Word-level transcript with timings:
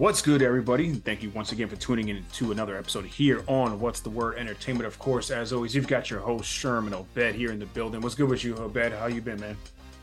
What's 0.00 0.22
good, 0.22 0.40
everybody? 0.40 0.94
Thank 0.94 1.22
you 1.22 1.28
once 1.28 1.52
again 1.52 1.68
for 1.68 1.76
tuning 1.76 2.08
in 2.08 2.24
to 2.32 2.52
another 2.52 2.74
episode 2.74 3.04
here 3.04 3.44
on 3.46 3.78
What's 3.80 4.00
the 4.00 4.08
Word 4.08 4.38
Entertainment. 4.38 4.86
Of 4.86 4.98
course, 4.98 5.30
as 5.30 5.52
always, 5.52 5.74
you've 5.74 5.88
got 5.88 6.08
your 6.08 6.20
host 6.20 6.50
Sherman 6.50 6.94
Obed 6.94 7.34
here 7.34 7.52
in 7.52 7.58
the 7.58 7.66
building. 7.66 8.00
What's 8.00 8.14
good 8.14 8.30
with 8.30 8.42
you, 8.42 8.56
Obed? 8.56 8.92
How 8.94 9.08
you 9.08 9.20
been, 9.20 9.38
man? 9.38 9.58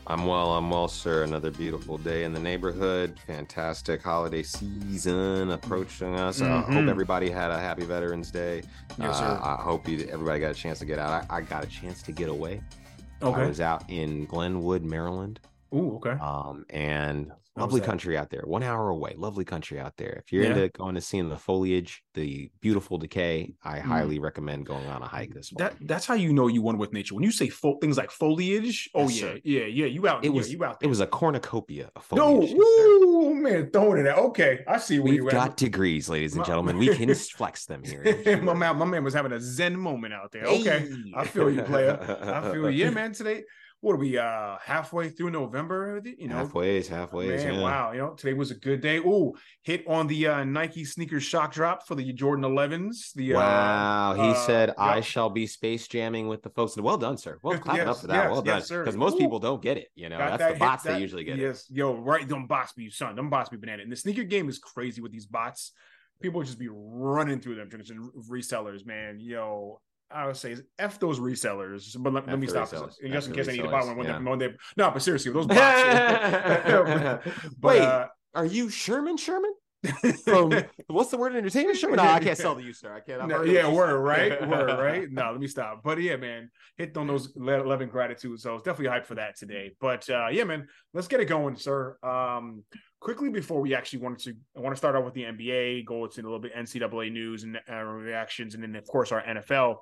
I'm 0.06 0.24
well, 0.24 0.52
I'm 0.52 0.70
well, 0.70 0.86
sir. 0.86 1.24
Another 1.24 1.50
beautiful 1.50 1.98
day 1.98 2.22
in 2.22 2.32
the 2.32 2.38
neighborhood. 2.38 3.18
Fantastic 3.26 4.00
holiday 4.00 4.44
season 4.44 5.50
approaching 5.50 6.14
us. 6.14 6.40
I 6.40 6.44
Mhm. 6.44 6.74
hope 6.74 6.88
everybody 6.88 7.28
had 7.28 7.50
a 7.50 7.58
happy 7.58 7.84
Veterans 7.84 8.30
Day. 8.30 8.62
Yes, 9.00 9.18
sir. 9.18 9.24
Uh, 9.24 9.56
I 9.58 9.60
hope 9.60 9.88
you, 9.88 10.06
everybody 10.12 10.38
got 10.38 10.52
a 10.52 10.54
chance 10.54 10.78
to 10.78 10.84
get 10.84 11.00
out. 11.00 11.10
I, 11.28 11.38
I 11.38 11.40
got 11.40 11.64
a 11.64 11.66
chance 11.66 12.02
to 12.02 12.12
get 12.12 12.28
away. 12.28 12.60
Okay. 13.20 13.40
I 13.42 13.48
was 13.48 13.60
out 13.60 13.82
in 13.90 14.26
Glenwood, 14.26 14.84
Maryland, 14.84 15.40
Ooh, 15.74 15.96
okay. 15.96 16.12
um, 16.20 16.64
and 16.70 17.28
How 17.56 17.62
lovely 17.64 17.80
country 17.80 18.16
out 18.16 18.30
there. 18.30 18.42
One 18.46 18.62
hour 18.62 18.88
away, 18.88 19.14
lovely 19.16 19.44
country 19.44 19.78
out 19.80 19.96
there. 19.96 20.22
If 20.24 20.32
you're 20.32 20.44
Yeah. 20.44 20.50
into 20.50 20.68
going 20.70 20.94
to 20.94 21.00
seeing 21.00 21.28
the 21.28 21.36
foliage, 21.36 22.02
the 22.14 22.50
beautiful 22.60 22.98
decay, 22.98 23.54
I 23.64 23.78
Mm. 23.78 23.82
highly 23.82 24.18
recommend 24.20 24.64
going 24.66 24.86
on 24.86 25.02
a 25.02 25.06
hike 25.08 25.34
this 25.34 25.48
fall. 25.50 25.58
That 25.58 25.74
that's 25.80 26.06
how 26.06 26.14
you 26.14 26.32
know 26.32 26.46
you 26.46 26.62
won 26.62 26.78
with 26.78 26.92
nature. 26.92 27.14
When 27.16 27.24
you 27.24 27.32
say 27.32 27.48
fo- 27.48 27.78
things 27.80 27.96
like 27.98 28.10
foliage, 28.10 28.88
oh 28.94 29.02
Yes, 29.08 29.14
yeah, 29.20 29.20
sir. 29.28 29.40
yeah, 29.44 29.64
yeah. 29.64 29.86
You 29.86 30.06
out? 30.08 30.24
It 30.24 30.28
yeah, 30.30 30.36
was- 30.36 30.52
you 30.52 30.64
out 30.64 30.78
it 30.80 30.86
was 30.86 31.00
a 31.00 31.06
cornucopia 31.06 31.90
of 31.96 32.06
no, 32.12 32.40
foliage. 32.42 32.50
sir. 32.50 32.56
woo, 32.56 33.34
man, 33.34 33.70
throwing 33.72 34.00
it 34.00 34.06
out. 34.06 34.18
Okay, 34.18 34.60
I 34.68 34.78
see 34.78 34.98
where 35.00 35.10
We've 35.12 35.22
you 35.24 35.30
got 35.30 35.50
at. 35.50 35.56
degrees, 35.56 36.08
ladies 36.08 36.36
and 36.36 36.44
gentlemen. 36.44 36.78
We 36.78 36.94
can 36.94 37.12
flex 37.14 37.66
them 37.66 37.82
here. 37.84 38.02
my 38.42 38.54
man, 38.54 38.76
my 38.76 38.84
man 38.84 39.02
was 39.04 39.14
having 39.14 39.32
a 39.32 39.40
zen 39.40 39.76
moment 39.78 40.14
out 40.14 40.30
there. 40.32 40.44
Okay, 40.44 40.88
I 41.14 41.26
feel 41.26 41.50
you, 41.50 41.62
player. 41.62 41.98
I 42.22 42.52
feel 42.52 42.70
you. 42.70 42.84
yeah, 42.84 42.90
man. 42.90 43.12
Today, 43.12 43.42
what 43.80 43.92
are 43.92 43.98
we? 43.98 44.18
Uh, 44.18 44.56
halfway 44.64 45.08
through 45.08 45.30
November. 45.30 46.00
You 46.04 46.26
know, 46.28 46.36
halfway, 46.36 46.82
halfway. 46.82 47.28
Man, 47.28 47.54
yeah. 47.54 47.60
wow. 47.60 47.92
You 47.92 47.98
know, 47.98 48.10
today 48.14 48.32
was 48.32 48.50
a 48.50 48.56
good 48.56 48.80
day. 48.80 48.96
Ooh, 48.98 49.34
hit 49.62 49.84
on 49.86 50.08
the 50.08 50.26
uh, 50.26 50.44
Nike 50.44 50.84
sneaker 50.84 51.20
shock 51.20 51.52
drop 51.52 51.86
for 51.86 51.94
the 51.94 52.12
Jordan 52.12 52.44
11s. 52.44 53.12
The 53.14 53.34
Wow, 53.34 54.12
uh, 54.12 54.14
he 54.14 54.30
uh, 54.30 54.34
said, 54.34 54.74
"I 54.76 55.00
shall 55.00 55.30
be 55.30 55.46
space 55.46 55.86
jamming 55.86 56.26
with 56.26 56.42
the 56.42 56.50
folks." 56.50 56.76
Well 56.76 56.98
done, 56.98 57.16
sir. 57.16 57.38
Well, 57.42 57.58
clap 57.58 57.78
it 57.78 57.86
up 57.86 57.98
for 57.98 58.08
that. 58.08 58.14
yes, 58.24 58.30
well 58.32 58.42
done, 58.42 58.56
yes, 58.56 58.68
sir. 58.68 58.82
because 58.82 58.96
most 58.96 59.14
Ooh. 59.14 59.18
people 59.18 59.38
don't 59.38 59.62
get 59.62 59.76
it. 59.76 59.88
You 59.94 60.08
know, 60.08 60.18
got 60.18 60.30
that's 60.30 60.42
that 60.42 60.52
the 60.54 60.58
bots 60.58 60.82
that- 60.84 60.92
that 60.94 61.00
usually 61.00 61.24
get 61.24 61.38
it. 61.38 61.42
Yes, 61.42 61.66
yo, 61.70 61.94
right, 61.94 62.26
don't 62.26 62.46
bots 62.48 62.72
be 62.72 62.90
son. 62.90 63.14
Them 63.14 63.30
bots 63.30 63.48
be 63.48 63.56
banana. 63.58 63.82
And 63.84 63.92
the 63.92 63.96
sneaker 63.96 64.24
game 64.24 64.48
is 64.48 64.58
crazy 64.58 65.00
with 65.00 65.12
these 65.12 65.26
bots. 65.26 65.72
People 66.20 66.42
just 66.42 66.58
be 66.58 66.68
running 66.68 67.40
through 67.40 67.54
them, 67.54 67.68
drinking 67.68 68.10
resellers, 68.28 68.84
man. 68.84 69.20
Yo, 69.20 69.80
I 70.10 70.26
would 70.26 70.36
say 70.36 70.56
f 70.78 70.98
those 70.98 71.20
resellers. 71.20 71.96
But 71.98 72.12
let, 72.12 72.26
let 72.26 72.38
me 72.38 72.46
stop. 72.46 72.70
Just 72.70 73.00
in 73.02 73.10
the 73.10 73.20
case 73.32 73.48
I 73.48 73.52
need 73.52 73.62
to 73.62 73.68
buy 73.68 73.84
one 73.84 73.96
when, 73.96 74.06
yeah. 74.06 74.18
they, 74.18 74.24
when 74.24 74.38
they 74.38 74.48
no, 74.76 74.90
but 74.90 75.02
seriously, 75.02 75.32
those 75.32 75.46
bots. 75.48 77.26
but 77.60 77.74
Wait, 77.74 77.82
uh, 77.82 78.06
are 78.34 78.46
you 78.46 78.70
Sherman 78.70 79.16
Sherman 79.16 79.52
from 80.24 80.52
what's 80.88 81.10
the 81.10 81.16
word 81.16 81.36
entertainment 81.36 81.78
Sherman? 81.78 81.96
No, 81.96 82.04
I 82.04 82.20
can't 82.20 82.36
sell 82.36 82.56
to 82.56 82.62
you, 82.62 82.72
sir. 82.72 82.92
I 82.94 83.00
can't. 83.00 83.28
No, 83.28 83.42
yeah, 83.42 83.70
word, 83.70 84.00
right? 84.00 84.48
Word, 84.48 84.78
right? 84.78 85.10
No, 85.10 85.30
let 85.30 85.40
me 85.40 85.46
stop. 85.46 85.82
But 85.84 86.00
yeah, 86.00 86.16
man, 86.16 86.50
hit 86.76 86.96
on 86.96 87.06
those 87.06 87.34
11 87.36 87.88
gratitude. 87.88 88.40
So 88.40 88.54
it's 88.54 88.64
definitely 88.64 88.98
hyped 88.98 89.06
for 89.06 89.14
that 89.16 89.36
today. 89.36 89.72
But 89.80 90.08
uh, 90.10 90.28
yeah, 90.32 90.44
man, 90.44 90.66
let's 90.94 91.06
get 91.06 91.20
it 91.20 91.26
going, 91.26 91.56
sir. 91.56 91.96
Um, 92.02 92.64
quickly 93.00 93.30
before 93.30 93.60
we 93.60 93.74
actually 93.74 94.00
wanted 94.00 94.18
to, 94.20 94.34
I 94.56 94.60
want 94.60 94.74
to 94.74 94.78
start 94.78 94.96
off 94.96 95.04
with 95.04 95.14
the 95.14 95.22
NBA, 95.24 95.84
go 95.86 96.04
into 96.04 96.20
a 96.20 96.22
little 96.22 96.38
bit 96.38 96.54
NCAA 96.54 97.12
news 97.12 97.44
and 97.44 97.58
uh, 97.70 97.82
reactions, 97.82 98.54
and 98.54 98.62
then 98.62 98.74
of 98.76 98.86
course 98.86 99.12
our 99.12 99.22
NFL. 99.22 99.76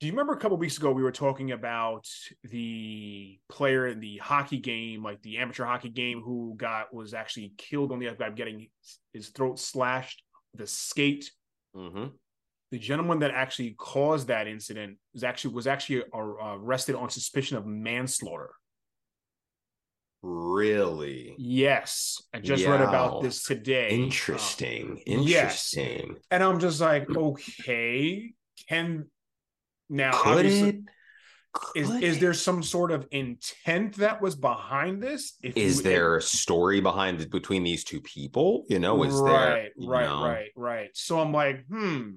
Do 0.00 0.06
you 0.06 0.12
remember 0.12 0.32
a 0.32 0.38
couple 0.38 0.56
weeks 0.56 0.76
ago 0.78 0.92
we 0.92 1.02
were 1.02 1.10
talking 1.10 1.50
about 1.50 2.06
the 2.44 3.38
player 3.48 3.88
in 3.88 3.98
the 3.98 4.18
hockey 4.18 4.58
game, 4.58 5.02
like 5.02 5.20
the 5.22 5.38
amateur 5.38 5.64
hockey 5.64 5.88
game, 5.88 6.20
who 6.20 6.54
got 6.56 6.94
was 6.94 7.14
actually 7.14 7.52
killed 7.58 7.90
on 7.90 7.98
the 7.98 8.08
ice 8.08 8.16
by 8.16 8.30
getting 8.30 8.68
his 9.12 9.30
throat 9.30 9.58
slashed 9.58 10.22
with 10.52 10.60
a 10.62 10.66
skate 10.66 11.30
Mhm. 11.76 12.12
the 12.70 12.78
gentleman 12.78 13.18
that 13.18 13.30
actually 13.30 13.74
caused 13.78 14.28
that 14.28 14.46
incident 14.46 14.98
was 15.12 15.22
actually 15.24 15.54
was 15.54 15.66
actually 15.66 16.02
uh, 16.14 16.18
arrested 16.56 16.94
on 16.94 17.10
suspicion 17.10 17.56
of 17.56 17.66
manslaughter. 17.66 18.50
Really 20.22 21.34
Yes, 21.38 22.20
I 22.34 22.40
just 22.40 22.66
read 22.66 22.80
about 22.80 23.22
this 23.22 23.44
today. 23.44 23.90
interesting. 23.90 25.00
Yes. 25.06 25.72
Interesting. 25.74 26.16
and 26.30 26.42
I'm 26.42 26.58
just 26.58 26.80
like, 26.80 27.08
okay, 27.08 28.32
can 28.68 29.06
now 29.88 30.12
Could 30.12 30.38
obviously 30.38 30.68
it? 30.70 30.76
is 31.76 31.88
Could 31.88 32.02
is 32.02 32.16
it? 32.16 32.20
there 32.20 32.34
some 32.34 32.62
sort 32.62 32.90
of 32.90 33.06
intent 33.12 33.96
that 33.96 34.20
was 34.20 34.34
behind 34.34 35.02
this? 35.02 35.34
If 35.42 35.56
is 35.56 35.76
you- 35.78 35.82
there 35.84 36.16
a 36.16 36.22
story 36.22 36.80
behind 36.80 37.20
it 37.20 37.30
between 37.30 37.62
these 37.62 37.84
two 37.84 38.00
people? 38.00 38.64
You 38.68 38.80
know, 38.80 39.02
is 39.04 39.14
there 39.14 39.32
right, 39.32 39.70
you 39.76 39.88
right, 39.90 40.04
know, 40.06 40.24
right, 40.24 40.50
right. 40.56 40.90
So 40.94 41.20
I'm 41.20 41.32
like, 41.32 41.64
hmm. 41.66 42.10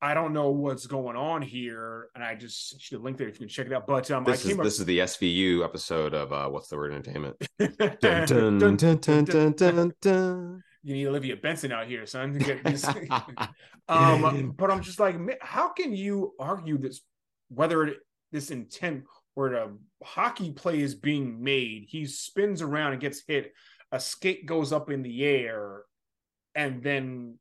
I 0.00 0.14
don't 0.14 0.32
know 0.32 0.50
what's 0.50 0.86
going 0.86 1.16
on 1.16 1.42
here, 1.42 2.08
and 2.14 2.22
I 2.22 2.36
just 2.36 2.80
should 2.80 3.02
link 3.02 3.18
linked 3.18 3.20
it 3.20 3.28
if 3.28 3.34
you 3.34 3.40
can 3.40 3.48
check 3.48 3.66
it 3.66 3.72
out. 3.72 3.86
But 3.86 4.10
um, 4.10 4.24
This 4.24 4.46
I 4.46 4.50
is 4.50 4.56
this 4.56 4.78
is 4.78 4.84
the 4.84 5.00
SVU 5.00 5.64
episode 5.64 6.14
of 6.14 6.32
uh, 6.32 6.48
what's 6.48 6.68
the 6.68 6.76
word 6.76 6.92
entertainment? 6.92 7.36
Dun, 8.00 8.58
dun, 8.58 9.94
dun, 10.00 10.62
you 10.84 10.94
need 10.94 11.06
Olivia 11.06 11.36
Benson 11.36 11.72
out 11.72 11.86
here, 11.86 12.06
son, 12.06 12.32
to 12.32 12.38
get 12.38 12.62
this. 12.64 12.86
um, 13.88 14.54
but 14.56 14.70
I'm 14.70 14.82
just 14.82 15.00
like, 15.00 15.16
how 15.42 15.68
can 15.70 15.94
you 15.94 16.34
argue 16.38 16.78
this? 16.78 17.00
Whether 17.48 17.96
this 18.30 18.50
intent 18.50 19.04
where 19.34 19.50
the 19.50 19.78
hockey 20.04 20.52
play 20.52 20.80
is 20.80 20.94
being 20.94 21.42
made, 21.42 21.86
he 21.88 22.06
spins 22.06 22.62
around 22.62 22.92
and 22.92 23.00
gets 23.00 23.22
hit, 23.26 23.52
a 23.90 23.98
skate 23.98 24.46
goes 24.46 24.72
up 24.72 24.90
in 24.90 25.02
the 25.02 25.24
air, 25.24 25.82
and 26.54 26.82
then 26.82 27.38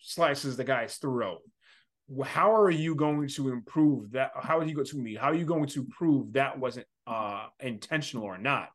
slices 0.00 0.56
the 0.56 0.64
guy's 0.64 0.96
throat. 0.96 1.40
How 2.24 2.54
are 2.54 2.70
you 2.70 2.94
going 2.94 3.28
to 3.28 3.48
improve 3.50 4.12
that? 4.12 4.30
How 4.34 4.58
are 4.58 4.64
you 4.64 4.74
going 4.74 4.86
to 4.86 4.98
me? 4.98 5.14
How 5.14 5.28
are 5.28 5.34
you 5.34 5.44
going 5.44 5.66
to 5.66 5.84
prove 5.84 6.32
that 6.34 6.58
wasn't 6.58 6.86
uh 7.06 7.46
intentional 7.60 8.24
or 8.24 8.38
not? 8.38 8.70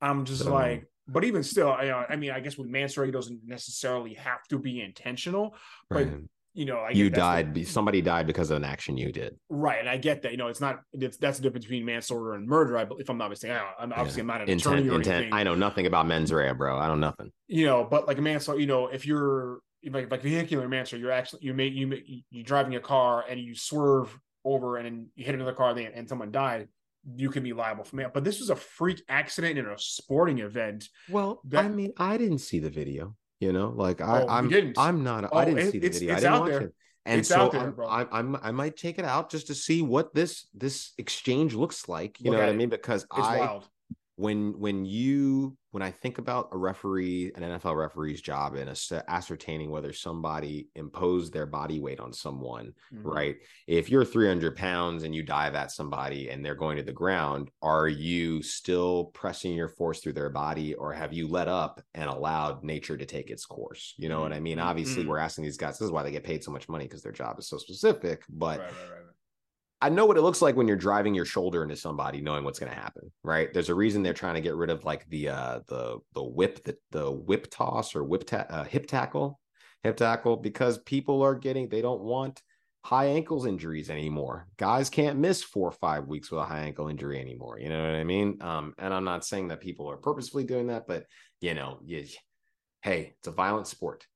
I'm 0.00 0.24
just 0.24 0.42
So- 0.44 0.52
like, 0.52 0.84
but 1.08 1.22
even 1.24 1.42
still, 1.44 1.70
I, 1.70 1.88
uh, 1.90 2.04
I 2.08 2.16
mean, 2.16 2.32
I 2.32 2.40
guess 2.40 2.58
with 2.58 2.68
manslaughter, 2.68 3.08
it 3.08 3.12
doesn't 3.12 3.40
necessarily 3.46 4.14
have 4.14 4.42
to 4.48 4.58
be 4.58 4.80
intentional. 4.80 5.54
But 5.88 6.06
Right. 6.08 6.18
you 6.54 6.64
know, 6.64 6.78
I 6.78 6.90
You 6.90 7.10
died. 7.10 7.66
Somebody 7.68 8.02
died 8.02 8.26
because 8.26 8.50
of 8.50 8.56
an 8.56 8.64
action 8.64 8.96
you 8.96 9.12
did. 9.12 9.36
right? 9.48 9.78
And 9.78 9.88
I 9.88 9.98
get 9.98 10.22
that. 10.22 10.32
You 10.32 10.38
know, 10.38 10.48
it's 10.48 10.60
not. 10.60 10.80
It's 10.92 11.16
that's 11.18 11.36
the 11.38 11.44
difference 11.44 11.66
between 11.66 11.84
manslaughter 11.84 12.32
and 12.34 12.48
murder. 12.48 12.76
I, 12.78 12.86
if 12.98 13.08
I'm 13.08 13.18
not 13.18 13.30
mistaken, 13.30 13.56
I, 13.56 13.74
I'm 13.82 13.92
obviously 13.92 14.22
I'm 14.22 14.26
not 14.26 14.40
an 14.40 14.50
attorney 14.50 14.88
or 14.88 14.96
Intent. 14.96 15.08
anything. 15.16 15.32
I 15.34 15.44
know 15.44 15.54
nothing 15.54 15.86
about 15.86 16.06
mens 16.08 16.32
rea, 16.32 16.52
bro. 16.52 16.76
I 16.76 16.88
don't 16.88 16.98
know 16.98 17.06
nothing. 17.08 17.30
you 17.46 17.64
know, 17.66 17.84
but 17.88 18.08
like 18.08 18.18
a 18.18 18.22
manslaughter, 18.22 18.58
you 18.60 18.66
know, 18.66 18.88
if 18.88 19.06
you're 19.06 19.60
like 19.90 20.10
like 20.10 20.22
vehicular 20.22 20.68
manslaughter, 20.68 21.00
you're 21.02 21.12
actually 21.12 21.40
you 21.42 21.54
make 21.54 21.72
you 21.74 21.86
make 21.86 22.04
you're 22.30 22.44
driving 22.44 22.74
a 22.76 22.80
car 22.80 23.24
and 23.28 23.38
you 23.40 23.54
swerve 23.54 24.18
over 24.44 24.76
and 24.76 25.06
you 25.14 25.24
hit 25.24 25.34
another 25.34 25.52
car 25.52 25.70
and, 25.70 25.78
and 25.94 26.08
someone 26.08 26.30
died, 26.30 26.68
you 27.16 27.30
can 27.30 27.42
be 27.42 27.52
liable 27.52 27.84
for 27.84 27.96
that. 27.96 28.14
But 28.14 28.24
this 28.24 28.38
was 28.40 28.50
a 28.50 28.56
freak 28.56 29.02
accident 29.08 29.58
in 29.58 29.66
a 29.66 29.78
sporting 29.78 30.38
event. 30.38 30.88
Well, 31.10 31.40
That- 31.46 31.64
I 31.64 31.68
mean, 31.68 31.92
I 31.96 32.16
didn't 32.16 32.38
see 32.38 32.58
the 32.58 32.70
video. 32.70 33.16
You 33.40 33.52
know, 33.52 33.68
like 33.76 34.00
I, 34.00 34.22
Oh, 34.22 34.28
I'm, 34.28 34.48
didn't? 34.48 34.78
I'm 34.78 35.04
not. 35.04 35.28
Oh, 35.30 35.36
I 35.36 35.44
didn't 35.44 35.58
it- 35.60 35.72
see 35.72 35.78
the 35.78 35.86
it's- 35.86 35.98
video. 36.00 36.14
it's 36.14 36.24
I 36.24 36.28
didn't 36.28 36.34
out 36.34 36.40
watch 36.42 36.50
there. 36.50 36.60
it. 36.62 36.74
And 37.04 37.18
It's 37.20 37.28
so 37.28 37.36
out 37.42 37.52
there. 37.52 37.74
I'm, 37.88 38.08
I'm, 38.10 38.36
I 38.42 38.50
might 38.50 38.76
take 38.76 38.98
it 38.98 39.04
out 39.04 39.30
just 39.30 39.46
to 39.48 39.54
see 39.54 39.80
what 39.82 40.12
this 40.14 40.48
this 40.54 40.92
exchange 40.98 41.54
looks 41.54 41.88
like. 41.88 42.18
You 42.18 42.30
Look 42.30 42.38
know 42.38 42.38
what 42.40 42.48
at 42.48 42.54
I 42.54 42.56
mean? 42.58 42.68
Because 42.68 43.02
It's 43.02 43.10
I, 43.28 43.38
wild. 43.38 43.68
When 44.16 44.58
when 44.58 44.84
you 44.84 45.56
when 45.72 45.82
I 45.82 45.90
think 45.90 46.16
about 46.16 46.48
a 46.52 46.56
referee, 46.56 47.32
an 47.34 47.42
NFL 47.42 47.76
referee's 47.76 48.22
job 48.22 48.54
in 48.56 48.66
ascertaining 49.08 49.70
whether 49.70 49.92
somebody 49.92 50.70
imposed 50.74 51.34
their 51.34 51.44
body 51.44 51.80
weight 51.80 52.00
on 52.00 52.14
someone, 52.14 52.72
Mhm. 52.94 53.04
right? 53.04 53.36
If 53.66 53.90
you're 53.90 54.06
300 54.06 54.56
pounds 54.56 55.02
and 55.02 55.14
you 55.14 55.22
dive 55.22 55.54
at 55.54 55.70
somebody 55.70 56.30
and 56.30 56.42
they're 56.42 56.54
going 56.54 56.78
to 56.78 56.82
the 56.82 56.92
ground, 56.94 57.50
are 57.60 57.88
you 57.88 58.42
still 58.42 59.06
pressing 59.12 59.52
your 59.52 59.68
force 59.68 60.00
through 60.00 60.14
their 60.14 60.30
body 60.30 60.74
or 60.74 60.94
have 60.94 61.12
you 61.12 61.28
let 61.28 61.48
up 61.48 61.82
and 61.92 62.08
allowed 62.08 62.64
nature 62.64 62.96
to 62.96 63.04
take 63.04 63.30
its 63.30 63.44
course? 63.44 63.92
You 63.98 64.08
know 64.08 64.22
what 64.22 64.32
I 64.32 64.40
mean? 64.40 64.56
Mhm. 64.56 64.64
Obviously, 64.64 65.04
Mhm. 65.04 65.08
we're 65.08 65.18
asking 65.18 65.44
these 65.44 65.58
guys, 65.58 65.78
this 65.78 65.86
is 65.86 65.92
why 65.92 66.02
they 66.02 66.10
get 66.10 66.24
paid 66.24 66.42
so 66.42 66.50
much 66.50 66.70
money 66.70 66.86
because 66.86 67.02
their 67.02 67.12
job 67.12 67.38
is 67.38 67.48
so 67.48 67.58
specific. 67.58 68.24
But 68.30 68.60
right, 68.60 68.72
right, 68.72 68.90
right. 68.90 69.15
I 69.80 69.90
know 69.90 70.06
what 70.06 70.16
it 70.16 70.22
looks 70.22 70.40
like 70.40 70.56
when 70.56 70.66
you're 70.66 70.76
driving 70.76 71.14
your 71.14 71.26
shoulder 71.26 71.62
into 71.62 71.76
somebody, 71.76 72.20
knowing 72.20 72.44
what's 72.44 72.58
going 72.58 72.72
to 72.72 72.78
happen, 72.78 73.12
right? 73.22 73.52
There's 73.52 73.68
a 73.68 73.74
reason 73.74 74.02
they're 74.02 74.14
trying 74.14 74.36
to 74.36 74.40
get 74.40 74.54
rid 74.54 74.70
of 74.70 74.84
like 74.84 75.06
the 75.10 75.28
uh 75.28 75.60
the 75.68 75.98
the 76.14 76.24
whip 76.24 76.64
the 76.64 76.76
the 76.92 77.10
whip 77.10 77.48
toss 77.50 77.94
or 77.94 78.02
whip 78.04 78.26
ta- 78.26 78.46
uh, 78.48 78.64
hip 78.64 78.86
tackle, 78.86 79.38
hip 79.82 79.96
tackle 79.96 80.36
because 80.36 80.78
people 80.78 81.22
are 81.22 81.34
getting 81.34 81.68
they 81.68 81.82
don't 81.82 82.00
want 82.00 82.42
high 82.86 83.06
ankles 83.06 83.46
injuries 83.46 83.90
anymore. 83.90 84.46
Guys 84.58 84.88
can't 84.88 85.18
miss 85.18 85.42
four 85.42 85.68
or 85.68 85.72
five 85.72 86.06
weeks 86.06 86.30
with 86.30 86.40
a 86.40 86.44
high 86.44 86.60
ankle 86.60 86.86
injury 86.86 87.20
anymore. 87.20 87.58
You 87.58 87.68
know 87.68 87.82
what 87.82 87.96
I 87.96 88.04
mean? 88.04 88.38
Um, 88.40 88.74
and 88.78 88.94
I'm 88.94 89.04
not 89.04 89.24
saying 89.24 89.48
that 89.48 89.60
people 89.60 89.90
are 89.90 89.96
purposefully 89.96 90.44
doing 90.44 90.68
that, 90.68 90.86
but 90.86 91.04
you 91.40 91.54
know, 91.54 91.80
you, 91.84 92.04
hey, 92.82 93.14
it's 93.18 93.26
a 93.26 93.32
violent 93.32 93.66
sport. 93.66 94.06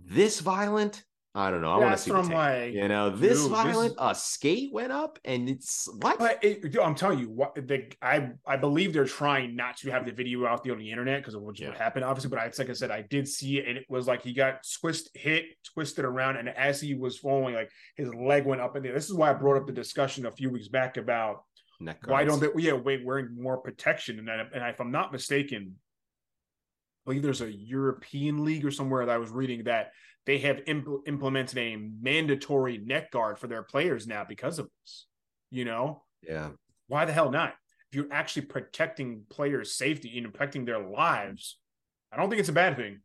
This 0.00 0.40
violent, 0.40 1.02
I 1.38 1.52
don't 1.52 1.62
know. 1.62 1.70
I 1.70 1.76
want 1.78 1.96
to 1.96 2.02
see 2.02 2.10
I'm 2.10 2.28
like, 2.30 2.74
you 2.74 2.88
know, 2.88 3.10
this 3.10 3.40
dude, 3.40 3.52
violent, 3.52 3.92
is- 3.92 3.96
a 4.00 4.12
skate 4.12 4.72
went 4.72 4.90
up, 4.90 5.20
and 5.24 5.48
it's 5.48 5.88
what? 6.00 6.18
But 6.18 6.42
it, 6.42 6.62
dude, 6.62 6.78
I'm 6.78 6.96
telling 6.96 7.20
you, 7.20 7.30
what 7.30 7.54
the, 7.54 7.86
I 8.02 8.30
I 8.44 8.56
believe 8.56 8.92
they're 8.92 9.04
trying 9.04 9.54
not 9.54 9.76
to 9.78 9.90
have 9.92 10.04
the 10.04 10.10
video 10.10 10.44
out 10.46 10.64
there 10.64 10.72
on 10.72 10.80
the 10.80 10.90
internet 10.90 11.20
because 11.20 11.34
of 11.34 11.42
what, 11.42 11.56
Yeah. 11.60 11.72
happened, 11.76 12.04
obviously. 12.04 12.30
But 12.30 12.40
I, 12.40 12.50
like 12.58 12.70
I 12.70 12.72
said, 12.72 12.90
I 12.90 13.02
did 13.02 13.28
see 13.28 13.58
it, 13.58 13.68
and 13.68 13.78
it 13.78 13.86
was 13.88 14.08
like 14.08 14.22
he 14.22 14.32
got 14.32 14.66
twist 14.80 15.10
hit, 15.14 15.44
twisted 15.74 16.04
around, 16.04 16.38
and 16.38 16.48
as 16.48 16.80
he 16.80 16.94
was 16.94 17.18
falling, 17.18 17.54
like 17.54 17.70
his 17.96 18.12
leg 18.12 18.44
went 18.44 18.60
up 18.60 18.74
in 18.74 18.82
there. 18.82 18.92
This 18.92 19.06
is 19.08 19.14
why 19.14 19.30
I 19.30 19.34
brought 19.34 19.58
up 19.58 19.66
the 19.68 19.72
discussion 19.72 20.26
a 20.26 20.32
few 20.32 20.50
weeks 20.50 20.66
back 20.66 20.96
about 20.96 21.44
why 22.06 22.24
don't 22.24 22.40
they? 22.40 22.48
Yeah, 22.56 22.72
wait, 22.72 23.04
wearing 23.04 23.36
more 23.40 23.58
protection, 23.58 24.18
and 24.18 24.26
that, 24.26 24.40
and 24.52 24.64
if 24.64 24.80
I'm 24.80 24.90
not 24.90 25.12
mistaken, 25.12 25.76
believe 27.08 27.22
there's 27.22 27.40
a 27.40 27.50
European 27.50 28.44
league 28.44 28.66
or 28.66 28.70
somewhere 28.70 29.06
that 29.06 29.12
I 29.14 29.16
was 29.16 29.30
reading 29.30 29.64
that 29.64 29.92
they 30.26 30.36
have 30.40 30.58
impl- 30.66 31.00
implemented 31.06 31.56
a 31.56 31.76
mandatory 31.76 32.76
neck 32.76 33.10
guard 33.12 33.38
for 33.38 33.46
their 33.46 33.62
players 33.62 34.06
now 34.06 34.26
because 34.28 34.58
of 34.58 34.68
this. 34.82 35.06
You 35.50 35.64
know, 35.64 36.02
Yeah. 36.22 36.50
why 36.86 37.06
the 37.06 37.14
hell 37.14 37.30
not? 37.30 37.54
If 37.90 37.96
you're 37.96 38.12
actually 38.12 38.42
protecting 38.42 39.22
players' 39.30 39.72
safety 39.74 40.18
and 40.18 40.30
protecting 40.30 40.66
their 40.66 40.86
lives, 40.86 41.58
I 42.12 42.18
don't 42.18 42.28
think 42.28 42.40
it's 42.40 42.50
a 42.50 42.52
bad 42.52 42.76
thing. 42.76 43.00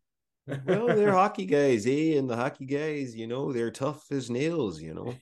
Well, 0.65 0.87
they're 0.87 1.11
hockey 1.13 1.45
guys, 1.45 1.85
eh? 1.85 2.17
And 2.17 2.29
the 2.29 2.35
hockey 2.35 2.65
guys, 2.65 3.15
you 3.15 3.27
know, 3.27 3.53
they're 3.53 3.71
tough 3.71 4.11
as 4.11 4.29
nails, 4.29 4.81
you 4.81 4.93
know. 4.93 5.15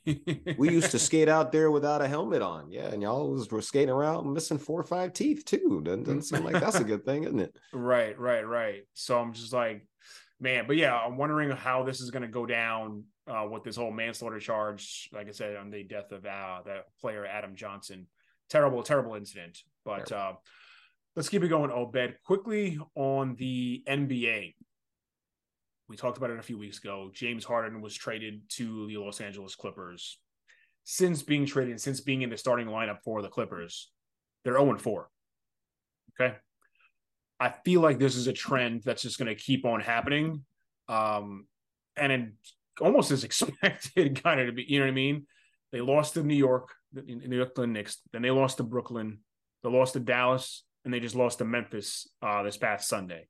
We 0.57 0.71
used 0.71 0.91
to 0.91 0.99
skate 0.99 1.29
out 1.29 1.51
there 1.51 1.71
without 1.71 2.01
a 2.01 2.07
helmet 2.07 2.41
on. 2.41 2.71
Yeah. 2.71 2.87
And 2.87 3.01
y'all 3.01 3.31
was 3.31 3.49
were 3.49 3.61
skating 3.61 3.89
around 3.89 4.33
missing 4.33 4.57
four 4.57 4.79
or 4.79 4.85
five 4.85 5.13
teeth 5.13 5.45
too. 5.45 5.81
Doesn't, 5.83 6.03
doesn't 6.03 6.23
seem 6.23 6.43
like 6.43 6.59
that's 6.59 6.79
a 6.79 6.83
good 6.83 7.05
thing, 7.05 7.23
isn't 7.23 7.39
it? 7.39 7.55
Right, 7.73 8.17
right, 8.19 8.45
right. 8.47 8.81
So 8.93 9.19
I'm 9.19 9.33
just 9.33 9.53
like, 9.53 9.85
man, 10.39 10.65
but 10.67 10.77
yeah, 10.77 10.95
I'm 10.95 11.17
wondering 11.17 11.51
how 11.51 11.83
this 11.83 12.01
is 12.01 12.09
going 12.09 12.23
to 12.23 12.27
go 12.27 12.45
down 12.45 13.03
uh, 13.27 13.47
with 13.49 13.63
this 13.63 13.75
whole 13.75 13.91
manslaughter 13.91 14.39
charge. 14.39 15.09
Like 15.13 15.27
I 15.27 15.31
said, 15.31 15.55
on 15.55 15.69
the 15.69 15.83
death 15.83 16.11
of 16.11 16.25
uh, 16.25 16.61
that 16.65 16.85
player 16.99 17.25
Adam 17.25 17.55
Johnson, 17.55 18.07
terrible, 18.49 18.81
terrible 18.83 19.15
incident. 19.15 19.59
But 19.85 20.11
uh, 20.11 20.33
let's 21.15 21.29
keep 21.29 21.43
it 21.43 21.49
going, 21.49 21.71
Obed. 21.71 22.15
Quickly 22.25 22.79
on 22.95 23.35
the 23.35 23.83
NBA, 23.87 24.55
we 25.91 25.97
talked 25.97 26.17
about 26.17 26.29
it 26.29 26.39
a 26.39 26.41
few 26.41 26.57
weeks 26.57 26.77
ago. 26.77 27.11
James 27.13 27.43
Harden 27.43 27.81
was 27.81 27.93
traded 27.93 28.41
to 28.51 28.87
the 28.87 28.95
Los 28.95 29.19
Angeles 29.19 29.55
Clippers. 29.55 30.17
Since 30.85 31.21
being 31.21 31.45
traded, 31.45 31.81
since 31.81 31.99
being 31.99 32.21
in 32.21 32.29
the 32.29 32.37
starting 32.37 32.67
lineup 32.67 32.99
for 33.03 33.21
the 33.21 33.27
Clippers, 33.27 33.91
they're 34.45 34.57
0 34.57 34.77
4. 34.77 35.09
Okay. 36.17 36.37
I 37.41 37.53
feel 37.65 37.81
like 37.81 37.99
this 37.99 38.15
is 38.15 38.27
a 38.27 38.33
trend 38.33 38.83
that's 38.85 39.01
just 39.01 39.19
going 39.19 39.27
to 39.27 39.35
keep 39.35 39.65
on 39.65 39.81
happening. 39.81 40.45
Um, 40.87 41.45
and 41.97 42.11
it 42.13 42.29
almost 42.79 43.11
as 43.11 43.23
expected, 43.25 44.23
kind 44.23 44.39
of 44.39 44.47
to 44.47 44.53
be, 44.53 44.63
you 44.65 44.79
know 44.79 44.85
what 44.85 44.91
I 44.91 44.95
mean? 44.95 45.27
They 45.73 45.81
lost 45.81 46.13
to 46.13 46.23
New 46.23 46.35
York, 46.35 46.69
in 46.95 47.19
New 47.29 47.45
the 47.53 47.67
Knicks, 47.67 47.97
then 48.13 48.21
they 48.21 48.31
lost 48.31 48.57
to 48.57 48.63
Brooklyn, 48.63 49.19
they 49.61 49.69
lost 49.69 49.93
to 49.93 49.99
Dallas, 49.99 50.63
and 50.85 50.93
they 50.93 51.01
just 51.01 51.15
lost 51.15 51.39
to 51.39 51.45
Memphis 51.45 52.07
uh, 52.21 52.43
this 52.43 52.55
past 52.55 52.87
Sunday. 52.87 53.27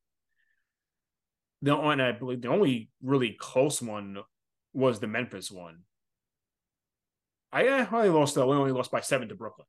The 1.62 1.75
and 1.75 2.02
I 2.02 2.12
believe 2.12 2.42
the 2.42 2.50
only 2.50 2.90
really 3.04 3.36
close 3.40 3.81
one 3.81 4.18
was 4.74 5.00
the 5.00 5.08
Memphis 5.08 5.52
one. 5.52 5.80
I 7.52 7.63
they 7.63 8.10
lost. 8.10 8.38
Uh, 8.38 8.46
we 8.48 8.56
only 8.56 8.72
lost 8.72 8.92
by 8.92 9.02
seven 9.02 9.28
to 9.30 9.36
Brooklyn. 9.36 9.68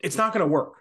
It's 0.00 0.16
not 0.16 0.32
going 0.32 0.44
to 0.44 0.52
work, 0.52 0.74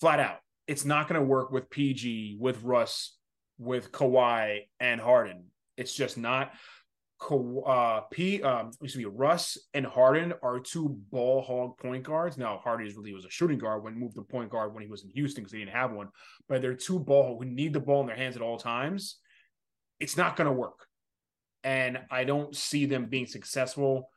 flat 0.00 0.20
out. 0.20 0.40
It's 0.66 0.84
not 0.84 1.08
going 1.08 1.20
to 1.20 1.26
work 1.26 1.50
with 1.50 1.70
PG, 1.70 2.36
with 2.38 2.62
Russ, 2.62 3.16
with 3.58 3.90
Kawhi 3.92 4.66
and 4.80 5.00
Harden. 5.00 5.44
It's 5.76 5.94
just 5.94 6.18
not. 6.18 6.52
Uh, 7.20 8.00
P, 8.12 8.42
um, 8.42 8.68
excuse 8.68 8.96
me, 8.96 9.04
Russ 9.04 9.58
and 9.74 9.84
Harden 9.84 10.32
are 10.42 10.60
two 10.60 10.88
ball 11.10 11.42
hog 11.42 11.76
point 11.78 12.04
guards. 12.04 12.38
Now 12.38 12.58
Harden 12.62 12.86
really 12.96 13.12
was 13.12 13.24
a 13.24 13.30
shooting 13.30 13.58
guard 13.58 13.82
when 13.82 13.98
moved 13.98 14.14
to 14.14 14.22
point 14.22 14.50
guard 14.50 14.72
when 14.72 14.82
he 14.82 14.88
was 14.88 15.02
in 15.02 15.10
Houston 15.10 15.42
because 15.42 15.52
he 15.52 15.58
didn't 15.58 15.72
have 15.72 15.92
one. 15.92 16.08
But 16.48 16.62
they're 16.62 16.74
two 16.74 16.98
ball 16.98 17.36
who 17.38 17.44
need 17.44 17.72
the 17.72 17.80
ball 17.80 18.02
in 18.02 18.06
their 18.06 18.16
hands 18.16 18.36
at 18.36 18.42
all 18.42 18.56
times. 18.56 19.16
It's 19.98 20.16
not 20.16 20.36
going 20.36 20.46
to 20.46 20.52
work, 20.52 20.86
and 21.64 21.98
I 22.10 22.22
don't 22.22 22.54
see 22.54 22.86
them 22.86 23.06
being 23.06 23.26
successful. 23.26 24.10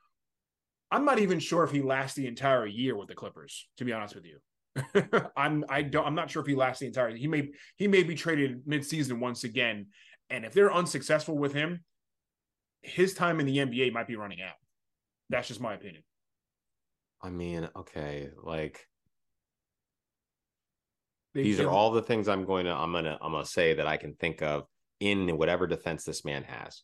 I'm 0.92 1.06
not 1.06 1.19
even 1.19 1.39
sure 1.39 1.63
if 1.63 1.71
he 1.71 1.81
lasts 1.81 2.15
the 2.15 2.27
entire 2.27 2.68
year 2.68 2.95
with 2.95 3.07
the 3.07 3.15
Clippers. 3.15 3.68
To 3.77 3.86
be 3.86 3.94
honest 3.94 4.13
with 4.13 4.25
you, 4.25 5.21
I'm 5.36 5.65
I 5.68 5.81
don't 5.81 6.06
I'm 6.06 6.15
not 6.15 6.30
sure 6.30 6.42
if 6.42 6.48
he 6.48 6.56
lasts 6.56 6.81
the 6.81 6.88
entire. 6.88 7.15
He 7.15 7.27
may 7.27 7.50
he 7.77 7.88
may 7.88 8.03
be 8.03 8.13
traded 8.13 8.63
midseason 8.65 9.19
once 9.19 9.44
again, 9.44 9.88
and 10.30 10.45
if 10.45 10.53
they're 10.53 10.71
unsuccessful 10.71 11.36
with 11.36 11.53
him, 11.53 11.83
his 12.81 13.13
time 13.13 13.39
in 13.39 13.45
the 13.45 13.57
NBA 13.57 13.94
might 13.94 14.07
be 14.07 14.16
running 14.16 14.42
out. 14.42 14.56
That's 15.30 15.48
just 15.48 15.62
my 15.62 15.74
opinion. 15.74 16.04
I 17.22 17.30
mean, 17.30 17.69
okay, 17.75 18.30
like 18.44 18.88
They- 21.33 21.44
these 21.44 21.60
are 21.60 21.69
all 21.69 21.92
the 21.92 22.01
things 22.01 22.28
I'm 22.28 22.45
going 22.45 22.66
to 22.66 22.74
I'm 22.74 22.92
gonna 22.92 23.18
I'm 23.22 23.31
gonna 23.31 23.45
say 23.45 23.75
that 23.75 23.88
I 23.88 23.98
can 23.98 24.16
think 24.16 24.42
of 24.42 24.66
in 25.00 25.38
whatever 25.38 25.68
defense 25.68 26.04
this 26.04 26.25
man 26.25 26.44
has. 26.44 26.83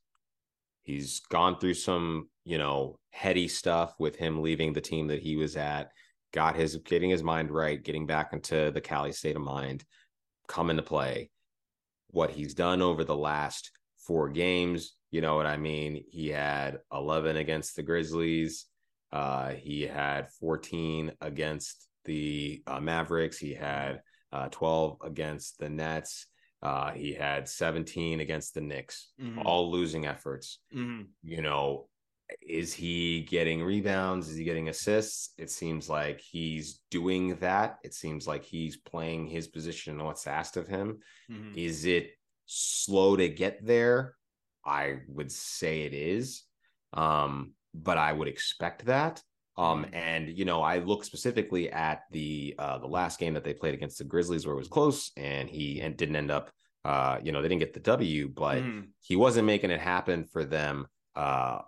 He's 0.84 1.20
gone 1.20 1.60
through 1.60 1.74
some, 1.74 2.30
you 2.46 2.58
know, 2.58 2.98
heady 3.10 3.48
stuff 3.48 3.94
with 4.00 4.16
him 4.16 4.42
leaving 4.42 4.72
the 4.74 4.82
team 4.82 5.08
that 5.08 5.22
he 5.22 5.36
was 5.36 5.58
at, 5.58 5.92
got 6.32 6.56
his 6.56 6.78
getting 6.78 7.10
his 7.10 7.24
mind 7.24 7.52
right, 7.52 7.82
getting 7.84 8.06
back 8.06 8.32
into 8.32 8.72
the 8.72 8.80
Cali 8.80 9.12
state 9.12 9.36
of 9.36 9.42
mind, 9.42 9.84
come 10.48 10.70
into 10.70 10.84
play. 10.84 11.30
What 12.12 12.32
he's 12.32 12.54
done 12.54 12.82
over 12.82 13.04
the 13.04 13.18
last 13.18 13.72
four 13.98 14.30
games, 14.30 14.96
you 15.12 15.22
know 15.22 15.36
what 15.36 15.46
I 15.46 15.58
mean? 15.58 16.04
He 16.10 16.30
had 16.30 16.80
11 16.92 17.38
against 17.38 17.76
the 17.76 17.84
Grizzlies. 17.84 18.66
Uh, 19.12 19.52
he 19.52 19.84
had 19.84 20.30
14 20.40 21.14
against 21.22 21.88
the 22.06 22.62
uh, 22.68 22.80
Mavericks. 22.80 23.38
He 23.38 23.54
had 23.54 24.02
uh, 24.32 24.50
12 24.50 24.98
against 25.04 25.58
the 25.60 25.70
Nets. 25.70 26.28
Uh, 26.62 26.92
he 26.92 27.14
had 27.14 27.48
17 27.48 28.20
against 28.20 28.54
the 28.54 28.62
Knicks, 28.62 29.12
Mhm. 29.22 29.46
all 29.46 29.72
losing 29.72 30.06
efforts. 30.06 30.60
Mhm. 30.74 31.08
You 31.24 31.42
know, 31.42 31.88
is 32.42 32.74
he 32.74 33.22
getting 33.22 33.64
rebounds? 33.64 34.28
Is 34.28 34.36
he 34.36 34.44
getting 34.44 34.68
assists? 34.68 35.34
It 35.38 35.50
seems 35.50 35.88
like 35.88 36.20
he's 36.20 36.82
doing 36.92 37.36
that. 37.38 37.78
It 37.84 37.94
seems 37.94 38.28
like 38.28 38.44
he's 38.44 38.76
playing 38.76 39.28
his 39.28 39.48
position 39.48 39.94
and 39.94 40.04
what's 40.04 40.28
asked 40.28 40.58
of 40.58 40.68
him. 40.68 41.00
Mhm. 41.30 41.56
Is 41.56 41.86
it 41.86 42.12
slow 42.46 43.16
to 43.16 43.30
get 43.30 43.66
there? 43.66 44.16
I 44.68 45.00
would 45.08 45.32
say 45.32 45.82
it 45.84 45.94
is. 45.94 46.44
Um, 46.94 47.54
but 47.74 47.98
I 47.98 48.14
would 48.14 48.28
expect 48.28 48.86
that. 48.86 49.24
Um, 49.58 49.86
Mhm. 49.86 49.94
and 49.94 50.30
you 50.38 50.46
know, 50.46 50.62
I 50.62 50.80
look 50.80 51.04
specifically 51.04 51.72
at 51.72 52.04
the 52.12 52.56
uh 52.60 52.78
the 52.78 52.88
last 52.88 53.20
game 53.20 53.34
that 53.36 53.44
they 53.44 53.54
played 53.56 53.74
against 53.74 53.98
the 53.98 54.04
Grizzlies 54.04 54.46
where 54.46 54.54
it 54.56 54.60
was 54.60 54.68
close 54.68 55.12
and 55.18 55.50
he 55.50 55.82
and 55.82 55.98
didn't 55.98 56.16
end 56.18 56.32
up 56.32 56.52
uh, 56.86 57.20
you 57.22 57.34
know, 57.34 57.42
they 57.42 57.50
didn't 57.50 57.60
get 57.60 57.74
the 57.74 57.82
W, 57.82 58.30
but 58.30 58.64
Mhm. 58.64 58.90
he 59.02 59.16
wasn't 59.18 59.46
making 59.46 59.72
it 59.72 59.82
happen 59.82 60.26
for 60.26 60.46
them 60.46 60.88
uh 61.16 61.60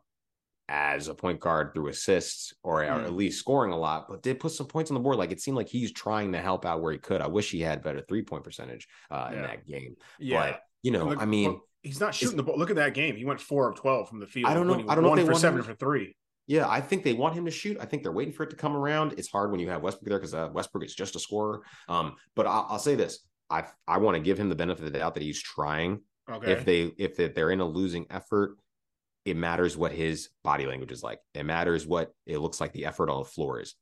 as 0.69 1.07
a 1.07 1.15
point 1.15 1.39
guard 1.39 1.73
through 1.73 1.87
assists 1.87 2.53
or, 2.63 2.83
or 2.83 3.01
Mm. 3.01 3.05
at 3.05 3.13
least 3.13 3.39
scoring 3.39 3.71
a 3.71 3.77
lot, 3.77 4.07
but 4.07 4.21
did 4.21 4.39
put 4.39 4.51
some 4.51 4.67
points 4.67 4.91
on 4.91 4.95
the 4.95 5.01
board. 5.01 5.17
Like 5.17 5.31
it 5.31 5.41
seemed 5.41 5.57
like 5.57 5.67
he's 5.67 5.91
trying 5.91 6.31
to 6.33 6.39
help 6.39 6.63
out 6.65 6.81
where 6.81 6.93
he 6.93 6.99
could. 6.99 7.21
I 7.21 7.27
wish 7.27 7.49
he 7.51 7.59
had 7.61 7.81
better 7.83 8.01
three 8.01 8.21
point 8.23 8.43
percentage 8.43 8.87
uh, 9.09 9.31
in 9.33 9.41
that 9.41 9.65
game. 9.65 9.95
Yeah. 10.19 10.51
But 10.51 10.61
you 10.83 10.91
know, 10.91 11.05
Look- 11.05 11.21
I 11.21 11.25
mean, 11.25 11.59
he's 11.83 11.99
not 11.99 12.13
shooting 12.15 12.37
the 12.37 12.43
ball. 12.43 12.57
Look 12.57 12.69
at 12.69 12.75
that 12.77 12.93
game. 12.93 13.15
He 13.15 13.25
went 13.25 13.41
four 13.41 13.69
of 13.69 13.75
twelve 13.75 14.09
from 14.09 14.19
the 14.19 14.27
field. 14.27 14.49
I 14.49 14.53
don't 14.53 14.67
know- 14.67 14.73
I 14.87 14.95
don't 14.95 15.03
know 15.03 15.07
if 15.07 15.09
one 15.09 15.17
they 15.17 15.23
for 15.25 15.31
want 15.31 15.41
seven 15.41 15.59
him- 15.59 15.65
for 15.65 15.73
three. 15.75 16.15
yeah, 16.47 16.67
I 16.67 16.81
think 16.81 17.03
they 17.03 17.13
want 17.13 17.35
him 17.35 17.45
to 17.45 17.51
shoot. 17.51 17.77
I 17.79 17.85
think 17.85 18.03
they're 18.03 18.11
waiting 18.11 18.33
for 18.33 18.43
it 18.43 18.49
to 18.51 18.55
come 18.55 18.75
around. 18.75 19.13
It's 19.17 19.29
hard 19.31 19.51
when 19.51 19.59
you 19.59 19.69
have 19.69 19.81
Westbrook 19.81 20.09
there 20.09 20.17
because 20.19 20.33
uh, 20.33 20.49
Westbrook 20.53 20.83
is 20.85 20.95
just 20.95 21.15
a 21.15 21.19
scorer. 21.19 21.61
Um, 21.87 22.15
but 22.35 22.47
I'll, 22.47 22.65
I'll 22.69 22.79
say 22.79 22.95
this: 22.95 23.19
I 23.49 23.65
I 23.87 23.97
want 23.99 24.15
to 24.15 24.21
give 24.21 24.37
him 24.39 24.49
the 24.49 24.55
benefit 24.55 24.85
of 24.85 24.91
the 24.93 24.99
doubt 24.99 25.13
that 25.15 25.23
he's 25.23 25.41
trying. 25.41 26.01
Okay. 26.29 26.51
If 26.51 26.65
they 26.65 26.81
if 26.97 27.15
they- 27.17 27.27
they're 27.29 27.51
in 27.51 27.59
a 27.59 27.65
losing 27.67 28.05
effort, 28.09 28.57
it 29.25 29.35
matters 29.37 29.75
what 29.77 29.91
his 29.91 30.29
body 30.43 30.65
language 30.65 30.91
is 30.91 31.03
like. 31.03 31.19
It 31.33 31.43
matters 31.45 31.85
what 31.87 32.11
it 32.25 32.37
looks 32.39 32.59
like 32.61 32.71
the 32.73 32.85
effort 32.85 33.09
on 33.09 33.19
the 33.23 33.29
floor 33.29 33.59
is. 33.61 33.75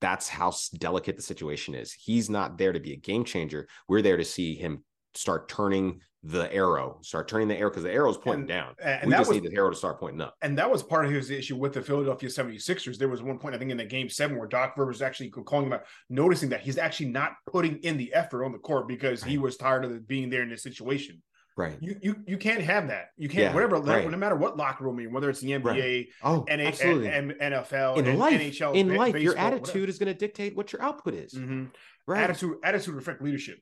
That's 0.00 0.28
how 0.28 0.52
delicate 0.74 1.16
the 1.16 1.22
situation 1.22 1.74
is. 1.74 1.92
He's 1.92 2.30
not 2.30 2.56
there 2.56 2.72
to 2.72 2.78
be 2.78 2.92
a 2.92 2.96
game 2.96 3.24
changer. 3.24 3.66
We're 3.88 4.02
there 4.02 4.16
to 4.16 4.24
see 4.24 4.54
him 4.54 4.84
start 5.14 5.48
turning 5.48 6.00
the 6.24 6.52
arrow, 6.52 6.98
start 7.02 7.28
turning 7.28 7.46
the 7.48 7.56
arrow 7.56 7.70
because 7.70 7.84
the 7.84 7.92
arrow 7.92 8.10
is 8.10 8.16
pointing 8.16 8.40
And- 8.40 8.48
down. 8.48 8.74
and 8.82 9.06
we 9.08 9.12
just 9.16 9.30
was 9.30 9.40
need 9.40 9.50
the 9.50 9.56
arrow 9.56 9.70
to 9.70 9.76
start 9.76 10.00
pointing 10.00 10.20
up. 10.20 10.34
and 10.42 10.58
that 10.58 10.68
was 10.70 10.82
part 10.82 11.04
of 11.06 11.12
his 11.12 11.30
issue 11.30 11.56
with 11.56 11.72
the 11.74 11.82
Philadelphia 11.82 12.28
76ers. 12.28 12.98
There 12.98 13.08
was 13.08 13.22
one 13.22 13.38
point, 13.38 13.54
I 13.54 13.58
think, 13.58 13.70
in 13.70 13.76
the 13.76 13.84
game 13.84 14.08
seven 14.08 14.36
where 14.36 14.48
Doc 14.48 14.74
Rivers 14.76 14.96
was 14.96 15.02
actually 15.02 15.30
calling 15.30 15.66
him 15.66 15.74
out, 15.74 15.84
noticing 16.10 16.48
that 16.50 16.60
he's 16.62 16.76
actually 16.76 17.10
not 17.10 17.32
putting 17.46 17.78
in 17.78 17.96
the 17.96 18.12
effort 18.14 18.44
on 18.44 18.52
the 18.52 18.58
court 18.58 18.88
because 18.88 19.22
he 19.22 19.38
was 19.38 19.56
tired 19.56 19.84
of 19.84 20.08
being 20.08 20.28
there 20.28 20.42
in 20.42 20.48
this 20.50 20.62
situation. 20.62 21.22
Right. 21.56 21.76
You 21.80 21.96
you 22.00 22.16
you 22.26 22.36
can't 22.38 22.62
have 22.62 22.86
that. 22.86 23.06
You 23.16 23.28
can't 23.28 23.42
Yeah, 23.42 23.54
whatever 23.54 23.76
right. 23.78 24.08
no 24.08 24.16
matter 24.16 24.36
what 24.36 24.56
locker 24.56 24.84
room 24.84 25.00
you're 25.00 25.08
in, 25.08 25.14
whether 25.14 25.28
it's 25.28 25.40
the 25.40 25.50
NBA, 25.52 26.06
Oh, 26.22 26.44
NA, 26.48 26.66
absolutely. 26.68 27.08
and, 27.08 27.32
NFL, 27.32 27.96
in 27.98 28.16
life, 28.16 28.40
NHL, 28.40 28.74
in 28.76 28.88
ba- 28.88 28.94
life, 28.94 29.16
your 29.16 29.34
baseball, 29.34 29.54
attitude 29.54 29.88
is 29.88 29.98
going 29.98 30.06
to 30.12 30.14
dictate 30.18 30.54
what 30.56 30.72
your 30.72 30.80
output 30.82 31.14
is. 31.14 31.32
whatever. 31.34 31.52
Mhm. 31.52 31.70
Right. 32.06 32.22
Attitude 32.22 32.58
attitude 32.62 32.94
reflect 32.94 33.20
leadership. 33.22 33.58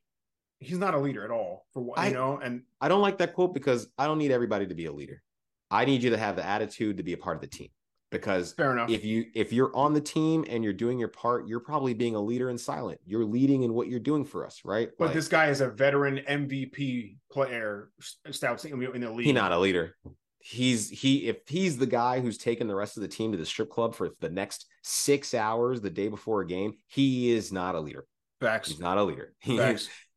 He's 0.59 0.79
not 0.79 0.95
a 0.95 0.99
leader 0.99 1.25
at 1.25 1.31
all 1.31 1.67
for 1.73 1.83
what 1.83 1.99
I- 1.99 2.09
you 2.09 2.15
know, 2.15 2.39
and 2.43 2.63
I 2.81 2.89
don't 2.89 3.03
like 3.03 3.19
that 3.19 3.35
quote 3.35 3.53
because 3.55 3.89
I 3.99 4.07
don't 4.07 4.19
need 4.19 4.31
everybody 4.31 4.67
to 4.67 4.75
be 4.75 4.87
a 4.87 4.93
leader. 4.93 5.23
I 5.71 5.85
need 5.85 6.03
you 6.03 6.11
to 6.11 6.17
have 6.17 6.37
the 6.37 6.45
attitude 6.47 6.97
to 6.99 7.03
be 7.03 7.13
a 7.13 7.17
part 7.19 7.37
of 7.37 7.41
the 7.43 7.49
team 7.49 7.69
because 8.11 8.53
Fair 8.55 8.71
enough. 8.73 8.89
if 8.89 9.05
you 9.05 9.27
if 9.35 9.53
you're 9.53 9.75
on 9.77 9.93
the 9.93 10.01
team 10.01 10.45
and 10.49 10.63
you're 10.63 10.73
doing 10.73 10.99
your 10.99 11.09
part, 11.09 11.47
you're 11.49 11.61
probably 11.61 11.93
being 11.93 12.15
a 12.15 12.21
leader 12.21 12.49
in 12.51 12.57
silent. 12.57 13.01
You're 13.05 13.25
leading 13.25 13.63
in 13.65 13.75
what 13.75 13.89
you're 13.89 13.99
doing 14.01 14.25
for 14.25 14.47
us, 14.47 14.61
right? 14.65 14.91
but 14.99 15.07
Like, 15.07 15.15
this 15.15 15.29
guy 15.29 15.49
is 15.49 15.61
a 15.61 15.69
veteran 15.69 16.19
MVP 16.29 17.17
player, 17.31 17.91
stout 18.31 18.65
in 18.65 18.79
the 19.01 19.11
league. 19.11 19.27
he's 19.27 19.35
not 19.35 19.53
a 19.53 19.59
leader. 19.59 19.97
He's 20.39 20.89
he 20.89 21.27
if 21.27 21.39
he's 21.49 21.77
the 21.77 21.87
guy 21.87 22.21
who's 22.21 22.39
taking 22.39 22.69
the 22.69 22.77
rest 22.77 22.97
of 22.97 23.01
the 23.03 23.09
team 23.09 23.33
to 23.33 23.39
the 23.39 23.45
strip 23.45 23.69
club 23.69 23.97
for 23.97 24.11
the 24.21 24.31
next 24.31 24.67
six 24.85 25.35
hours 25.35 25.81
the 25.81 25.91
day 25.91 26.07
before 26.07 26.43
a 26.43 26.47
game, 26.47 26.75
he 26.87 27.33
is 27.33 27.53
not 27.53 27.75
a 27.75 27.81
leader. 27.81 28.07
Facts. 28.41 28.69
He's 28.69 28.79
not 28.79 28.97
a 28.99 29.03
leader. 29.03 29.35
He. 29.41 29.57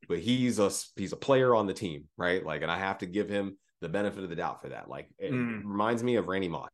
But 0.07 0.19
he's 0.19 0.59
a 0.59 0.71
he's 0.95 1.13
a 1.13 1.17
player 1.17 1.53
on 1.53 1.67
the 1.67 1.73
team, 1.73 2.05
right? 2.17 2.43
Like, 2.45 2.61
and 2.61 2.71
I 2.71 2.77
have 2.77 2.99
to 2.99 3.05
give 3.05 3.29
him 3.29 3.57
the 3.81 3.89
benefit 3.89 4.23
of 4.23 4.29
the 4.29 4.35
doubt 4.35 4.61
for 4.61 4.69
that. 4.69 4.89
Like, 4.89 5.09
it 5.17 5.31
Mm. 5.31 5.61
reminds 5.63 6.03
me 6.03 6.15
of 6.15 6.27
Randy 6.27 6.47
Moss. 6.47 6.69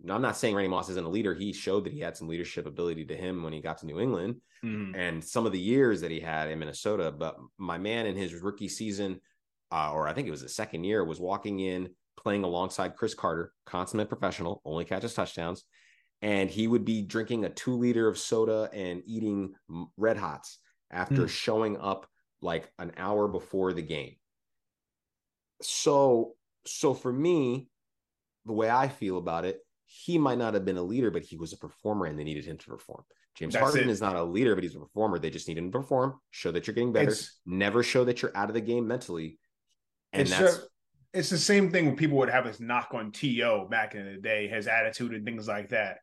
Now, 0.00 0.14
I'm 0.14 0.22
not 0.22 0.36
saying 0.36 0.54
Randy 0.54 0.68
Moss 0.68 0.88
isn't 0.88 1.04
a 1.04 1.08
leader. 1.08 1.34
He 1.34 1.52
showed 1.52 1.84
that 1.84 1.92
he 1.92 2.00
had 2.00 2.16
some 2.16 2.28
leadership 2.28 2.66
ability 2.66 3.04
to 3.06 3.16
him 3.16 3.42
when 3.42 3.52
he 3.52 3.60
got 3.60 3.78
to 3.78 3.86
New 3.86 4.00
England 4.00 4.40
Mhm. 4.64 4.96
and 4.96 5.24
some 5.24 5.46
of 5.46 5.52
the 5.52 5.60
years 5.60 6.00
that 6.00 6.10
he 6.10 6.20
had 6.20 6.50
in 6.50 6.58
Minnesota. 6.58 7.12
But 7.12 7.36
my 7.58 7.78
man 7.78 8.06
in 8.06 8.16
his 8.16 8.34
rookie 8.34 8.68
season, 8.68 9.20
uh, 9.70 9.92
or 9.92 10.08
I 10.08 10.12
think 10.12 10.26
it 10.26 10.32
was 10.32 10.40
his 10.40 10.54
second 10.56 10.84
year, 10.84 11.04
was 11.04 11.20
walking 11.20 11.60
in 11.60 11.94
playing 12.16 12.44
alongside 12.44 12.96
Cris 12.96 13.14
Carter, 13.14 13.52
consummate 13.66 14.08
professional, 14.08 14.60
only 14.64 14.84
catches 14.84 15.14
touchdowns. 15.14 15.64
And 16.20 16.48
he 16.50 16.68
would 16.68 16.84
be 16.84 17.02
drinking 17.02 17.44
a 17.44 17.50
two 17.50 17.76
liter 17.76 18.06
of 18.08 18.16
soda 18.18 18.70
and 18.72 19.02
eating 19.06 19.54
mm, 19.70 19.86
red 19.96 20.16
hots 20.16 20.58
after 20.90 21.22
Hmm. 21.22 21.26
showing 21.26 21.76
up 21.78 22.06
like 22.42 22.70
an 22.78 22.92
hour 22.98 23.28
before 23.28 23.72
the 23.72 23.82
game. 23.82 24.16
So, 25.62 26.32
so 26.66 26.94
for 26.94 27.12
me, 27.12 27.68
the 28.46 28.52
way 28.52 28.68
I 28.68 28.88
feel 28.88 29.18
about 29.18 29.44
it, 29.44 29.60
he 29.86 30.18
might 30.18 30.38
not 30.38 30.54
have 30.54 30.64
been 30.64 30.76
a 30.76 30.82
leader, 30.82 31.10
but 31.10 31.22
he 31.22 31.36
was 31.36 31.52
a 31.52 31.56
performer 31.58 32.06
and 32.06 32.18
they 32.18 32.24
needed 32.24 32.44
him 32.44 32.58
to 32.58 32.66
perform. 32.66 33.04
James 33.34 33.54
That's 33.54 33.62
Harden 33.62 33.88
it. 33.88 33.92
is 33.92 34.00
not 34.00 34.16
a 34.16 34.22
leader, 34.24 34.54
but 34.54 34.64
he's 34.64 34.74
a 34.74 34.80
performer. 34.80 35.18
They 35.18 35.30
just 35.30 35.48
need 35.48 35.56
him 35.58 35.70
to 35.70 35.78
perform, 35.78 36.18
show 36.30 36.50
that 36.52 36.66
you're 36.66 36.74
getting 36.74 36.92
better, 36.92 37.10
It's- 37.12 37.38
never 37.46 37.82
show 37.82 38.04
that 38.04 38.20
you're 38.20 38.36
out 38.36 38.48
of 38.48 38.54
the 38.54 38.60
game 38.60 38.86
mentally. 38.86 39.38
And 40.12 40.22
it's 40.22 40.30
that's 40.30 40.56
ju- 40.58 40.62
it's 41.14 41.30
the 41.30 41.38
same 41.38 41.70
thing 41.70 41.86
when 41.86 41.96
people 41.96 42.18
would 42.18 42.28
have 42.30 42.44
this 42.44 42.60
knock 42.60 42.90
on 42.92 43.12
T.O. 43.12 43.68
back 43.68 43.94
in 43.94 44.04
the 44.04 44.20
day, 44.20 44.48
his 44.48 44.66
attitude 44.66 45.12
and 45.14 45.24
things 45.24 45.46
like 45.46 45.70
that. 45.70 45.98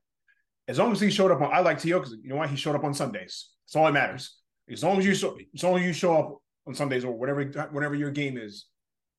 As 0.67 0.77
long 0.77 0.91
as 0.91 0.99
he 1.01 1.09
showed 1.09 1.31
up 1.31 1.41
on, 1.41 1.51
I 1.51 1.59
like 1.59 1.79
T.O. 1.79 1.99
because 1.99 2.13
you 2.21 2.29
know 2.29 2.35
why 2.37 2.47
he 2.47 2.55
showed 2.55 2.75
up 2.75 2.83
on 2.83 2.93
Sundays. 2.93 3.49
That's 3.65 3.75
all 3.75 3.85
that 3.85 3.93
matters. 3.93 4.38
As 4.71 4.83
long 4.83 4.99
as 4.99 5.05
you 5.05 5.15
show, 5.15 5.37
as 5.55 5.63
long 5.63 5.77
as 5.79 5.83
you 5.85 5.93
show 5.93 6.17
up 6.17 6.37
on 6.67 6.73
Sundays 6.75 7.03
or 7.03 7.11
whatever, 7.11 7.43
whatever 7.71 7.95
your 7.95 8.11
game 8.11 8.37
is. 8.37 8.65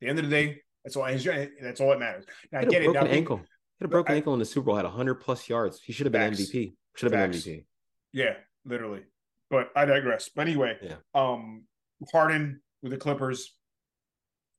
At 0.00 0.06
the 0.06 0.08
end 0.10 0.18
of 0.18 0.24
the 0.26 0.30
day, 0.30 0.60
that's 0.84 0.96
all. 0.96 1.04
That's 1.04 1.80
all 1.80 1.90
that 1.90 1.98
matters. 1.98 2.24
Now, 2.52 2.60
I 2.60 2.64
get 2.64 2.82
a 2.82 2.84
it. 2.84 2.92
broken 2.92 3.04
Now, 3.04 3.10
ankle. 3.16 3.36
He 3.38 3.44
had 3.80 3.86
a 3.86 3.88
broken 3.88 4.12
I- 4.14 4.16
ankle 4.16 4.32
in 4.34 4.38
the 4.38 4.44
Super 4.44 4.66
Bowl. 4.66 4.76
Had 4.76 4.84
100 4.84 5.14
plus 5.16 5.48
yards. 5.48 5.80
He 5.82 5.92
should 5.92 6.06
have 6.06 6.12
been 6.12 6.34
Facts. 6.34 6.50
MVP. 6.50 6.74
Should 6.96 7.12
have 7.12 7.30
been 7.30 7.38
MVP. 7.40 7.64
Yeah, 8.12 8.34
literally. 8.64 9.02
But 9.50 9.70
I 9.74 9.84
digress. 9.84 10.28
But 10.34 10.42
anyway, 10.46 10.78
Yeah. 10.82 10.96
um, 11.14 11.64
Harden 12.12 12.62
with 12.82 12.92
the 12.92 12.98
Clippers. 12.98 13.56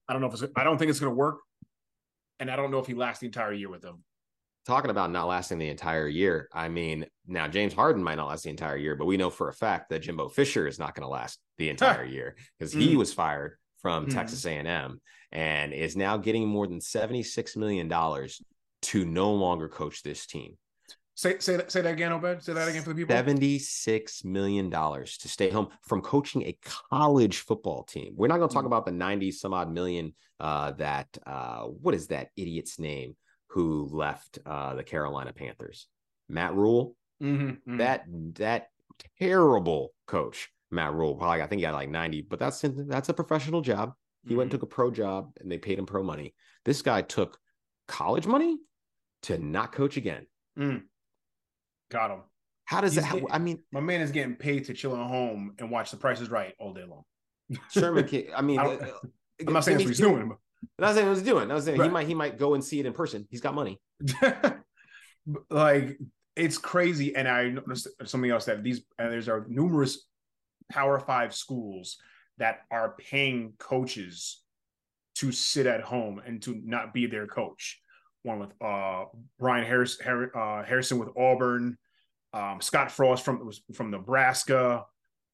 I 0.08 0.14
don't 0.14 0.22
know 0.22 0.28
if 0.28 0.34
it's. 0.42 0.52
I 0.56 0.64
don't 0.64 0.78
think 0.78 0.90
it's 0.90 1.00
going 1.00 1.12
to 1.12 1.16
work, 1.16 1.38
and 2.40 2.52
I 2.52 2.56
don't 2.56 2.72
know 2.72 2.80
if 2.80 2.88
he 2.88 2.94
lasts 2.94 3.22
the 3.22 3.28
entire 3.28 3.54
year 3.54 3.70
with 3.70 3.82
them. 3.82 4.04
Talking 4.66 4.92
about 4.92 5.10
not 5.12 5.28
lasting 5.28 5.58
the 5.58 5.70
entire 5.70 6.08
year. 6.08 6.48
I 6.54 6.70
mean, 6.70 7.08
now 7.26 7.48
James 7.48 7.74
Harden 7.74 8.04
might 8.04 8.16
not 8.16 8.28
last 8.28 8.44
the 8.44 8.52
entire 8.52 8.78
year, 8.78 8.96
but 8.96 9.06
we 9.06 9.18
know 9.18 9.32
for 9.32 9.50
a 9.50 9.54
fact 9.54 9.90
that 9.90 10.04
Jimbo 10.04 10.30
Fisher 10.30 10.68
is 10.68 10.78
not 10.78 10.94
going 10.94 11.02
to 11.04 11.10
last 11.10 11.40
the 11.58 11.70
entire 11.70 12.06
year 12.06 12.36
because 12.60 12.72
he 12.72 12.94
Mm. 12.94 12.98
was 12.98 13.12
fired 13.12 13.58
from 13.82 14.06
Mhm. 14.06 14.14
Texas 14.14 14.46
A&M 14.46 15.02
and 15.32 15.74
is 15.74 15.96
now 15.96 16.16
getting 16.18 16.48
more 16.48 16.68
than 16.68 16.80
76 16.80 17.56
million 17.58 17.88
dollars 17.88 18.40
to 18.84 19.04
no 19.04 19.34
longer 19.34 19.68
coach 19.68 20.04
this 20.04 20.28
team. 20.28 20.58
Say 21.16 21.40
say 21.40 21.58
that 21.58 21.72
say 21.72 21.82
that 21.82 21.94
again, 21.94 22.12
Obed. 22.12 22.44
Say 22.44 22.54
that 22.54 22.68
again 22.68 22.84
for 22.84 22.90
the 22.90 22.96
people. 22.96 23.16
$76 23.16 24.24
million 24.24 24.70
to 24.72 25.28
stay 25.28 25.50
home 25.50 25.70
from 25.82 26.02
coaching 26.02 26.44
a 26.44 26.58
college 26.64 27.40
football 27.40 27.84
team. 27.84 28.14
We're 28.16 28.28
not 28.28 28.38
going 28.38 28.50
to 28.50 28.54
talk 28.54 28.64
Mhm. 28.64 28.68
about 28.68 28.86
the 28.86 28.92
90 28.92 29.32
some 29.32 29.54
odd 29.56 29.72
million 29.72 30.14
uh, 30.40 30.72
that, 30.74 31.08
uh, 31.28 31.64
what 31.66 31.94
is 31.94 32.08
that 32.08 32.30
idiot's 32.36 32.80
name 32.80 33.16
who 33.52 33.90
left 33.92 34.40
uh, 34.46 34.76
the 34.76 34.84
Carolina 34.84 35.34
Panthers? 35.34 35.88
Matt 36.30 36.54
Rhule. 36.56 36.96
Mhm, 37.22 37.60
mhm. 37.68 37.78
That, 37.78 38.06
that 38.36 38.70
terrible 39.20 39.94
coach, 40.08 40.50
Matt 40.72 40.94
Rhule. 40.94 41.16
Probably, 41.16 41.42
I 41.42 41.48
think 41.48 41.60
he 41.60 41.66
had 41.66 41.74
like 41.74 41.90
90, 41.90 42.22
but 42.24 42.40
that's, 42.40 42.64
that's 42.66 43.10
a 43.10 43.14
professional 43.14 43.62
job. 43.62 43.94
He 44.28 44.36
went 44.36 44.46
and 44.46 44.52
took 44.52 44.62
a 44.64 44.68
pro 44.68 44.92
job 44.92 45.32
and 45.40 45.52
they 45.52 45.58
paid 45.58 45.80
him 45.80 45.86
pro 45.88 46.04
money. 46.04 46.36
This 46.64 46.82
guy 46.84 47.02
took 47.02 47.40
college 47.88 48.28
money 48.28 48.58
to 49.24 49.38
not 49.40 49.72
coach 49.72 49.98
again. 49.98 50.28
Mm. 50.58 50.84
Got 51.90 52.12
him. 52.12 52.20
How 52.66 52.82
does 52.82 52.94
He's 52.94 53.04
that? 53.04 53.14
getting- 53.14 53.32
I 53.32 53.40
mean, 53.40 53.64
My 53.72 53.80
man 53.80 54.00
is 54.02 54.12
getting 54.12 54.36
paid 54.36 54.66
to 54.66 54.74
chill 54.74 54.96
at 54.96 55.08
home 55.08 55.56
and 55.58 55.72
watch 55.72 55.90
The 55.92 55.98
Price 55.98 56.22
is 56.22 56.30
Right 56.30 56.54
all 56.60 56.72
day 56.74 56.84
long. 56.84 57.04
Sherman. 57.72 58.08
I 58.36 58.42
mean, 58.42 58.60
I 58.60 58.64
don't- 58.64 58.82
uh, 58.84 58.92
I'm 59.48 59.54
not 59.54 59.64
saying 59.66 59.78
that's 59.80 59.86
what 59.86 59.90
he's 59.90 59.98
doing, 59.98 60.38
not 60.78 60.96
saying 60.96 61.08
what 61.08 61.18
he's 61.18 61.26
doing. 61.26 61.52
I 61.52 61.54
was 61.54 61.66
saying 61.66 61.82
he 61.82 61.90
might 61.90 62.08
he 62.08 62.14
might 62.14 62.38
go 62.38 62.54
and 62.54 62.64
see 62.64 62.80
it 62.80 62.86
in 62.86 62.94
person. 62.94 63.28
He's 63.30 63.42
got 63.42 63.54
money. 63.54 63.80
like 65.50 65.98
it's 66.36 66.58
crazy. 66.58 67.16
And 67.16 67.28
I 67.28 67.50
noticed 67.50 67.88
something 68.06 68.32
else 68.32 68.46
that 68.46 68.64
these 68.64 68.82
uh, 69.00 69.10
there's 69.10 69.30
are 69.30 69.46
numerous 69.48 70.08
Power 70.72 71.00
Five 71.00 71.34
schools 71.36 71.98
that 72.38 72.62
are 72.72 72.96
paying 72.98 73.54
coaches 73.60 74.42
to 75.16 75.32
sit 75.32 75.68
at 75.68 75.82
home 75.82 76.22
and 76.26 76.42
to 76.44 76.60
not 76.64 76.94
be 76.94 77.06
their 77.06 77.28
coach. 77.28 77.80
One 78.24 78.40
with 78.40 78.52
uh 78.62 79.06
Brian 79.40 79.66
Harris, 79.66 80.00
Har- 80.00 80.36
uh, 80.36 80.64
Harrison 80.64 81.00
with 81.00 81.10
Auburn, 81.18 81.78
um, 82.34 82.62
Scott 82.62 82.92
Frost 82.92 83.26
from 83.26 83.46
was 83.46 83.62
from 83.74 83.92
Nebraska, 83.92 84.86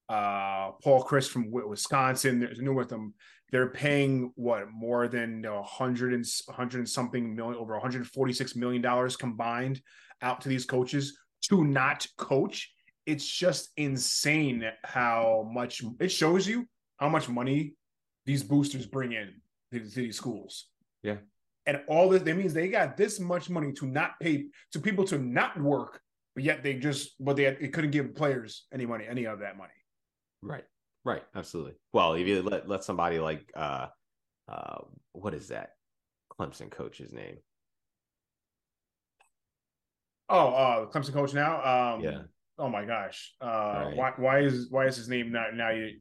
uh, 0.09 0.71
Paul 0.83 1.03
Chryst 1.03 1.29
from 1.29 1.51
Wisconsin. 1.51 2.39
There's 2.39 2.59
a 2.59 2.63
new 2.63 2.73
with 2.73 2.89
them. 2.89 3.13
They're 3.51 3.69
paying 3.69 4.31
what 4.35 4.69
more 4.71 5.07
than 5.07 5.45
a 5.45 5.63
hundred 5.63 6.13
and 6.13 6.25
hundred 6.49 6.79
and 6.79 6.89
something 6.89 7.35
million, 7.35 7.57
over 7.57 7.73
146 7.73 8.55
million 8.55 8.81
dollars 8.81 9.15
combined 9.15 9.81
out 10.21 10.41
to 10.41 10.49
these 10.49 10.65
coaches 10.65 11.17
to 11.43 11.63
not 11.63 12.05
coach. 12.17 12.73
It's 13.05 13.25
just 13.25 13.69
insane 13.77 14.69
how 14.83 15.49
much 15.53 15.81
it 15.99 16.11
shows 16.11 16.45
you 16.45 16.67
how 16.97 17.09
much 17.09 17.29
money 17.29 17.73
these 18.25 18.43
boosters 18.43 18.85
bring 18.85 19.13
in 19.13 19.35
to, 19.71 19.79
to 19.79 19.95
these 19.95 20.17
schools. 20.17 20.67
Yeah. 21.03 21.17
And 21.65 21.81
all 21.87 22.09
this, 22.09 22.23
that 22.23 22.35
means 22.35 22.53
they 22.53 22.69
got 22.69 22.97
this 22.97 23.19
much 23.19 23.49
money 23.49 23.71
to 23.73 23.85
not 23.85 24.19
pay 24.19 24.47
to 24.73 24.79
people 24.79 25.05
to 25.05 25.17
not 25.17 25.59
work, 25.59 26.01
but 26.35 26.43
yet 26.43 26.63
they 26.63 26.75
just, 26.75 27.23
but 27.23 27.35
they, 27.35 27.55
they 27.59 27.67
couldn't 27.67 27.91
give 27.91 28.15
players 28.15 28.65
any 28.73 28.85
money, 28.85 29.05
any 29.07 29.25
of 29.25 29.39
that 29.39 29.57
money. 29.57 29.73
Right. 30.41 30.63
Right. 31.05 31.23
Absolutely. 31.35 31.73
Well, 31.93 32.13
if 32.13 32.27
you 32.27 32.41
let 32.41 32.67
let 32.67 32.83
somebody 32.83 33.19
like 33.19 33.51
uh 33.55 33.87
uh 34.47 34.79
what 35.13 35.33
is 35.33 35.49
that 35.49 35.71
Clemson 36.39 36.69
coach's 36.69 37.13
name? 37.13 37.37
Oh, 40.29 40.47
uh, 40.49 40.85
Clemson 40.87 41.13
coach 41.13 41.33
now. 41.33 41.93
Um, 41.95 42.01
Yeah. 42.01 42.21
Oh 42.59 42.69
my 42.69 42.85
gosh. 42.85 43.33
Uh, 43.39 43.45
Right. 43.85 43.95
why, 43.95 44.13
why 44.17 44.39
is, 44.39 44.67
why 44.69 44.85
is 44.87 44.97
his 44.97 45.07
name 45.07 45.31
not 45.31 45.53
now? 45.53 45.69
You, 45.69 45.99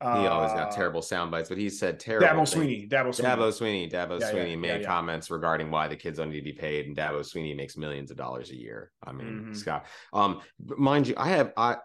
uh, 0.00 0.20
He 0.20 0.26
always 0.26 0.52
got 0.52 0.70
terrible 0.70 1.02
sound 1.02 1.30
bites, 1.30 1.48
but 1.48 1.58
he 1.58 1.70
said 1.70 1.98
terrible. 1.98 2.42
Dabo. 2.42 2.46
Swinney. 2.46 2.88
Dabo 2.88 3.08
Swinney. 3.08 3.24
Dabo 3.24 3.48
Swinney. 3.50 3.90
Dabo 3.90 4.20
Yeah, 4.20 4.32
Swinney 4.32 4.50
yeah, 4.50 4.56
made 4.56 4.80
yeah, 4.82 4.86
comments 4.86 5.30
regarding 5.30 5.70
why 5.70 5.88
the 5.88 5.96
kids 5.96 6.18
don't 6.18 6.30
need 6.30 6.36
to 6.36 6.44
be 6.44 6.52
paid, 6.52 6.86
and 6.86 6.96
Dabo 6.96 7.20
Swinney 7.20 7.56
makes 7.56 7.76
millions 7.76 8.10
of 8.10 8.16
dollars 8.16 8.50
a 8.50 8.56
year. 8.56 8.92
I 9.02 9.12
mean, 9.12 9.46
Mhm. 9.48 9.56
Scott. 9.56 9.86
Um, 10.12 10.42
mind 10.60 11.08
you, 11.08 11.14
I 11.16 11.28
have 11.30 11.52
I 11.56 11.78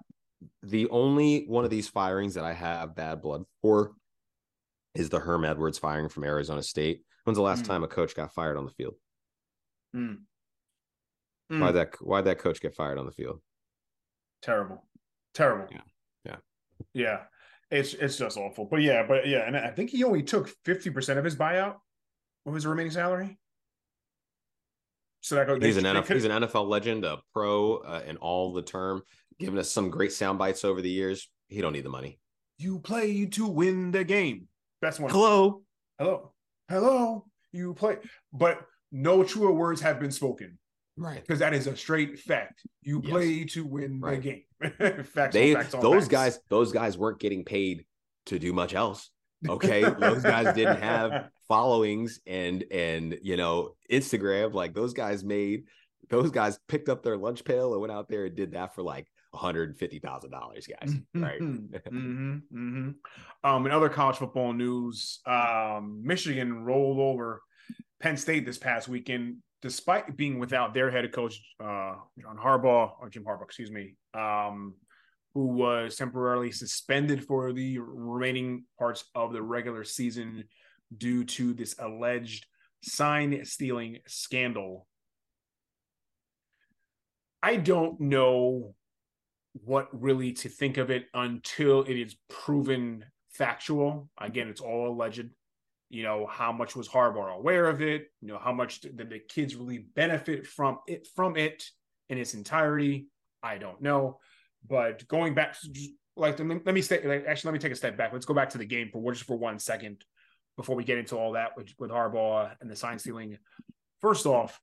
the 0.64 0.88
only 0.90 1.46
one 1.48 1.64
of 1.64 1.70
these 1.72 1.88
firings 1.88 2.36
that 2.36 2.44
I 2.44 2.54
have 2.54 2.96
bad 2.96 3.22
blood 3.22 3.44
for 3.62 3.94
is 4.96 5.10
the 5.10 5.20
Herm 5.20 5.46
Edwards 5.46 5.78
firing 5.80 6.10
from 6.10 6.24
Arizona 6.24 6.62
State. 6.64 7.04
When's 7.24 7.38
the 7.38 7.44
last 7.44 7.64
Mm. 7.64 7.68
time 7.68 7.84
a 7.84 7.88
coach 7.88 8.16
got 8.16 8.34
fired 8.34 8.58
on 8.58 8.66
the 8.66 8.72
field? 8.72 8.96
Mm. 9.96 10.20
Why 11.50 11.58
Mm. 11.58 11.74
that 11.74 11.96
why 12.02 12.22
that 12.22 12.40
coach 12.40 12.62
get 12.62 12.76
fired 12.76 12.98
on 12.98 13.06
the 13.06 13.12
field? 13.12 13.42
terrible, 14.42 14.88
terrible. 15.34 15.68
Yeah. 15.72 15.82
Yeah. 16.24 16.36
yeah. 16.94 17.24
It's 17.72 17.94
it's 17.96 18.18
just 18.18 18.38
awful. 18.38 18.66
But 18.66 18.82
yeah, 18.82 19.06
but 19.08 19.28
yeah, 19.28 19.40
and 19.48 19.58
I 19.58 19.72
think 19.72 19.90
he 19.90 20.04
only 20.04 20.24
took 20.24 20.48
fifty 20.64 20.90
percent 20.90 21.18
of 21.20 21.26
his 21.26 21.36
buyout 21.36 21.78
of 22.46 22.54
his 22.54 22.66
remaining 22.66 22.92
salary. 22.92 23.38
So 25.22 25.36
that 25.36 25.48
goes. 25.48 25.62
He's 25.62 25.78
an 25.78 25.84
NFL, 25.86 26.14
he's 26.14 26.26
an 26.26 26.32
NFL 26.44 26.68
legend, 26.70 27.04
a 27.04 27.18
pro 27.34 27.78
uh, 27.78 28.04
in 28.06 28.18
all 28.18 28.54
the 28.54 28.62
term, 28.62 29.02
giving 29.40 29.58
us 29.60 29.70
some 29.72 29.90
great 29.90 30.12
sound 30.14 30.40
bites 30.40 30.64
over 30.66 30.82
the 30.82 30.90
years. 30.90 31.30
He 31.48 31.62
don't 31.62 31.74
need 31.74 31.86
the 31.86 31.90
money. 31.90 32.20
You 32.58 32.80
play 32.80 33.26
to 33.26 33.48
win 33.48 33.92
the 33.92 34.04
game. 34.04 34.48
That's 34.82 35.00
one. 35.00 35.12
Hello. 35.12 35.62
Hello, 36.00 36.34
hello. 36.70 37.26
You 37.52 37.74
play, 37.74 37.98
but 38.34 38.60
no 38.92 39.24
truer 39.24 39.52
words 39.52 39.82
have 39.82 40.00
been 40.00 40.12
spoken 40.12 40.58
Right. 40.96 41.22
because 41.22 41.40
that 41.40 41.54
is 41.54 41.68
a 41.68 41.76
straight 41.76 42.20
fact. 42.20 42.62
You 42.84 43.02
Yes. 43.04 43.12
play 43.12 43.44
to 43.46 43.66
win 43.66 44.00
Right. 44.00 44.22
the 44.22 44.44
game. 44.60 45.04
facts. 45.06 45.34
They 45.34 45.56
on 45.56 45.62
facts 45.62 45.74
on 45.76 45.82
those 45.82 46.04
facts. 46.04 46.08
guys 46.08 46.40
those 46.50 46.72
guys 46.72 46.98
weren't 46.98 47.20
getting 47.20 47.44
paid 47.46 47.86
to 48.28 48.38
do 48.40 48.54
much 48.54 48.74
else. 48.74 49.12
Okay, 49.48 49.82
those 49.82 50.24
guys 50.24 50.54
didn't 50.56 50.82
have 50.82 51.30
followings 51.48 52.20
and 52.26 52.64
and 52.72 53.18
you 53.22 53.38
know 53.38 53.76
Instagram. 53.92 54.54
Like 54.54 54.74
those 54.74 54.94
guys 54.94 55.24
made 55.24 55.66
those 56.10 56.32
guys 56.32 56.60
picked 56.68 56.90
up 56.90 57.04
their 57.04 57.18
lunch 57.18 57.44
pail 57.44 57.72
and 57.74 57.82
went 57.82 57.92
out 57.94 58.08
there 58.10 58.26
and 58.26 58.36
did 58.36 58.52
that 58.54 58.74
for 58.76 58.82
like 58.82 59.08
$150,000, 59.38 60.32
guys. 60.32 60.96
Right. 61.14 61.40
mm-hmm, 61.42 62.38
mm-hmm. 62.54 62.90
Um, 63.44 63.66
in 63.66 63.72
other 63.72 63.90
college 63.90 64.18
football 64.18 64.54
news, 64.54 65.20
um, 65.26 66.02
Michigan 66.04 66.64
rolled 66.64 67.00
over 67.00 67.42
Penn 68.00 68.18
State 68.18 68.46
this 68.46 68.58
past 68.58 68.88
weekend, 68.88 69.38
despite 69.62 70.16
being 70.18 70.40
without 70.40 70.74
their 70.74 70.92
head 70.92 71.12
coach, 71.12 71.40
uh, 71.60 71.96
John 72.22 72.38
Harbaugh, 72.38 72.92
or 73.00 73.10
Jim 73.10 73.24
Harbaugh, 73.24 73.46
excuse 73.46 73.72
me, 73.72 73.96
um, 74.14 74.76
who 75.34 75.48
was 75.48 75.96
temporarily 75.96 76.52
suspended 76.52 77.26
for 77.26 77.54
the 77.54 77.80
remaining 77.80 78.66
parts 78.78 79.04
of 79.16 79.34
the 79.34 79.42
regular 79.42 79.84
season 79.84 80.44
due 80.96 81.24
to 81.24 81.54
this 81.54 81.76
alleged 81.80 82.46
sign 82.82 83.44
stealing 83.46 84.00
scandal. 84.08 84.88
I 87.42 87.58
don't 87.58 88.00
know 88.00 88.74
what 89.64 89.88
really 89.92 90.34
to 90.34 90.50
think 90.50 90.78
of 90.78 90.90
it 90.90 91.06
until 91.14 91.84
it 91.84 91.96
is 91.96 92.16
proven 92.30 93.06
factual. 93.30 94.10
Again, 94.20 94.48
it's 94.48 94.62
all 94.62 94.90
alleged. 94.90 95.30
You 95.90 96.04
know, 96.04 96.28
how 96.28 96.52
much 96.52 96.76
was 96.76 96.90
Harbaugh 96.90 97.38
aware 97.38 97.68
of 97.68 97.82
it? 97.82 98.08
You 98.22 98.30
know, 98.30 98.40
how 98.40 98.52
much 98.52 98.82
did 98.82 98.98
the 98.98 99.20
kids 99.20 99.56
really 99.56 99.86
benefit 99.96 100.46
from 100.46 100.80
it 100.88 101.08
from 101.16 101.38
it 101.38 101.64
in 102.10 102.18
its 102.18 102.34
entirety? 102.34 103.08
I 103.42 103.58
don't 103.58 103.82
know. 103.82 104.20
But 104.68 105.08
going 105.08 105.34
back, 105.34 105.60
to 105.62 105.70
like 106.18 106.40
let 106.40 106.66
me, 106.66 106.82
stay. 106.82 107.08
Like, 107.08 107.26
actually, 107.28 107.50
let 107.50 107.54
me 107.54 107.60
take 107.60 107.72
a 107.72 107.76
step 107.76 107.96
back. 107.96 108.12
Let's 108.12 108.26
go 108.26 108.34
back 108.34 108.50
to 108.50 108.58
the 108.58 108.66
game 108.66 108.90
for 108.92 109.14
just 109.14 109.26
for 109.26 109.38
one 109.38 109.60
second 109.60 110.04
before 110.58 110.76
we 110.76 110.84
get 110.84 110.98
into 110.98 111.16
all 111.16 111.34
that 111.34 111.56
with, 111.56 111.70
with 111.80 111.92
Harbaugh 111.92 112.52
and 112.60 112.70
the 112.70 112.76
sign 112.76 113.00
stealing. 113.00 113.38
First 114.02 114.26
off, 114.26 114.60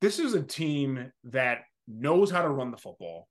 this 0.00 0.18
is 0.18 0.34
a 0.34 0.42
team 0.42 1.12
that 1.24 1.60
knows 1.88 2.30
how 2.30 2.42
to 2.42 2.48
run 2.48 2.70
the 2.70 2.76
football, 2.76 3.28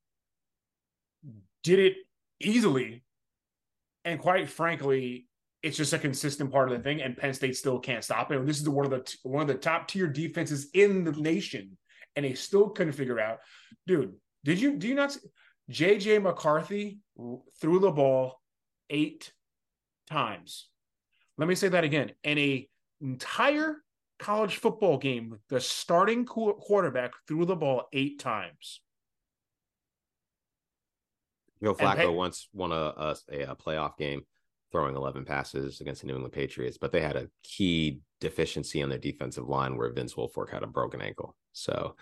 did 1.63 1.79
it 1.79 1.95
easily, 2.39 3.03
and 4.05 4.19
quite 4.19 4.49
frankly, 4.49 5.27
it's 5.61 5.77
just 5.77 5.93
a 5.93 5.99
consistent 5.99 6.51
part 6.51 6.69
of 6.69 6.77
the 6.77 6.83
thing. 6.83 7.01
And 7.01 7.15
Penn 7.15 7.33
State 7.33 7.55
still 7.55 7.79
can't 7.79 8.03
stop 8.03 8.31
it. 8.31 8.37
And 8.37 8.47
this 8.47 8.59
is 8.59 8.67
one 8.67 8.85
of 8.85 8.91
the 8.91 9.17
one 9.23 9.41
of 9.41 9.47
the 9.47 9.53
top 9.55 9.87
tier 9.87 10.07
defenses 10.07 10.67
in 10.73 11.05
the 11.05 11.13
nation, 11.13 11.77
and 12.15 12.25
they 12.25 12.33
still 12.33 12.69
couldn't 12.69 12.93
figure 12.93 13.19
out, 13.19 13.39
dude. 13.87 14.13
Did 14.43 14.59
you 14.59 14.75
do 14.75 14.87
you 14.87 14.95
not? 14.95 15.17
JJ 15.71 16.21
McCarthy 16.21 16.99
threw 17.61 17.79
the 17.79 17.91
ball 17.91 18.41
eight 18.89 19.31
times. 20.09 20.67
Let 21.37 21.47
me 21.47 21.55
say 21.55 21.69
that 21.69 21.85
again. 21.85 22.11
In 22.25 22.37
a 22.37 22.67
entire 22.99 23.77
college 24.23 24.55
football 24.55 24.97
game, 24.97 25.39
the 25.49 25.59
starting 25.59 26.25
quarterback 26.25 27.11
threw 27.27 27.45
the 27.45 27.57
ball 27.57 27.87
eight 27.91 28.19
times. 28.19 28.79
Joe 31.61 31.75
Flacco 31.75 32.13
once 32.15 32.47
won 32.53 32.71
a, 32.71 32.75
a, 32.75 33.15
a 33.31 33.55
playoff 33.55 33.97
game 33.97 34.21
throwing 34.71 34.95
11 34.95 35.25
passes 35.25 35.81
against 35.81 36.01
the 36.01 36.07
New 36.07 36.13
England 36.13 36.33
Patriots, 36.33 36.77
but 36.79 36.91
they 36.91 37.01
had 37.01 37.17
a 37.17 37.27
key 37.43 37.99
deficiency 38.21 38.81
on 38.81 38.89
their 38.89 38.97
defensive 38.97 39.47
line 39.47 39.77
where 39.77 39.91
Vince 39.91 40.15
Wilfork 40.15 40.49
had 40.49 40.63
a 40.63 40.67
broken 40.67 41.01
ankle. 41.01 41.35
So 41.51 41.95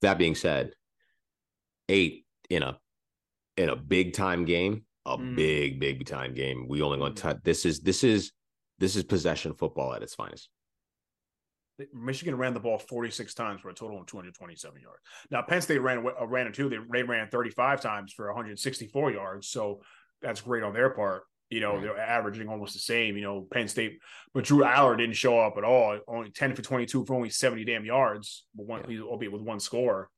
that 0.00 0.18
being 0.18 0.34
said, 0.34 0.72
eight 1.88 2.24
in 2.48 2.62
a 2.62 2.78
in 3.56 3.68
a 3.68 3.76
big 3.76 4.14
time 4.14 4.46
game, 4.46 4.84
a 5.04 5.18
mm. 5.18 5.36
big 5.36 5.80
big 5.80 6.06
time 6.06 6.34
game. 6.34 6.66
We 6.66 6.82
only 6.82 6.98
going 6.98 7.14
to 7.14 7.26
mm. 7.28 7.44
this 7.44 7.66
is 7.66 7.80
this 7.80 8.04
is 8.04 8.32
this 8.78 8.96
is 8.96 9.04
possession 9.04 9.54
football 9.54 9.94
at 9.94 10.02
its 10.02 10.14
finest. 10.14 10.48
Michigan 11.92 12.36
ran 12.36 12.54
the 12.54 12.60
ball 12.60 12.78
46 12.78 13.34
times 13.34 13.60
for 13.60 13.70
a 13.70 13.74
total 13.74 14.00
of 14.00 14.06
227 14.06 14.80
yards. 14.80 15.00
Now 15.30 15.42
Penn 15.42 15.60
State 15.60 15.80
ran 15.80 15.98
uh, 15.98 16.26
ran 16.26 16.46
it 16.46 16.54
too. 16.54 16.68
They, 16.68 16.78
they 16.90 17.02
ran 17.02 17.28
35 17.28 17.80
times 17.80 18.12
for 18.12 18.26
164 18.26 19.12
yards. 19.12 19.48
So 19.48 19.80
that's 20.22 20.40
great 20.40 20.62
on 20.62 20.74
their 20.74 20.90
part. 20.90 21.22
You 21.50 21.60
know, 21.60 21.74
right. 21.74 21.82
they're 21.82 21.98
averaging 21.98 22.48
almost 22.48 22.74
the 22.74 22.80
same. 22.80 23.16
You 23.16 23.22
know, 23.22 23.46
Penn 23.50 23.66
State, 23.66 23.98
but 24.32 24.44
Drew 24.44 24.62
Allar 24.62 24.96
didn't 24.96 25.16
show 25.16 25.40
up 25.40 25.54
at 25.58 25.64
all. 25.64 25.98
Only 26.06 26.30
10 26.30 26.54
for 26.54 26.62
22 26.62 27.04
for 27.04 27.14
only 27.14 27.30
70 27.30 27.64
damn 27.64 27.84
yards, 27.84 28.46
but 28.54 28.66
one, 28.66 28.84
yeah. 28.88 29.00
albeit 29.00 29.32
with 29.32 29.42
one 29.42 29.58
score. 29.58 30.10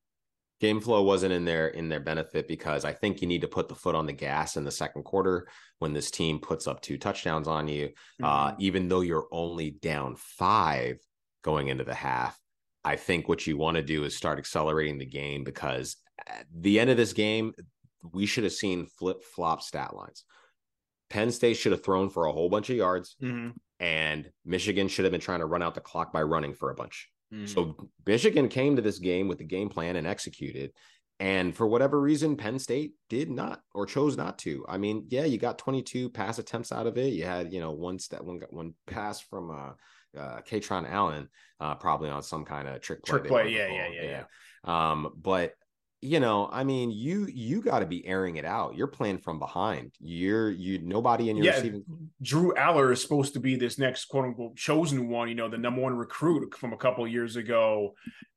Game 0.60 0.80
flow 0.80 1.02
wasn't 1.02 1.32
in 1.32 1.44
their 1.44 1.68
in 1.68 1.88
their 1.88 1.98
benefit 1.98 2.46
because 2.46 2.84
I 2.84 2.92
think 2.92 3.20
you 3.20 3.26
need 3.26 3.40
to 3.40 3.48
put 3.48 3.68
the 3.68 3.74
foot 3.74 3.96
on 3.96 4.06
the 4.06 4.12
gas 4.12 4.56
in 4.56 4.62
the 4.62 4.70
second 4.70 5.02
quarter 5.02 5.48
when 5.80 5.92
this 5.92 6.10
team 6.10 6.38
puts 6.38 6.68
up 6.68 6.80
two 6.80 6.98
touchdowns 6.98 7.48
on 7.48 7.66
you. 7.66 7.90
Uh, 8.22 8.46
mm-hmm. 8.46 8.54
Uh, 8.54 8.56
even 8.60 8.86
though 8.86 9.00
you're 9.00 9.26
only 9.32 9.72
down 9.72 10.14
five, 10.16 10.98
going 11.42 11.68
into 11.68 11.84
the 11.84 11.94
half. 11.94 12.38
I 12.84 12.96
think 12.96 13.28
what 13.28 13.46
you 13.46 13.56
want 13.56 13.76
to 13.76 13.82
do 13.82 14.04
is 14.04 14.16
start 14.16 14.38
accelerating 14.38 14.98
the 14.98 15.06
game 15.06 15.44
because 15.44 15.96
at 16.26 16.46
the 16.52 16.80
end 16.80 16.90
of 16.90 16.96
this 16.96 17.12
game, 17.12 17.54
we 18.12 18.26
should 18.26 18.44
have 18.44 18.52
seen 18.52 18.86
flip 18.86 19.22
flop 19.22 19.62
stat 19.62 19.94
lines. 19.94 20.24
Penn 21.10 21.30
State 21.30 21.54
should 21.54 21.72
have 21.72 21.84
thrown 21.84 22.08
for 22.08 22.24
a 22.24 22.32
whole 22.32 22.48
bunch 22.48 22.70
of 22.70 22.76
yards, 22.76 23.16
mm-hmm. 23.22 23.50
and 23.78 24.30
Michigan 24.44 24.88
should 24.88 25.04
have 25.04 25.12
been 25.12 25.20
trying 25.20 25.40
to 25.40 25.46
run 25.46 25.62
out 25.62 25.74
the 25.74 25.80
clock 25.80 26.12
by 26.12 26.22
running 26.22 26.54
for 26.54 26.70
a 26.70 26.74
bunch. 26.74 27.10
Mm-hmm. 27.32 27.46
So 27.46 27.76
Michigan 28.06 28.48
came 28.48 28.76
to 28.76 28.82
this 28.82 28.98
game 28.98 29.28
with 29.28 29.38
the 29.38 29.44
game 29.44 29.68
plan 29.68 29.96
and 29.96 30.06
executed. 30.06 30.72
And 31.20 31.54
for 31.54 31.66
whatever 31.66 32.00
reason, 32.00 32.36
Penn 32.36 32.58
State 32.58 32.94
did 33.08 33.30
not 33.30 33.60
or 33.74 33.86
chose 33.86 34.16
not 34.16 34.38
to. 34.38 34.64
I 34.68 34.78
mean, 34.78 35.06
yeah, 35.08 35.24
you 35.24 35.38
got 35.38 35.58
22 35.58 36.10
pass 36.10 36.38
attempts 36.38 36.72
out 36.72 36.86
of 36.86 36.98
it. 36.98 37.12
You 37.12 37.24
had, 37.24 37.52
you 37.52 37.60
know, 37.60 37.70
one 37.70 37.98
step, 37.98 38.22
one 38.22 38.38
got 38.38 38.52
one 38.52 38.74
pass 38.86 39.20
from 39.20 39.50
uh 39.50 39.72
uh, 40.18 40.40
Kaytron 40.48 40.88
Allen, 40.88 41.28
uh, 41.60 41.74
probably 41.74 42.10
on 42.10 42.22
some 42.22 42.44
kind 42.44 42.68
of 42.68 42.80
trick 42.80 43.02
play. 43.04 43.18
Trick 43.18 43.28
play, 43.28 43.48
yeah, 43.50 43.68
yeah, 43.68 43.88
yeah, 43.88 44.02
yeah, 44.02 44.24
yeah. 44.64 44.90
Um, 44.90 45.12
but 45.16 45.54
you 46.04 46.18
know, 46.18 46.48
I 46.50 46.64
mean, 46.64 46.90
you 46.90 47.26
you 47.32 47.62
got 47.62 47.78
to 47.78 47.86
be 47.86 48.04
airing 48.04 48.34
it 48.34 48.44
out. 48.44 48.74
You're 48.74 48.88
playing 48.88 49.18
from 49.18 49.38
behind. 49.38 49.92
You're 50.00 50.50
you 50.50 50.80
nobody 50.82 51.30
in 51.30 51.36
your 51.36 51.46
yeah, 51.46 51.54
receiving. 51.54 51.84
Drew 52.20 52.52
Allar 52.54 52.92
is 52.92 53.00
supposed 53.00 53.34
to 53.34 53.40
be 53.40 53.54
this 53.54 53.78
next 53.78 54.06
quote 54.06 54.24
unquote 54.24 54.56
chosen 54.56 55.08
one. 55.08 55.28
You 55.28 55.36
know, 55.36 55.48
the 55.48 55.58
number 55.58 55.80
one 55.80 55.94
recruit 55.94 56.56
from 56.56 56.72
a 56.72 56.76
couple 56.76 57.06
years 57.06 57.36
ago, 57.36 57.94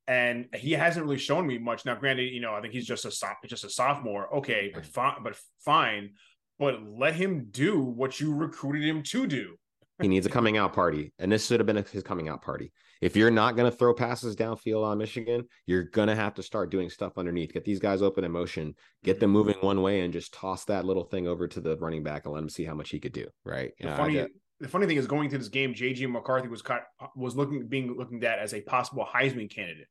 and 0.08 0.46
he 0.54 0.74
hasn't 0.74 1.06
really 1.06 1.18
shown 1.18 1.48
me 1.48 1.58
much. 1.58 1.86
Now, 1.88 1.96
granted, 1.96 2.32
you 2.32 2.40
know, 2.40 2.54
I 2.54 2.62
think 2.62 2.72
he's 2.72 2.86
just 2.86 3.04
a 3.04 3.36
just 3.48 3.64
a 3.64 3.70
sophomore. 3.70 4.38
Okay, 4.38 4.72
but 4.72 4.86
fine, 4.86 5.24
but 5.24 5.36
fine. 5.66 6.12
But 6.60 6.84
let 6.88 7.16
him 7.16 7.48
do 7.50 7.82
what 7.82 8.20
you 8.20 8.34
recruited 8.34 8.84
him 8.84 9.02
to 9.04 9.26
do. 9.26 9.56
He 10.02 10.10
needs 10.10 10.26
a 10.26 10.30
coming 10.30 10.58
out 10.58 10.74
party, 10.74 11.14
and 11.20 11.32
this 11.32 11.48
should 11.48 11.60
have 11.60 11.68
been 11.68 11.84
his 11.92 12.04
coming 12.04 12.28
out 12.28 12.42
party. 12.42 12.74
If 13.02 13.16
you're 13.16 13.32
not 13.32 13.56
going 13.56 13.70
to 13.70 13.76
throw 13.76 13.94
passes 13.94 14.36
downfield 14.36 14.84
on 14.84 14.98
Michigan, 14.98 15.48
you're 15.66 15.84
going 15.84 16.10
to 16.10 16.16
have 16.16 16.34
to 16.36 16.44
start 16.44 16.70
doing 16.70 16.90
stuff 16.90 17.18
underneath. 17.18 17.54
Get 17.54 17.64
these 17.64 17.80
guys 17.80 18.02
open 18.02 18.24
in 18.24 18.32
motion, 18.32 18.76
get 19.04 19.20
them 19.20 19.32
moving 19.32 19.56
one 19.62 19.82
way, 19.82 20.02
and 20.02 20.12
just 20.12 20.34
toss 20.34 20.66
that 20.66 20.86
little 20.86 21.06
thing 21.06 21.28
over 21.28 21.48
to 21.48 21.62
the 21.62 21.78
running 21.78 22.04
back 22.04 22.26
and 22.26 22.34
let 22.34 22.44
him 22.44 22.50
see 22.50 22.66
how 22.66 22.74
much 22.74 22.90
he 22.90 23.00
could 23.00 23.14
do. 23.14 23.28
Right. 23.46 23.72
The 23.80 23.92
funny, 23.92 24.26
the 24.60 24.68
funny 24.68 24.86
thing 24.86 24.98
is, 24.98 25.08
going 25.08 25.30
to 25.30 25.38
this 25.38 25.48
game, 25.48 25.74
JJ 25.74 26.12
McCarthy 26.12 26.50
was 26.50 26.62
caught, 26.62 26.84
uh, 27.00 27.08
was 27.16 27.36
looking 27.36 27.68
being 27.68 27.96
looked 27.96 28.24
at 28.24 28.40
as 28.40 28.54
a 28.54 28.62
possible 28.62 29.06
Heisman 29.06 29.50
candidate. 29.50 29.88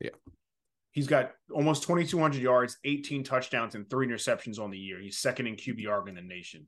Yeah. 0.00 0.10
He's 0.92 1.06
got 1.06 1.32
almost 1.52 1.82
2,200 1.82 2.40
yards, 2.40 2.76
18 2.84 3.24
touchdowns, 3.24 3.74
and 3.74 3.88
three 3.88 4.06
interceptions 4.06 4.58
on 4.58 4.70
the 4.70 4.78
year. 4.78 5.00
He's 5.00 5.18
second 5.18 5.46
in 5.46 5.56
QBR 5.56 6.08
in 6.08 6.14
the 6.14 6.22
nation. 6.22 6.66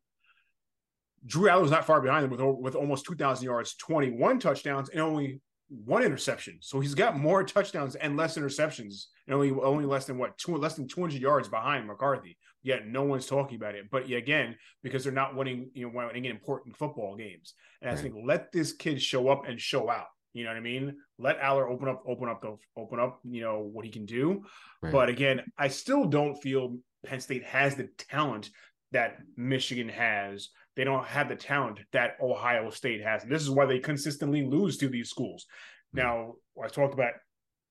Drew 1.27 1.49
Allar 1.49 1.63
was 1.63 1.71
not 1.71 1.87
far 1.87 2.01
behind 2.01 2.25
him 2.25 2.31
with, 2.31 2.41
with 2.41 2.75
almost 2.75 3.05
2,000 3.07 3.45
yards, 3.45 3.75
21 3.77 4.39
touchdowns, 4.39 4.89
and 4.89 5.01
only 5.01 5.41
one 5.69 6.03
interception. 6.03 6.59
So 6.61 6.81
he's 6.81 6.95
got 6.95 7.19
more 7.19 7.45
touchdowns 7.45 7.95
and 7.95 8.17
less 8.17 8.37
interceptions, 8.37 9.07
and 9.27 9.35
only 9.35 9.51
only 9.51 9.85
less 9.85 10.07
than 10.07 10.19
what 10.19 10.37
two 10.37 10.57
less 10.57 10.75
than 10.75 10.89
200 10.89 11.21
yards 11.21 11.49
behind 11.49 11.87
McCarthy. 11.87 12.37
Yet 12.63 12.87
no 12.87 13.05
one's 13.05 13.27
talking 13.27 13.57
about 13.57 13.75
it. 13.75 13.91
But 13.91 14.11
again, 14.11 14.57
because 14.83 15.05
they're 15.05 15.13
not 15.13 15.35
winning, 15.35 15.71
you 15.73 15.87
know, 15.87 15.93
winning 15.95 16.27
important 16.27 16.77
football 16.77 17.17
games. 17.17 17.55
And 17.81 17.91
I 17.91 17.97
think 17.97 18.15
let 18.23 18.53
this 18.53 18.73
kid 18.73 19.01
show 19.01 19.29
up 19.29 19.49
and 19.49 19.59
show 19.59 19.89
out. 19.89 20.09
You 20.35 20.45
know 20.45 20.51
what 20.51 20.59
I 20.59 20.61
mean? 20.61 20.97
Let 21.19 21.41
Allar 21.41 21.71
open 21.71 21.89
up, 21.89 22.03
open 22.07 22.29
up 22.29 22.43
the, 22.43 22.57
open 22.77 23.01
up, 23.01 23.21
you 23.25 23.41
know 23.41 23.61
what 23.61 23.85
he 23.85 23.91
can 23.91 24.05
do. 24.05 24.45
Right. 24.83 24.93
But 24.93 25.09
again, 25.09 25.43
I 25.59 25.69
still 25.69 26.05
don't 26.05 26.37
feel 26.37 26.77
Penn 27.05 27.21
State 27.21 27.45
has 27.45 27.77
the 27.77 27.89
talent 27.97 28.51
that 28.93 29.19
Michigan 29.37 29.89
has 29.89 30.51
they 30.81 30.85
don't 30.85 31.05
have 31.05 31.29
the 31.29 31.37
talent 31.37 31.79
that 31.93 32.17
Ohio 32.23 32.71
State 32.71 33.03
has. 33.03 33.23
And 33.23 33.31
this 33.31 33.43
is 33.43 33.51
why 33.51 33.67
they 33.67 33.79
consistently 33.81 34.47
lose 34.47 34.79
to 34.79 34.89
these 34.89 35.11
schools. 35.11 35.45
Hmm. 35.93 35.99
Now, 35.99 36.35
I 36.65 36.69
talked 36.69 36.95
about, 36.95 37.13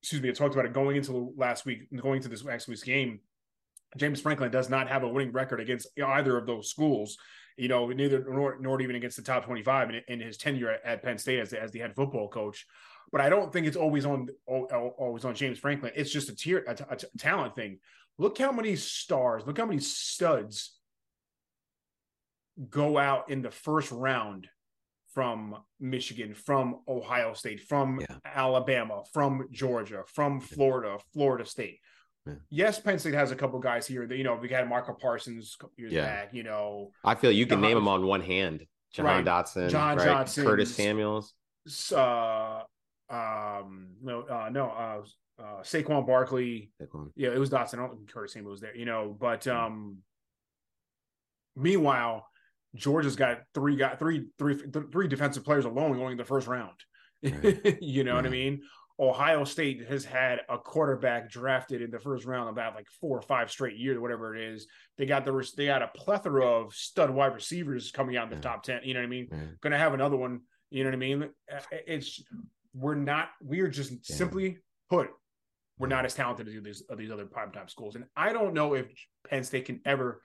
excuse 0.03 0.21
me, 0.21 0.29
I 0.29 0.33
talked 0.33 0.53
about 0.53 0.67
it 0.67 0.73
going 0.73 0.95
into 0.95 1.33
last 1.35 1.65
week, 1.65 1.87
going 1.99 2.17
into 2.17 2.29
this 2.29 2.45
next 2.45 2.67
week's 2.67 2.83
game. 2.83 3.21
James 3.97 4.21
Franklin 4.21 4.51
does 4.51 4.69
not 4.69 4.89
have 4.89 5.01
a 5.01 5.07
winning 5.07 5.31
record 5.31 5.59
against 5.59 5.87
either 5.99 6.37
of 6.37 6.45
those 6.45 6.69
schools. 6.69 7.17
You 7.57 7.67
know, 7.67 7.87
neither 7.87 8.23
nor, 8.29 8.57
nor 8.59 8.79
even 8.79 8.95
against 8.95 9.17
the 9.17 9.23
top 9.23 9.43
twenty-five 9.43 9.89
in, 9.89 10.01
in 10.07 10.19
his 10.19 10.37
tenure 10.37 10.73
at, 10.73 10.85
at 10.85 11.03
Penn 11.03 11.17
State 11.17 11.39
as, 11.39 11.51
as 11.51 11.71
the 11.71 11.79
head 11.79 11.95
football 11.95 12.29
coach. 12.29 12.67
But 13.11 13.21
I 13.21 13.29
don't 13.29 13.51
think 13.51 13.65
it's 13.65 13.75
always 13.75 14.05
on 14.05 14.27
always 14.45 15.25
on 15.25 15.33
James 15.33 15.57
Franklin. 15.57 15.93
It's 15.95 16.11
just 16.11 16.29
a 16.29 16.35
tier 16.35 16.63
a, 16.67 16.73
a, 16.93 16.93
a 16.93 17.17
talent 17.17 17.55
thing. 17.55 17.79
Look 18.19 18.37
how 18.37 18.51
many 18.51 18.75
stars, 18.75 19.43
look 19.47 19.57
how 19.57 19.65
many 19.65 19.79
studs 19.79 20.78
go 22.69 22.97
out 22.97 23.29
in 23.29 23.41
the 23.41 23.51
first 23.51 23.91
round 23.91 24.47
from 25.13 25.55
Michigan, 25.79 26.33
from 26.33 26.81
Ohio 26.87 27.33
State, 27.33 27.61
from 27.61 27.99
Yeah. 28.01 28.17
Alabama, 28.25 29.03
from 29.13 29.47
Georgia, 29.51 30.03
from 30.07 30.39
Florida, 30.39 30.99
Florida 31.13 31.45
State. 31.45 31.79
Yeah. 32.25 32.33
Yes, 32.49 32.79
Penn 32.79 32.99
State 32.99 33.13
has 33.15 33.31
a 33.31 33.35
couple 33.35 33.59
guys 33.59 33.87
here 33.87 34.05
that 34.05 34.15
you 34.17 34.23
know 34.23 34.35
we 34.35 34.49
had 34.49 34.67
Marco 34.67 34.93
Parsons 34.93 35.57
years 35.77 35.91
Yeah. 35.93 36.05
back. 36.05 36.33
You 36.33 36.43
know, 36.43 36.91
I 37.03 37.15
feel 37.15 37.31
you 37.31 37.45
can 37.45 37.55
John- 37.55 37.61
name 37.61 37.75
them 37.75 37.87
on 37.87 38.05
one 38.05 38.21
hand. 38.21 38.65
John 38.91 39.05
Right. 39.05 39.25
Dotson, 39.25 39.69
John 39.69 39.97
right? 39.97 40.05
Johnson, 40.05 40.45
Curtis 40.45 40.75
Samuels. 40.75 41.33
uh, 41.95 42.63
um, 43.09 43.95
no, 44.01 44.21
uh, 44.23 44.49
no, 44.51 44.69
uh, 44.69 45.03
uh, 45.41 45.61
Saquon 45.63 46.05
Barkley. 46.05 46.71
One. 46.91 47.11
Yeah, 47.15 47.29
it 47.29 47.39
was 47.39 47.49
Dotson. 47.49 47.75
I 47.75 47.77
don't 47.77 47.95
think 47.97 48.11
Curtis 48.11 48.33
Samuels 48.33 48.51
was 48.53 48.61
there. 48.61 48.75
You 48.75 48.85
know, 48.85 49.15
but 49.19 49.45
Hmm. 49.45 49.49
um, 49.51 49.97
meanwhile, 51.55 52.28
Georgia's 52.75 53.15
got 53.15 53.41
three 53.53 53.75
got 53.75 53.99
three 53.99 54.27
three 54.37 54.55
th- 54.57 54.85
three 54.91 55.07
defensive 55.07 55.43
players 55.43 55.65
alone 55.65 55.93
going 55.97 56.11
in 56.13 56.17
the 56.17 56.25
first 56.25 56.47
round. 56.47 56.75
Right. 57.23 57.77
you 57.81 58.03
know 58.03 58.15
what 58.15 58.25
I 58.25 58.29
mean? 58.29 58.61
Ohio 58.99 59.45
State 59.45 59.87
has 59.87 60.03
had 60.03 60.41
a 60.49 60.57
quarterback 60.57 61.29
drafted 61.31 61.81
in 61.81 61.89
the 61.89 61.99
first 61.99 62.25
round 62.25 62.49
about 62.49 62.75
like 62.75 62.87
four 62.99 63.17
or 63.17 63.21
five 63.21 63.49
straight 63.49 63.77
years, 63.77 63.97
whatever 63.97 64.35
it 64.35 64.43
is. 64.53 64.67
They 64.97 65.05
got 65.05 65.23
the 65.25 65.51
they 65.55 65.65
got 65.67 65.81
a 65.81 65.87
plethora 65.95 66.45
of 66.45 66.73
stud 66.73 67.09
wide 67.09 67.33
receivers 67.33 67.91
coming 67.91 68.17
out 68.17 68.25
in 68.25 68.29
the 68.31 68.35
Yeah. 68.35 68.41
top 68.41 68.63
ten. 68.63 68.81
You 68.83 68.93
know 68.93 68.99
what 68.99 69.05
I 69.05 69.09
mean? 69.09 69.27
Right. 69.31 69.61
Going 69.61 69.71
to 69.71 69.77
have 69.77 69.93
another 69.93 70.17
one. 70.17 70.41
You 70.69 70.83
know 70.83 70.89
what 70.89 70.95
I 70.95 70.99
mean? 70.99 71.23
Uh, 71.51 71.59
It's 71.87 72.21
we're 72.73 72.95
not. 72.95 73.29
We 73.43 73.61
are 73.61 73.69
just 73.69 73.91
Yeah. 73.91 74.15
simply 74.15 74.57
put. 74.89 75.09
We're 75.79 75.87
not 75.87 76.03
as 76.05 76.13
talented 76.13 76.47
as 76.49 76.61
these, 76.61 76.81
of 76.89 76.97
these 76.97 77.09
other 77.09 77.25
primetime 77.25 77.69
schools, 77.69 77.95
and 77.95 78.03
I 78.15 78.33
don't 78.33 78.53
know 78.53 78.73
if 78.75 78.87
Penn 79.29 79.43
State 79.45 79.65
can 79.65 79.79
ever 79.85 80.21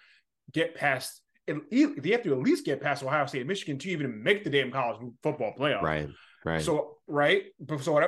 get 0.52 0.74
past. 0.74 1.22
They 1.46 2.10
have 2.10 2.22
to 2.22 2.32
at 2.32 2.38
least 2.38 2.64
get 2.64 2.80
past 2.80 3.02
Ohio 3.02 3.26
State 3.26 3.40
and 3.40 3.48
Michigan 3.48 3.78
to 3.78 3.90
even 3.90 4.22
make 4.22 4.44
the 4.44 4.50
damn 4.50 4.70
college 4.70 5.00
football 5.22 5.52
playoff. 5.58 5.82
Right. 5.82 6.08
Right. 6.44 6.60
So 6.60 6.98
right, 7.06 7.44
so 7.80 7.98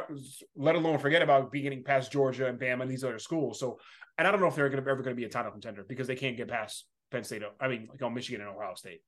let 0.57 0.75
alone 0.75 0.99
forget 0.99 1.23
about 1.23 1.51
beginning 1.51 1.85
past 1.85 2.13
Georgia 2.13 2.47
and 2.47 2.61
Bama 2.61 2.83
and 2.83 2.91
these 2.91 3.03
other 3.03 3.19
schools. 3.19 3.59
So, 3.59 3.79
and 4.19 4.29
I 4.29 4.31
don't 4.31 4.41
know 4.41 4.47
if 4.47 4.55
they're 4.55 4.69
to 4.69 4.77
ever 4.77 4.97
going 4.97 5.05
to 5.05 5.15
be 5.15 5.25
a 5.25 5.29
title 5.29 5.51
contender 5.51 5.87
because 5.89 6.07
they 6.07 6.17
can't 6.17 6.37
get 6.37 6.49
past 6.49 6.85
Penn 7.11 7.25
State. 7.25 7.43
I 7.59 7.69
mean, 7.69 7.89
like 7.91 8.03
on 8.03 8.13
Michigan 8.13 8.43
and 8.47 8.55
Ohio 8.55 8.75
State. 8.75 9.01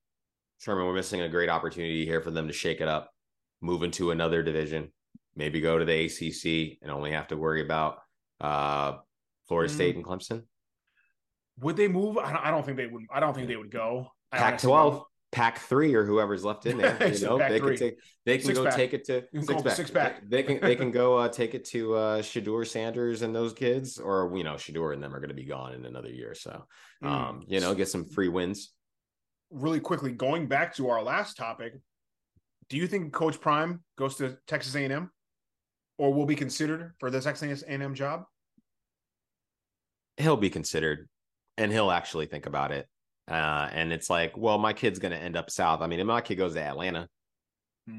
Sherman, 0.61 0.87
we're 0.87 0.95
missing 0.95 1.21
a 1.21 1.29
great 1.29 1.51
opportunity 1.51 2.07
here 2.07 2.23
for 2.23 2.31
them 2.31 2.47
to 2.47 2.55
shake 2.55 2.81
it 2.81 2.89
up, 2.89 3.11
move 3.61 3.83
into 3.83 4.13
another 4.13 4.43
division, 4.43 4.91
maybe 5.37 5.61
go 5.61 5.79
to 5.79 5.85
the 5.85 6.07
ACC 6.07 6.79
and 6.81 6.91
only 6.91 7.13
have 7.13 7.29
to 7.29 7.37
worry 7.37 7.61
about 7.61 7.99
uh, 8.41 8.95
Florida 9.47 9.71
Mm. 9.71 9.77
State 9.77 9.97
and 9.97 10.05
Clemson. 10.05 10.45
Would 11.61 11.77
they 11.77 11.89
move? 11.89 12.17
I 12.17 12.33
don't, 12.33 12.47
I 12.47 12.51
don't 12.51 12.65
think 12.65 12.79
they 12.79 12.87
would. 12.87 13.03
I 13.13 13.21
don't 13.21 13.35
think 13.35 13.49
they 13.49 13.57
would 13.57 13.71
go. 13.71 14.09
I 14.33 14.39
Pac 14.39 14.59
12, 14.61 14.93
don't. 14.95 15.03
Pac 15.31 15.59
3 15.59 15.95
or 15.95 16.05
whoever's 16.05 16.45
left 16.45 16.67
in 16.67 16.79
there. 16.79 16.97
You 17.13 17.21
know, 17.27 17.39
they 17.39 17.59
three. 17.59 17.77
can 17.77 17.89
take 17.89 17.99
they 18.25 18.37
can 18.39 18.47
Six 18.47 18.59
go 18.59 18.65
pack. 18.65 18.75
take 18.75 18.93
it 18.95 19.05
to 19.07 19.25
six 19.43 19.63
pack. 19.63 19.77
six 19.77 19.91
pack. 19.91 20.29
They, 20.29 20.43
can 20.43 20.61
they 20.61 20.77
can 20.77 20.91
go 20.91 21.17
uh, 21.17 21.29
take 21.41 21.55
it 21.55 21.65
to 21.67 21.95
uh 21.95 22.23
Shedeur 22.23 22.67
Sanders 22.67 23.23
and 23.23 23.35
those 23.35 23.53
kids, 23.55 23.99
or 23.99 24.31
you 24.37 24.45
know, 24.45 24.55
Shedeur 24.55 24.93
and 24.93 25.03
them 25.03 25.15
are 25.15 25.21
gonna 25.21 25.35
be 25.35 25.45
gone 25.45 25.73
in 25.75 25.85
another 25.87 26.11
year. 26.11 26.35
So 26.35 26.65
Mm. 27.03 27.09
um, 27.09 27.45
you 27.47 27.61
know, 27.61 27.75
get 27.75 27.89
some 27.89 28.05
free 28.07 28.29
wins. 28.29 28.73
Really 29.51 29.81
quickly, 29.81 30.13
going 30.13 30.47
back 30.49 30.75
to 30.77 30.89
our 30.91 31.03
last 31.03 31.37
topic, 31.37 31.75
do 32.69 32.77
you 32.77 32.87
think 32.89 33.13
Coach 33.13 33.41
Prime 33.41 33.83
goes 33.97 34.17
to 34.17 34.37
Texas 34.47 34.75
A&M, 34.75 35.11
or 35.97 36.13
will 36.13 36.27
be 36.27 36.35
considered 36.37 36.95
for 36.99 37.11
the 37.11 37.21
Texas 37.21 37.63
A&M 37.63 37.95
job? 37.95 38.25
He'll 40.17 40.37
be 40.37 40.51
considered 40.51 41.09
and 41.57 41.71
he'll 41.73 41.91
actually 41.91 42.27
think 42.27 42.47
about 42.47 42.73
it. 42.73 42.87
Uh, 43.29 43.69
and 43.73 43.93
it's 43.93 44.09
like, 44.09 44.37
well, 44.37 44.59
my 44.59 44.73
kid's 44.73 44.99
gonna 44.99 45.17
end 45.17 45.37
up 45.37 45.51
south. 45.51 45.81
I 45.83 45.87
mean, 45.87 46.01
if 46.01 46.07
my 46.07 46.21
kid 46.21 46.37
goes 46.37 46.55
to 46.55 46.63
Atlanta, 46.63 47.09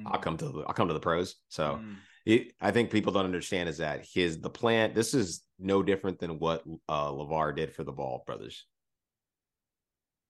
I'll 0.05 0.19
come 0.19 0.37
to 0.37 0.49
the 0.49 0.59
I'll 0.67 0.73
come 0.73 0.87
to 0.87 0.93
the 0.93 0.99
pros. 0.99 1.35
So 1.49 1.79
Mm. 1.81 1.95
it, 2.25 2.53
I 2.61 2.71
think 2.71 2.91
people 2.91 3.11
don't 3.11 3.25
understand 3.25 3.69
is 3.69 3.77
that 3.77 4.05
his 4.05 4.39
the 4.39 4.49
plan. 4.49 4.93
This 4.93 5.13
is 5.13 5.43
no 5.57 5.81
different 5.83 6.19
than 6.19 6.39
what 6.39 6.63
uh, 6.87 7.09
LaVar 7.09 7.55
did 7.55 7.73
for 7.73 7.83
the 7.83 7.91
Ball 7.91 8.23
brothers. 8.25 8.65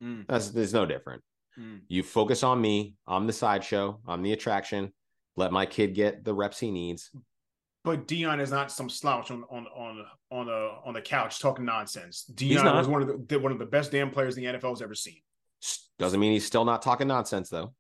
Mm. 0.02 0.26
That's 0.28 0.50
there's 0.50 0.74
no 0.74 0.86
different. 0.86 1.24
Mm. 1.60 1.82
You 1.88 2.04
focus 2.04 2.44
on 2.44 2.62
me. 2.62 2.96
I'm 3.06 3.28
the 3.28 3.34
sideshow. 3.34 4.00
I'm 4.08 4.22
the 4.24 4.34
attraction. 4.34 4.94
Let 5.36 5.52
my 5.52 5.66
kid 5.66 5.94
get 5.94 6.24
the 6.24 6.34
reps 6.34 6.60
he 6.60 6.72
needs. 6.72 7.10
But 7.90 8.08
Deion 8.08 8.40
is 8.40 8.52
not 8.52 8.72
some 8.72 8.88
slouch 8.88 9.32
on 9.32 9.44
on 9.50 9.66
on 9.76 10.06
on 10.32 10.46
the 10.46 10.70
on 10.86 10.94
the 10.94 11.02
couch 11.02 11.40
talking 11.40 11.66
nonsense. 11.66 12.24
Deion 12.32 12.72
was 12.76 12.88
one 12.88 13.02
of 13.02 13.28
the 13.28 13.40
one 13.40 13.52
of 13.52 13.58
the 13.58 13.66
best 13.66 13.92
damn 13.92 14.12
players 14.12 14.36
the 14.36 14.46
NFL's 14.46 14.84
ever 14.84 14.94
seen. 14.94 15.22
Doesn't 15.98 16.20
mean 16.20 16.34
he's 16.34 16.46
still 16.46 16.66
not 16.66 16.84
talking 16.84 17.08
nonsense 17.08 17.50
though. 17.50 17.74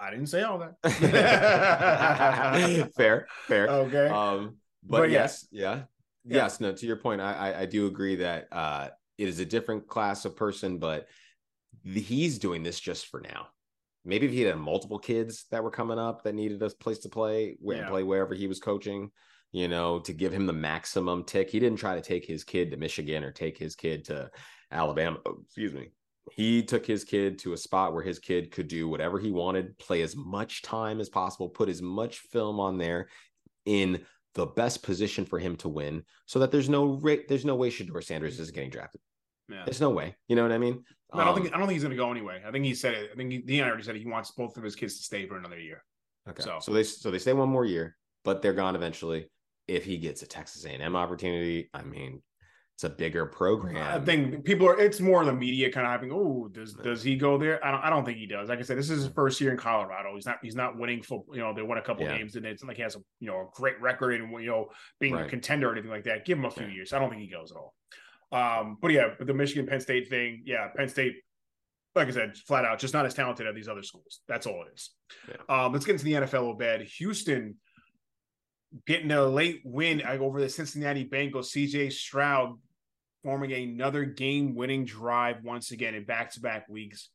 I 0.00 0.10
didn't 0.10 0.28
say 0.28 0.44
all 0.44 0.60
that. 0.60 0.76
fair, 2.96 3.26
fair. 3.48 3.68
okay. 3.68 4.06
Um, 4.06 4.58
but, 4.84 4.98
But 4.98 5.10
yes, 5.10 5.48
yeah. 5.50 5.82
Yeah. 6.24 6.36
yes. 6.36 6.60
No, 6.60 6.70
to 6.72 6.86
your 6.86 6.96
point, 6.96 7.20
I, 7.20 7.32
I 7.32 7.60
I 7.62 7.66
do 7.66 7.88
agree 7.88 8.14
that 8.16 8.46
uh, 8.52 8.90
it 9.18 9.26
is 9.28 9.40
a 9.40 9.44
different 9.44 9.88
class 9.88 10.24
of 10.24 10.36
person, 10.36 10.78
but 10.78 11.08
he's 11.82 12.38
doing 12.38 12.62
this 12.62 12.78
just 12.78 13.08
for 13.08 13.20
now. 13.20 13.48
Maybe 14.04 14.26
if 14.26 14.32
he 14.32 14.42
had 14.42 14.56
multiple 14.58 15.00
kids 15.00 15.46
that 15.50 15.64
were 15.64 15.72
coming 15.72 15.98
up 15.98 16.22
that 16.22 16.36
needed 16.36 16.62
a 16.62 16.70
place 16.70 16.98
to 16.98 17.08
play, 17.08 17.56
where 17.58 17.78
Yeah. 17.78 17.88
play 17.88 18.04
wherever 18.04 18.32
he 18.32 18.46
was 18.46 18.60
coaching, 18.60 19.10
you 19.52 19.68
know, 19.68 19.98
to 20.00 20.12
give 20.12 20.32
him 20.32 20.46
the 20.46 20.52
maximum 20.52 21.24
tick. 21.24 21.50
He 21.50 21.60
didn't 21.60 21.78
try 21.78 21.94
to 21.94 22.00
take 22.00 22.24
his 22.26 22.44
kid 22.44 22.70
to 22.70 22.76
Michigan 22.76 23.24
or 23.24 23.32
take 23.32 23.56
his 23.58 23.74
kid 23.76 24.04
to 24.06 24.30
Alabama. 24.70 25.18
Oh, 25.26 25.38
excuse 25.44 25.72
me. 25.72 25.90
He 26.32 26.62
took 26.62 26.84
his 26.84 27.04
kid 27.04 27.38
to 27.40 27.52
a 27.52 27.56
spot 27.56 27.92
where 27.94 28.02
his 28.02 28.18
kid 28.18 28.50
could 28.50 28.66
do 28.68 28.88
whatever 28.88 29.18
he 29.18 29.30
wanted, 29.30 29.78
play 29.78 30.02
as 30.02 30.16
much 30.16 30.62
time 30.62 30.98
as 31.00 31.08
possible, 31.08 31.48
put 31.48 31.68
as 31.68 31.80
much 31.80 32.18
film 32.18 32.58
on 32.58 32.78
there 32.78 33.08
in 33.64 34.04
the 34.34 34.46
best 34.46 34.82
position 34.82 35.24
for 35.24 35.38
him 35.38 35.56
to 35.56 35.68
win, 35.68 36.02
so 36.26 36.40
that 36.40 36.50
there's 36.50 36.68
no 36.68 36.84
rate, 37.00 37.26
there's 37.28 37.44
no 37.44 37.54
way 37.54 37.70
Shedeur 37.70 38.02
Sanders 38.04 38.38
is 38.40 38.50
getting 38.50 38.70
drafted. 38.70 39.00
yeah. 39.48 39.64
There's 39.64 39.80
no 39.80 39.90
way. 39.90 40.14
You 40.28 40.36
know 40.36 40.42
what 40.42 40.52
I 40.52 40.58
mean? 40.58 40.84
I 41.12 41.18
don't 41.24 41.28
Um, 41.28 41.34
think 41.42 41.54
I 41.54 41.58
don't 41.58 41.68
think 41.68 41.74
he's 41.76 41.84
going 41.84 41.96
to 41.96 42.02
go 42.02 42.10
anyway. 42.10 42.42
I 42.46 42.50
think 42.50 42.64
he 42.64 42.74
said 42.74 42.94
it. 42.94 43.10
I 43.12 43.16
think 43.16 43.30
he, 43.32 43.40
Deion 43.40 43.66
already 43.68 43.84
said 43.84 43.96
he 43.96 44.04
wants 44.04 44.32
both 44.32 44.56
of 44.58 44.64
his 44.64 44.74
kids 44.74 44.98
to 44.98 45.04
stay 45.04 45.26
for 45.26 45.38
another 45.38 45.58
year. 45.58 45.82
Okay. 46.28 46.42
So- 46.42 46.58
So, 46.60 46.72
they 46.72 46.82
so 46.82 47.10
they 47.12 47.18
stay 47.20 47.32
one 47.32 47.48
more 47.48 47.64
year, 47.64 47.96
but 48.24 48.42
they're 48.42 48.52
gone 48.52 48.74
eventually. 48.74 49.30
If 49.68 49.84
he 49.84 49.96
gets 49.98 50.22
a 50.22 50.26
Texas 50.26 50.64
A&M 50.64 50.94
opportunity, 50.94 51.68
I 51.74 51.82
mean, 51.82 52.22
it's 52.74 52.84
a 52.84 52.90
bigger 52.90 53.26
program. 53.26 53.76
I 53.78 54.04
think 54.04 54.44
people 54.44 54.68
are. 54.68 54.78
It's 54.78 55.00
more 55.00 55.24
the 55.24 55.32
media 55.32 55.72
kind 55.72 55.86
of 55.86 55.92
having. 55.92 56.12
Oh, 56.12 56.48
does 56.52 56.74
does 56.74 57.02
he 57.02 57.16
go 57.16 57.38
there? 57.38 57.64
I 57.64 57.70
don't. 57.70 57.80
I 57.80 57.90
don't 57.90 58.04
think 58.04 58.18
he 58.18 58.26
does. 58.26 58.48
Like 58.50 58.58
I 58.58 58.62
said, 58.62 58.76
this 58.76 58.90
is 58.90 59.04
his 59.04 59.12
first 59.14 59.40
year 59.40 59.50
in 59.50 59.56
Colorado. 59.56 60.14
He's 60.14 60.26
not. 60.26 60.38
He's 60.42 60.54
not 60.54 60.78
winning 60.78 61.02
football. 61.02 61.34
You 61.34 61.40
know, 61.42 61.54
they 61.54 61.62
won 61.62 61.78
a 61.78 61.82
couple 61.82 62.04
Yeah. 62.04 62.18
games, 62.18 62.36
and 62.36 62.44
it's 62.44 62.62
like 62.62 62.76
he 62.76 62.82
has 62.82 62.94
a 62.94 62.98
you 63.18 63.28
know 63.28 63.40
a 63.40 63.46
great 63.54 63.80
record 63.80 64.20
and 64.20 64.30
you 64.40 64.46
know 64.50 64.68
being 65.00 65.14
a 65.14 65.26
contender 65.26 65.70
or 65.70 65.72
anything 65.72 65.90
like 65.90 66.04
that. 66.04 66.26
Give 66.26 66.36
him 66.38 66.44
a 66.44 66.50
few 66.50 66.66
Yeah. 66.66 66.74
years. 66.74 66.92
I 66.92 66.98
don't 66.98 67.08
think 67.08 67.22
he 67.22 67.28
goes 67.28 67.50
at 67.50 67.56
all. 67.56 67.74
Um, 68.30 68.76
but 68.82 68.90
yeah, 68.92 69.14
but 69.16 69.26
the 69.26 69.34
Michigan 69.34 69.66
Penn 69.66 69.80
State 69.80 70.08
thing, 70.10 70.42
yeah, 70.44 70.68
Penn 70.76 70.88
State, 70.88 71.14
like 71.94 72.08
I 72.08 72.10
said, 72.10 72.36
flat 72.36 72.64
out, 72.66 72.78
just 72.78 72.92
not 72.92 73.06
as 73.06 73.14
talented 73.14 73.46
as 73.46 73.54
these 73.54 73.68
other 73.68 73.82
schools. 73.82 74.20
That's 74.28 74.46
all 74.46 74.64
it 74.66 74.74
is. 74.74 74.90
Um, 75.48 75.72
let's 75.72 75.86
get 75.86 75.92
into 75.92 76.04
the 76.04 76.12
NFL 76.12 76.42
Obed. 76.42 76.82
Houston 76.98 77.56
getting 78.86 79.10
a 79.10 79.24
late 79.24 79.62
win 79.64 80.02
over 80.02 80.40
the 80.40 80.48
Cincinnati 80.48 81.04
Bengals. 81.08 81.46
CJ 81.54 81.92
Stroud 81.92 82.58
forming 83.22 83.52
another 83.52 84.04
game-winning 84.04 84.84
drive 84.84 85.42
once 85.42 85.70
again 85.72 85.94
in 85.94 86.04
back-to-back 86.04 86.68
weeks. 86.68 87.10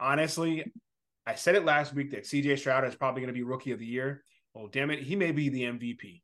Honestly, 0.00 0.64
I 1.26 1.34
said 1.34 1.54
it 1.54 1.64
last 1.64 1.94
week 1.94 2.10
that 2.10 2.24
CJ 2.24 2.58
Stroud 2.58 2.84
is 2.84 2.94
probably 2.94 3.22
going 3.22 3.32
to 3.32 3.38
be 3.38 3.42
rookie 3.42 3.72
of 3.72 3.78
the 3.78 3.86
year. 3.86 4.22
Well, 4.54 4.68
damn 4.68 4.90
it, 4.90 5.00
he 5.00 5.16
may 5.16 5.32
be 5.32 5.48
the 5.48 5.62
MVP. 5.62 6.22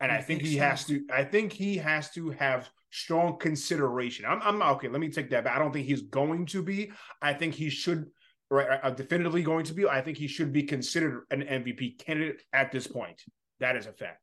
And 0.00 0.10
You 0.10 0.18
I 0.18 0.22
think 0.22 0.40
think 0.40 0.42
he 0.42 0.56
so? 0.56 0.60
has 0.60 0.84
to. 0.86 1.04
I 1.12 1.24
think 1.24 1.52
he 1.52 1.76
has 1.76 2.10
to 2.12 2.30
have 2.30 2.70
strong 2.90 3.38
consideration. 3.38 4.24
I'm, 4.26 4.40
I'm 4.42 4.62
okay. 4.76 4.88
Let 4.88 5.00
me 5.00 5.10
take 5.10 5.30
that 5.30 5.44
back. 5.44 5.54
I 5.54 5.58
don't 5.58 5.72
think 5.72 5.86
he's 5.86 6.02
going 6.02 6.46
to 6.46 6.62
be. 6.62 6.90
I 7.20 7.34
think 7.34 7.54
he 7.54 7.68
should. 7.68 8.06
Right, 8.52 8.80
uh, 8.82 8.90
definitively 8.90 9.44
going 9.44 9.64
to 9.66 9.74
be. 9.74 9.86
I 9.86 10.00
think 10.00 10.18
he 10.18 10.26
should 10.26 10.52
be 10.52 10.64
considered 10.64 11.22
an 11.30 11.42
MVP 11.42 12.04
candidate 12.04 12.42
at 12.52 12.72
this 12.72 12.88
point. 12.88 13.22
That 13.60 13.76
is 13.76 13.86
a 13.86 13.92
fact, 13.92 14.20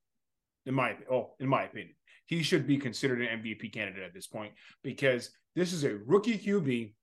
in 0.65 0.73
my 0.73 0.97
oh, 1.09 1.35
in 1.39 1.47
my 1.47 1.63
opinion, 1.63 1.95
he 2.25 2.43
should 2.43 2.67
be 2.67 2.77
considered 2.77 3.21
an 3.21 3.41
MVP 3.41 3.71
candidate 3.71 4.03
at 4.03 4.13
this 4.13 4.27
point 4.27 4.51
because 4.83 5.29
this 5.55 5.71
is 5.71 5.85
a 5.85 5.95
rookie 6.05 6.37
QB 6.37 6.93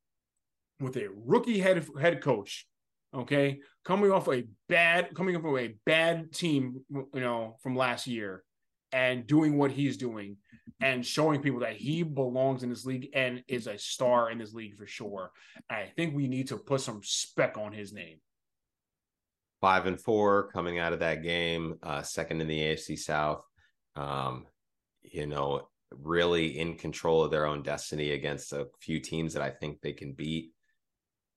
with 0.80 0.96
a 0.96 1.08
rookie 1.24 1.60
head 1.60 1.86
head 1.98 2.20
coach. 2.20 2.66
Okay, 3.14 3.60
coming 3.84 4.10
off 4.10 4.28
a 4.28 4.44
bad, 4.68 5.14
coming 5.14 5.34
off 5.34 5.44
of 5.44 5.56
a 5.56 5.76
bad 5.86 6.30
team, 6.32 6.80
you 6.90 7.20
know, 7.20 7.56
from 7.62 7.74
last 7.74 8.06
year, 8.06 8.44
and 8.94 9.26
doing 9.26 9.58
what 9.58 9.72
he's 9.72 9.96
doing, 9.98 10.36
and 10.80 11.04
showing 11.04 11.42
people 11.42 11.60
that 11.60 11.76
he 11.76 12.02
belongs 12.04 12.62
in 12.62 12.70
this 12.70 12.86
league 12.86 13.08
and 13.14 13.42
is 13.48 13.66
a 13.66 13.76
star 13.76 14.30
in 14.30 14.38
this 14.38 14.54
league 14.54 14.76
for 14.76 14.86
sure. 14.86 15.30
I 15.68 15.90
think 15.96 16.14
we 16.14 16.28
need 16.28 16.48
to 16.48 16.56
put 16.56 16.80
some 16.80 17.00
spec 17.02 17.58
on 17.58 17.72
his 17.72 17.92
name. 17.92 18.18
five 19.60 19.86
and 19.86 20.00
four 20.00 20.50
coming 20.52 20.78
out 20.78 20.92
of 20.92 21.00
that 21.00 21.22
game, 21.22 21.74
uh, 21.82 22.02
second 22.02 22.40
in 22.40 22.48
the 22.48 22.60
AFC 22.60 22.96
South. 22.98 23.42
Um, 23.96 24.46
you 25.02 25.26
know, 25.26 25.68
really 25.90 26.58
in 26.58 26.76
control 26.76 27.22
of 27.24 27.30
their 27.30 27.46
own 27.46 27.62
destiny 27.62 28.10
against 28.12 28.52
a 28.52 28.66
few 28.80 29.00
teams 29.00 29.32
that 29.34 29.42
I 29.42 29.50
think 29.50 29.80
they 29.80 29.92
can 29.92 30.12
beat. 30.12 30.52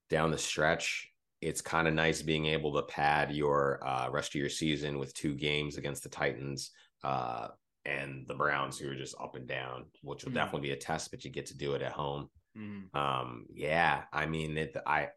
down 0.10 0.32
the 0.32 0.38
stretch, 0.38 1.10
it's 1.42 1.62
kind 1.62 1.88
of 1.88 1.94
nice 1.94 2.22
being 2.22 2.46
able 2.48 2.74
to 2.74 2.82
pad 2.84 3.32
your 3.32 3.86
uh, 3.86 4.10
rest 4.10 4.32
of 4.32 4.40
your 4.42 4.50
season 4.50 5.00
with 5.00 5.14
two 5.14 5.36
games 5.36 5.78
against 5.78 6.04
the 6.04 6.10
Titans 6.10 6.72
uh, 7.04 7.50
and 7.86 8.26
the 8.28 8.34
Browns, 8.34 8.78
who 8.78 8.90
are 8.90 8.96
just 8.96 9.16
up 9.20 9.36
and 9.36 9.48
down, 9.48 9.86
which 10.02 10.24
will 10.24 10.32
mm. 10.32 10.36
definitely 10.36 10.70
be 10.70 10.74
a 10.74 10.78
test, 10.78 11.12
but 11.12 11.24
you 11.24 11.32
get 11.32 11.46
to 11.48 11.58
do 11.58 11.74
it 11.74 11.82
at 11.82 11.92
home. 11.92 12.30
Mm. 12.58 12.94
Um, 12.96 13.46
yeah, 13.54 14.04
I 14.12 14.26
mean, 14.26 14.58
it, 14.58 14.76
I, 14.86 15.10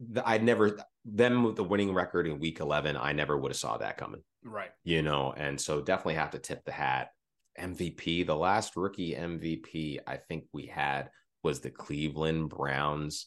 the, 0.00 0.26
I'd 0.26 0.42
never 0.42 0.78
them 1.04 1.44
with 1.44 1.56
the 1.56 1.64
winning 1.64 1.92
record 1.92 2.26
in 2.26 2.38
Week 2.38 2.60
11. 2.60 2.96
I 2.96 3.12
never 3.12 3.36
would 3.36 3.50
have 3.50 3.56
saw 3.56 3.76
that 3.78 3.98
coming. 3.98 4.22
Right. 4.42 4.70
You 4.84 5.02
know, 5.02 5.32
and 5.36 5.60
so 5.60 5.80
definitely 5.80 6.14
have 6.14 6.30
to 6.32 6.38
tip 6.38 6.64
the 6.64 6.72
hat. 6.72 7.10
MVP, 7.58 8.26
the 8.26 8.34
last 8.34 8.74
rookie 8.74 9.14
MVP 9.14 10.00
I 10.06 10.16
think 10.16 10.44
we 10.52 10.66
had 10.66 11.10
was 11.44 11.60
the 11.60 11.70
Cleveland 11.70 12.48
Browns 12.48 13.26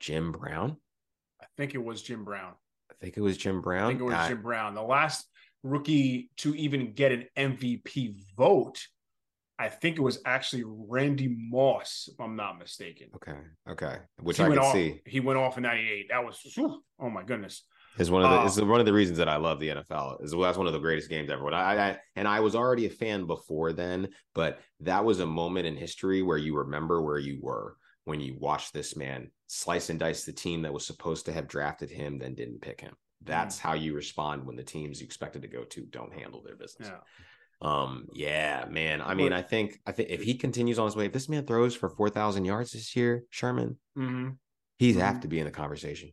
Jim 0.00 0.32
Brown? 0.32 0.76
I 1.40 1.46
think 1.56 1.74
it 1.74 1.84
was 1.84 2.02
Jim 2.02 2.24
Brown. 2.24 2.54
I 2.90 2.94
think 3.00 3.16
it 3.16 3.20
was 3.20 3.36
Jim 3.36 3.60
Brown. 3.60 3.84
I 3.84 3.88
think 3.88 4.00
it 4.00 4.04
was 4.04 4.14
I, 4.14 4.28
Jim 4.28 4.42
Brown. 4.42 4.74
The 4.74 4.82
last 4.82 5.26
rookie 5.62 6.30
to 6.38 6.54
even 6.54 6.92
get 6.92 7.12
an 7.12 7.26
MVP 7.36 8.14
vote, 8.36 8.86
I 9.58 9.68
think 9.68 9.98
it 9.98 10.02
was 10.02 10.20
actually 10.24 10.64
Randy 10.66 11.34
Moss, 11.50 12.08
if 12.12 12.20
I'm 12.20 12.36
not 12.36 12.58
mistaken. 12.58 13.08
Okay. 13.16 13.38
Okay. 13.68 13.96
Which 14.20 14.36
he 14.36 14.44
I 14.44 14.48
can 14.48 14.58
off, 14.58 14.72
see. 14.72 15.00
He 15.04 15.20
went 15.20 15.38
off 15.38 15.56
in 15.56 15.64
98. 15.64 16.06
That 16.10 16.24
was, 16.24 16.40
oh 16.56 17.10
my 17.10 17.24
goodness. 17.24 17.64
Is 17.98 18.12
one 18.12 18.22
of 18.22 18.30
the 18.30 18.38
uh, 18.38 18.46
is 18.46 18.62
one 18.62 18.78
of 18.78 18.86
the 18.86 18.92
reasons 18.92 19.18
that 19.18 19.28
I 19.28 19.36
love 19.36 19.58
the 19.58 19.70
NFL. 19.70 20.22
Is 20.22 20.30
that's 20.30 20.56
one 20.56 20.68
of 20.68 20.72
the 20.72 20.78
greatest 20.78 21.08
games 21.08 21.30
ever. 21.30 21.52
I, 21.52 21.90
I 21.90 21.98
and 22.14 22.28
I 22.28 22.38
was 22.38 22.54
already 22.54 22.86
a 22.86 22.90
fan 22.90 23.26
before 23.26 23.72
then, 23.72 24.10
but 24.36 24.60
that 24.80 25.04
was 25.04 25.18
a 25.18 25.26
moment 25.26 25.66
in 25.66 25.76
history 25.76 26.22
where 26.22 26.38
you 26.38 26.56
remember 26.56 27.02
where 27.02 27.18
you 27.18 27.40
were 27.42 27.76
when 28.04 28.20
you 28.20 28.36
watched 28.38 28.72
this 28.72 28.96
man 28.96 29.32
slice 29.48 29.90
and 29.90 29.98
dice 29.98 30.24
the 30.24 30.32
team 30.32 30.62
that 30.62 30.72
was 30.72 30.86
supposed 30.86 31.26
to 31.26 31.32
have 31.32 31.48
drafted 31.48 31.90
him, 31.90 32.18
then 32.18 32.34
didn't 32.34 32.60
pick 32.60 32.80
him. 32.80 32.94
That's 33.24 33.56
mm. 33.56 33.60
how 33.60 33.74
you 33.74 33.94
respond 33.94 34.46
when 34.46 34.56
the 34.56 34.62
teams 34.62 35.00
you 35.00 35.06
expected 35.06 35.42
to 35.42 35.48
go 35.48 35.64
to 35.64 35.82
don't 35.86 36.12
handle 36.12 36.42
their 36.42 36.56
business. 36.56 36.88
Yeah. 36.88 36.98
Um, 37.60 38.06
yeah, 38.12 38.66
man. 38.70 39.02
I 39.02 39.14
mean, 39.14 39.32
I 39.32 39.42
think 39.42 39.80
I 39.84 39.92
think 39.92 40.10
if 40.10 40.22
he 40.22 40.34
continues 40.34 40.78
on 40.78 40.84
his 40.86 40.94
way, 40.94 41.06
if 41.06 41.12
this 41.12 41.28
man 41.28 41.44
throws 41.44 41.74
for 41.74 41.88
four 41.88 42.08
thousand 42.08 42.44
yards 42.44 42.72
this 42.72 42.94
year, 42.94 43.24
Sherman, 43.30 43.76
mm-hmm. 43.96 44.30
he's 44.78 44.94
mm-hmm. 44.94 45.04
have 45.04 45.20
to 45.20 45.28
be 45.28 45.40
in 45.40 45.44
the 45.44 45.50
conversation. 45.50 46.12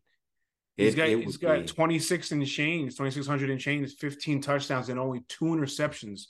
He's 0.76 0.94
it, 0.94 0.98
got 0.98 1.08
he's 1.08 1.38
got 1.38 1.62
be... 1.62 1.68
26 1.68 2.32
in 2.32 2.46
change, 2.46 2.94
2600 2.94 3.50
in 3.50 3.60
change, 3.60 3.96
15 3.96 4.42
touchdowns 4.42 4.90
and 4.90 5.00
only 5.00 5.22
two 5.30 5.46
interceptions. 5.46 6.24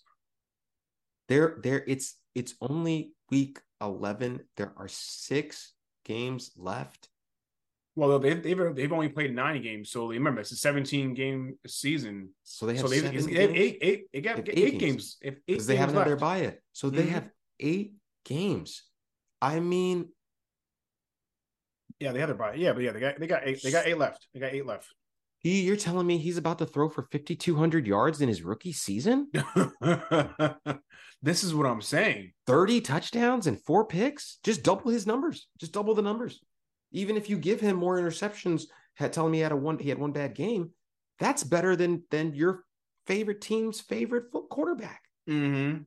There, 1.27 1.57
there, 1.63 1.83
it's 1.87 2.17
it's 2.35 2.53
only 2.61 3.13
week 3.31 3.59
11. 3.81 4.41
There 4.57 4.73
are 4.77 4.87
six 4.87 5.73
games 6.03 6.51
left. 6.55 7.09
Well, 7.97 8.19
they've, 8.19 8.41
they've 8.43 8.75
they've 8.75 8.91
only 8.91 9.07
played 9.07 9.33
nine 9.33 9.61
games, 9.61 9.89
so 9.89 10.07
remember 10.07 10.41
it's 10.41 10.51
a 10.51 10.57
17 10.57 11.13
game 11.13 11.57
season. 11.65 12.29
So 12.43 12.65
they 12.65 12.73
have, 12.73 12.81
so 12.81 12.87
they, 12.89 12.99
have 13.01 13.51
eight, 13.55 13.77
eight, 13.81 14.07
they 14.11 14.19
got 14.19 14.39
eight, 14.39 14.49
eight 14.49 14.79
games. 14.79 15.17
If 15.21 15.35
because 15.45 15.65
they 15.65 15.77
haven't 15.77 15.95
had 15.95 16.07
their 16.07 16.17
bye 16.17 16.41
yet, 16.41 16.59
so 16.73 16.89
they 16.89 17.03
mm-hmm. 17.03 17.11
have 17.11 17.29
eight 17.59 17.93
games. 18.25 18.83
I 19.41 19.61
mean, 19.61 20.09
yeah, 21.99 22.11
they 22.11 22.19
had 22.19 22.27
their 22.27 22.35
bye. 22.35 22.55
Yeah, 22.55 22.73
but 22.73 22.83
yeah, 22.83 22.91
they 22.91 22.99
got 22.99 23.17
they 23.17 23.27
got 23.27 23.47
eight. 23.47 23.63
They 23.63 23.71
got 23.71 23.87
eight 23.87 23.97
left. 23.97 24.27
They 24.33 24.41
got 24.41 24.53
eight 24.53 24.65
left. 24.65 24.93
He, 25.39 25.61
you're 25.61 25.75
telling 25.75 26.07
me 26.07 26.17
he's 26.17 26.37
about 26.37 26.57
to 26.57 26.65
throw 26.65 26.89
for 26.89 27.07
5,200 27.11 27.85
yards 27.85 28.19
in 28.19 28.27
his 28.27 28.41
rookie 28.41 28.71
season? 28.71 29.29
this 31.21 31.43
is 31.43 31.53
what 31.53 31.67
I'm 31.67 31.83
saying 31.83 32.31
30 32.47 32.81
touchdowns 32.81 33.45
and 33.45 33.63
four 33.63 33.85
picks? 33.85 34.39
Just 34.43 34.63
double 34.63 34.89
his 34.89 35.05
numbers. 35.05 35.47
Just 35.59 35.71
double 35.71 35.93
the 35.93 36.01
numbers. 36.01 36.41
Even 36.91 37.17
if 37.17 37.29
you 37.29 37.37
give 37.37 37.59
him 37.59 37.75
more 37.75 37.99
interceptions, 37.99 38.63
telling 39.11 39.31
me 39.31 39.39
he 39.39 39.43
had 39.43 39.51
a 39.51 39.55
one 39.55 39.79
he 39.79 39.89
had 39.89 39.99
one 39.99 40.11
bad 40.11 40.35
game, 40.35 40.71
that's 41.19 41.43
better 41.43 41.75
than 41.75 42.03
than 42.11 42.33
your 42.33 42.63
favorite 43.07 43.41
team's 43.41 43.81
favorite 43.81 44.25
quarterback. 44.49 45.01
Mm-hmm. 45.29 45.83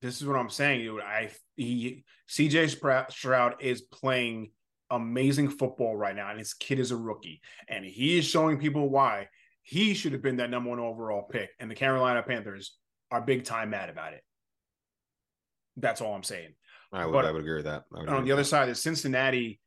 This 0.00 0.20
is 0.20 0.26
what 0.26 0.36
I'm 0.36 0.50
saying, 0.50 0.82
dude. 0.82 1.02
I 1.02 1.30
he 1.56 2.04
CJ 2.30 3.10
Stroud 3.10 3.56
is 3.60 3.82
playing 3.82 4.52
amazing 4.90 5.50
football 5.50 5.96
right 5.96 6.16
now, 6.16 6.30
and 6.30 6.38
his 6.38 6.54
kid 6.54 6.78
is 6.78 6.90
a 6.90 6.96
rookie, 6.96 7.40
and 7.68 7.84
he 7.84 8.18
is 8.18 8.24
showing 8.24 8.58
people 8.58 8.88
why 8.88 9.28
he 9.62 9.94
should 9.94 10.12
have 10.12 10.22
been 10.22 10.36
that 10.36 10.50
number 10.50 10.70
one 10.70 10.78
overall 10.78 11.22
pick. 11.22 11.50
And 11.58 11.70
the 11.70 11.74
Carolina 11.74 12.22
Panthers 12.22 12.76
are 13.10 13.20
big 13.20 13.44
time 13.44 13.70
mad 13.70 13.90
about 13.90 14.14
it. 14.14 14.22
That's 15.76 16.00
all 16.00 16.14
I'm 16.14 16.22
saying. 16.22 16.54
I 16.92 17.06
would, 17.06 17.12
but, 17.12 17.24
I 17.24 17.32
would 17.32 17.40
agree 17.40 17.56
with 17.56 17.66
that. 17.66 17.84
On 17.92 18.24
the 18.24 18.32
other 18.32 18.42
that. 18.42 18.48
side 18.48 18.68
is 18.68 18.82
Cincinnati 18.82 19.60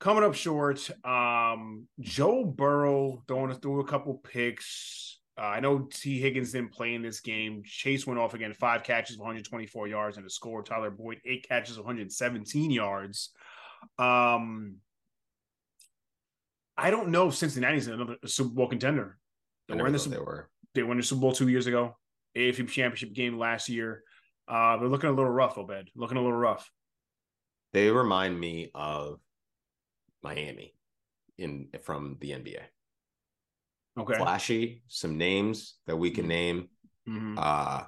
coming 0.00 0.24
up 0.24 0.34
short. 0.34 0.88
Um, 1.04 1.86
Joe 2.00 2.44
Burrow 2.44 3.22
throwing 3.26 3.54
through 3.54 3.80
a 3.80 3.86
couple 3.86 4.14
picks. 4.14 5.18
Uh, 5.36 5.46
I 5.46 5.60
know 5.60 5.88
Tee 5.90 6.20
Higgins 6.20 6.52
didn't 6.52 6.72
play 6.72 6.94
in 6.94 7.02
this 7.02 7.20
game. 7.20 7.62
Chase 7.64 8.06
went 8.06 8.20
off 8.20 8.34
again, 8.34 8.52
five 8.52 8.84
catches, 8.84 9.18
124 9.18 9.88
yards, 9.88 10.16
and 10.16 10.24
a 10.24 10.30
score. 10.30 10.62
Tyler 10.62 10.90
Boyd, 10.90 11.20
eight 11.24 11.46
catches, 11.48 11.76
117 11.76 12.70
yards. 12.70 13.30
Um, 13.98 14.76
I 16.76 16.90
don't 16.90 17.08
know 17.08 17.28
if 17.28 17.34
Cincinnati's 17.34 17.88
another 17.88 18.16
Super 18.26 18.54
Bowl 18.54 18.68
contender. 18.68 19.18
They 19.68 19.74
were 19.74 19.86
in 19.86 19.92
the 19.92 19.98
Super, 19.98 20.16
they 20.16 20.22
were. 20.22 20.50
They 20.74 20.82
won 20.82 20.98
the 20.98 21.02
Super 21.02 21.20
Bowl 21.20 21.32
two 21.32 21.48
years 21.48 21.66
ago. 21.66 21.96
AFC 22.36 22.68
Championship 22.68 23.12
game 23.12 23.38
last 23.38 23.68
year. 23.68 24.02
Uh, 24.48 24.76
they're 24.76 24.88
looking 24.88 25.10
a 25.10 25.12
little 25.12 25.30
rough, 25.30 25.58
Obed. 25.58 25.90
Looking 25.94 26.18
a 26.18 26.22
little 26.22 26.36
rough. 26.36 26.70
They 27.72 27.90
remind 27.90 28.38
me 28.38 28.70
of 28.74 29.18
Miami 30.22 30.74
in 31.38 31.68
from 31.82 32.18
the 32.20 32.30
NBA. 32.30 32.60
Okay. 33.98 34.16
Flashy, 34.16 34.82
some 34.88 35.18
names 35.18 35.74
that 35.86 35.96
we 35.96 36.10
can 36.10 36.24
mm-hmm. 36.24 36.28
name. 36.28 36.68
Mm-hmm. 37.08 37.38
Uh, 37.38 37.82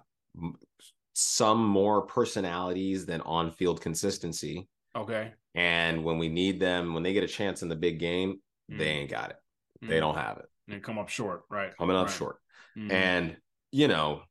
some 1.15 1.67
more 1.67 2.03
personalities 2.03 3.07
than 3.07 3.21
on-field 3.23 3.81
consistency. 3.81 4.69
Okay. 4.95 5.33
And 5.55 6.05
when 6.05 6.19
we 6.19 6.29
need 6.29 6.61
them, 6.61 6.93
when 6.93 7.03
they 7.03 7.13
get 7.13 7.25
a 7.25 7.29
chance 7.29 7.63
in 7.63 7.69
the 7.69 7.77
big 7.77 7.99
game, 7.99 8.35
mm-hmm. 8.71 8.79
they 8.79 8.89
ain't 8.89 9.11
got 9.11 9.31
it. 9.31 9.37
They 9.81 9.89
mm-hmm. 9.89 10.01
don't 10.01 10.17
have 10.17 10.39
it. 10.39 10.47
They 10.69 10.79
come 10.81 10.99
up 10.99 11.09
short, 11.09 11.45
right? 11.49 11.77
Coming 11.77 11.97
up 11.97 12.09
right. 12.09 12.17
short. 12.17 12.37
Mm-hmm. 12.77 12.91
And 12.93 13.37
you 13.73 13.89
know, 13.89 14.23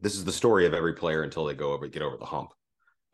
this 0.00 0.14
is 0.14 0.24
the 0.24 0.32
story 0.32 0.66
of 0.66 0.74
every 0.74 0.94
player 0.94 1.22
until 1.22 1.44
they 1.44 1.54
go 1.54 1.72
over 1.72 1.86
get 1.88 2.02
over 2.02 2.16
the 2.16 2.24
hump. 2.24 2.52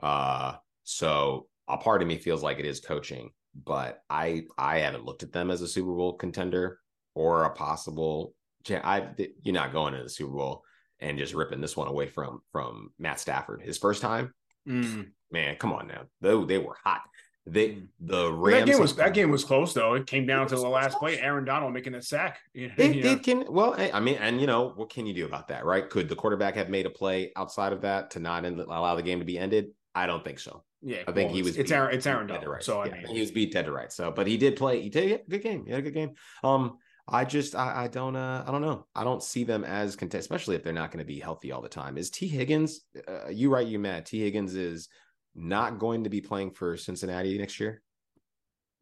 Uh, 0.03 0.55
so 0.85 1.47
a 1.69 1.77
part 1.77 2.03
of 2.03 2.09
me 2.09 2.17
feels 2.17 2.43
like 2.43 2.59
it 2.59 2.67
is 2.67 2.81
coaching, 2.81 3.31
but 3.65 4.03
I 4.09 4.45
I 4.59 4.79
haven't 4.79 5.05
looked 5.05 5.23
at 5.23 5.33
them 5.33 5.51
as 5.51 5.61
a 5.63 5.69
Super 5.69 5.93
Bowl 5.93 6.15
contender 6.15 6.79
or 7.15 7.45
a 7.45 7.51
possible. 7.51 8.35
I 8.69 9.09
you're 9.43 9.55
not 9.55 9.73
going 9.73 9.95
to 9.95 10.03
the 10.03 10.11
Super 10.11 10.33
Bowl 10.33 10.65
and 11.01 11.19
just 11.19 11.35
ripping 11.35 11.61
this 11.61 11.77
one 11.77 11.89
away 11.89 12.07
from 12.07 12.41
from 12.53 12.91
Matt 12.99 13.21
Stafford 13.21 13.63
his 13.63 13.79
first 13.79 14.03
time. 14.03 14.35
Mm. 14.69 15.11
Man, 15.31 15.57
come 15.57 15.73
on 15.73 15.87
now. 15.87 16.03
Though 16.21 16.45
they 16.45 16.59
were 16.59 16.77
hot. 16.85 17.03
They 17.47 17.69
mm. 17.71 17.89
the 18.01 18.33
Rams. 18.33 18.67
That 18.67 18.73
game 18.73 18.81
was 18.81 18.97
that 18.97 19.15
game 19.15 19.31
was 19.31 19.45
close 19.45 19.73
though. 19.73 19.95
It 19.95 20.07
came 20.07 20.27
down 20.27 20.47
to 20.49 20.57
the 20.57 20.69
last 20.69 20.99
close. 20.99 21.15
play. 21.15 21.21
Aaron 21.21 21.45
Donald 21.45 21.73
making 21.73 21.95
a 21.95 22.03
sack. 22.03 22.39
it, 22.55 22.73
it, 22.79 23.23
can 23.23 23.45
well. 23.49 23.75
I 23.79 23.99
mean, 24.01 24.17
and 24.17 24.41
you 24.41 24.47
know 24.47 24.73
what 24.77 24.91
can 24.91 25.07
you 25.07 25.15
do 25.15 25.25
about 25.25 25.49
that, 25.49 25.65
right? 25.65 25.89
Could 25.89 26.09
the 26.09 26.17
quarterback 26.17 26.55
have 26.57 26.69
made 26.69 26.87
a 26.87 26.91
play 26.91 27.33
outside 27.37 27.73
of 27.73 27.81
that 27.83 28.11
to 28.13 28.21
not 28.21 28.45
end, 28.45 28.61
allow 28.61 28.95
the 28.95 29.03
game 29.03 29.21
to 29.21 29.25
be 29.25 29.39
ended? 29.39 29.69
I 29.95 30.07
don't 30.07 30.23
think 30.23 30.39
so. 30.39 30.65
Yeah, 30.83 31.03
I 31.09 31.13
think 31.13 31.29
well, 31.29 31.37
he 31.37 31.43
was. 31.43 31.57
It's 31.57 31.71
beat, 31.71 31.77
Aaron. 31.77 31.95
It's 31.95 32.07
Aaron 32.07 32.27
Donald. 32.27 32.47
Right. 32.47 32.63
So 32.63 32.81
I 32.81 32.87
yeah, 32.87 32.95
mean, 32.95 33.07
he 33.09 33.21
was 33.21 33.31
beat 33.31 33.53
dead 33.53 33.67
to 33.67 33.73
right. 33.73 33.93
So, 33.93 34.11
but 34.11 34.27
he 34.27 34.37
did 34.37 34.57
play. 34.57 34.81
He 34.81 34.89
did. 34.89 35.11
Yeah, 35.11 35.17
good 35.29 35.43
game. 35.43 35.65
He 35.65 35.73
had 35.73 35.81
a 35.81 35.83
good 35.83 35.95
game. 35.95 36.13
Um, 36.45 36.79
I 37.09 37.25
just 37.25 37.55
I, 37.57 37.85
I 37.85 37.89
don't 37.89 38.17
uh 38.17 38.45
I 38.47 38.51
don't 38.51 38.63
know. 38.63 38.87
I 38.95 39.03
don't 39.03 39.23
see 39.23 39.45
them 39.45 39.65
as 39.65 39.97
content, 39.97 40.21
especially 40.21 40.57
if 40.57 40.63
they're 40.63 40.73
not 40.73 40.91
going 40.91 41.01
to 41.01 41.05
be 41.05 41.19
healthy 41.19 41.53
all 41.53 41.61
the 41.61 41.69
time. 41.69 41.99
Is 41.99 42.11
Tee 42.11 42.29
Higgins? 42.29 42.83
Uh, 43.09 43.29
you 43.31 43.51
right, 43.53 43.67
you 43.67 43.79
mad? 43.79 44.07
Tee 44.07 44.21
Higgins 44.21 44.55
is 44.55 44.89
not 45.35 45.79
going 45.79 46.05
to 46.05 46.11
be 46.11 46.21
playing 46.21 46.51
for 46.53 46.77
Cincinnati 46.77 47.39
next 47.39 47.61
year. 47.61 47.83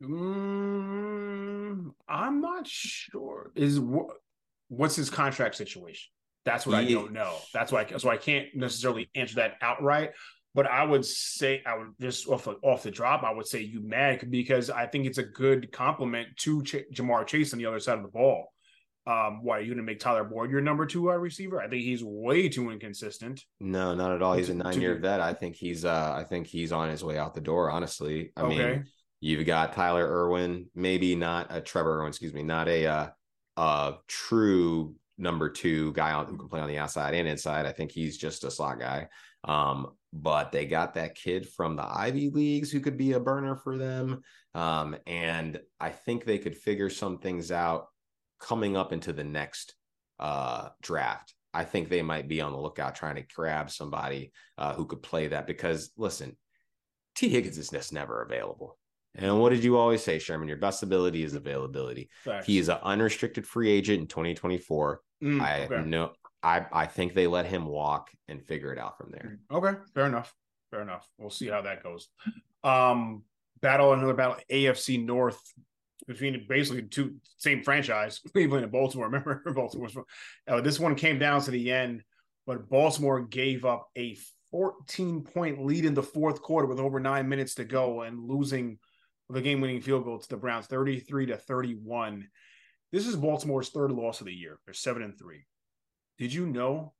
Mm, 0.02 1.90
I'm 2.08 2.40
not 2.40 2.66
sure. 2.66 3.50
Is 3.54 3.80
what 3.80 4.16
what's 4.68 4.96
his 4.96 5.10
contract 5.10 5.56
situation? 5.56 6.10
That's 6.44 6.66
what 6.66 6.76
I 6.76 6.84
don't 6.84 7.12
know. 7.12 7.34
That's 7.52 7.72
why 7.72 7.86
so 7.96 8.08
I 8.08 8.16
can't 8.16 8.46
necessarily 8.54 9.10
answer 9.14 9.36
that 9.36 9.54
outright. 9.60 10.12
But 10.54 10.66
I 10.66 10.82
would 10.82 11.04
say 11.04 11.62
I 11.66 11.76
would 11.76 11.92
just 12.00 12.26
off 12.28 12.48
off 12.62 12.82
the 12.82 12.90
drop. 12.90 13.22
I 13.22 13.32
would 13.32 13.46
say 13.46 13.60
you 13.60 13.80
mad 13.80 14.30
because 14.30 14.70
I 14.70 14.86
think 14.86 15.06
it's 15.06 15.18
a 15.18 15.22
good 15.22 15.70
compliment 15.72 16.28
to 16.38 16.62
Ch- 16.62 16.86
Ja'Marr 16.92 17.26
Chase 17.26 17.52
on 17.52 17.58
the 17.58 17.66
other 17.66 17.80
side 17.80 17.98
of 17.98 18.02
the 18.02 18.08
ball. 18.08 18.52
Um, 19.06 19.42
why 19.42 19.58
are 19.58 19.60
you 19.60 19.68
going 19.68 19.78
to 19.78 19.82
make 19.82 20.00
Tyler 20.00 20.24
Boyd 20.24 20.50
your 20.50 20.60
number 20.60 20.84
two 20.84 21.02
wide 21.06 21.14
receiver? 21.14 21.60
I 21.60 21.68
think 21.68 21.82
he's 21.82 22.04
way 22.04 22.48
too 22.48 22.70
inconsistent. 22.70 23.42
No, 23.58 23.94
not 23.94 24.12
at 24.12 24.22
all. 24.22 24.34
He's 24.34 24.50
a 24.50 24.54
nine 24.54 24.80
year 24.80 24.98
vet. 24.98 25.20
I 25.20 25.32
think 25.32 25.56
he's 25.56 25.84
uh, 25.84 26.14
I 26.14 26.24
think 26.24 26.46
he's 26.46 26.72
on 26.72 26.90
his 26.90 27.02
way 27.02 27.16
out 27.16 27.34
the 27.34 27.40
door. 27.40 27.70
Honestly, 27.70 28.32
I 28.36 28.42
okay. 28.42 28.56
mean, 28.56 28.84
you've 29.20 29.46
got 29.46 29.72
Tyler 29.72 30.06
Irwin, 30.06 30.66
maybe 30.74 31.14
not 31.14 31.46
a 31.50 31.60
Trevor 31.60 32.00
Irwin, 32.00 32.08
excuse 32.08 32.34
me, 32.34 32.42
not 32.42 32.68
a 32.68 32.86
uh, 32.86 33.08
a 33.56 33.94
true 34.08 34.94
number 35.16 35.48
two 35.48 35.92
guy 35.92 36.12
on, 36.12 36.26
who 36.26 36.36
can 36.36 36.48
play 36.48 36.60
on 36.60 36.68
the 36.68 36.78
outside 36.78 37.14
and 37.14 37.26
inside. 37.26 37.66
I 37.66 37.72
think 37.72 37.90
he's 37.90 38.18
just 38.18 38.44
a 38.44 38.50
slot 38.50 38.78
guy. 38.78 39.08
Um, 39.44 39.88
but 40.12 40.52
they 40.52 40.66
got 40.66 40.94
that 40.94 41.14
kid 41.14 41.48
from 41.48 41.76
the 41.76 41.84
Ivy 41.84 42.30
Leagues 42.30 42.70
who 42.70 42.80
could 42.80 42.96
be 42.96 43.12
a 43.12 43.20
burner 43.20 43.56
for 43.56 43.76
them. 43.76 44.22
Um, 44.54 44.96
and 45.06 45.60
I 45.80 45.90
think 45.90 46.24
they 46.24 46.38
could 46.38 46.56
figure 46.56 46.90
some 46.90 47.18
things 47.18 47.52
out 47.52 47.88
coming 48.38 48.76
up 48.76 48.92
into 48.92 49.12
the 49.12 49.24
next 49.24 49.74
uh, 50.18 50.68
draft. 50.82 51.34
I 51.54 51.64
think 51.64 51.88
they 51.88 52.02
might 52.02 52.28
be 52.28 52.40
on 52.40 52.52
the 52.52 52.58
lookout 52.60 52.94
trying 52.94 53.16
to 53.16 53.24
grab 53.34 53.70
somebody 53.70 54.32
uh, 54.58 54.74
who 54.74 54.86
could 54.86 55.02
play 55.02 55.28
that 55.28 55.46
because 55.46 55.90
listen, 55.96 56.36
Tee 57.14 57.28
Higgins 57.28 57.58
is 57.58 57.70
just 57.70 57.92
never 57.92 58.22
available. 58.22 58.78
And 59.14 59.40
what 59.40 59.50
did 59.50 59.64
you 59.64 59.76
always 59.76 60.02
say, 60.02 60.18
Sherman? 60.18 60.48
Your 60.48 60.58
best 60.58 60.82
ability 60.82 61.24
is 61.24 61.34
availability. 61.34 62.10
Facts. 62.24 62.46
He 62.46 62.58
is 62.58 62.68
an 62.68 62.78
unrestricted 62.82 63.46
free 63.46 63.70
agent 63.70 64.02
in 64.02 64.06
2024. 64.06 65.00
Mm, 65.24 65.40
I 65.40 65.64
okay. 65.64 65.88
know 65.88 66.12
I 66.42 66.66
I 66.72 66.86
think 66.86 67.14
they 67.14 67.26
let 67.26 67.46
him 67.46 67.66
walk 67.66 68.10
and 68.28 68.44
figure 68.44 68.72
it 68.72 68.78
out 68.78 68.96
from 68.96 69.10
there. 69.10 69.38
Mm, 69.50 69.56
okay, 69.56 69.78
fair 69.94 70.06
enough. 70.06 70.32
Fair 70.70 70.82
enough. 70.82 71.08
We'll 71.18 71.30
see 71.30 71.48
how 71.48 71.62
that 71.62 71.82
goes. 71.82 72.08
Um, 72.62 73.24
battle 73.60 73.92
another 73.92 74.14
battle 74.14 74.36
AFC 74.50 75.04
North 75.04 75.40
between 76.08 76.46
basically 76.48 76.82
two 76.82 77.16
same 77.36 77.62
franchise, 77.62 78.18
Cleveland 78.32 78.64
and 78.64 78.72
Baltimore. 78.72 79.06
Remember, 79.10 79.42
Baltimore. 79.54 79.88
Uh, 80.48 80.60
this 80.60 80.80
one 80.80 80.96
came 80.96 81.18
down 81.18 81.42
to 81.42 81.52
the 81.52 81.70
end, 81.70 82.02
but 82.46 82.68
Baltimore 82.68 83.20
gave 83.20 83.64
up 83.64 83.86
a 83.96 84.16
14 84.50 85.22
point 85.22 85.64
lead 85.64 85.84
in 85.84 85.94
the 85.94 86.02
fourth 86.02 86.40
quarter 86.40 86.66
with 86.66 86.80
over 86.80 86.98
nine 86.98 87.28
minutes 87.28 87.54
to 87.56 87.64
go 87.64 88.00
and 88.02 88.18
losing 88.18 88.78
the 89.28 89.42
game 89.42 89.60
winning 89.60 89.82
field 89.82 90.04
goal 90.04 90.18
to 90.18 90.28
the 90.28 90.38
Browns 90.38 90.66
33 90.66 91.26
to 91.26 91.36
31. 91.36 92.26
This 92.90 93.06
is 93.06 93.14
Baltimore's 93.14 93.68
third 93.68 93.92
loss 93.92 94.20
of 94.20 94.26
the 94.26 94.32
year. 94.32 94.58
They're 94.64 94.72
seven 94.72 95.02
and 95.02 95.18
three. 95.18 95.44
Did 96.18 96.32
you 96.32 96.46
know? 96.46 96.94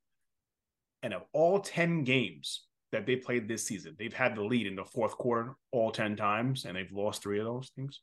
And 1.01 1.13
of 1.13 1.23
all 1.33 1.59
10 1.59 2.03
games 2.03 2.65
that 2.91 3.07
they 3.07 3.15
played 3.15 3.47
this 3.47 3.65
season, 3.65 3.95
they've 3.97 4.13
had 4.13 4.35
the 4.35 4.43
lead 4.43 4.67
in 4.67 4.75
the 4.75 4.85
fourth 4.85 5.13
quarter 5.13 5.55
all 5.71 5.91
10 5.91 6.15
times, 6.15 6.65
and 6.65 6.75
they've 6.75 6.91
lost 6.91 7.23
three 7.23 7.39
of 7.39 7.45
those 7.45 7.71
things. 7.75 8.01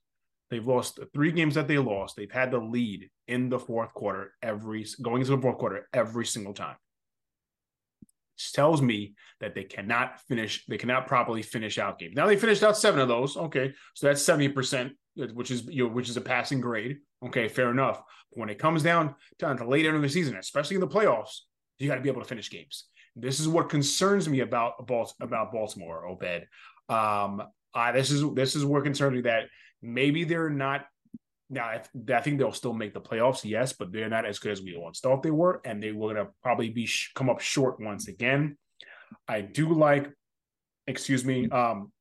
They've 0.51 0.67
lost 0.67 1.01
three 1.13 1.33
games 1.33 1.57
that 1.57 1.67
they 1.67 1.79
lost. 1.79 2.17
They've 2.17 2.31
had 2.31 2.51
the 2.51 2.59
lead 2.59 3.11
in 3.27 3.49
the 3.49 3.59
fourth 3.59 3.93
quarter 3.95 4.33
every 4.43 4.87
going 5.03 5.23
into 5.23 5.35
the 5.35 5.43
fourth 5.43 5.59
quarter 5.59 5.89
every 5.93 6.25
single 6.25 6.55
time. 6.55 6.77
Tells 8.53 8.83
me 8.83 9.15
that 9.41 9.55
they 9.55 9.65
cannot 9.65 10.21
finish, 10.29 10.65
they 10.67 10.77
cannot 10.77 11.07
properly 11.07 11.43
finish 11.43 11.79
out 11.79 11.99
games. 11.99 12.15
Now 12.15 12.27
they 12.27 12.37
finished 12.37 12.63
out 12.63 12.77
seven 12.77 13.01
of 13.01 13.09
those. 13.09 13.37
Okay. 13.37 13.73
So 13.95 14.07
that's 14.07 14.23
70%, 14.23 14.91
which 15.33 15.51
is 15.51 15.67
you 15.67 15.85
know, 15.85 15.91
which 15.91 16.09
is 16.09 16.17
a 16.17 16.21
passing 16.21 16.61
grade. 16.61 16.99
Okay, 17.25 17.49
fair 17.49 17.71
enough. 17.71 18.03
But 18.31 18.41
when 18.41 18.51
it 18.51 18.59
comes 18.59 18.83
down 18.83 19.15
to 19.39 19.67
late 19.67 19.87
end 19.87 19.97
of 19.97 20.03
the 20.03 20.09
season, 20.09 20.37
especially 20.37 20.77
in 20.77 20.81
the 20.81 20.87
playoffs, 20.87 21.39
you 21.79 21.89
got 21.89 21.97
to 21.97 22.03
be 22.03 22.11
able 22.11 22.23
to 22.23 22.29
finish 22.29 22.51
games. 22.51 22.85
This 23.17 23.41
is 23.41 23.49
what 23.49 23.71
concerns 23.71 24.29
me 24.29 24.41
about 24.41 24.75
about 25.21 25.53
Baltimore, 25.53 26.07
Obed. 26.07 26.47
Um, 26.89 27.43
uh, 27.75 27.93
this 27.93 28.11
is 28.11 28.23
this 28.35 28.55
is 28.55 28.65
what 28.65 28.85
concerns 28.85 29.15
me 29.15 29.23
that 29.23 29.45
maybe 29.87 30.25
they're 30.25 30.51
not. 30.51 30.87
Now, 31.49 31.67
I, 31.67 32.21
think 32.21 32.39
they'll 32.39 32.53
still 32.53 32.73
make 32.73 32.93
the 32.93 33.01
playoffs, 33.01 33.45
yes, 33.45 33.73
but 33.73 33.93
they're 33.93 34.09
not 34.09 34.27
as 34.27 34.41
good 34.41 34.51
as 34.51 34.63
we 34.63 34.77
once 34.77 34.99
thought 34.99 35.23
they 35.23 35.31
were, 35.31 35.61
and 35.65 35.81
they 35.81 35.93
were 35.93 36.13
going 36.13 36.27
to 36.27 36.33
probably 36.43 36.71
be 36.71 36.87
sh- 36.87 37.13
come 37.15 37.31
up 37.31 37.41
short 37.41 37.81
once 37.81 38.09
again. 38.09 38.59
I 39.29 39.43
do 39.43 39.73
like, 39.73 40.11
excuse 40.89 41.25
me, 41.25 41.49
um, 41.51 41.93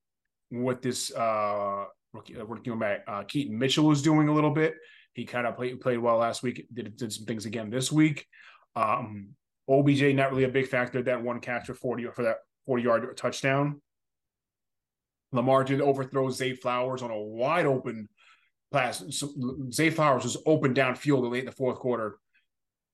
what 0.50 0.82
this 0.82 1.14
uh, 1.14 1.84
rookie, 2.12 2.36
uh, 2.36 2.44
rookie 2.44 2.72
uh, 3.06 3.22
Keaton 3.22 3.56
Mitchell 3.56 3.92
is 3.92 4.02
doing 4.02 4.26
a 4.26 4.34
little 4.34 4.50
bit. 4.50 4.74
He 5.14 5.24
kind 5.24 5.46
of 5.46 5.56
played 5.56 5.80
played 5.80 5.98
well 5.98 6.18
last 6.18 6.42
week. 6.42 6.66
Did 6.74 6.96
did 6.96 7.12
some 7.12 7.24
things 7.24 7.46
again 7.46 7.70
this 7.70 7.90
week. 7.90 8.26
Um, 8.74 9.30
OBJ 9.68 10.14
not 10.14 10.30
really 10.30 10.44
a 10.44 10.48
big 10.48 10.66
factor. 10.68 11.02
That 11.02 11.22
one 11.22 11.40
catch 11.40 11.66
for 11.66 11.74
forty 11.74 12.06
for 12.14 12.24
that 12.24 12.38
forty 12.66 12.82
yard 12.82 13.16
touchdown. 13.16 13.80
Lamar 15.32 15.64
did 15.64 15.80
overthrow 15.80 16.30
Zay 16.30 16.54
Flowers 16.54 17.02
on 17.02 17.10
a 17.10 17.20
wide 17.20 17.66
open 17.66 18.08
pass. 18.72 19.04
Zay 19.72 19.90
Flowers 19.90 20.24
was 20.24 20.36
open 20.46 20.74
downfield 20.74 21.30
late 21.30 21.40
in 21.40 21.46
the 21.46 21.52
fourth 21.52 21.78
quarter. 21.78 22.18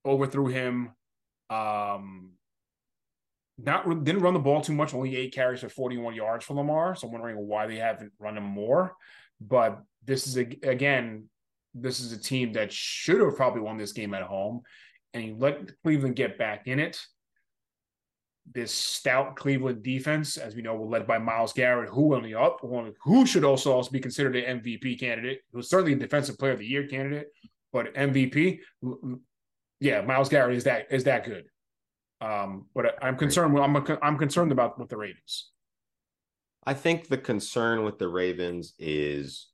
Overthrew 0.05 0.49
him. 0.49 0.91
Um, 1.51 2.33
not 3.59 3.85
didn't 4.05 4.23
run 4.23 4.35
the 4.35 4.41
ball 4.41 4.61
too 4.61 4.73
much. 4.73 4.95
Only 4.95 5.17
eight 5.17 5.35
carries 5.35 5.61
for 5.61 5.69
forty 5.69 5.97
one 5.97 6.15
yards 6.15 6.45
for 6.45 6.55
Lamar. 6.55 6.97
So 6.97 7.07
I'm 7.07 7.13
wondering 7.13 7.37
why 7.37 7.67
they 7.67 7.77
haven't 7.77 8.13
run 8.19 8.37
him 8.37 8.45
more. 8.45 8.95
But 9.41 9.81
this 10.05 10.27
is 10.27 10.39
a, 10.39 10.43
again 10.63 11.29
this 11.75 12.01
is 12.01 12.13
a 12.13 12.21
team 12.21 12.53
that 12.53 12.73
should 12.73 13.21
have 13.21 13.37
probably 13.37 13.61
won 13.61 13.79
this 13.79 13.93
game 13.93 14.15
at 14.15 14.23
home, 14.23 14.63
and 15.15 15.25
you 15.25 15.37
let 15.39 15.71
Cleveland 15.83 16.17
get 16.17 16.39
back 16.39 16.67
in 16.67 16.79
it. 16.79 17.01
This 18.51 18.73
stout 18.73 19.37
Cleveland 19.37 19.83
defense, 19.83 20.37
as 20.37 20.57
we 20.57 20.63
know, 20.63 20.75
were 20.75 20.89
led 20.89 21.07
by 21.07 21.19
Myles 21.19 21.53
Garrett, 21.53 21.91
who 21.91 22.15
on 22.15 22.23
the 22.23 22.35
up, 22.35 22.59
who 22.61 23.25
should 23.25 23.45
also 23.45 23.73
also 23.73 23.91
be 23.91 24.01
considered 24.01 24.37
an 24.37 24.61
MVP 24.61 24.99
candidate. 24.99 25.41
Was 25.53 25.71
certainly 25.71 25.93
a 25.93 25.97
Defensive 25.97 26.39
Player 26.39 26.53
of 26.53 26.59
the 26.59 26.67
Year 26.67 26.89
candidate, 26.89 27.29
but 27.73 27.95
MVP, 27.95 28.59
yeah, 29.81 30.01
Myles 30.03 30.29
Garrett 30.29 30.57
is 30.57 30.65
that 30.65 30.87
is 30.91 31.05
that 31.05 31.25
good. 31.25 31.45
Um, 32.21 32.67
but 32.75 32.97
I'm 33.03 33.17
concerned. 33.17 33.57
I'm 33.59 33.77
a, 33.77 33.99
I'm 34.03 34.19
concerned 34.19 34.53
about 34.53 34.79
with 34.79 34.89
the 34.89 34.97
Ravens. 34.97 35.51
I 36.65 36.75
think 36.75 37.09
the 37.09 37.19
concern 37.19 37.85
with 37.85 37.99
the 37.99 38.09
Ravens 38.09 38.75
is 38.79 39.49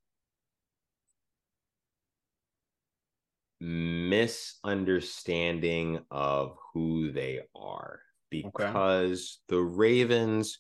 misunderstanding 3.61 6.01
of 6.11 6.57
who 6.73 7.13
they 7.13 7.41
are 7.57 8.01
because 8.31 9.39
okay. 9.51 9.57
the 9.57 9.63
Ravens 9.63 10.59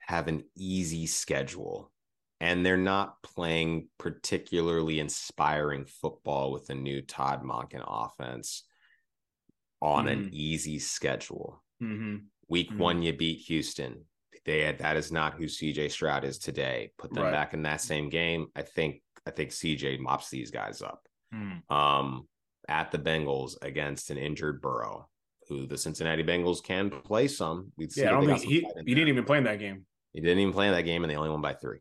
have 0.00 0.28
an 0.28 0.44
easy 0.56 1.06
schedule 1.06 1.90
and 2.40 2.64
they're 2.64 2.76
not 2.76 3.22
playing 3.22 3.88
particularly 3.98 5.00
inspiring 5.00 5.86
football 5.86 6.52
with 6.52 6.66
the 6.66 6.74
new 6.74 7.00
Todd 7.00 7.42
Monken 7.42 7.82
offense 7.86 8.64
on 9.80 10.06
mm-hmm. 10.06 10.24
an 10.24 10.30
easy 10.32 10.78
schedule. 10.78 11.62
Mm-hmm. 11.82 12.16
Week 12.48 12.70
mm-hmm. 12.70 12.78
one, 12.78 13.02
you 13.02 13.12
beat 13.12 13.40
Houston. 13.46 14.04
They 14.44 14.60
had, 14.60 14.78
that 14.80 14.96
is 14.96 15.10
not 15.10 15.34
who 15.34 15.44
CJ 15.44 15.90
Stroud 15.90 16.24
is 16.24 16.38
today. 16.38 16.92
Put 16.98 17.14
them 17.14 17.24
right. 17.24 17.32
back 17.32 17.54
in 17.54 17.62
that 17.62 17.80
same 17.80 18.10
game. 18.10 18.48
I 18.54 18.62
think 18.62 19.00
I 19.26 19.30
think 19.30 19.50
CJ 19.50 20.00
mops 20.00 20.28
these 20.28 20.50
guys 20.50 20.82
up 20.82 21.08
mm. 21.34 21.62
um, 21.74 22.28
at 22.68 22.90
the 22.90 22.98
Bengals 22.98 23.56
against 23.62 24.10
an 24.10 24.18
injured 24.18 24.60
Burrow, 24.60 25.08
who 25.48 25.66
the 25.66 25.78
Cincinnati 25.78 26.22
Bengals 26.22 26.62
can 26.62 26.90
play 26.90 27.28
some. 27.28 27.72
we 27.76 27.88
yeah, 27.96 28.08
I 28.08 28.10
don't 28.12 28.26
think 28.26 28.42
he, 28.42 28.66
he 28.86 28.94
didn't 28.94 29.08
even 29.08 29.24
play 29.24 29.38
in 29.38 29.44
that 29.44 29.58
game. 29.58 29.86
He 30.12 30.20
didn't 30.20 30.38
even 30.38 30.52
play 30.52 30.68
in 30.68 30.72
that 30.72 30.82
game, 30.82 31.02
and 31.02 31.10
they 31.10 31.16
only 31.16 31.30
won 31.30 31.40
by 31.40 31.54
three. 31.54 31.78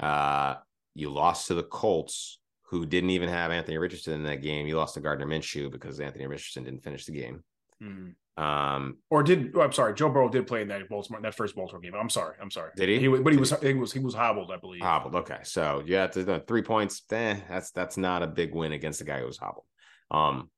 Uh, 0.00 0.54
you 0.94 1.10
lost 1.10 1.48
to 1.48 1.54
the 1.54 1.62
Colts, 1.62 2.38
who 2.70 2.86
didn't 2.86 3.10
even 3.10 3.28
have 3.28 3.50
Anthony 3.50 3.78
Richardson 3.78 4.14
in 4.14 4.24
that 4.24 4.42
game. 4.42 4.66
You 4.66 4.76
lost 4.76 4.94
to 4.94 5.00
Gardner 5.00 5.26
Minshew 5.26 5.70
because 5.70 6.00
Anthony 6.00 6.26
Richardson 6.26 6.64
didn't 6.64 6.82
finish 6.82 7.04
the 7.04 7.12
game. 7.12 7.44
Mm. 7.82 8.14
Um, 8.38 8.98
or 9.10 9.24
did 9.24 9.50
oh, 9.56 9.62
I'm 9.62 9.72
sorry, 9.72 9.94
Joe 9.94 10.10
Burrow 10.10 10.28
did 10.28 10.46
play 10.46 10.62
in 10.62 10.68
that 10.68 10.88
Baltimore 10.88 11.20
that 11.20 11.34
first 11.34 11.56
Baltimore 11.56 11.80
game. 11.80 11.94
I'm 11.98 12.08
sorry, 12.08 12.36
I'm 12.40 12.52
sorry. 12.52 12.70
Did 12.76 12.88
he? 12.88 13.00
he 13.00 13.08
but 13.08 13.32
he 13.32 13.38
was 13.38 13.58
he 13.60 13.74
was 13.74 13.92
he 13.92 13.98
was 13.98 14.14
hobbled, 14.14 14.52
I 14.52 14.58
believe. 14.58 14.80
Hobbled. 14.80 15.16
Okay, 15.16 15.38
so 15.42 15.82
yeah, 15.84 16.06
the 16.06 16.44
three 16.46 16.62
points. 16.62 17.02
Eh, 17.10 17.36
that's 17.48 17.72
that's 17.72 17.96
not 17.96 18.22
a 18.22 18.28
big 18.28 18.54
win 18.54 18.72
against 18.72 19.00
the 19.00 19.04
guy 19.04 19.18
who 19.18 19.26
was 19.26 19.38
hobbled. 19.38 19.64
Um, 20.12 20.50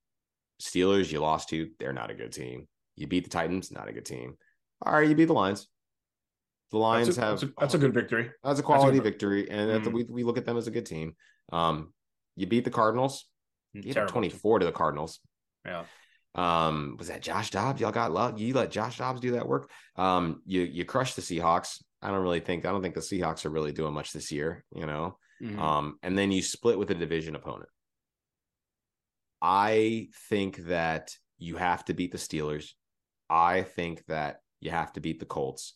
Steelers, 0.61 1.11
you 1.11 1.21
lost 1.21 1.49
to. 1.51 1.71
They're 1.79 1.93
not 1.93 2.11
a 2.11 2.15
good 2.15 2.33
team. 2.33 2.69
You 2.97 3.07
beat 3.07 3.25
the 3.25 3.31
Titans, 3.31 3.71
not 3.73 3.89
a 3.89 3.93
good 3.93 4.05
team. 4.05 4.37
All 4.85 4.93
right, 4.93 5.09
you 5.09 5.15
beat 5.15 5.27
the 5.27 5.33
Lions. 5.33 5.69
The 6.71 6.79
Lions 6.79 7.09
that's 7.09 7.19
a, 7.19 7.21
have 7.21 7.41
that's 7.41 7.43
a, 7.43 7.55
that's 7.59 7.75
a, 7.75 7.79
good 7.79 7.95
victory. 7.95 8.31
That's 8.45 8.61
a 8.61 8.63
quality 8.63 8.99
that's 8.99 9.09
a 9.09 9.11
victory, 9.11 9.51
and 9.51 9.83
mm-hmm. 9.83 9.93
we 9.93 10.05
we 10.05 10.23
look 10.23 10.39
at 10.39 10.45
them 10.45 10.57
as 10.57 10.69
a 10.69 10.71
good 10.71 10.87
team. 10.87 11.17
Um, 11.53 11.93
you 12.37 12.47
beat 12.47 12.65
the 12.65 12.71
Cardinals. 12.71 13.27
You 13.73 13.95
24 13.95 14.61
to 14.61 14.67
the 14.67 14.73
Cardinals. 14.73 15.21
Yeah. 15.65 15.85
Um, 16.35 16.97
was 16.99 17.09
that 17.09 17.23
Josh 17.23 17.51
Dobbs? 17.51 17.81
Y'all 17.81 17.93
got 17.93 18.13
love. 18.13 18.39
You 18.39 18.55
let 18.55 18.71
Josh 18.71 18.99
Dobbs 18.99 19.21
do 19.21 19.33
that 19.33 19.49
work. 19.49 19.71
Um, 19.97 20.43
you 20.47 20.63
you 20.63 20.85
crushed 20.85 21.17
the 21.17 21.23
Seahawks. 21.23 21.83
I 22.03 22.09
don't 22.09 22.23
really 22.23 22.41
think 22.41 22.65
I 22.65 22.71
don't 22.71 22.83
think 22.83 22.95
the 22.95 23.01
Seahawks 23.01 23.45
are 23.45 23.51
really 23.51 23.73
doing 23.73 23.93
much 23.93 24.13
this 24.13 24.31
year, 24.31 24.65
you 24.75 24.87
know. 24.87 25.19
Mm-hmm. 25.43 25.59
Um, 25.59 25.99
and 26.03 26.17
then 26.17 26.31
you 26.31 26.43
split 26.43 26.79
with 26.79 26.91
a 26.91 26.95
division 26.95 27.35
opponent. 27.35 27.69
I 29.43 30.09
think 30.29 30.57
that 30.67 31.17
you 31.39 31.57
have 31.57 31.85
to 31.87 31.95
beat 31.95 32.13
the 32.13 32.19
Steelers. 32.19 32.71
I 33.29 33.63
think 33.63 34.05
that 34.07 34.41
you 34.61 34.71
have 34.71 34.93
to 34.95 35.01
beat 35.01 35.21
the 35.21 35.27
Colts. 35.27 35.75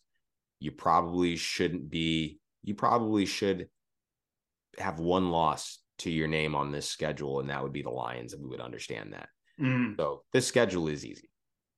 You 0.60 0.72
probably 0.72 1.36
shouldn't 1.36 1.88
be, 1.90 2.38
you 2.62 2.74
probably 2.74 3.26
should 3.26 3.68
have 4.78 4.98
one 4.98 5.30
loss 5.30 5.78
to 5.98 6.10
your 6.10 6.28
name 6.28 6.54
on 6.54 6.72
this 6.72 6.88
schedule, 6.88 7.40
and 7.40 7.50
that 7.50 7.62
would 7.62 7.72
be 7.72 7.82
the 7.82 7.90
Lions, 7.90 8.32
and 8.32 8.42
we 8.42 8.48
would 8.48 8.60
understand 8.60 9.12
that. 9.12 9.28
Mm. 9.60 9.96
So 9.96 10.22
this 10.32 10.46
schedule 10.46 10.88
is 10.88 11.04
easy. 11.04 11.30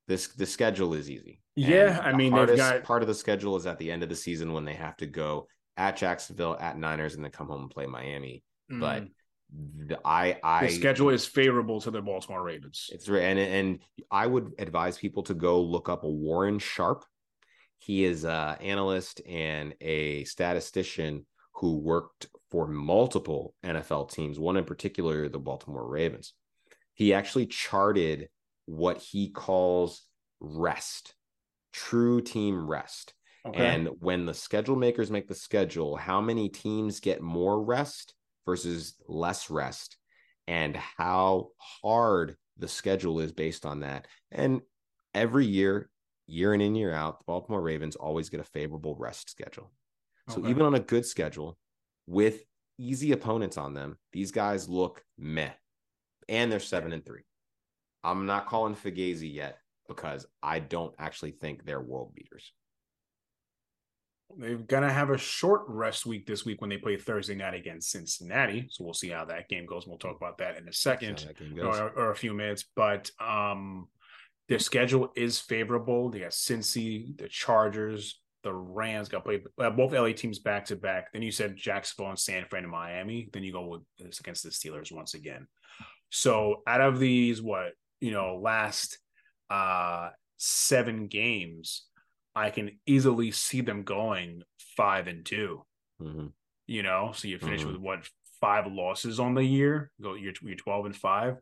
This 0.08 0.28
the 0.28 0.46
schedule 0.46 0.94
is 0.94 1.10
easy. 1.10 1.42
Yeah, 1.56 1.98
and 1.98 2.06
I 2.06 2.12
mean 2.12 2.32
hardest, 2.32 2.58
they've 2.58 2.72
got 2.72 2.84
part 2.84 3.02
of 3.02 3.08
the 3.08 3.14
schedule 3.14 3.56
is 3.56 3.66
at 3.66 3.78
the 3.78 3.90
end 3.90 4.02
of 4.02 4.08
the 4.08 4.16
season 4.16 4.52
when 4.52 4.64
they 4.64 4.74
have 4.74 4.96
to 4.98 5.06
go 5.06 5.48
at 5.76 5.96
Jacksonville, 5.96 6.56
at 6.58 6.78
Niners, 6.78 7.14
and 7.14 7.24
then 7.24 7.32
come 7.32 7.48
home 7.48 7.62
and 7.62 7.70
play 7.70 7.86
Miami. 7.86 8.42
Mm. 8.70 8.80
But 8.80 9.04
I, 10.04 10.38
I 10.42 10.66
the 10.66 10.72
schedule 10.72 11.10
is 11.10 11.26
favorable 11.26 11.80
to 11.80 11.90
the 11.90 12.02
Baltimore 12.02 12.42
Ravens. 12.42 12.90
It's 12.92 13.08
and 13.08 13.38
and 13.38 13.78
I 14.10 14.26
would 14.26 14.52
advise 14.58 14.98
people 14.98 15.22
to 15.24 15.34
go 15.34 15.60
look 15.60 15.88
up 15.88 16.04
a 16.04 16.08
Warren 16.08 16.58
Sharp 16.58 17.04
He 17.78 18.04
is 18.04 18.24
an 18.24 18.56
analyst 18.60 19.20
and 19.26 19.74
a 19.80 20.24
statistician 20.24 21.26
who 21.54 21.78
worked 21.78 22.26
for 22.50 22.66
multiple 22.66 23.54
NFL 23.64 24.10
teams, 24.10 24.38
one 24.38 24.56
in 24.56 24.64
particular, 24.64 25.28
the 25.28 25.38
Baltimore 25.38 25.88
Ravens. 25.88 26.32
He 26.94 27.14
actually 27.14 27.46
charted 27.46 28.28
what 28.66 28.98
he 28.98 29.30
calls 29.30 30.06
rest, 30.40 31.14
true 31.72 32.20
team 32.20 32.66
rest. 32.66 33.14
Okay. 33.46 33.64
And 33.64 33.88
when 34.00 34.26
the 34.26 34.34
schedule 34.34 34.76
makers 34.76 35.10
make 35.10 35.28
the 35.28 35.34
schedule, 35.34 35.96
how 35.96 36.20
many 36.20 36.48
teams 36.48 37.00
get 37.00 37.22
more 37.22 37.62
rest 37.62 38.14
versus 38.46 38.94
less 39.06 39.50
rest, 39.50 39.96
and 40.46 40.76
how 40.76 41.48
hard 41.58 42.36
the 42.56 42.68
schedule 42.68 43.20
is 43.20 43.32
based 43.32 43.66
on 43.66 43.80
that. 43.80 44.06
And 44.30 44.62
every 45.14 45.44
year, 45.44 45.90
year 46.26 46.54
in 46.54 46.60
and 46.60 46.76
year 46.76 46.94
out, 46.94 47.18
the 47.18 47.24
Baltimore 47.26 47.60
Ravens 47.60 47.96
always 47.96 48.30
get 48.30 48.40
a 48.40 48.44
favorable 48.44 48.94
rest 48.98 49.28
schedule. 49.28 49.70
So 50.28 50.40
okay. 50.40 50.50
even 50.50 50.62
on 50.62 50.74
a 50.74 50.80
good 50.80 51.04
schedule 51.04 51.58
with 52.06 52.42
easy 52.78 53.12
opponents 53.12 53.56
on 53.56 53.74
them, 53.74 53.98
these 54.12 54.32
guys 54.32 54.68
look 54.68 55.04
meh. 55.18 55.50
And 56.28 56.50
they're 56.50 56.58
seven 56.58 56.92
and 56.92 57.04
three. 57.04 57.22
I'm 58.02 58.26
not 58.26 58.46
calling 58.46 58.74
Fugazi 58.74 59.32
yet 59.32 59.58
because 59.88 60.26
I 60.42 60.58
don't 60.58 60.94
actually 60.98 61.30
think 61.32 61.64
they're 61.64 61.80
world 61.80 62.14
beaters. 62.14 62.52
They're 64.36 64.56
gonna 64.56 64.92
have 64.92 65.10
a 65.10 65.18
short 65.18 65.62
rest 65.68 66.04
week 66.04 66.26
this 66.26 66.44
week 66.44 66.60
when 66.60 66.70
they 66.70 66.78
play 66.78 66.96
Thursday 66.96 67.34
night 67.34 67.54
against 67.54 67.90
Cincinnati. 67.90 68.68
So 68.70 68.84
we'll 68.84 68.94
see 68.94 69.10
how 69.10 69.24
that 69.26 69.48
game 69.48 69.66
goes. 69.66 69.86
We'll 69.86 69.98
talk 69.98 70.16
about 70.16 70.38
that 70.38 70.56
in 70.56 70.68
a 70.68 70.72
second 70.72 71.26
or, 71.60 71.90
or, 71.90 72.10
a 72.10 72.16
few 72.16 72.34
minutes. 72.34 72.64
But 72.74 73.10
um 73.20 73.88
their 74.48 74.58
schedule 74.58 75.10
is 75.16 75.40
favorable. 75.40 76.10
They 76.10 76.20
got 76.20 76.30
Cincy, 76.30 77.16
the 77.18 77.28
Chargers, 77.28 78.20
the 78.46 78.54
Rams 78.54 79.08
got 79.08 79.24
played 79.24 79.42
uh, 79.58 79.70
both 79.70 79.92
LA 79.92 80.12
teams 80.12 80.38
back 80.38 80.66
to 80.66 80.76
back. 80.76 81.12
Then 81.12 81.22
you 81.22 81.32
said 81.32 81.56
Jacksonville 81.56 82.10
and 82.10 82.18
San 82.18 82.44
Fran 82.44 82.62
and 82.62 82.70
Miami. 82.70 83.28
Then 83.32 83.42
you 83.42 83.52
go 83.52 83.66
with 83.66 83.82
this 83.98 84.20
against 84.20 84.44
the 84.44 84.50
Steelers 84.50 84.92
once 84.92 85.14
again. 85.14 85.48
So 86.10 86.62
out 86.66 86.80
of 86.80 87.00
these, 87.00 87.42
what 87.42 87.72
you 88.00 88.12
know, 88.12 88.38
last 88.40 88.98
uh 89.50 90.10
seven 90.36 91.08
games, 91.08 91.85
I 92.36 92.50
can 92.50 92.78
easily 92.86 93.32
see 93.32 93.62
them 93.62 93.82
going 93.82 94.42
five 94.76 95.08
and 95.08 95.24
2 95.24 95.62
mm-hmm. 96.00 96.26
You 96.68 96.82
know, 96.82 97.12
so 97.14 97.28
you 97.28 97.38
finish 97.38 97.62
mm-hmm. 97.62 97.72
with 97.72 97.80
what 97.80 98.08
five 98.40 98.66
losses 98.66 99.20
on 99.20 99.34
the 99.34 99.44
year. 99.44 99.92
Go 100.02 100.14
you're, 100.14 100.32
you're 100.42 100.56
twelve 100.56 100.84
and 100.84 100.96
five, 100.96 101.36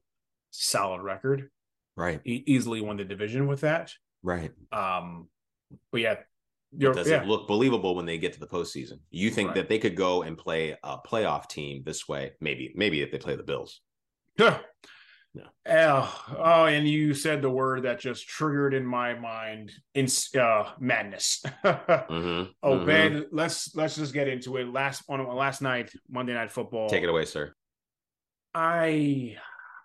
solid 0.51 1.01
record. 1.01 1.49
Right, 1.97 2.21
e- 2.27 2.45
easily 2.47 2.83
won 2.83 2.99
the 2.99 3.05
division 3.05 3.47
with 3.47 3.63
that. 3.63 3.91
Right. 4.23 4.53
Um, 4.71 5.29
but 5.91 6.03
yeah, 6.03 6.17
does 6.79 7.09
yeah. 7.09 7.23
it 7.23 7.27
look 7.29 7.47
believable 7.47 7.95
when 7.95 8.07
they 8.07 8.19
get 8.19 8.33
to 8.35 8.41
the 8.41 8.47
postseason? 8.47 8.99
You 9.11 9.31
think 9.31 9.49
right. 9.49 9.55
that 9.57 9.69
they 9.69 9.79
could 9.79 9.97
go 9.97 10.23
and 10.23 10.37
play 10.37 10.77
a 10.83 10.99
playoff 10.99 11.49
team 11.49 11.83
this 11.85 12.09
way? 12.09 12.33
Maybe, 12.41 12.73
maybe 12.75 13.03
if 13.03 13.13
they 13.13 13.19
play 13.19 13.37
the 13.37 13.43
Bills. 13.43 13.81
Yeah. 14.39 14.59
No. 15.35 15.43
Oh, 15.69 16.25
oh, 16.39 16.65
and 16.67 16.87
you 16.87 17.13
said 17.13 17.43
the 17.43 17.51
word 17.51 17.83
that 17.83 17.99
just 17.99 18.29
triggered 18.29 18.73
in 18.73 18.87
my 18.87 19.15
mind 19.15 19.73
in 19.95 20.07
uh, 20.39 20.71
madness. 20.79 21.43
mm-hmm. 21.65 22.53
Oh, 22.63 22.77
mm-hmm. 22.77 22.87
Ben, 22.87 23.27
let's 23.33 23.75
let's 23.75 23.97
just 23.97 24.15
get 24.15 24.29
into 24.29 24.57
it. 24.59 24.69
Last 24.69 25.03
on 25.09 25.27
last 25.35 25.61
night, 25.61 25.91
Monday 26.09 26.35
Night 26.35 26.53
Football. 26.53 26.89
Take 26.89 27.03
it 27.03 27.09
away, 27.09 27.25
sir. 27.25 27.53
I 28.55 29.37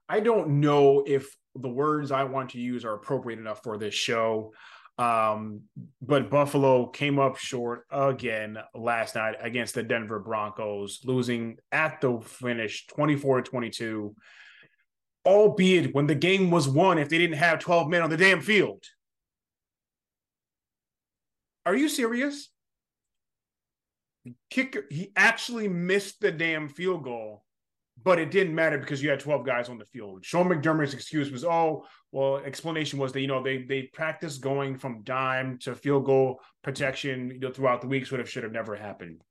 I 0.07 0.19
don't 0.19 0.59
know 0.59 1.03
if 1.07 1.35
the 1.55 1.69
words 1.69 2.11
I 2.11 2.25
want 2.25 2.51
to 2.51 2.59
use 2.59 2.85
are 2.85 2.93
appropriate 2.93 3.39
enough 3.39 3.63
for 3.63 3.77
this 3.77 3.95
show. 3.95 4.53
Um, 4.99 5.61
but 6.01 6.29
Buffalo 6.29 6.87
came 6.87 7.19
up 7.19 7.37
short 7.37 7.85
again 7.89 8.57
last 8.75 9.15
night 9.15 9.35
against 9.39 9.73
the 9.73 9.81
Denver 9.81 10.19
Broncos, 10.19 10.99
losing 11.05 11.57
at 11.71 12.01
the 12.01 12.19
finish 12.19 12.85
24 12.87 13.41
to 13.43 13.49
22. 13.49 14.15
Albeit 15.25 15.93
when 15.93 16.07
the 16.07 16.15
game 16.15 16.49
was 16.51 16.67
won, 16.67 16.97
if 16.97 17.09
they 17.09 17.17
didn't 17.17 17.37
have 17.37 17.59
12 17.59 17.89
men 17.89 18.01
on 18.01 18.09
the 18.09 18.17
damn 18.17 18.41
field. 18.41 18.83
Are 21.65 21.75
you 21.75 21.89
serious? 21.89 22.49
Kicker, 24.49 24.85
he 24.89 25.11
actually 25.15 25.67
missed 25.67 26.19
the 26.21 26.31
damn 26.31 26.69
field 26.69 27.03
goal 27.03 27.43
but 28.03 28.19
it 28.19 28.31
didn't 28.31 28.55
matter 28.55 28.77
because 28.77 29.03
you 29.03 29.09
had 29.09 29.19
12 29.19 29.45
guys 29.45 29.69
on 29.69 29.77
the 29.77 29.85
field. 29.85 30.23
Sean 30.23 30.47
McDermott's 30.47 30.93
excuse 30.93 31.31
was, 31.31 31.43
oh, 31.43 31.85
well, 32.11 32.37
explanation 32.37 32.97
was 32.99 33.11
that, 33.11 33.21
you 33.21 33.27
know, 33.27 33.43
they 33.43 33.63
they 33.63 33.83
practiced 33.83 34.41
going 34.41 34.77
from 34.77 35.03
dime 35.03 35.57
to 35.59 35.75
field 35.75 36.05
goal 36.05 36.41
protection 36.63 37.31
you 37.31 37.39
know, 37.39 37.51
throughout 37.51 37.81
the 37.81 37.87
weeks, 37.87 38.11
would 38.11 38.19
have 38.19 38.29
should 38.29 38.43
have 38.43 38.51
never 38.51 38.75
happened. 38.75 39.21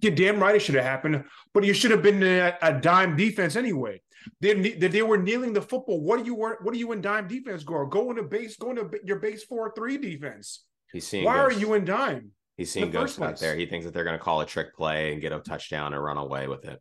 Yeah, 0.00 0.10
damn 0.10 0.40
right 0.40 0.56
it 0.56 0.60
should 0.60 0.74
have 0.74 0.84
happened, 0.84 1.24
but 1.54 1.64
you 1.64 1.74
should 1.74 1.90
have 1.90 2.02
been 2.02 2.22
a, 2.22 2.56
a 2.62 2.72
dime 2.80 3.16
defense 3.16 3.56
anyway. 3.56 4.00
They, 4.40 4.54
they 4.54 5.02
were 5.02 5.16
kneeling 5.16 5.52
the 5.52 5.62
football. 5.62 6.00
What 6.00 6.18
do 6.18 6.26
you 6.26 6.34
what 6.34 6.72
do 6.72 6.78
you 6.78 6.92
in 6.92 7.00
dime 7.00 7.28
defense 7.28 7.64
go? 7.64 7.86
Go 7.86 8.10
into 8.10 8.24
base, 8.24 8.56
go 8.56 8.70
into 8.70 8.90
your 9.04 9.18
base 9.18 9.44
four 9.44 9.72
three 9.74 9.96
defense. 9.96 10.64
He's 10.92 11.06
seeing. 11.06 11.24
Why 11.24 11.36
ghosts. 11.36 11.56
are 11.56 11.60
you 11.60 11.74
in 11.74 11.84
dime? 11.84 12.32
He's 12.56 12.70
seeing 12.70 12.90
ghosts 12.90 13.20
out 13.20 13.38
there. 13.38 13.54
He 13.56 13.66
thinks 13.66 13.86
that 13.86 13.94
they're 13.94 14.04
going 14.04 14.18
to 14.18 14.22
call 14.22 14.40
a 14.40 14.46
trick 14.46 14.74
play 14.74 15.12
and 15.12 15.20
get 15.20 15.32
a 15.32 15.38
touchdown 15.38 15.94
and 15.94 16.02
run 16.02 16.16
away 16.16 16.48
with 16.48 16.64
it 16.64 16.80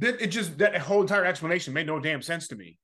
it 0.00 0.26
just 0.28 0.58
that 0.58 0.76
whole 0.78 1.00
entire 1.00 1.24
explanation 1.24 1.72
made 1.72 1.86
no 1.86 1.98
damn 1.98 2.22
sense 2.22 2.48
to 2.48 2.56
me. 2.56 2.78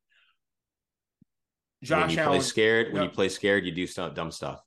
Josh 1.83 2.09
when 2.09 2.11
you 2.11 2.19
Allen, 2.19 2.39
play 2.39 2.47
scared, 2.47 2.93
when 2.93 3.03
you 3.03 3.09
play 3.11 3.29
scared, 3.29 3.67
you 3.67 3.73
do 3.73 3.87
stuff, 3.87 4.15
dumb 4.15 4.31
stuff. 4.31 4.61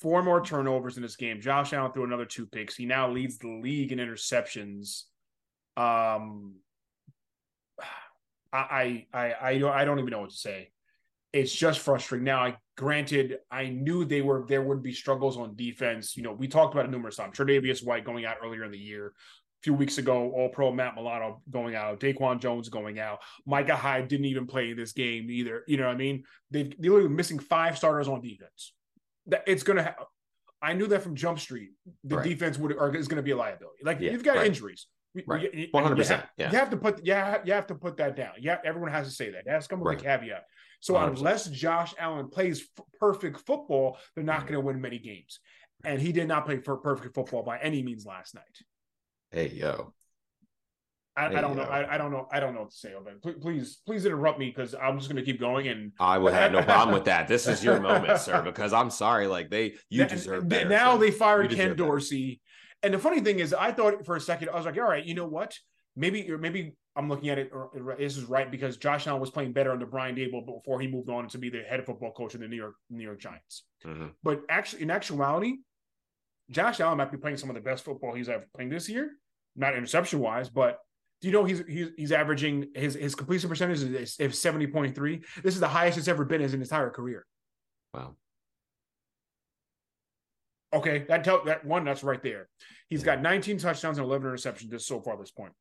Four 0.00 0.22
more 0.22 0.44
turnovers 0.44 0.96
in 0.96 1.02
this 1.02 1.16
game. 1.16 1.40
Josh 1.40 1.72
Allen 1.72 1.92
threw 1.92 2.04
another 2.04 2.24
two 2.24 2.46
picks. 2.46 2.76
He 2.76 2.86
now 2.86 3.10
leads 3.10 3.38
the 3.38 3.48
league 3.48 3.90
in 3.90 3.98
interceptions. 3.98 5.02
Um, 5.76 6.56
I 8.52 9.06
I 9.12 9.32
I 9.32 9.62
I 9.64 9.84
don't 9.84 9.98
even 9.98 10.10
know 10.10 10.20
what 10.20 10.30
to 10.30 10.36
say. 10.36 10.70
It's 11.32 11.52
just 11.52 11.80
frustrating. 11.80 12.24
Now, 12.24 12.44
I 12.44 12.56
granted, 12.76 13.38
I 13.50 13.68
knew 13.68 14.04
they 14.04 14.22
were 14.22 14.44
there 14.48 14.62
would 14.62 14.82
be 14.82 14.92
struggles 14.92 15.36
on 15.36 15.56
defense. 15.56 16.16
You 16.16 16.22
know, 16.22 16.32
we 16.32 16.48
talked 16.48 16.74
about 16.74 16.86
it 16.86 16.90
numerous 16.90 17.16
times. 17.16 17.36
Tre'Davious 17.36 17.84
White 17.84 18.04
going 18.04 18.24
out 18.24 18.36
earlier 18.42 18.64
in 18.64 18.70
the 18.70 18.78
year 18.78 19.08
a 19.08 19.62
few 19.62 19.74
weeks 19.74 19.98
ago, 19.98 20.30
All 20.30 20.48
Pro 20.48 20.72
Matt 20.72 20.94
Milano 20.94 21.42
going 21.50 21.74
out, 21.74 21.98
Daquan 21.98 22.40
Jones 22.40 22.68
going 22.68 23.00
out, 23.00 23.18
Micah 23.44 23.74
Hyde 23.74 24.06
didn't 24.06 24.26
even 24.26 24.46
play 24.46 24.72
this 24.72 24.92
game 24.92 25.28
either. 25.30 25.64
You 25.66 25.76
know 25.76 25.86
what 25.86 25.94
I 25.94 25.98
mean? 25.98 26.22
They've 26.52 26.72
they're 26.78 27.08
missing 27.08 27.40
five 27.40 27.76
starters 27.76 28.06
on 28.06 28.22
defense. 28.22 28.72
That 29.28 29.44
it's 29.46 29.62
gonna 29.62 29.82
have. 29.82 29.96
I 30.60 30.72
knew 30.72 30.86
that 30.88 31.02
from 31.02 31.14
Jump 31.14 31.38
Street. 31.38 31.70
The 32.04 32.16
right. 32.16 32.24
defense 32.24 32.58
would 32.58 32.76
are, 32.76 32.94
is 32.94 33.06
going 33.06 33.18
to 33.18 33.22
be 33.22 33.30
a 33.30 33.36
liability. 33.36 33.78
Like 33.84 34.00
yeah, 34.00 34.10
you've 34.10 34.24
got 34.24 34.36
right. 34.36 34.46
injuries. 34.46 34.88
Right. 35.26 35.68
One 35.70 35.82
hundred 35.82 35.96
percent. 35.96 36.24
Yeah. 36.36 36.50
You 36.50 36.58
have 36.58 36.70
to 36.70 36.76
put 36.76 37.04
yeah 37.04 37.38
you 37.44 37.52
have 37.52 37.66
to 37.68 37.74
put 37.74 37.96
that 37.98 38.16
down. 38.16 38.32
Yeah, 38.38 38.58
everyone 38.64 38.90
has 38.90 39.06
to 39.06 39.12
say 39.12 39.30
that. 39.30 39.44
That's 39.46 39.66
to 39.66 39.70
come 39.70 39.80
with 39.80 39.88
right. 39.88 40.00
a 40.00 40.02
caveat. 40.02 40.44
So 40.80 40.94
100%. 40.94 41.16
unless 41.16 41.48
Josh 41.48 41.94
Allen 41.98 42.28
plays 42.28 42.68
f- 42.78 42.84
perfect 43.00 43.40
football, 43.46 43.98
they're 44.14 44.24
not 44.24 44.40
mm-hmm. 44.40 44.48
going 44.48 44.54
to 44.54 44.66
win 44.66 44.80
many 44.80 44.98
games. 44.98 45.40
And 45.84 46.00
he 46.00 46.12
did 46.12 46.28
not 46.28 46.46
play 46.46 46.58
for 46.58 46.76
perfect 46.76 47.14
football 47.14 47.42
by 47.42 47.58
any 47.58 47.82
means 47.82 48.06
last 48.06 48.34
night. 48.34 48.44
Hey 49.30 49.48
yo. 49.48 49.92
I, 51.18 51.38
I 51.38 51.40
don't 51.40 51.56
know. 51.56 51.64
I, 51.64 51.94
I, 51.94 51.98
don't 51.98 52.12
know. 52.12 52.28
I 52.30 52.38
don't 52.38 52.54
know 52.54 52.60
what 52.60 52.70
to 52.70 52.76
say. 52.76 52.92
Please, 53.20 53.34
please, 53.40 53.80
please 53.84 54.06
interrupt 54.06 54.38
me 54.38 54.52
because 54.54 54.74
I'm 54.80 54.98
just 54.98 55.10
going 55.10 55.22
to 55.22 55.28
keep 55.30 55.40
going. 55.40 55.66
And 55.66 55.92
I 55.98 56.16
would 56.16 56.32
have 56.32 56.52
no 56.52 56.62
problem 56.62 56.94
with 56.94 57.06
that. 57.06 57.26
This 57.26 57.48
is 57.48 57.64
your 57.64 57.80
moment, 57.80 58.20
sir. 58.20 58.42
Because 58.48 58.72
I'm 58.72 58.90
sorry, 58.90 59.26
like 59.26 59.50
they, 59.50 59.74
you 59.90 60.04
deserve 60.04 60.48
better. 60.48 60.68
Now 60.68 60.96
they 60.96 61.10
fired 61.10 61.50
Ken 61.50 61.74
Dorsey, 61.74 62.40
better. 62.82 62.86
and 62.86 62.94
the 62.94 62.98
funny 63.02 63.20
thing 63.20 63.40
is, 63.40 63.52
I 63.52 63.72
thought 63.72 64.06
for 64.06 64.14
a 64.16 64.20
second 64.20 64.50
I 64.50 64.56
was 64.56 64.64
like, 64.64 64.76
all 64.76 64.84
right, 64.84 65.04
you 65.04 65.14
know 65.14 65.26
what? 65.26 65.58
Maybe, 65.96 66.30
or 66.30 66.38
maybe 66.38 66.76
I'm 66.94 67.08
looking 67.08 67.30
at 67.30 67.38
it. 67.38 67.50
Or 67.52 67.70
this 67.98 68.16
is 68.16 68.24
right 68.24 68.48
because 68.50 68.76
Josh 68.76 69.06
Allen 69.08 69.20
was 69.20 69.30
playing 69.30 69.52
better 69.52 69.72
under 69.72 69.86
Brian 69.86 70.14
Daboll 70.14 70.46
before 70.46 70.80
he 70.80 70.86
moved 70.86 71.10
on 71.10 71.28
to 71.28 71.38
be 71.38 71.50
the 71.50 71.62
head 71.62 71.84
football 71.84 72.12
coach 72.12 72.34
of 72.34 72.40
the 72.40 72.48
New 72.48 72.56
York 72.56 72.74
New 72.90 73.02
York 73.02 73.18
Giants. 73.18 73.64
Mm-hmm. 73.84 74.06
But 74.22 74.42
actually, 74.48 74.82
in 74.82 74.90
actuality, 74.90 75.56
Josh 76.50 76.80
Allen 76.80 76.98
might 76.98 77.10
be 77.10 77.18
playing 77.18 77.38
some 77.38 77.50
of 77.50 77.56
the 77.56 77.60
best 77.60 77.84
football 77.84 78.14
he's 78.14 78.28
ever 78.28 78.46
playing 78.54 78.70
this 78.70 78.88
year 78.88 79.10
not 79.58 79.76
interception 79.76 80.20
wise, 80.20 80.48
but 80.48 80.78
do 81.20 81.28
you 81.28 81.32
know 81.32 81.44
he's 81.44 81.62
he's, 81.66 81.88
he's 81.96 82.12
averaging 82.12 82.68
his 82.74 82.94
his 82.94 83.14
completion 83.14 83.48
percentage 83.48 83.82
is, 83.82 84.18
is 84.18 84.40
seventy 84.40 84.66
point 84.66 84.94
three. 84.94 85.22
This 85.42 85.54
is 85.54 85.60
the 85.60 85.68
highest 85.68 85.98
it's 85.98 86.08
ever 86.08 86.24
been 86.24 86.40
in 86.40 86.50
his 86.50 86.54
entire 86.54 86.90
career. 86.90 87.26
Wow. 87.92 88.16
Okay, 90.72 91.06
that 91.08 91.24
tell 91.24 91.44
that 91.44 91.64
one 91.64 91.84
that's 91.84 92.04
right 92.04 92.22
there. 92.22 92.48
He's 92.88 93.02
got 93.02 93.22
19 93.22 93.58
touchdowns 93.58 93.98
and 93.98 94.06
11 94.06 94.30
interceptions 94.30 94.70
just 94.70 94.86
so 94.86 95.00
far 95.00 95.16
this 95.16 95.30
point. 95.30 95.52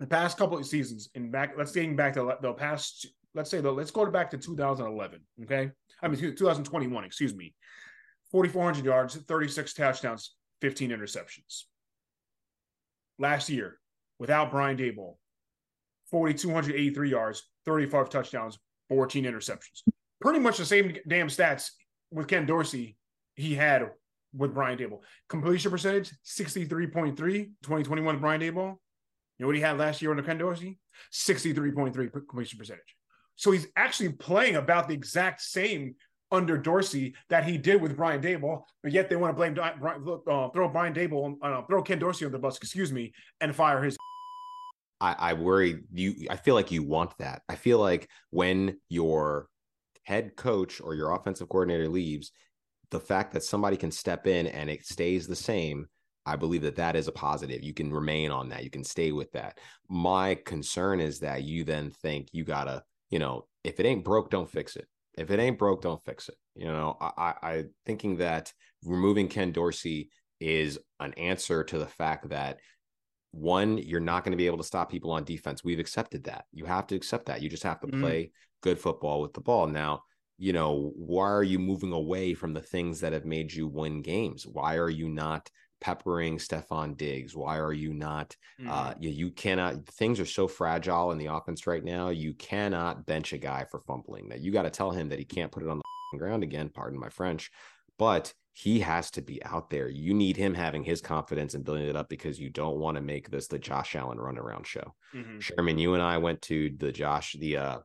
The 0.00 0.06
past 0.06 0.36
couple 0.36 0.58
of 0.58 0.66
seasons, 0.66 1.08
in 1.14 1.30
back, 1.30 1.54
let's 1.56 1.72
dating 1.72 1.96
back 1.96 2.12
to 2.14 2.36
the 2.40 2.52
past, 2.52 3.06
let's 3.34 3.50
say 3.50 3.60
the 3.60 3.72
let's 3.72 3.90
go 3.90 4.04
back 4.10 4.30
to 4.30 4.38
2011. 4.38 5.20
Okay, 5.44 5.70
I 6.02 6.08
mean 6.08 6.18
2021. 6.18 7.04
Excuse 7.04 7.34
me. 7.34 7.54
4,400 8.30 8.84
yards, 8.84 9.16
36 9.16 9.72
touchdowns, 9.72 10.34
15 10.60 10.90
interceptions 10.90 11.64
last 13.18 13.48
year 13.48 13.78
without 14.18 14.50
Brian 14.50 14.76
Daboll, 14.76 15.16
4,283 16.10 17.10
yards, 17.10 17.44
35 17.64 18.10
touchdowns, 18.10 18.58
14 18.88 19.24
interceptions. 19.24 19.82
Pretty 20.20 20.40
much 20.40 20.58
the 20.58 20.64
same 20.64 20.96
damn 21.06 21.28
stats 21.28 21.70
with 22.10 22.28
Ken 22.28 22.46
Dorsey 22.46 22.96
he 23.34 23.54
had 23.54 23.90
with 24.34 24.54
Brian 24.54 24.78
Daboll. 24.78 25.00
Completion 25.28 25.70
percentage 25.70 26.10
63.3, 26.24 27.16
2021 27.16 28.14
with 28.14 28.20
Brian 28.20 28.40
Daboll. 28.40 28.76
You 29.38 29.44
know 29.44 29.46
what 29.46 29.56
he 29.56 29.62
had 29.62 29.78
last 29.78 30.02
year 30.02 30.10
under 30.10 30.22
Ken 30.22 30.38
Dorsey? 30.38 30.78
63.3 31.12 32.10
completion 32.12 32.58
percentage. 32.58 32.96
So 33.36 33.52
he's 33.52 33.68
actually 33.76 34.10
playing 34.12 34.56
about 34.56 34.88
the 34.88 34.94
exact 34.94 35.40
same 35.40 35.94
under 36.30 36.58
Dorsey 36.58 37.14
that 37.28 37.44
he 37.44 37.56
did 37.56 37.80
with 37.80 37.96
Brian 37.96 38.20
Daboll, 38.20 38.62
but 38.82 38.92
yet 38.92 39.08
they 39.08 39.16
want 39.16 39.32
to 39.32 39.36
blame 39.36 39.58
uh, 39.58 40.48
throw 40.50 40.68
Brian 40.68 40.94
Daboll 40.94 41.36
uh, 41.42 41.62
throw 41.62 41.82
Ken 41.82 41.98
Dorsey 41.98 42.24
on 42.26 42.32
the 42.32 42.38
bus, 42.38 42.56
excuse 42.56 42.92
me, 42.92 43.12
and 43.40 43.54
fire 43.54 43.82
his. 43.82 43.96
I, 45.00 45.14
I 45.18 45.32
worry 45.34 45.80
you. 45.92 46.26
I 46.28 46.36
feel 46.36 46.54
like 46.54 46.72
you 46.72 46.82
want 46.82 47.16
that. 47.18 47.42
I 47.48 47.54
feel 47.54 47.78
like 47.78 48.08
when 48.30 48.78
your 48.88 49.48
head 50.02 50.34
coach 50.36 50.80
or 50.80 50.94
your 50.94 51.12
offensive 51.12 51.48
coordinator 51.48 51.88
leaves, 51.88 52.32
the 52.90 52.98
fact 52.98 53.32
that 53.34 53.44
somebody 53.44 53.76
can 53.76 53.92
step 53.92 54.26
in 54.26 54.48
and 54.48 54.68
it 54.68 54.84
stays 54.84 55.26
the 55.26 55.36
same 55.36 55.86
I 56.28 56.36
believe 56.36 56.60
that 56.62 56.76
that 56.76 56.94
is 56.94 57.08
a 57.08 57.12
positive. 57.12 57.62
You 57.62 57.72
can 57.72 57.90
remain 57.90 58.30
on 58.30 58.50
that. 58.50 58.62
You 58.62 58.68
can 58.68 58.84
stay 58.84 59.12
with 59.12 59.32
that. 59.32 59.58
My 59.88 60.34
concern 60.34 61.00
is 61.00 61.20
that 61.20 61.44
you 61.44 61.64
then 61.64 61.90
think 61.90 62.28
you 62.32 62.44
gotta, 62.44 62.84
you 63.08 63.18
know, 63.18 63.46
if 63.64 63.80
it 63.80 63.86
ain't 63.86 64.04
broke, 64.04 64.30
don't 64.30 64.50
fix 64.50 64.76
it. 64.76 64.86
If 65.18 65.30
it 65.30 65.40
ain't 65.40 65.58
broke, 65.58 65.82
don't 65.82 66.04
fix 66.04 66.28
it. 66.28 66.36
You 66.54 66.66
know, 66.66 66.96
I, 67.00 67.10
I, 67.16 67.34
I 67.42 67.64
thinking 67.86 68.16
that 68.18 68.52
removing 68.84 69.28
Ken 69.28 69.52
Dorsey 69.52 70.10
is 70.40 70.78
an 71.00 71.12
answer 71.14 71.64
to 71.64 71.78
the 71.78 71.86
fact 71.86 72.28
that 72.30 72.58
one, 73.32 73.78
you're 73.78 74.00
not 74.00 74.24
going 74.24 74.32
to 74.32 74.38
be 74.38 74.46
able 74.46 74.58
to 74.58 74.64
stop 74.64 74.90
people 74.90 75.10
on 75.10 75.24
defense. 75.24 75.62
We've 75.62 75.78
accepted 75.78 76.24
that. 76.24 76.46
You 76.52 76.64
have 76.64 76.86
to 76.88 76.96
accept 76.96 77.26
that. 77.26 77.42
You 77.42 77.48
just 77.48 77.62
have 77.62 77.80
to 77.80 77.86
mm-hmm. 77.86 78.00
play 78.00 78.32
good 78.62 78.78
football 78.78 79.20
with 79.20 79.34
the 79.34 79.40
ball. 79.40 79.66
Now, 79.66 80.02
you 80.38 80.52
know, 80.52 80.92
why 80.94 81.26
are 81.26 81.42
you 81.42 81.58
moving 81.58 81.92
away 81.92 82.34
from 82.34 82.54
the 82.54 82.62
things 82.62 83.00
that 83.00 83.12
have 83.12 83.24
made 83.24 83.52
you 83.52 83.66
win 83.66 84.02
games? 84.02 84.46
Why 84.46 84.76
are 84.76 84.90
you 84.90 85.08
not 85.08 85.50
peppering 85.80 86.38
Stefon 86.38 86.96
Diggs? 86.96 87.36
Why 87.36 87.58
are 87.58 87.72
you 87.72 87.92
not? 87.92 88.36
Mm-hmm. 88.60 88.70
Uh, 88.70 88.94
you, 88.98 89.10
you 89.10 89.30
cannot. 89.30 89.86
Things 89.86 90.20
are 90.20 90.26
so 90.26 90.48
fragile 90.48 91.12
in 91.12 91.18
the 91.18 91.26
offense 91.26 91.66
right 91.66 91.84
now. 91.84 92.08
You 92.08 92.34
cannot 92.34 93.06
bench 93.06 93.32
a 93.32 93.38
guy 93.38 93.66
for 93.70 93.80
fumbling. 93.80 94.28
That 94.28 94.40
you 94.40 94.52
got 94.52 94.62
to 94.62 94.70
tell 94.70 94.90
him 94.90 95.08
that 95.10 95.18
he 95.18 95.24
can't 95.24 95.52
put 95.52 95.62
it 95.62 95.68
on 95.68 95.80
the 96.12 96.18
ground 96.18 96.42
again. 96.42 96.68
Pardon 96.68 96.98
my 96.98 97.08
French, 97.08 97.50
but 97.98 98.32
he 98.52 98.80
has 98.80 99.12
to 99.12 99.22
be 99.22 99.42
out 99.44 99.70
there. 99.70 99.88
You 99.88 100.14
need 100.14 100.36
him 100.36 100.52
having 100.52 100.82
his 100.82 101.00
confidence 101.00 101.54
and 101.54 101.64
building 101.64 101.86
it 101.86 101.94
up 101.94 102.08
because 102.08 102.40
you 102.40 102.50
don't 102.50 102.78
want 102.78 102.96
to 102.96 103.00
make 103.00 103.30
this 103.30 103.46
the 103.46 103.58
Josh 103.58 103.94
Allen 103.94 104.18
runaround 104.18 104.66
show. 104.66 104.94
Mm-hmm. 105.14 105.38
Sherman, 105.38 105.78
you 105.78 105.94
and 105.94 106.02
I 106.02 106.18
went 106.18 106.42
to 106.42 106.74
the 106.76 106.90
Josh 106.90 107.36
the 107.38 107.56
uh, 107.56 107.78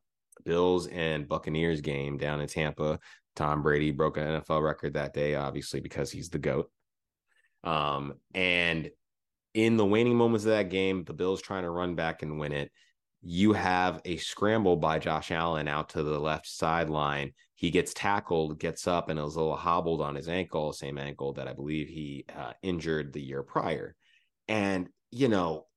Bills 0.46 0.88
and 0.88 1.28
Buccaneers 1.28 1.82
game 1.82 2.18
down 2.18 2.42
in 2.42 2.48
Tampa. 2.48 3.00
Tom 3.36 3.62
Brady 3.62 3.92
broke 3.92 4.18
an 4.18 4.24
NFL 4.24 4.64
record 4.64 4.94
that 4.94 5.14
day, 5.14 5.36
obviously 5.36 5.80
because 5.80 6.12
he's 6.12 6.30
the 6.30 6.40
goat. 6.40 6.72
Um, 7.64 8.16
and 8.34 8.90
in 9.54 9.78
the 9.78 9.86
waning 9.86 10.16
moments 10.16 10.46
of 10.46 10.52
that 10.52 10.70
game, 10.70 11.04
the 11.04 11.14
Bills 11.14 11.42
trying 11.42 11.64
to 11.64 11.70
run 11.70 11.96
back 11.96 12.24
and 12.24 12.40
win 12.40 12.52
it. 12.52 12.72
You 13.22 13.54
have 13.54 14.02
a 14.04 14.18
scramble 14.18 14.76
by 14.76 15.00
Josh 15.00 15.32
Allen 15.32 15.68
out 15.68 15.90
to 15.90 16.04
the 16.04 16.20
left 16.20 16.48
sideline. 16.48 17.34
He 17.56 17.70
gets 17.70 17.94
tackled, 17.94 18.60
gets 18.60 18.86
up, 18.88 19.10
and 19.10 19.18
is 19.18 19.36
a 19.36 19.40
little 19.40 19.56
hobbled 19.56 20.02
on 20.02 20.16
his 20.16 20.28
ankle, 20.28 20.74
same 20.74 20.98
ankle 20.98 21.32
that 21.34 21.48
I 21.48 21.54
believe 21.54 21.88
he 21.88 22.26
uh, 22.36 22.52
injured 22.62 23.14
the 23.14 23.22
year 23.22 23.44
prior. 23.44 23.96
And, 24.50 24.90
you 25.12 25.30
know, 25.30 25.68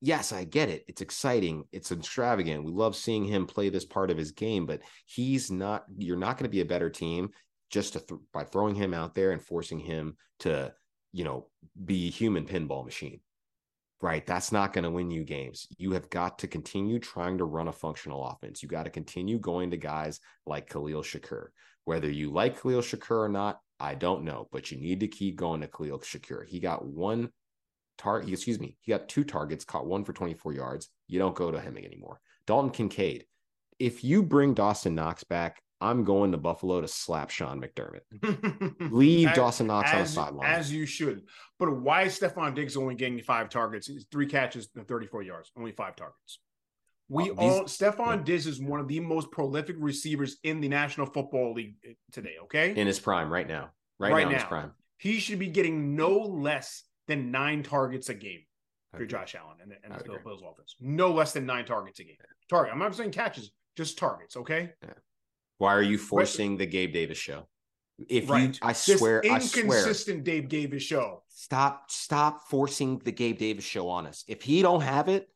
yes, 0.00 0.32
I 0.32 0.44
get 0.44 0.70
it. 0.70 0.84
It's 0.88 1.02
exciting. 1.02 1.64
It's 1.72 1.92
extravagant. 1.92 2.64
We 2.64 2.72
love 2.72 2.96
seeing 2.96 3.24
him 3.24 3.46
play 3.46 3.68
this 3.68 3.84
part 3.84 4.10
of 4.10 4.16
his 4.16 4.32
game, 4.32 4.64
but 4.64 4.80
he's 5.04 5.50
not, 5.50 5.84
you're 5.98 6.16
not 6.16 6.38
going 6.38 6.44
to 6.44 6.54
be 6.54 6.62
a 6.62 6.64
better 6.64 6.88
team 6.88 7.30
just 7.68 7.92
th- 7.92 8.20
by 8.32 8.44
throwing 8.44 8.74
him 8.74 8.94
out 8.94 9.14
there 9.14 9.32
and 9.32 9.42
forcing 9.42 9.80
him 9.80 10.16
to 10.38 10.72
you 11.16 11.24
know, 11.24 11.46
be 11.82 12.08
a 12.08 12.10
human 12.10 12.44
pinball 12.44 12.84
machine. 12.84 13.20
Right. 14.02 14.26
That's 14.26 14.52
not 14.52 14.74
going 14.74 14.84
to 14.84 14.90
win 14.90 15.10
you 15.10 15.24
games. 15.24 15.66
You 15.78 15.92
have 15.92 16.10
got 16.10 16.38
to 16.40 16.46
continue 16.46 16.98
trying 16.98 17.38
to 17.38 17.44
run 17.44 17.68
a 17.68 17.72
functional 17.72 18.26
offense. 18.26 18.62
You 18.62 18.68
got 18.68 18.82
to 18.82 18.90
continue 18.90 19.38
going 19.38 19.70
to 19.70 19.78
guys 19.78 20.20
like 20.44 20.68
Khalil 20.68 21.02
Shakir. 21.02 21.46
Whether 21.86 22.10
you 22.10 22.30
like 22.30 22.60
Khalil 22.60 22.82
Shakir 22.82 23.24
or 23.24 23.30
not, 23.30 23.60
I 23.80 23.94
don't 23.94 24.24
know, 24.24 24.48
but 24.52 24.70
you 24.70 24.76
need 24.76 25.00
to 25.00 25.08
keep 25.08 25.36
going 25.36 25.62
to 25.62 25.68
Khalil 25.68 26.00
Shakir. 26.00 26.46
He 26.46 26.60
got 26.60 26.84
one 26.84 27.30
target, 27.96 28.30
excuse 28.30 28.60
me, 28.60 28.76
he 28.82 28.92
got 28.92 29.08
two 29.08 29.24
targets, 29.24 29.64
caught 29.64 29.86
one 29.86 30.04
for 30.04 30.12
24 30.12 30.52
yards. 30.52 30.90
You 31.08 31.18
don't 31.18 31.34
go 31.34 31.50
to 31.50 31.58
him 31.58 31.78
anymore. 31.78 32.20
Dalton 32.46 32.70
Kincaid. 32.70 33.24
If 33.78 34.04
you 34.04 34.22
bring 34.22 34.52
Dawson 34.52 34.94
Knox 34.94 35.24
back, 35.24 35.62
I'm 35.80 36.04
going 36.04 36.32
to 36.32 36.38
Buffalo 36.38 36.80
to 36.80 36.88
slap 36.88 37.30
Sean 37.30 37.60
McDermott. 37.60 38.00
Leave 38.92 39.28
as, 39.28 39.36
Dawson 39.36 39.66
Knox 39.66 39.90
as, 39.90 39.94
on 39.94 40.02
the 40.02 40.08
sideline. 40.08 40.50
As 40.50 40.72
you 40.72 40.86
should. 40.86 41.22
But 41.58 41.80
why 41.80 42.02
is 42.02 42.18
Stefon 42.18 42.54
Diggs 42.54 42.76
only 42.76 42.94
getting 42.94 43.20
five 43.20 43.50
targets? 43.50 43.90
three 44.10 44.26
catches 44.26 44.68
and 44.74 44.88
34 44.88 45.22
yards, 45.22 45.52
only 45.56 45.72
five 45.72 45.96
targets. 45.96 46.40
We 47.08 47.30
oh, 47.30 47.34
all 47.36 47.62
Stefon 47.64 48.16
yeah. 48.16 48.22
Diggs 48.24 48.46
is 48.46 48.60
one 48.60 48.80
of 48.80 48.88
the 48.88 49.00
most 49.00 49.30
prolific 49.30 49.76
receivers 49.78 50.38
in 50.42 50.60
the 50.60 50.68
National 50.68 51.06
Football 51.06 51.54
League 51.54 51.76
eh, 51.86 51.92
today, 52.10 52.34
okay? 52.44 52.74
In 52.74 52.86
his 52.86 52.98
prime 52.98 53.32
right 53.32 53.46
now. 53.46 53.70
Right, 53.98 54.12
right 54.12 54.24
now, 54.24 54.30
now, 54.30 54.38
his 54.38 54.44
prime. 54.44 54.72
He 54.98 55.18
should 55.18 55.38
be 55.38 55.48
getting 55.48 55.94
no 55.94 56.18
less 56.18 56.84
than 57.06 57.30
nine 57.30 57.62
targets 57.62 58.08
a 58.08 58.14
game 58.14 58.40
for 58.96 59.04
Josh 59.04 59.34
Allen 59.34 59.58
and, 59.62 59.72
and 59.84 59.94
the 59.94 60.18
Bills 60.24 60.42
offense. 60.42 60.74
No 60.80 61.12
less 61.12 61.32
than 61.32 61.46
nine 61.46 61.66
targets 61.66 62.00
a 62.00 62.04
game. 62.04 62.16
Target. 62.48 62.72
I'm 62.72 62.78
not 62.78 62.94
saying 62.94 63.12
catches, 63.12 63.50
just 63.76 63.98
targets, 63.98 64.36
okay? 64.36 64.70
Yeah. 64.82 64.94
Why 65.58 65.74
are 65.74 65.82
you 65.82 65.98
forcing 65.98 66.52
right. 66.52 66.58
the 66.58 66.66
Gabe 66.66 66.92
Davis 66.92 67.18
show? 67.18 67.46
If 68.08 68.28
right. 68.28 68.54
you, 68.54 68.60
I 68.60 68.72
swear, 68.72 69.22
this 69.22 69.56
inconsistent 69.56 70.20
I 70.20 70.22
swear, 70.22 70.40
Gabe 70.40 70.48
Davis 70.48 70.82
show. 70.82 71.22
Stop, 71.28 71.90
stop 71.90 72.48
forcing 72.48 72.98
the 72.98 73.12
Gabe 73.12 73.38
Davis 73.38 73.64
show 73.64 73.88
on 73.88 74.06
us. 74.06 74.24
If 74.28 74.42
he 74.42 74.60
don't 74.60 74.82
have 74.82 75.08
it, 75.08 75.28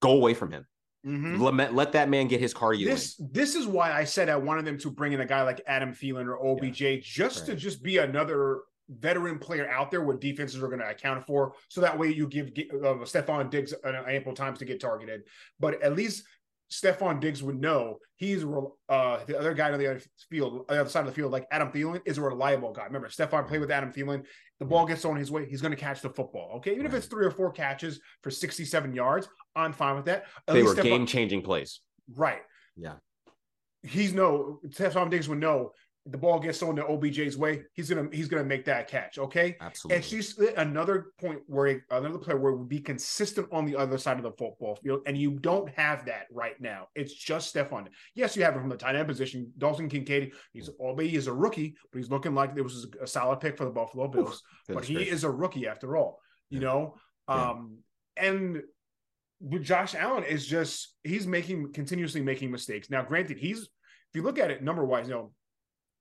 go 0.00 0.12
away 0.12 0.34
from 0.34 0.50
him. 0.50 0.66
Mm-hmm. 1.06 1.40
Let, 1.40 1.74
let, 1.74 1.92
that 1.92 2.10
man 2.10 2.28
get 2.28 2.40
his 2.40 2.52
cardio. 2.52 2.86
This 2.86 3.18
in. 3.18 3.28
this 3.32 3.54
is 3.54 3.66
why 3.66 3.92
I 3.92 4.04
said 4.04 4.28
I 4.28 4.36
wanted 4.36 4.66
them 4.66 4.76
to 4.78 4.90
bring 4.90 5.12
in 5.12 5.20
a 5.20 5.26
guy 5.26 5.42
like 5.42 5.62
Adam 5.66 5.94
Thielen 5.94 6.26
or 6.26 6.44
OBJ 6.44 6.80
yeah. 6.80 6.96
just 7.00 7.40
right. 7.40 7.46
to 7.46 7.56
just 7.56 7.82
be 7.82 7.98
another 7.98 8.62
veteran 8.90 9.38
player 9.38 9.70
out 9.70 9.90
there 9.90 10.02
what 10.02 10.20
defenses 10.20 10.62
are 10.62 10.66
going 10.66 10.80
to 10.80 10.88
account 10.88 11.26
for. 11.26 11.54
So 11.68 11.80
that 11.80 11.96
way 11.96 12.12
you 12.12 12.26
give 12.26 12.48
uh, 12.48 13.00
Stefon 13.04 13.50
Diggs 13.50 13.72
ample 13.84 14.34
times 14.34 14.58
to 14.58 14.64
get 14.64 14.80
targeted. 14.80 15.22
But 15.58 15.82
at 15.82 15.94
least 15.94 16.24
Stefon 16.70 17.20
Diggs 17.20 17.42
would 17.42 17.60
know 17.60 17.98
he's 18.16 18.44
uh, 18.44 19.24
the 19.26 19.36
other 19.36 19.54
guy 19.54 19.72
on 19.72 19.78
the 19.78 19.90
other 19.90 20.00
field, 20.30 20.66
the 20.68 20.80
other 20.80 20.88
side 20.88 21.00
of 21.00 21.06
the 21.06 21.12
field, 21.12 21.32
like 21.32 21.46
Adam 21.50 21.72
Thielen, 21.72 22.00
is 22.04 22.18
a 22.18 22.22
reliable 22.22 22.72
guy. 22.72 22.84
Remember, 22.84 23.08
Stefon 23.08 23.48
played 23.48 23.60
with 23.60 23.70
Adam 23.70 23.92
Thielen. 23.92 24.22
The 24.60 24.66
ball 24.66 24.86
gets 24.86 25.04
on 25.04 25.16
his 25.16 25.30
way, 25.30 25.46
he's 25.46 25.60
going 25.60 25.72
to 25.72 25.76
catch 25.76 26.00
the 26.00 26.10
football. 26.10 26.52
Okay, 26.56 26.72
even 26.72 26.84
right. 26.84 26.92
if 26.92 26.98
it's 26.98 27.06
three 27.06 27.26
or 27.26 27.30
four 27.30 27.50
catches 27.50 27.98
for 28.22 28.30
sixty-seven 28.30 28.94
yards, 28.94 29.28
I'm 29.56 29.72
fine 29.72 29.96
with 29.96 30.04
that. 30.04 30.26
At 30.46 30.54
they 30.54 30.62
were 30.62 30.74
game-changing 30.74 31.42
plays. 31.42 31.80
Right. 32.14 32.42
Yeah. 32.76 32.94
He's 33.82 34.12
no 34.12 34.60
Stefon 34.68 35.10
Diggs 35.10 35.28
would 35.28 35.40
know 35.40 35.72
the 36.06 36.16
ball 36.16 36.40
gets 36.40 36.58
thrown 36.58 36.76
to 36.76 36.82
OBJ's 36.82 37.36
way, 37.36 37.62
he's 37.74 37.90
gonna 37.90 38.08
he's 38.10 38.28
gonna 38.28 38.44
make 38.44 38.64
that 38.64 38.88
catch. 38.88 39.18
Okay, 39.18 39.56
absolutely. 39.60 39.96
And 39.96 40.04
she's 40.04 40.38
another 40.56 41.12
point 41.20 41.40
where 41.46 41.84
another 41.90 42.18
player 42.18 42.38
where 42.38 42.52
would 42.52 42.68
be 42.68 42.80
consistent 42.80 43.46
on 43.52 43.66
the 43.66 43.76
other 43.76 43.98
side 43.98 44.16
of 44.16 44.22
the 44.22 44.32
football 44.32 44.76
field, 44.76 45.02
and 45.06 45.16
you 45.16 45.38
don't 45.40 45.68
have 45.76 46.06
that 46.06 46.26
right 46.32 46.58
now. 46.58 46.88
It's 46.94 47.12
just 47.12 47.54
Stefon. 47.54 47.88
Yes, 48.14 48.34
you 48.34 48.42
have 48.44 48.54
him 48.54 48.60
from 48.60 48.70
the 48.70 48.76
tight 48.76 48.96
end 48.96 49.08
position. 49.08 49.52
Dalton 49.58 49.88
Kincaid. 49.88 50.32
He's 50.52 50.70
albeit 50.80 51.10
he's 51.10 51.26
a 51.26 51.32
rookie, 51.32 51.76
but 51.92 51.98
he's 51.98 52.10
looking 52.10 52.34
like 52.34 52.52
it 52.56 52.62
was 52.62 52.86
a 53.00 53.06
solid 53.06 53.40
pick 53.40 53.58
for 53.58 53.64
the 53.64 53.70
Buffalo 53.70 54.08
Bills. 54.08 54.42
Oof, 54.70 54.74
but 54.76 54.84
he 54.84 55.02
is 55.02 55.24
a 55.24 55.30
rookie 55.30 55.68
after 55.68 55.96
all. 55.96 56.18
You 56.48 56.60
yeah. 56.60 56.66
know, 56.66 56.94
um, 57.28 57.78
yeah. 58.16 58.30
and 58.30 58.62
with 59.40 59.64
Josh 59.64 59.94
Allen 59.94 60.24
is 60.24 60.46
just 60.46 60.94
he's 61.04 61.26
making 61.26 61.74
continuously 61.74 62.22
making 62.22 62.50
mistakes. 62.50 62.88
Now, 62.88 63.02
granted, 63.02 63.38
he's 63.38 63.60
if 63.60 64.14
you 64.14 64.22
look 64.22 64.38
at 64.38 64.50
it 64.50 64.62
number 64.62 64.84
wise, 64.84 65.06
you 65.06 65.14
know 65.14 65.32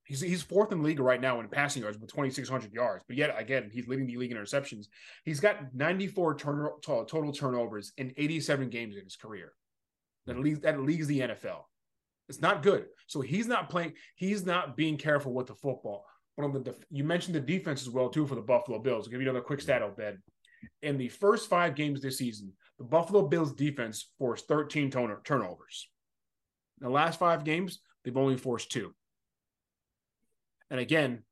He's, 0.09 0.21
he's 0.21 0.41
fourth 0.41 0.71
in 0.71 0.79
the 0.79 0.83
league 0.83 0.99
right 0.99 1.21
now 1.21 1.39
in 1.39 1.47
passing 1.49 1.83
yards 1.83 1.99
with 1.99 2.09
2,600 2.09 2.73
yards. 2.73 3.03
But 3.07 3.15
yet, 3.15 3.35
again, 3.37 3.69
he's 3.71 3.87
leading 3.87 4.07
the 4.07 4.17
league 4.17 4.31
in 4.31 4.37
interceptions. 4.37 4.87
He's 5.23 5.39
got 5.39 5.75
94 5.75 6.35
turn, 6.35 6.67
total 6.81 7.31
turnovers 7.31 7.93
in 7.95 8.11
87 8.17 8.69
games 8.69 8.97
in 8.97 9.03
his 9.03 9.15
career. 9.15 9.53
That 10.25 10.33
mm-hmm. 10.33 10.41
leads, 10.41 10.59
that 10.61 10.81
leads 10.81 11.05
the 11.05 11.19
NFL. 11.19 11.61
It's 12.27 12.41
not 12.41 12.63
good. 12.63 12.87
So 13.05 13.21
he's 13.21 13.45
not 13.45 13.69
playing, 13.69 13.93
he's 14.15 14.43
not 14.43 14.75
being 14.75 14.97
careful 14.97 15.31
with 15.31 15.45
the 15.45 15.53
football. 15.53 16.05
But 16.35 16.45
on 16.45 16.53
the 16.53 16.59
def- 16.61 16.85
you 16.89 17.03
mentioned 17.03 17.35
the 17.35 17.39
defense 17.39 17.83
as 17.83 17.91
well, 17.91 18.09
too, 18.09 18.25
for 18.25 18.33
the 18.33 18.41
Buffalo 18.41 18.79
Bills. 18.79 19.05
I'll 19.05 19.11
give 19.11 19.21
you 19.21 19.29
another 19.29 19.45
quick 19.45 19.61
stat, 19.61 19.83
Obed. 19.83 20.17
In 20.81 20.97
the 20.97 21.09
first 21.09 21.49
five 21.49 21.75
games 21.75 22.01
this 22.01 22.17
season, 22.17 22.53
the 22.79 22.83
Buffalo 22.83 23.27
Bills 23.27 23.53
defense 23.53 24.09
forced 24.17 24.47
13 24.47 24.89
turnovers. 24.89 25.87
In 26.81 26.87
the 26.87 26.93
last 26.93 27.19
five 27.19 27.43
games, 27.43 27.79
they've 28.03 28.17
only 28.17 28.37
forced 28.37 28.71
two. 28.71 28.95
And 30.69 30.79
again, 30.79 31.23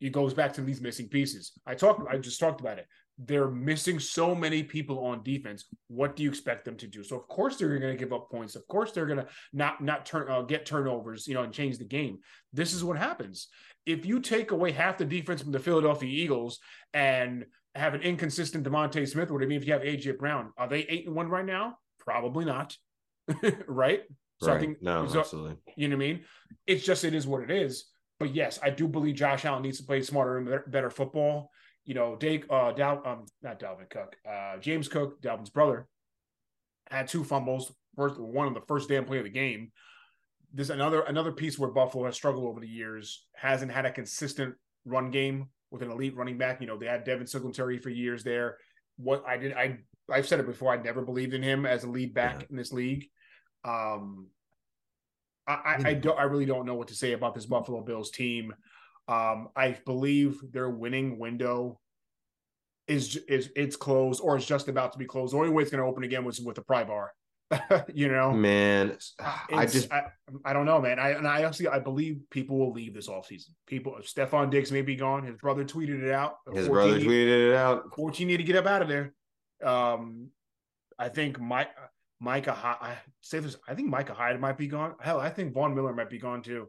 it 0.00 0.12
goes 0.12 0.34
back 0.34 0.52
to 0.54 0.60
these 0.60 0.80
missing 0.80 1.08
pieces. 1.08 1.52
I 1.66 1.74
talked, 1.74 2.08
I 2.10 2.18
just 2.18 2.40
talked 2.40 2.60
about 2.60 2.78
it. 2.78 2.86
They're 3.16 3.50
missing 3.50 4.00
so 4.00 4.34
many 4.34 4.64
people 4.64 5.06
on 5.06 5.22
defense. 5.22 5.66
What 5.86 6.16
do 6.16 6.24
you 6.24 6.28
expect 6.28 6.64
them 6.64 6.76
to 6.78 6.88
do? 6.88 7.04
So 7.04 7.16
of 7.16 7.28
course 7.28 7.56
they're 7.56 7.78
going 7.78 7.92
to 7.92 7.96
give 7.96 8.12
up 8.12 8.28
points. 8.28 8.56
Of 8.56 8.66
course 8.66 8.90
they're 8.90 9.06
going 9.06 9.20
to 9.20 9.28
not 9.52 9.80
not 9.82 10.04
turn 10.04 10.28
uh, 10.28 10.42
get 10.42 10.66
turnovers, 10.66 11.28
you 11.28 11.34
know, 11.34 11.44
and 11.44 11.52
change 11.52 11.78
the 11.78 11.84
game. 11.84 12.18
This 12.52 12.74
is 12.74 12.82
what 12.82 12.98
happens. 12.98 13.48
if 13.86 14.06
you 14.06 14.20
take 14.20 14.50
away 14.50 14.72
half 14.72 14.98
the 14.98 15.04
defense 15.04 15.42
from 15.42 15.52
the 15.52 15.58
Philadelphia 15.58 16.08
Eagles 16.08 16.58
and 16.92 17.44
have 17.74 17.94
an 17.94 18.02
inconsistent 18.02 18.64
DeVonta 18.64 19.06
Smith, 19.06 19.30
what 19.30 19.38
do 19.38 19.44
you 19.44 19.48
mean 19.48 19.60
if 19.60 19.66
you 19.66 19.72
have 19.72 19.82
AJ 19.82 20.18
Brown? 20.18 20.52
Are 20.56 20.68
they 20.68 20.80
eight 20.80 21.06
and 21.06 21.14
one 21.14 21.28
right 21.28 21.44
now? 21.44 21.76
Probably 21.98 22.44
not. 22.44 22.76
right? 23.68 24.02
So 24.42 24.48
right. 24.48 24.56
I 24.56 24.60
think 24.60 24.82
no, 24.82 25.06
so, 25.06 25.20
absolutely. 25.20 25.56
You 25.76 25.88
know 25.88 25.96
what 25.96 26.04
I 26.04 26.08
mean? 26.08 26.24
It's 26.66 26.84
just 26.84 27.04
it 27.04 27.14
is 27.14 27.26
what 27.26 27.42
it 27.42 27.50
is. 27.50 27.86
But 28.18 28.34
yes, 28.34 28.58
I 28.62 28.70
do 28.70 28.86
believe 28.86 29.16
Josh 29.16 29.44
Allen 29.44 29.62
needs 29.62 29.78
to 29.78 29.84
play 29.84 30.02
smarter 30.02 30.38
and 30.38 30.72
better 30.72 30.90
football. 30.90 31.50
You 31.84 31.94
know, 31.94 32.16
Dave, 32.16 32.50
uh, 32.50 32.72
Dal, 32.72 33.02
um, 33.04 33.26
not 33.42 33.58
Dalvin 33.58 33.90
Cook, 33.90 34.16
uh, 34.28 34.56
James 34.58 34.88
Cook, 34.88 35.20
Dalvin's 35.20 35.50
brother, 35.50 35.86
had 36.90 37.08
two 37.08 37.24
fumbles. 37.24 37.72
First, 37.96 38.18
one 38.18 38.46
of 38.46 38.54
the 38.54 38.62
first 38.62 38.88
damn 38.88 39.04
play 39.04 39.18
of 39.18 39.24
the 39.24 39.30
game. 39.30 39.72
This 40.52 40.70
another 40.70 41.02
another 41.02 41.32
piece 41.32 41.58
where 41.58 41.70
Buffalo 41.70 42.04
has 42.06 42.14
struggled 42.14 42.46
over 42.46 42.60
the 42.60 42.68
years, 42.68 43.26
hasn't 43.34 43.72
had 43.72 43.86
a 43.86 43.90
consistent 43.90 44.54
run 44.84 45.10
game 45.10 45.48
with 45.70 45.82
an 45.82 45.90
elite 45.90 46.16
running 46.16 46.38
back. 46.38 46.60
You 46.60 46.68
know, 46.68 46.78
they 46.78 46.86
had 46.86 47.04
Devin 47.04 47.26
Singletary 47.26 47.78
for 47.78 47.90
years 47.90 48.22
there. 48.22 48.58
What 48.96 49.24
I 49.26 49.36
did, 49.36 49.52
I 49.52 49.78
I've 50.10 50.28
said 50.28 50.40
it 50.40 50.46
before. 50.46 50.72
I 50.72 50.80
never 50.80 51.02
believed 51.02 51.34
in 51.34 51.42
him 51.42 51.66
as 51.66 51.84
a 51.84 51.90
lead 51.90 52.14
back 52.14 52.40
yeah. 52.40 52.46
in 52.50 52.56
this 52.56 52.72
league. 52.72 53.06
Um, 53.64 54.28
I, 55.46 55.76
I, 55.84 55.94
don't. 55.94 56.18
I 56.18 56.22
really 56.22 56.46
don't 56.46 56.66
know 56.66 56.74
what 56.74 56.88
to 56.88 56.94
say 56.94 57.12
about 57.12 57.34
this 57.34 57.46
Buffalo 57.46 57.82
Bills 57.82 58.10
team. 58.10 58.54
Um, 59.08 59.48
I 59.54 59.76
believe 59.84 60.40
their 60.52 60.70
winning 60.70 61.18
window 61.18 61.80
is 62.86 63.16
is 63.28 63.50
it's 63.56 63.76
closed 63.76 64.20
or 64.22 64.36
it's 64.36 64.46
just 64.46 64.68
about 64.68 64.92
to 64.92 64.98
be 64.98 65.06
closed. 65.06 65.34
The 65.34 65.38
only 65.38 65.50
way 65.50 65.62
it's 65.62 65.70
going 65.70 65.82
to 65.82 65.88
open 65.88 66.04
again 66.04 66.24
was 66.24 66.40
with 66.40 66.56
the 66.56 66.62
pry 66.62 66.84
bar. 66.84 67.12
you 67.94 68.08
know, 68.08 68.32
man, 68.32 68.96
I 69.52 69.66
just 69.66 69.92
I, 69.92 70.06
I, 70.44 70.52
don't 70.52 70.64
know, 70.64 70.80
man. 70.80 70.98
I 70.98 71.10
and 71.10 71.28
I 71.28 71.42
actually 71.42 71.68
I 71.68 71.78
believe 71.78 72.20
people 72.30 72.58
will 72.58 72.72
leave 72.72 72.94
this 72.94 73.08
off 73.08 73.26
season. 73.26 73.54
People, 73.66 73.96
Stefon 74.02 74.50
Diggs 74.50 74.72
may 74.72 74.82
be 74.82 74.96
gone. 74.96 75.24
His 75.24 75.36
brother 75.36 75.64
tweeted 75.64 76.02
it 76.02 76.10
out. 76.10 76.36
His 76.52 76.68
brother 76.68 76.98
tweeted 76.98 77.50
it 77.50 77.54
out. 77.54 77.94
Fourteen 77.94 78.28
need 78.28 78.38
to 78.38 78.44
get 78.44 78.56
up 78.56 78.66
out 78.66 78.82
of 78.82 78.88
there. 78.88 79.12
Um, 79.62 80.30
I 80.98 81.10
think 81.10 81.38
Mike 81.38 81.68
Micah. 82.24 82.56
I 82.80 82.96
say 83.20 83.38
this. 83.38 83.56
I 83.68 83.74
think 83.74 83.88
Micah 83.88 84.14
Hyde 84.14 84.40
might 84.40 84.58
be 84.58 84.66
gone. 84.66 84.94
Hell, 85.00 85.20
I 85.20 85.30
think 85.30 85.52
Von 85.52 85.74
Miller 85.74 85.92
might 85.92 86.10
be 86.10 86.18
gone 86.18 86.42
too. 86.42 86.68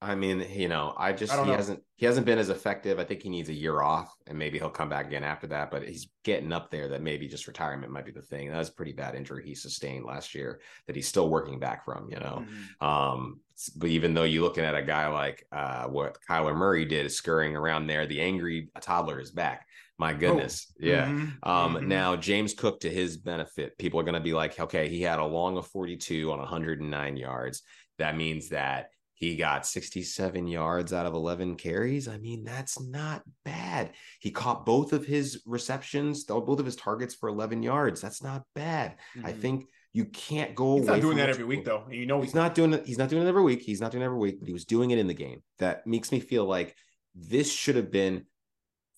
I 0.00 0.14
mean, 0.14 0.46
you 0.52 0.68
know, 0.68 0.94
I 0.96 1.12
just 1.12 1.32
I 1.32 1.40
he 1.42 1.50
know. 1.50 1.56
hasn't 1.56 1.82
he 1.96 2.06
hasn't 2.06 2.24
been 2.24 2.38
as 2.38 2.50
effective. 2.50 3.00
I 3.00 3.04
think 3.04 3.20
he 3.20 3.28
needs 3.28 3.48
a 3.48 3.54
year 3.54 3.82
off, 3.82 4.14
and 4.28 4.38
maybe 4.38 4.58
he'll 4.58 4.70
come 4.70 4.88
back 4.88 5.06
again 5.06 5.24
after 5.24 5.48
that. 5.48 5.72
But 5.72 5.88
he's 5.88 6.08
getting 6.22 6.52
up 6.52 6.70
there 6.70 6.86
that 6.88 7.02
maybe 7.02 7.26
just 7.26 7.48
retirement 7.48 7.92
might 7.92 8.06
be 8.06 8.12
the 8.12 8.22
thing. 8.22 8.48
That 8.48 8.58
was 8.58 8.68
a 8.68 8.74
pretty 8.74 8.92
bad 8.92 9.16
injury 9.16 9.44
he 9.44 9.56
sustained 9.56 10.04
last 10.04 10.36
year 10.36 10.60
that 10.86 10.94
he's 10.94 11.08
still 11.08 11.28
working 11.28 11.58
back 11.58 11.84
from. 11.84 12.08
You 12.10 12.20
know, 12.20 12.44
mm-hmm. 12.44 12.86
um, 12.86 13.40
but 13.76 13.88
even 13.88 14.14
though 14.14 14.22
you're 14.22 14.44
looking 14.44 14.64
at 14.64 14.76
a 14.76 14.82
guy 14.82 15.08
like 15.08 15.44
uh, 15.50 15.86
what 15.86 16.18
Kyler 16.28 16.54
Murray 16.54 16.84
did, 16.84 17.10
scurrying 17.10 17.56
around 17.56 17.88
there, 17.88 18.06
the 18.06 18.20
angry 18.20 18.70
toddler 18.80 19.18
is 19.18 19.32
back. 19.32 19.66
My 19.98 20.14
oh, 20.14 20.16
goodness. 20.16 20.66
Oh. 20.70 20.74
Yeah. 20.80 21.06
Mm-hmm. 21.06 21.48
Um, 21.48 21.74
mm-hmm. 21.74 21.88
Now, 21.88 22.16
James 22.16 22.54
Cook, 22.54 22.80
to 22.80 22.90
his 22.90 23.16
benefit, 23.16 23.76
people 23.78 24.00
are 24.00 24.04
going 24.04 24.14
to 24.14 24.20
be 24.20 24.32
like, 24.32 24.58
okay, 24.58 24.88
he 24.88 25.02
had 25.02 25.18
a 25.18 25.24
long 25.24 25.56
of 25.56 25.66
42 25.66 26.30
on 26.30 26.38
109 26.38 27.16
yards. 27.16 27.62
That 27.98 28.16
means 28.16 28.50
that 28.50 28.90
he 29.14 29.34
got 29.34 29.66
67 29.66 30.46
yards 30.46 30.92
out 30.92 31.04
of 31.04 31.14
11 31.14 31.56
carries. 31.56 32.06
I 32.06 32.18
mean, 32.18 32.44
that's 32.44 32.80
not 32.80 33.22
bad. 33.44 33.90
He 34.20 34.30
caught 34.30 34.64
both 34.64 34.92
of 34.92 35.04
his 35.04 35.42
receptions, 35.44 36.22
both 36.24 36.60
of 36.60 36.64
his 36.64 36.76
targets 36.76 37.16
for 37.16 37.28
11 37.28 37.64
yards. 37.64 38.00
That's 38.00 38.22
not 38.22 38.44
bad. 38.54 38.94
Mm-hmm. 39.16 39.26
I 39.26 39.32
think 39.32 39.66
you 39.92 40.04
can't 40.04 40.54
go 40.54 40.76
he's 40.76 40.86
not 40.86 41.00
doing 41.00 41.16
that 41.16 41.28
every 41.28 41.44
week 41.44 41.64
though. 41.64 41.84
You 41.90 42.06
know 42.06 42.20
he's 42.20 42.34
not 42.34 42.54
doing 42.54 42.72
it. 42.74 42.86
He's 42.86 42.98
not 42.98 43.08
doing 43.08 43.24
it 43.24 43.28
every 43.28 43.42
week. 43.42 43.62
He's 43.62 43.80
not 43.80 43.90
doing 43.90 44.02
it 44.02 44.06
every 44.06 44.18
week, 44.18 44.38
but 44.38 44.46
he 44.46 44.52
was 44.52 44.64
doing 44.64 44.92
it 44.92 44.98
in 44.98 45.08
the 45.08 45.14
game. 45.14 45.42
That 45.58 45.84
makes 45.84 46.12
me 46.12 46.20
feel 46.20 46.44
like 46.44 46.76
this 47.16 47.52
should 47.52 47.74
have 47.74 47.90
been 47.90 48.26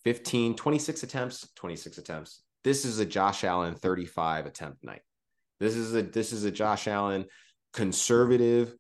15, 0.05 0.57
26 0.57 1.03
attempts, 1.03 1.49
26 1.57 1.99
attempts. 1.99 2.43
This 2.65 2.85
is 2.85 2.99
a 2.99 3.07
Josh 3.07 3.45
Allen 3.45 3.75
35 3.75 4.47
attempt 4.47 4.85
night. 4.85 5.03
This 5.59 5.77
is 5.77 5.95
a 5.95 6.03
this 6.03 6.33
is 6.33 6.45
a 6.45 6.51
Josh 6.51 6.89
Allen 6.89 7.27
conservative 7.73 8.75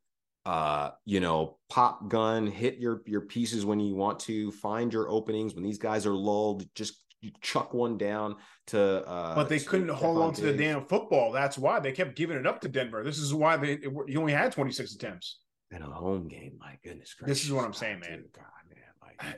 uh 0.47 0.91
you 1.05 1.21
know 1.21 1.59
pop 1.69 2.09
gun 2.09 2.47
hit 2.47 2.79
your 2.79 3.03
your 3.07 3.21
pieces 3.21 3.65
when 3.65 3.79
you 3.79 3.95
want 3.95 4.19
to 4.21 4.51
find 4.53 4.93
your 4.93 5.09
openings. 5.11 5.55
When 5.55 5.63
these 5.63 5.79
guys 5.79 6.07
are 6.07 6.15
lulled 6.15 6.65
just 6.75 6.95
chuck 7.43 7.75
one 7.75 7.99
down 7.99 8.37
to 8.69 9.07
uh 9.07 9.35
but 9.35 9.51
they 9.51 9.59
couldn't 9.59 9.91
hold 9.91 10.19
on 10.23 10.33
to 10.35 10.41
the 10.41 10.55
damn 10.55 10.87
football. 10.87 11.33
That's 11.33 11.59
why. 11.59 11.81
They 11.81 11.93
kept 11.93 12.17
giving 12.17 12.39
it 12.39 12.47
up 12.47 12.63
to 12.63 12.69
denver. 12.69 13.05
This 13.05 13.19
is 13.19 13.35
why 13.35 13.59
they 13.59 13.79
you 14.07 14.19
only 14.19 14.33
had 14.33 14.53
26 14.53 14.95
attempts. 14.95 15.41
In 15.71 15.83
a 15.83 15.87
home 15.87 16.29
game 16.29 16.57
my 16.59 16.79
goodness 16.83 17.15
gracious. 17.15 17.39
this 17.39 17.45
is 17.47 17.53
what 17.53 17.65
i'm 17.65 17.73
saying 17.75 18.01
man. 18.01 18.25
God, 18.35 18.45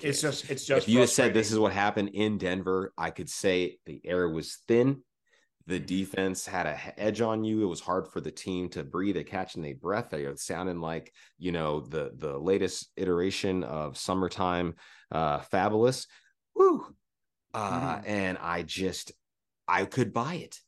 it's 0.01 0.21
just 0.21 0.51
it's 0.51 0.65
just. 0.65 0.87
If 0.87 0.93
you 0.93 1.01
had 1.01 1.09
said 1.09 1.35
this 1.35 1.53
is 1.53 1.59
what 1.59 1.73
happened 1.73 2.11
in 2.15 2.39
Denver, 2.39 2.93
I 2.97 3.11
could 3.11 3.29
say 3.29 3.79
the 3.87 4.01
air 4.05 4.29
was 4.29 4.59
thin. 4.69 5.03
The 5.67 5.79
defense 5.79 6.45
had 6.45 6.67
a 6.67 7.01
edge 7.01 7.21
on 7.21 7.45
you. 7.45 7.63
It 7.63 7.67
was 7.67 7.81
hard 7.81 8.09
for 8.09 8.21
the 8.21 8.33
team 8.33 8.69
to 8.71 8.83
breathe, 8.83 9.17
a 9.17 9.25
catching 9.25 9.65
a 9.65 9.75
breath. 9.75 10.11
They 10.11 10.27
sounding 10.37 10.81
like 10.81 11.13
you 11.39 11.53
know 11.53 11.81
the 11.81 12.13
the 12.17 12.37
latest 12.37 12.91
iteration 12.97 13.63
of 13.63 13.97
summertime 13.97 14.75
uh, 15.13 15.39
fabulous. 15.39 16.07
Woo! 16.55 16.85
Uh, 17.55 17.97
mm. 17.97 18.03
And 18.07 18.39
I 18.39 18.63
just 18.63 19.13
I 19.69 19.85
could 19.85 20.13
buy 20.13 20.35
it. 20.35 20.59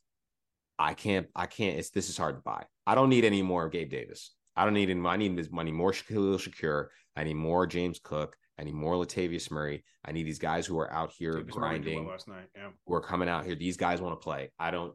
I 0.79 0.93
can't. 0.93 1.27
I 1.35 1.45
can't. 1.45 1.77
It's 1.77 1.89
this 1.89 2.09
is 2.09 2.17
hard 2.17 2.35
to 2.35 2.41
buy. 2.41 2.65
I 2.87 2.95
don't 2.95 3.09
need 3.09 3.25
any 3.25 3.41
more 3.41 3.65
of 3.65 3.71
Gabe 3.71 3.89
Davis. 3.89 4.31
I 4.55 4.63
don't 4.63 4.73
need 4.73 4.89
any. 4.89 5.05
I 5.05 5.17
need 5.17 5.51
money 5.51 5.71
more 5.71 5.91
Khalil 5.91 6.37
Shakir. 6.37 6.87
I 7.15 7.23
need 7.23 7.35
more 7.35 7.67
James 7.67 7.99
Cook. 8.01 8.35
I 8.57 8.63
need 8.63 8.73
more 8.73 8.95
Latavius 8.95 9.51
Murray. 9.51 9.83
I 10.03 10.11
need 10.11 10.23
these 10.23 10.39
guys 10.39 10.65
who 10.65 10.79
are 10.79 10.91
out 10.91 11.11
here 11.11 11.33
Latavius 11.33 11.51
grinding. 11.51 12.07
last 12.07 12.27
night, 12.27 12.47
yeah. 12.55 12.69
Who 12.85 12.93
are 12.93 13.01
coming 13.01 13.29
out 13.29 13.45
here. 13.45 13.55
These 13.55 13.77
guys 13.77 14.01
want 14.01 14.19
to 14.19 14.23
play. 14.23 14.51
I 14.59 14.71
don't. 14.71 14.93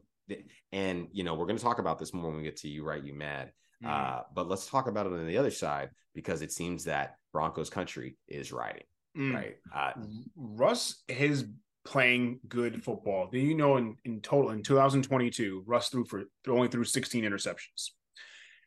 And 0.73 1.09
you 1.13 1.25
know, 1.25 1.35
we're 1.35 1.47
going 1.47 1.59
to 1.59 1.63
talk 1.63 1.79
about 1.79 1.99
this 1.99 2.15
more 2.15 2.29
when 2.29 2.37
we 2.37 2.43
get 2.43 2.57
to 2.59 2.69
you. 2.69 2.85
Right, 2.85 3.03
you 3.03 3.15
mad? 3.15 3.53
Mm. 3.85 3.89
Uh, 3.89 4.23
but 4.35 4.49
let's 4.49 4.67
talk 4.67 4.87
about 4.87 5.07
it 5.07 5.13
on 5.13 5.27
the 5.27 5.39
other 5.39 5.51
side 5.51 5.91
because 6.15 6.43
it 6.43 6.53
seems 6.53 6.85
that 6.85 7.17
Broncos 7.33 7.71
country 7.71 8.17
is 8.29 8.53
riding. 8.53 8.85
Mm. 9.17 9.35
Right. 9.35 9.57
Uh, 9.75 9.93
Russ 10.37 11.03
is 11.09 11.47
playing 11.85 12.41
good 12.49 12.85
football. 12.85 13.29
Do 13.31 13.39
you 13.39 13.55
know 13.55 13.77
in, 13.77 13.97
in 14.05 14.21
total 14.21 14.51
in 14.51 14.63
2022, 14.63 15.65
Russ 15.67 15.89
threw 15.89 16.05
for 16.05 16.25
only 16.49 16.69
threw 16.69 16.85
16 16.85 17.25
interceptions. 17.25 17.91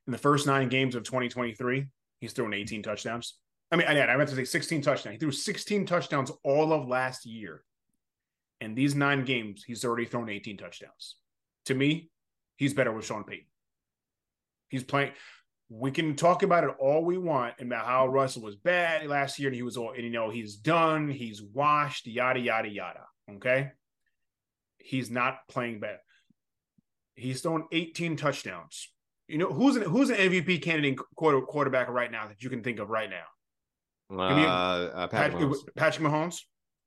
In 0.08 0.12
the 0.12 0.18
first 0.18 0.48
nine 0.48 0.68
games 0.68 0.96
of 0.96 1.04
2023, 1.04 1.86
he's 2.20 2.34
thrown 2.34 2.54
18 2.54 2.84
touchdowns. 2.84 3.38
I 3.74 3.76
mean, 3.76 3.88
I, 3.88 4.00
I 4.00 4.18
meant 4.18 4.30
to 4.30 4.36
say 4.36 4.46
16 4.46 4.84
touchdowns. 4.84 5.16
He 5.16 5.18
threw 5.18 5.32
16 5.32 5.88
touchdowns 5.88 6.32
all 6.44 6.72
of 6.72 6.88
last 6.88 7.26
year. 7.26 7.64
And 8.62 8.76
these 8.76 8.94
nine 8.94 9.26
games, 9.26 9.64
he's 9.66 9.84
already 9.84 10.06
thrown 10.06 10.30
18 10.30 10.58
touchdowns. 10.58 11.16
To 11.66 11.74
me, 11.74 12.12
he's 12.56 12.76
better 12.76 12.92
with 12.92 13.06
Sean 13.06 13.24
Payton. 13.24 13.48
He's 14.70 14.84
playing. 14.84 15.14
We 15.70 15.90
can 15.90 16.16
talk 16.16 16.44
about 16.44 16.64
it 16.66 16.70
all 16.80 17.04
we 17.04 17.18
want 17.18 17.56
about 17.60 17.88
how 17.88 18.08
Russell 18.08 18.44
was 18.44 18.56
bad 18.56 19.08
last 19.08 19.40
year 19.40 19.50
and 19.50 19.56
he 19.56 19.64
was 19.64 19.76
all, 19.76 19.92
and 19.94 20.04
you 20.04 20.12
know, 20.12 20.30
he's 20.30 20.56
done, 20.56 21.10
he's 21.10 21.42
washed, 21.42 22.06
yada, 22.06 22.40
yada, 22.40 22.70
yada. 22.70 23.08
Okay. 23.28 23.72
He's 24.78 25.10
not 25.10 25.48
playing 25.50 25.80
bad. 25.80 25.98
He's 27.16 27.42
thrown 27.42 27.66
18 27.72 28.18
touchdowns. 28.18 28.90
You 29.28 29.40
know, 29.40 29.52
who's 29.52 29.78
an, 29.78 29.82
who's 29.82 30.12
an 30.12 30.18
MVP 30.18 30.62
candidate 30.62 31.00
quarter, 31.16 31.42
quarterback 31.42 31.90
right 31.90 32.12
now 32.12 32.28
that 32.28 32.44
you 32.44 32.52
can 32.52 32.62
think 32.62 32.78
of 32.78 32.92
right 32.92 33.10
now? 33.10 33.24
Uh, 34.12 34.16
uh, 34.16 35.08
Patrick, 35.08 35.42
Mahomes. 35.42 35.58
Patrick 35.76 36.08
Mahomes. 36.08 36.42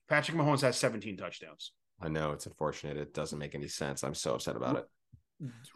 Patrick 0.09 0.37
Mahomes 0.37 0.61
has 0.61 0.77
17 0.77 1.17
touchdowns. 1.17 1.73
I 2.01 2.09
know 2.09 2.33
it's 2.33 2.47
unfortunate. 2.47 2.97
It 2.97 3.15
doesn't 3.15 3.39
make 3.39 3.55
any 3.55 3.69
sense. 3.69 4.05
I'm 4.05 4.15
so 4.15 4.35
upset 4.35 4.57
about 4.57 4.77
it. 4.77 4.85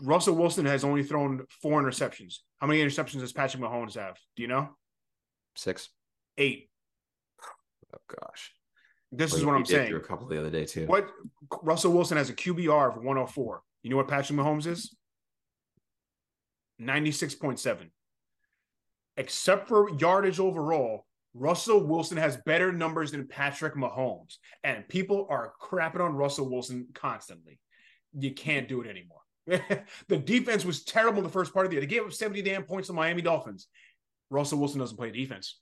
Russell 0.01 0.37
Wilson 0.37 0.65
has 0.67 0.85
only 0.85 1.03
thrown 1.03 1.45
four 1.63 1.83
interceptions. 1.83 2.39
How 2.59 2.67
many 2.67 2.83
interceptions 2.83 3.21
does 3.21 3.33
Patrick 3.33 3.63
Mahomes 3.63 3.95
have? 3.95 4.17
Do 4.37 4.43
you 4.43 4.49
know? 4.49 4.71
Six. 5.57 5.91
Eight. 6.39 6.71
Oh 7.95 7.99
gosh. 8.21 8.53
This 9.13 9.33
well, 9.33 9.41
is 9.41 9.47
what 9.47 9.57
I'm 9.57 9.67
saying. 9.67 9.95
A 9.95 10.01
couple 10.01 10.29
the 10.29 10.39
other 10.39 10.51
day 10.51 10.65
too. 10.65 10.87
What 10.87 11.11
Russell 11.63 11.93
Wilson 11.93 12.17
has 12.17 12.31
a 12.31 12.35
QBR 12.35 12.91
of 12.91 12.97
104. 12.97 13.63
You 13.83 13.91
know 13.91 13.97
what 13.97 14.09
Patrick 14.09 14.39
Mahomes 14.39 14.67
is? 14.67 14.95
96.7. 16.81 17.91
Except 19.17 19.69
for 19.69 19.91
yardage 19.99 20.39
overall, 20.39 21.07
Russell 21.35 21.87
Wilson 21.87 22.17
has 22.17 22.37
better 22.39 22.73
numbers 22.73 23.13
than 23.13 23.29
Patrick 23.29 23.75
Mahomes, 23.75 24.37
and 24.65 24.89
people 24.89 25.27
are 25.31 25.53
crapping 25.61 26.01
on 26.01 26.15
Russell 26.15 26.51
Wilson 26.51 26.89
constantly. 26.95 27.61
You 28.19 28.35
can't 28.35 28.69
do 28.69 28.81
it 28.81 28.89
anymore. 28.89 29.21
the 30.09 30.19
defense 30.19 30.65
was 30.65 30.85
terrible 30.85 31.23
the 31.23 31.29
first 31.29 31.53
part 31.53 31.67
of 31.67 31.71
the 31.71 31.77
year. 31.77 31.81
They 31.81 31.87
gave 31.87 32.05
up 32.05 32.13
70 32.13 32.43
damn 32.43 32.65
points 32.65 32.89
to 32.89 32.95
Miami 32.95 33.23
Dolphins. 33.23 33.69
Russell 34.31 34.59
Wilson 34.59 34.81
doesn't 34.81 34.97
play 34.97 35.11
defense. 35.11 35.61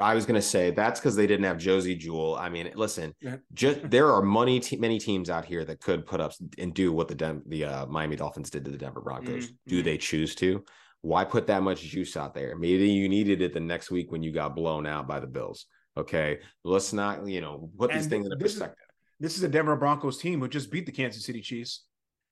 I 0.00 0.14
was 0.14 0.26
going 0.26 0.34
to 0.34 0.42
say 0.42 0.70
that's 0.70 0.98
because 0.98 1.14
they 1.14 1.26
didn't 1.26 1.44
have 1.44 1.56
Josey 1.56 1.94
Jewell. 1.94 2.34
I 2.34 2.48
mean, 2.48 2.70
listen, 2.74 3.14
just 3.52 3.88
there 3.88 4.12
are 4.12 4.22
money 4.22 4.58
te- 4.58 4.76
many 4.76 4.98
teams 4.98 5.30
out 5.30 5.44
here 5.44 5.64
that 5.64 5.80
could 5.80 6.04
put 6.04 6.20
up 6.20 6.32
and 6.58 6.74
do 6.74 6.92
what 6.92 7.06
the 7.06 7.14
Den- 7.14 7.42
the 7.46 7.64
uh, 7.64 7.86
Miami 7.86 8.16
Dolphins 8.16 8.50
did 8.50 8.64
to 8.64 8.72
the 8.72 8.76
Denver 8.76 9.00
Broncos. 9.00 9.46
Mm-hmm. 9.46 9.54
Do 9.68 9.82
they 9.82 9.96
choose 9.96 10.34
to? 10.36 10.64
Why 11.04 11.22
put 11.24 11.46
that 11.48 11.62
much 11.62 11.82
juice 11.82 12.16
out 12.16 12.34
there? 12.34 12.56
Maybe 12.56 12.88
you 12.90 13.08
needed 13.10 13.42
it 13.42 13.52
the 13.52 13.60
next 13.60 13.90
week 13.90 14.10
when 14.10 14.22
you 14.22 14.32
got 14.32 14.56
blown 14.56 14.86
out 14.86 15.06
by 15.06 15.20
the 15.20 15.26
Bills. 15.26 15.66
Okay, 15.96 16.40
let's 16.64 16.92
not 16.92 17.26
you 17.28 17.40
know 17.42 17.70
put 17.78 17.90
these 17.92 18.02
And 18.04 18.10
things 18.10 18.26
into 18.26 18.36
this 18.36 18.52
is- 18.54 18.58
perspective. 18.58 18.80
This 19.20 19.36
is 19.36 19.42
a 19.44 19.48
Denver 19.48 19.76
Broncos 19.76 20.18
team 20.18 20.40
who 20.40 20.48
just 20.48 20.70
beat 20.72 20.86
the 20.86 20.92
Kansas 20.92 21.24
City 21.24 21.40
Chiefs. 21.40 21.84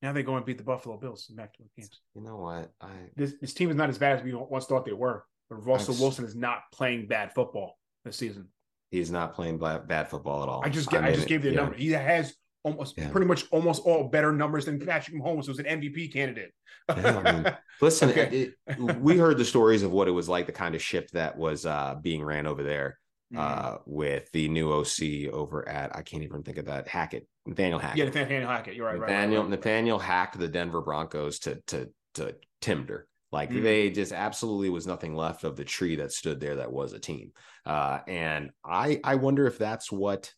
Now 0.03 0.13
they 0.13 0.25
go 0.25 0.37
and 0.37 0.45
beat 0.45 0.59
the 0.59 0.65
Buffalo 0.65 0.97
Bills 0.99 1.27
in 1.31 1.37
back 1.37 1.53
to 1.55 1.63
games. 1.77 2.01
You 2.15 2.23
know 2.23 2.37
what? 2.39 2.71
I 2.81 2.89
This 3.15 3.35
this 3.41 3.55
team 3.55 3.71
is 3.71 3.77
not 3.77 3.89
as 3.91 3.99
bad 3.99 4.19
as 4.19 4.25
we 4.25 4.35
once 4.35 4.65
thought 4.67 4.85
they 4.85 4.93
were. 4.93 5.25
But 5.51 5.65
Russell 5.67 5.95
I've- 5.95 6.03
Wilson 6.03 6.25
is 6.25 6.35
not 6.35 6.61
playing 6.73 7.07
bad 7.09 7.35
football 7.35 7.79
this 8.05 8.17
season. 8.17 8.49
he's 8.91 9.11
not 9.11 9.35
playing 9.35 9.59
bad, 9.59 9.87
bad 9.87 10.09
football 10.09 10.43
at 10.43 10.49
all. 10.49 10.63
I 10.65 10.71
just 10.71 10.93
I, 10.93 11.01
mean, 11.03 11.15
just 11.15 11.29
gave 11.29 11.45
you 11.45 11.51
the 11.51 11.57
yeah. 11.57 11.63
number. 11.63 11.77
He 11.77 11.91
has 11.93 12.35
almost 12.65 12.97
Yeah. 12.97 13.09
pretty 13.11 13.27
much 13.27 13.45
almost 13.51 13.83
all 13.85 14.05
better 14.05 14.33
numbers 14.33 14.67
than 14.67 14.79
Patrick 14.79 15.17
Mahomes, 15.17 15.47
who's 15.47 15.59
an 15.59 15.67
MVP 15.67 16.13
candidate. 16.13 16.53
Yeah, 16.89 17.57
Listen, 17.81 18.11
Okay. 18.11 18.53
it- 18.69 18.79
we 19.01 19.19
heard 19.19 19.39
the 19.39 19.45
stories 19.45 19.83
of 19.83 19.91
what 19.93 20.09
it 20.09 20.13
was 20.13 20.29
like, 20.29 20.47
the 20.47 20.53
kind 20.53 20.75
of 20.75 20.83
ship 20.83 21.11
that 21.13 21.37
was 21.37 21.67
uh, 21.67 21.97
being 22.01 22.23
ran 22.25 22.47
over 22.47 22.63
there 22.63 22.99
Mm. 23.33 23.39
uh, 23.39 23.79
with 23.87 24.31
the 24.33 24.47
new 24.51 24.71
OC 24.71 25.27
over 25.33 25.67
at 25.67 25.97
I 25.97 26.03
can't 26.03 26.23
even 26.23 26.43
think 26.43 26.59
of 26.59 26.67
that 26.67 26.87
Hackett, 26.87 27.27
Nathaniel 27.47 27.79
Hackett. 27.79 27.97
yeah, 27.99 28.05
Nathaniel 28.05 28.47
Hackett. 28.51 28.75
You're 28.75 28.85
right. 28.85 28.93
right, 28.99 29.01
right, 29.01 29.11
Nathaniel 29.11 29.43
right. 29.45 29.51
Nathaniel 29.51 29.99
hacked 29.99 30.39
the 30.39 30.49
Denver 30.49 30.83
Broncos 30.83 31.39
to 31.41 31.55
to 31.69 31.89
to 32.15 32.37
timber. 32.61 33.09
Like 33.31 33.49
Mm. 33.49 33.63
they 33.63 33.89
just 33.91 34.13
absolutely 34.13 34.69
was 34.69 34.87
nothing 34.87 35.15
left 35.17 35.45
of 35.45 35.57
the 35.57 35.65
tree 35.65 35.97
that 35.97 36.13
stood 36.13 36.41
there 36.41 36.57
that 36.57 36.71
was 36.71 36.93
a 36.93 36.99
team. 36.99 37.33
Uh, 37.65 38.01
and 38.07 38.51
I 38.63 39.01
I 39.03 39.15
wonder 39.15 39.47
if 39.47 39.57
that's 39.57 39.91
what 39.91 40.31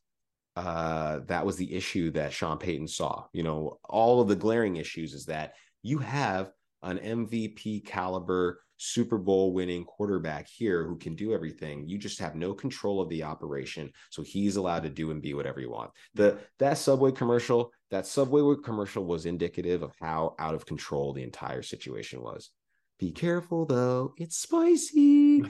uh, 0.56 1.20
that 1.26 1.44
was 1.44 1.56
the 1.56 1.74
issue 1.74 2.10
that 2.12 2.32
Sean 2.32 2.58
Payton 2.58 2.88
saw. 2.88 3.24
You 3.32 3.42
know, 3.42 3.78
all 3.84 4.20
of 4.20 4.28
the 4.28 4.36
glaring 4.36 4.76
issues 4.76 5.12
is 5.12 5.26
that 5.26 5.54
you 5.82 5.98
have 5.98 6.50
an 6.82 6.98
MVP 6.98 7.84
caliber 7.84 8.60
Super 8.76 9.18
Bowl 9.18 9.52
winning 9.52 9.84
quarterback 9.84 10.48
here 10.48 10.84
who 10.84 10.96
can 10.96 11.14
do 11.14 11.32
everything. 11.32 11.86
You 11.86 11.96
just 11.96 12.18
have 12.18 12.34
no 12.34 12.52
control 12.52 13.00
of 13.00 13.08
the 13.08 13.22
operation. 13.22 13.90
So 14.10 14.22
he's 14.22 14.56
allowed 14.56 14.82
to 14.82 14.90
do 14.90 15.10
and 15.10 15.22
be 15.22 15.34
whatever 15.34 15.60
you 15.60 15.70
want. 15.70 15.90
The 16.14 16.38
that 16.58 16.78
subway 16.78 17.12
commercial, 17.12 17.70
that 17.90 18.06
subway 18.06 18.42
commercial 18.62 19.04
was 19.04 19.26
indicative 19.26 19.82
of 19.82 19.92
how 20.00 20.34
out 20.38 20.54
of 20.54 20.66
control 20.66 21.12
the 21.12 21.22
entire 21.22 21.62
situation 21.62 22.20
was. 22.20 22.50
Be 22.98 23.10
careful 23.10 23.66
though, 23.66 24.14
it's 24.16 24.36
spicy. 24.36 25.42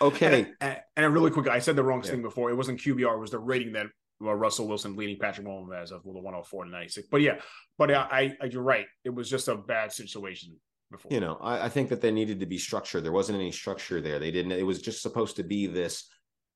Okay. 0.00 0.46
And, 0.60 0.78
and, 0.96 1.14
really 1.14 1.30
quick, 1.30 1.48
I 1.48 1.58
said 1.58 1.76
the 1.76 1.84
wrong 1.84 2.02
Yeah. 2.04 2.10
thing 2.12 2.22
before. 2.22 2.50
It 2.50 2.54
wasn't 2.54 2.80
QBR. 2.80 3.14
It 3.14 3.20
was 3.20 3.30
the 3.30 3.38
rating 3.38 3.72
that 3.72 3.86
uh, 4.24 4.34
Russell 4.34 4.66
Wilson 4.68 4.96
leading 4.96 5.18
Patrick 5.18 5.46
Mahomes 5.46 5.74
as 5.76 5.92
of 5.92 6.02
the 6.02 6.10
104 6.10 6.64
to 6.64 6.70
96. 6.70 7.08
But 7.10 7.20
yeah, 7.20 7.36
but 7.78 7.90
I, 7.92 8.34
I, 8.40 8.46
you're 8.46 8.62
right. 8.62 8.86
It 9.04 9.10
was 9.14 9.28
just 9.28 9.48
a 9.48 9.56
bad 9.56 9.92
situation 9.92 10.56
before. 10.90 11.12
you 11.12 11.20
know, 11.20 11.36
I, 11.40 11.66
I 11.66 11.68
think 11.68 11.90
that 11.90 12.00
there 12.00 12.12
needed 12.12 12.40
to 12.40 12.46
be 12.46 12.58
structure. 12.58 13.00
There 13.00 13.12
wasn't 13.12 13.36
any 13.38 13.52
structure 13.52 14.00
there. 14.00 14.18
They 14.18 14.30
didn't. 14.30 14.52
It 14.52 14.66
was 14.66 14.80
just 14.80 15.02
supposed 15.02 15.36
to 15.36 15.42
be 15.44 15.66
this. 15.66 16.08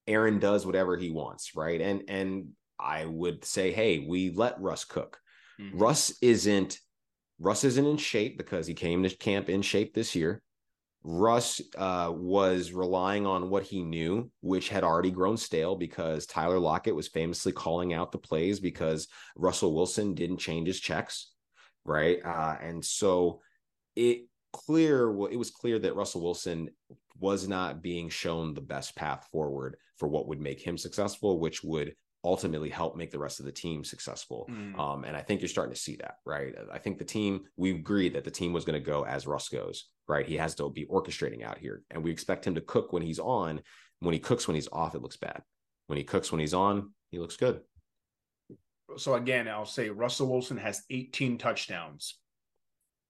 Aaron 0.07 0.39
does 0.39 0.65
whatever 0.65 0.97
he 0.97 1.11
wants, 1.11 1.55
right? 1.55 1.81
And 1.81 2.03
and 2.09 2.49
I 2.79 3.05
would 3.05 3.45
say, 3.45 3.73
hey, 3.73 4.07
we 4.09 4.31
let 4.31 4.59
Russ 4.61 4.85
cook. 4.85 5.19
Mhm. 5.61 5.73
Russ 5.75 6.15
isn't. 6.23 6.79
Russ 7.41 7.65
isn't 7.65 7.87
in 7.87 7.97
shape 7.97 8.37
because 8.37 8.67
he 8.67 8.75
came 8.75 9.03
to 9.03 9.17
camp 9.17 9.49
in 9.49 9.63
shape 9.63 9.95
this 9.95 10.15
year. 10.15 10.43
Russ 11.03 11.63
uh, 11.79 12.13
was 12.15 12.73
relying 12.73 13.27
on 13.27 13.49
what 13.49 13.63
he 13.63 13.83
knew, 13.83 14.31
which 14.43 14.69
had 14.69 14.85
already 14.85 15.11
grown 15.11 15.39
stale 15.39 15.75
because 15.75 16.27
Tyler 16.27 16.59
Lockett 16.59 16.95
was 16.95 17.09
famously 17.09 17.53
calling 17.53 17.95
out 17.95 18.13
the 18.13 18.19
plays 18.19 18.61
because 18.61 19.09
Russell 19.35 19.75
Wilson 19.75 20.13
didn't 20.13 20.37
change 20.37 20.67
his 20.67 20.79
checks, 20.79 21.33
right? 21.87 22.19
Uh, 22.23 22.57
and 22.61 22.85
so 22.85 23.41
it 23.97 24.27
clear 24.53 25.09
it 25.31 25.39
was 25.39 25.51
clear 25.51 25.79
that 25.79 25.97
Russell 25.97 26.23
Wilson 26.23 26.69
was 27.19 27.49
not 27.49 27.83
being 27.83 28.11
shown 28.11 28.53
the 28.53 28.61
best 28.61 28.95
path 28.95 29.27
forward 29.33 29.77
for 29.97 30.09
what 30.09 30.29
would 30.29 30.41
make 30.41 30.61
him 30.61 30.77
successful, 30.77 31.39
which 31.39 31.65
would 31.65 31.95
ultimately 32.23 32.69
help 32.69 32.97
make 32.97 33.11
the 33.11 33.19
rest 33.19 33.41
of 33.41 33.47
the 33.47 33.53
team 33.53 33.83
successful. 33.83 34.47
Mm. 34.51 34.79
Um, 34.79 35.05
and 35.05 35.17
I 35.17 35.23
think 35.23 35.41
you're 35.41 35.49
starting 35.49 35.75
to 35.75 35.81
see 35.81 35.97
that, 35.97 36.17
right? 36.27 36.55
I 36.73 36.79
think 36.79 36.99
the 36.99 37.05
team, 37.05 37.45
we 37.57 37.71
agreed 37.71 38.15
that 38.15 38.25
the 38.25 38.31
team 38.31 38.53
was 38.53 38.65
going 38.65 38.79
to 38.79 38.85
go 38.85 39.05
as 39.05 39.27
Russ 39.27 39.49
goes, 39.49 39.87
right? 40.07 40.27
He 40.27 40.37
has 40.37 40.55
to 40.57 40.69
be 40.71 40.87
orchestrating 40.87 41.43
out 41.43 41.59
here. 41.59 41.83
And 41.91 42.05
we 42.05 42.11
expect 42.11 42.47
him 42.47 42.55
to 42.57 42.61
cook 42.61 42.93
when 42.93 43.03
he's 43.03 43.19
on. 43.19 43.61
When 44.01 44.13
he 44.13 44.21
cooks 44.21 44.47
when 44.47 44.55
he's 44.55 44.69
off, 44.73 44.95
it 44.95 45.03
looks 45.03 45.17
bad. 45.17 45.43
When 45.87 45.97
he 45.97 46.05
cooks 46.05 46.31
when 46.31 46.41
he's 46.41 46.55
on, 46.55 46.93
he 47.11 47.19
looks 47.19 47.37
good. 47.37 47.61
So 48.97 49.15
again, 49.15 49.49
I'll 49.49 49.67
say 49.67 49.89
Russell 49.89 50.29
Wilson 50.29 50.57
has 50.57 50.83
18 50.91 51.39
touchdowns. 51.39 52.19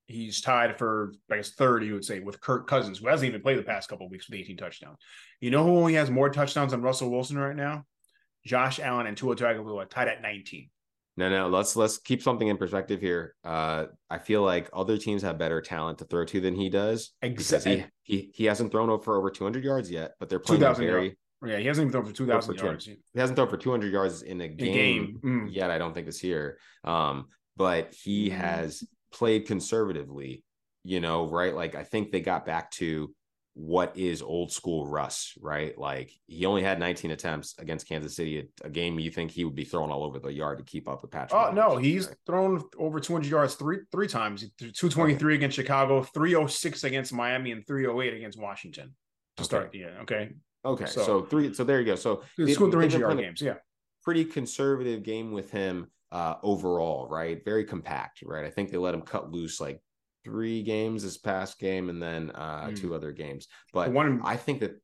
He's 0.06 0.40
tied 0.40 0.76
for, 0.76 1.14
I 1.30 1.36
guess, 1.36 1.50
third, 1.50 1.84
you 1.84 1.94
would 1.94 2.04
say, 2.04 2.18
with 2.18 2.40
Kirk 2.40 2.66
Cousins, 2.66 2.98
who 2.98 3.06
hasn't 3.06 3.28
even 3.28 3.42
played 3.42 3.58
the 3.58 3.62
past 3.62 3.88
couple 3.88 4.06
of 4.06 4.12
weeks 4.12 4.28
with 4.28 4.40
18 4.40 4.56
touchdowns. 4.56 4.98
You 5.40 5.50
know 5.50 5.64
who 5.64 5.76
only 5.76 5.94
has 5.94 6.10
more 6.10 6.30
touchdowns 6.30 6.72
than 6.72 6.82
Russell 6.82 7.10
Wilson 7.10 7.38
right 7.38 7.54
now? 7.54 7.84
Josh 8.44 8.80
Allen 8.80 9.06
and 9.06 9.16
Tua 9.16 9.36
Tagovailoa 9.36 9.88
tied 9.88 10.08
at 10.08 10.22
19. 10.22 10.68
No, 11.16 11.28
no, 11.28 11.48
let's 11.48 11.76
let's 11.76 11.98
keep 11.98 12.22
something 12.22 12.48
in 12.48 12.56
perspective 12.56 13.00
here. 13.00 13.34
Uh, 13.44 13.86
I 14.08 14.18
feel 14.18 14.42
like 14.42 14.70
other 14.72 14.96
teams 14.96 15.22
have 15.22 15.36
better 15.38 15.60
talent 15.60 15.98
to 15.98 16.04
throw 16.04 16.24
to 16.24 16.40
than 16.40 16.54
he 16.54 16.70
does. 16.70 17.10
Exactly. 17.20 17.84
He, 18.02 18.14
he 18.14 18.30
he 18.34 18.44
hasn't 18.46 18.70
thrown 18.72 18.88
over 18.88 19.02
for 19.02 19.16
over 19.18 19.28
200 19.30 19.62
yards 19.62 19.90
yet, 19.90 20.12
but 20.18 20.28
they're 20.28 20.38
playing 20.38 20.60
2,000 20.60 20.86
very. 20.86 21.18
Yeah, 21.44 21.56
he 21.58 21.66
hasn't 21.66 21.84
even 21.86 21.92
thrown 21.92 22.04
for 22.04 22.12
2,000 22.12 22.56
for 22.56 22.64
yards. 22.64 22.84
He 22.86 22.96
hasn't 23.16 23.36
thrown 23.36 23.48
for 23.48 23.56
200 23.56 23.92
yards 23.92 24.22
in 24.22 24.40
a 24.40 24.48
game, 24.48 24.68
a 24.68 24.72
game. 24.74 25.20
Mm. 25.24 25.48
yet. 25.50 25.70
I 25.70 25.78
don't 25.78 25.92
think 25.94 26.06
this 26.06 26.22
year. 26.22 26.58
Um, 26.84 27.26
but 27.56 27.92
he 27.92 28.28
Mm. 28.30 28.32
has 28.32 28.84
played 29.12 29.46
conservatively. 29.46 30.44
You 30.84 31.00
know, 31.00 31.28
right? 31.28 31.54
Like 31.54 31.74
I 31.74 31.84
think 31.84 32.12
they 32.12 32.20
got 32.20 32.46
back 32.46 32.70
to 32.72 33.14
what 33.54 33.96
is 33.96 34.22
old 34.22 34.52
school 34.52 34.86
Russ, 34.86 35.34
right? 35.40 35.76
Like 35.76 36.12
he 36.26 36.46
only 36.46 36.62
had 36.62 36.78
19 36.78 37.10
attempts 37.10 37.58
against 37.58 37.88
Kansas 37.88 38.14
City, 38.14 38.38
a, 38.62 38.66
a 38.66 38.70
game 38.70 38.98
you 38.98 39.10
think 39.10 39.30
he 39.30 39.44
would 39.44 39.54
be 39.54 39.64
throwing 39.64 39.90
all 39.90 40.04
over 40.04 40.18
the 40.18 40.32
yard 40.32 40.58
to 40.58 40.64
keep 40.64 40.88
up 40.88 41.02
with 41.02 41.10
Patrick. 41.10 41.40
Oh 41.40 41.50
no, 41.52 41.76
he's 41.76 42.06
right? 42.06 42.16
thrown 42.26 42.62
over 42.78 43.00
200 43.00 43.28
yards 43.28 43.54
three 43.54 43.78
three 43.90 44.06
times. 44.08 44.44
Two 44.74 44.88
twenty 44.88 45.14
three 45.16 45.34
against 45.34 45.56
Chicago, 45.56 46.02
three 46.02 46.34
oh 46.34 46.46
six 46.46 46.84
against 46.84 47.12
Miami, 47.12 47.52
and 47.52 47.66
three 47.66 47.86
oh 47.86 48.00
eight 48.00 48.14
against 48.14 48.38
Washington 48.38 48.94
to 49.36 49.42
Okay. 49.42 49.44
start 49.44 49.72
the. 49.72 49.84
Okay, 50.02 50.30
Okay, 50.64 50.86
So- 50.86 51.02
so, 51.04 51.22
three. 51.22 51.52
So 51.52 51.64
there 51.64 51.80
you 51.80 51.86
go. 51.86 51.96
So 51.96 52.22
they- 52.38 52.52
scored 52.52 52.72
300 52.72 53.00
yard 53.00 53.18
games. 53.18 53.42
Yeah, 53.42 53.54
Pretty 54.04 54.24
conservative 54.24 55.02
game 55.02 55.32
with 55.32 55.50
him 55.50 55.90
uh, 56.12 56.36
overall, 56.42 57.08
right? 57.08 57.44
Very 57.44 57.64
compact, 57.64 58.22
right? 58.22 58.44
I 58.44 58.50
think 58.50 58.70
they 58.70 58.78
let 58.78 58.94
him 58.94 59.02
cut 59.02 59.30
loose 59.30 59.60
like 59.60 59.80
three 60.24 60.62
games 60.62 61.02
this 61.02 61.18
past 61.18 61.58
game, 61.58 61.88
and 61.88 62.02
then 62.02 62.30
uh, 62.34 62.68
Mm. 62.68 62.76
two 62.80 62.94
other 62.94 63.12
games. 63.12 63.48
But 63.72 63.92
one. 63.92 64.20
I 64.24 64.36
think 64.36 64.60
that 64.60 64.80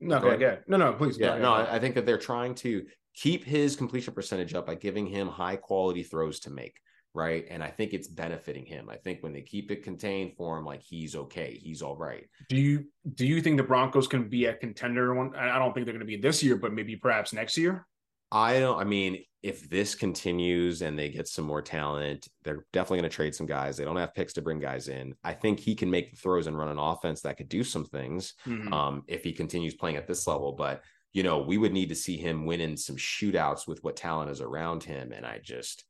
no, 0.00 0.20
go 0.20 0.28
ahead. 0.28 0.42
ahead. 0.42 0.62
No, 0.68 0.76
no, 0.76 0.92
please. 0.92 1.18
yeah, 1.18 1.36
go 1.36 1.42
no. 1.42 1.52
I 1.54 1.76
I 1.76 1.78
think 1.78 1.94
that 1.94 2.04
they're 2.06 2.18
trying 2.18 2.54
to 2.56 2.84
keep 3.14 3.44
his 3.44 3.76
completion 3.76 4.12
percentage 4.12 4.54
up 4.54 4.66
by 4.66 4.74
giving 4.74 5.06
him 5.06 5.28
high 5.28 5.56
quality 5.56 6.02
throws 6.02 6.40
to 6.40 6.50
make. 6.50 6.76
Right. 7.14 7.46
And 7.48 7.62
I 7.64 7.70
think 7.70 7.94
it's 7.94 8.08
benefiting 8.08 8.66
him. 8.66 8.90
I 8.90 8.96
think 8.96 9.22
when 9.22 9.32
they 9.32 9.40
keep 9.40 9.70
it 9.70 9.82
contained 9.82 10.34
for 10.36 10.58
him, 10.58 10.66
like 10.66 10.82
he's 10.82 11.16
okay. 11.16 11.58
He's 11.62 11.80
all 11.80 11.96
right. 11.96 12.26
Do 12.50 12.56
you 12.58 12.84
do 13.14 13.26
you 13.26 13.40
think 13.40 13.56
the 13.56 13.62
Broncos 13.62 14.06
can 14.06 14.28
be 14.28 14.44
a 14.44 14.54
contender? 14.54 15.14
One, 15.14 15.34
I 15.34 15.56
I 15.56 15.58
don't 15.58 15.72
think 15.72 15.86
they're 15.86 15.94
going 15.94 16.00
to 16.00 16.16
be 16.16 16.18
this 16.20 16.42
year, 16.42 16.56
but 16.56 16.74
maybe 16.74 16.94
perhaps 16.96 17.32
next 17.32 17.56
year. 17.56 17.86
I 18.30 18.60
don't. 18.60 18.78
I 18.78 18.84
mean, 18.84 19.24
if 19.46 19.68
this 19.70 19.94
continues 19.94 20.82
and 20.82 20.98
they 20.98 21.08
get 21.08 21.28
some 21.28 21.44
more 21.44 21.62
talent, 21.62 22.26
they're 22.42 22.66
definitely 22.72 22.98
going 22.98 23.10
to 23.10 23.14
trade 23.14 23.34
some 23.34 23.46
guys. 23.46 23.76
They 23.76 23.84
don't 23.84 23.96
have 23.96 24.12
picks 24.14 24.32
to 24.34 24.42
bring 24.42 24.58
guys 24.58 24.88
in. 24.88 25.14
I 25.22 25.34
think 25.34 25.60
he 25.60 25.74
can 25.76 25.88
make 25.90 26.10
the 26.10 26.16
throws 26.16 26.48
and 26.48 26.58
run 26.58 26.68
an 26.68 26.78
offense 26.78 27.20
that 27.20 27.36
could 27.36 27.48
do 27.48 27.62
some 27.62 27.84
things 27.84 28.34
Mhm. 28.44 28.72
um, 28.72 29.04
if 29.06 29.22
he 29.22 29.32
continues 29.32 29.74
playing 29.74 29.96
at 29.96 30.08
this 30.08 30.26
level. 30.26 30.52
But 30.52 30.82
you 31.12 31.22
know, 31.22 31.38
we 31.40 31.56
would 31.56 31.72
need 31.72 31.88
to 31.88 31.94
see 31.94 32.16
him 32.18 32.44
winning 32.44 32.76
some 32.76 32.96
shootouts 32.96 33.66
with 33.66 33.82
what 33.82 33.96
talent 33.96 34.30
is 34.30 34.40
around 34.42 34.82
him. 34.82 35.12
And 35.12 35.24
I 35.24 35.38
just, 35.42 35.84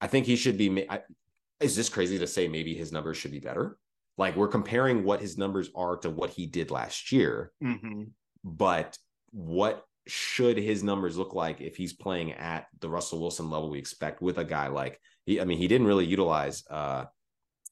I 0.00 0.06
think 0.06 0.26
he 0.26 0.36
should 0.36 0.56
be. 0.58 0.88
I, 0.88 1.00
is 1.58 1.74
this 1.74 1.88
crazy 1.88 2.18
to 2.20 2.26
say? 2.26 2.46
Maybe 2.48 2.74
his 2.74 2.92
numbers 2.92 3.16
should 3.16 3.32
be 3.32 3.40
better. 3.40 3.78
Like 4.16 4.36
we're 4.36 4.46
comparing 4.48 5.02
what 5.02 5.20
his 5.20 5.36
numbers 5.38 5.70
are 5.74 5.96
to 5.98 6.10
what 6.10 6.30
he 6.30 6.46
did 6.46 6.70
last 6.70 7.10
year 7.10 7.52
Mhm. 7.62 8.10
but 8.44 8.96
what 9.32 9.84
should 10.06 10.56
his 10.56 10.82
numbers 10.82 11.16
look 11.16 11.34
like 11.34 11.60
if 11.60 11.76
he's 11.76 11.92
playing 11.92 12.32
at 12.32 12.66
the 12.80 12.88
Russell 12.88 13.20
Wilson 13.20 13.50
level 13.50 13.70
we 13.70 13.78
expect 13.78 14.20
with 14.22 14.38
a 14.38 14.44
guy 14.44 14.68
like 14.68 14.98
he 15.26 15.40
I 15.40 15.44
mean 15.44 15.58
he 15.58 15.68
didn't 15.68 15.86
really 15.86 16.06
utilize 16.06 16.64
uh 16.70 17.04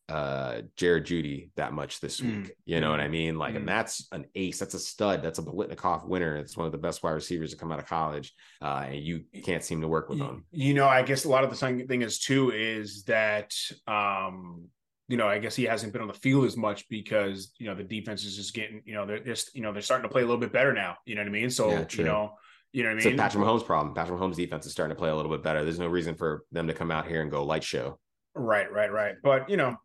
uh 0.08 0.62
Jared 0.76 1.04
Jeudy 1.04 1.50
that 1.56 1.74
much 1.74 2.00
this 2.00 2.20
Mm. 2.20 2.42
week. 2.44 2.52
You 2.64 2.80
know 2.80 2.90
what 2.90 3.00
I 3.00 3.08
mean? 3.08 3.36
Like, 3.36 3.52
Mm. 3.52 3.58
and 3.58 3.68
that's 3.68 4.08
an 4.10 4.24
ace, 4.34 4.58
that's 4.58 4.72
a 4.72 4.78
stud, 4.78 5.22
that's 5.22 5.38
a 5.38 5.42
Biletnikoff 5.42 6.06
winner. 6.08 6.36
It's 6.36 6.56
one 6.56 6.64
of 6.64 6.72
the 6.72 6.78
best 6.78 7.02
wide 7.02 7.10
receivers 7.10 7.50
to 7.50 7.58
come 7.58 7.70
out 7.70 7.78
of 7.78 7.84
college. 7.86 8.32
Uh, 8.62 8.86
and 8.86 8.96
you 9.04 9.24
can't 9.44 9.62
seem 9.62 9.82
to 9.82 9.88
work 9.88 10.08
with 10.08 10.18
him. 10.18 10.46
you 10.50 10.72
know, 10.72 10.88
I 10.88 11.02
guess 11.02 11.26
a 11.26 11.28
lot 11.28 11.44
of 11.44 11.50
the 11.50 11.84
thing 11.86 12.00
is 12.00 12.18
too 12.18 12.50
is 12.52 13.04
that 13.04 13.52
um 13.86 14.68
you 15.08 15.16
know, 15.16 15.26
I 15.26 15.38
guess 15.38 15.56
he 15.56 15.64
hasn't 15.64 15.92
been 15.92 16.02
on 16.02 16.08
the 16.08 16.14
field 16.14 16.44
as 16.44 16.56
much 16.56 16.88
because 16.88 17.52
you 17.58 17.66
know 17.66 17.74
the 17.74 17.82
defense 17.82 18.24
is 18.24 18.36
just 18.36 18.54
getting, 18.54 18.82
you 18.84 18.94
know, 18.94 19.06
they're 19.06 19.18
just, 19.18 19.54
you 19.54 19.62
know, 19.62 19.72
they're 19.72 19.82
starting 19.82 20.08
to 20.08 20.12
play 20.12 20.22
a 20.22 20.24
little 20.24 20.40
bit 20.40 20.52
better 20.52 20.72
now. 20.72 20.96
You 21.06 21.14
know 21.14 21.22
what 21.22 21.28
I 21.28 21.32
mean? 21.32 21.50
So 21.50 21.70
Yeah, 21.70 21.84
you 21.92 22.04
know, 22.04 22.34
you 22.72 22.82
know 22.82 22.90
what 22.90 22.92
I 22.92 23.04
mean. 23.04 23.06
It's 23.06 23.14
a 23.14 23.22
Patrick 23.22 23.42
Mahomes 23.42 23.64
problem. 23.64 23.94
Patrick 23.94 24.18
Mahomes 24.18 24.36
defense 24.36 24.66
is 24.66 24.72
starting 24.72 24.94
to 24.94 24.98
play 24.98 25.10
a 25.10 25.16
little 25.16 25.32
bit 25.32 25.42
better. 25.42 25.64
There's 25.64 25.78
no 25.78 25.88
reason 25.88 26.14
for 26.14 26.44
them 26.52 26.66
to 26.68 26.74
come 26.74 26.90
out 26.90 27.06
here 27.06 27.22
and 27.22 27.30
go 27.30 27.44
light 27.44 27.64
show. 27.64 27.98
Right, 28.34 28.70
right, 28.70 28.92
right. 28.92 29.16
But 29.22 29.48
you 29.48 29.56
know, 29.56 29.76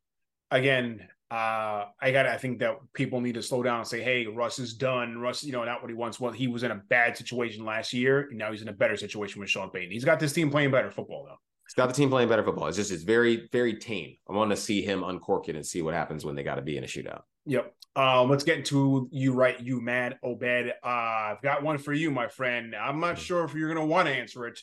again, 0.52 1.08
Uh, 1.32 1.88
I 2.00 2.12
got. 2.12 2.28
I 2.28 2.38
think 2.38 2.60
that 2.60 2.78
people 2.94 3.20
need 3.20 3.34
to 3.34 3.42
slow 3.42 3.64
down 3.64 3.80
and 3.80 3.88
say, 3.88 4.04
"Hey, 4.04 4.28
Russ 4.28 4.60
is 4.60 4.76
done. 4.76 5.18
Russ, 5.18 5.44
you 5.44 5.52
know, 5.52 5.64
not 5.64 5.82
what 5.82 5.90
he 5.90 5.96
wants. 5.96 6.20
Well, 6.20 6.32
he 6.32 6.48
was 6.48 6.62
in 6.62 6.70
a 6.70 6.76
bad 6.90 7.18
situation 7.18 7.66
last 7.66 7.92
year, 7.92 8.28
and 8.30 8.38
now 8.38 8.52
he's 8.52 8.62
in 8.62 8.68
a 8.68 8.74
better 8.74 8.96
situation 8.96 9.40
with 9.40 9.50
Sean 9.50 9.72
Payton. 9.72 9.90
He's 9.90 10.06
got 10.06 10.20
this 10.20 10.32
team 10.34 10.52
playing 10.52 10.70
better 10.70 10.92
football, 10.92 11.26
though. 11.26 11.40
He's 11.74 11.82
got 11.82 11.88
the 11.88 11.96
team 11.96 12.10
playing 12.12 12.30
better 12.30 12.44
football. 12.44 12.68
It's 12.68 12.78
just 12.78 12.92
it's 12.92 13.02
very 13.02 13.50
very 13.52 13.74
tame. 13.74 14.16
I 14.30 14.34
want 14.34 14.52
to 14.52 14.56
see 14.56 14.84
him 14.84 15.04
uncork 15.04 15.50
it 15.50 15.56
and 15.56 15.66
see 15.66 15.82
what 15.82 15.96
happens 15.96 16.24
when 16.24 16.36
they 16.36 16.44
got 16.44 16.56
to 16.56 16.62
be 16.62 16.78
in 16.78 16.84
a 16.84 16.88
shootout. 16.88 17.22
Yep. 17.48 17.74
Um, 17.96 18.30
let's 18.30 18.44
get 18.44 18.60
into 18.60 19.10
you 19.12 19.34
right, 19.34 19.60
you 19.60 19.82
mad 19.82 20.20
Obed. 20.22 20.72
Uh, 20.84 20.88
I've 20.88 21.42
got 21.42 21.64
one 21.64 21.80
for 21.80 21.92
you, 21.92 22.12
my 22.12 22.28
friend. 22.28 22.76
I'm 22.76 23.00
not 23.00 23.16
mm-hmm. 23.16 23.24
sure 23.24 23.44
if 23.44 23.56
you're 23.56 23.74
gonna 23.74 23.88
want 23.88 24.08
to 24.08 24.14
answer 24.14 24.46
it, 24.46 24.60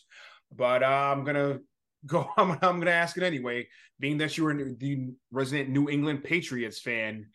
but 0.54 0.84
uh, 0.84 0.86
I'm 0.86 1.24
gonna 1.24 1.58
go. 2.06 2.30
I'm, 2.36 2.52
I'm 2.52 2.78
gonna 2.78 2.92
ask 2.92 3.16
it 3.16 3.24
anyway. 3.24 3.66
Being 3.98 4.18
that 4.18 4.38
you 4.38 4.46
are 4.46 4.54
the 4.54 5.10
resident 5.32 5.70
New 5.70 5.90
England 5.90 6.22
Patriots 6.22 6.80
fan, 6.80 7.26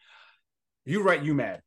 you 0.86 1.04
right, 1.04 1.22
you 1.22 1.34
mad. 1.34 1.62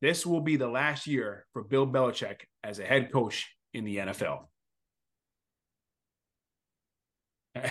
This 0.00 0.24
will 0.24 0.42
be 0.42 0.54
the 0.54 0.68
last 0.68 1.08
year 1.08 1.44
for 1.52 1.64
Bill 1.64 1.88
Belichick 1.88 2.42
as 2.62 2.78
a 2.78 2.84
head 2.84 3.10
coach 3.10 3.52
in 3.74 3.84
the 3.84 3.96
NFL. 3.96 4.44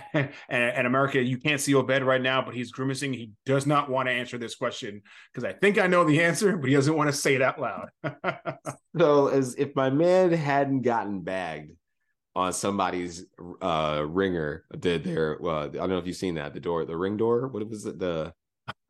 and, 0.14 0.30
and, 0.50 0.88
America, 0.88 1.22
you 1.22 1.38
can't 1.38 1.60
see 1.60 1.74
Obed 1.76 2.04
right 2.04 2.22
now, 2.22 2.42
but 2.42 2.54
he's 2.54 2.72
grimacing. 2.72 3.14
He 3.14 3.32
does 3.46 3.66
not 3.66 3.90
want 3.90 4.08
to 4.08 4.14
answer 4.14 4.38
this 4.38 4.56
question 4.56 5.02
because 5.32 5.44
I 5.44 5.54
think 5.54 5.78
I 5.78 5.88
know 5.88 6.04
the 6.04 6.22
answer, 6.24 6.58
but 6.58 6.70
he 6.70 6.76
doesn't 6.76 6.96
want 6.96 7.10
to 7.10 7.16
say 7.16 7.36
it 7.36 7.42
out 7.42 7.60
loud. 7.60 7.90
so, 8.98 9.28
as 9.28 9.56
if 9.56 9.76
my 9.76 9.90
man 9.90 10.32
hadn't 10.32 10.82
gotten 10.82 11.22
bagged 11.22 11.72
on 12.36 12.54
somebody's 12.54 13.26
uh 13.62 14.04
ringer, 14.08 14.66
did 14.80 15.04
there? 15.04 15.38
well, 15.40 15.64
I 15.64 15.68
don't 15.68 15.90
know 15.90 15.98
if 15.98 16.08
you've 16.08 16.16
seen 16.16 16.36
that 16.36 16.54
the 16.54 16.60
door, 16.60 16.86
the 16.86 16.98
ring 16.98 17.18
door. 17.18 17.48
What 17.48 17.68
was 17.68 17.86
it? 17.86 18.00
The 18.00 18.34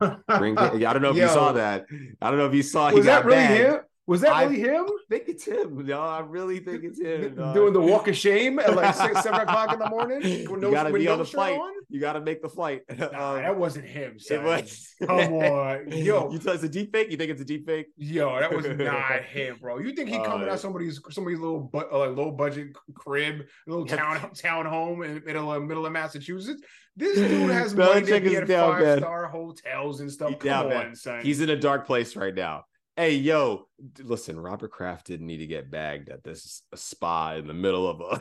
ring. 0.00 0.58
I 0.58 0.92
don't 0.92 1.02
know 1.02 1.10
if 1.10 1.16
Yo, 1.16 1.24
you 1.24 1.28
saw 1.28 1.52
that. 1.52 1.86
I 2.20 2.30
don't 2.30 2.38
know 2.38 2.46
if 2.46 2.54
you 2.54 2.62
saw. 2.62 2.92
Was 2.92 3.06
that 3.06 3.24
really 3.24 3.36
bagged. 3.36 3.60
him? 3.60 3.80
Was 4.08 4.22
that 4.22 4.48
really 4.48 4.64
I 4.64 4.72
him? 4.72 4.86
think 5.10 5.24
it's 5.28 5.44
him. 5.44 5.84
No, 5.84 6.00
I 6.00 6.20
really 6.20 6.60
think 6.60 6.82
it's 6.82 6.98
him. 6.98 7.34
Doing 7.52 7.74
the 7.74 7.80
walk 7.80 8.08
of 8.08 8.16
shame 8.16 8.58
at 8.58 8.74
like 8.74 8.94
six, 8.94 9.20
seven 9.22 9.40
o'clock 9.40 9.70
in 9.70 9.78
the 9.78 9.90
morning. 9.90 10.22
you 10.22 10.70
gotta 10.70 10.90
be 10.90 11.06
on 11.08 11.18
the 11.18 11.26
flight. 11.26 11.58
On? 11.58 11.72
You 11.90 12.00
gotta 12.00 12.22
make 12.22 12.40
the 12.40 12.48
flight. 12.48 12.84
Nah, 12.88 13.34
um, 13.34 13.42
that 13.42 13.58
wasn't 13.58 13.84
him. 13.84 14.18
Son. 14.18 14.38
It 14.38 14.44
was. 14.44 14.94
Come 15.04 15.34
on, 15.34 15.92
yo. 15.92 16.32
You 16.32 16.38
tell 16.38 16.54
it's 16.54 16.62
a 16.62 16.70
deep 16.70 16.90
fake. 16.90 17.10
You 17.10 17.18
think 17.18 17.30
it's 17.30 17.42
a 17.42 17.44
deep 17.44 17.66
fake? 17.66 17.88
Yo, 17.98 18.40
that 18.40 18.50
was 18.50 18.66
not 18.66 19.24
him, 19.24 19.58
bro. 19.60 19.78
You 19.78 19.92
think 19.92 20.08
he 20.08 20.16
coming 20.16 20.48
uh, 20.48 20.52
out 20.52 20.60
somebody's 20.60 21.00
somebody's 21.10 21.38
little 21.40 21.60
bu- 21.60 21.90
uh, 21.92 22.08
low 22.08 22.30
budget 22.30 22.68
crib, 22.94 23.42
little 23.66 23.84
town 23.84 24.32
town 24.32 24.64
home 24.64 25.02
in 25.02 25.16
the 25.16 25.20
middle 25.20 25.52
of 25.52 25.62
middle 25.64 25.84
of 25.84 25.92
Massachusetts? 25.92 26.62
This 26.96 27.16
dude 27.16 27.50
has 27.50 27.74
money 27.74 28.06
to 28.06 28.20
get 28.20 28.48
five 28.48 28.98
star 29.00 29.28
hotels 29.28 30.00
and 30.00 30.10
stuff. 30.10 30.38
Come 30.38 30.50
on, 30.50 30.68
man. 30.70 30.94
son. 30.94 31.20
He's 31.22 31.42
in 31.42 31.50
a 31.50 31.56
dark 31.56 31.86
place 31.86 32.16
right 32.16 32.34
now. 32.34 32.64
Hey, 32.98 33.14
yo, 33.14 33.68
listen, 34.00 34.40
Robert 34.40 34.72
Kraft 34.72 35.06
didn't 35.06 35.28
need 35.28 35.36
to 35.36 35.46
get 35.46 35.70
bagged 35.70 36.08
at 36.08 36.24
this 36.24 36.64
spa 36.74 37.34
in 37.34 37.46
the 37.46 37.54
middle 37.54 37.88
of 37.88 38.00
a 38.00 38.20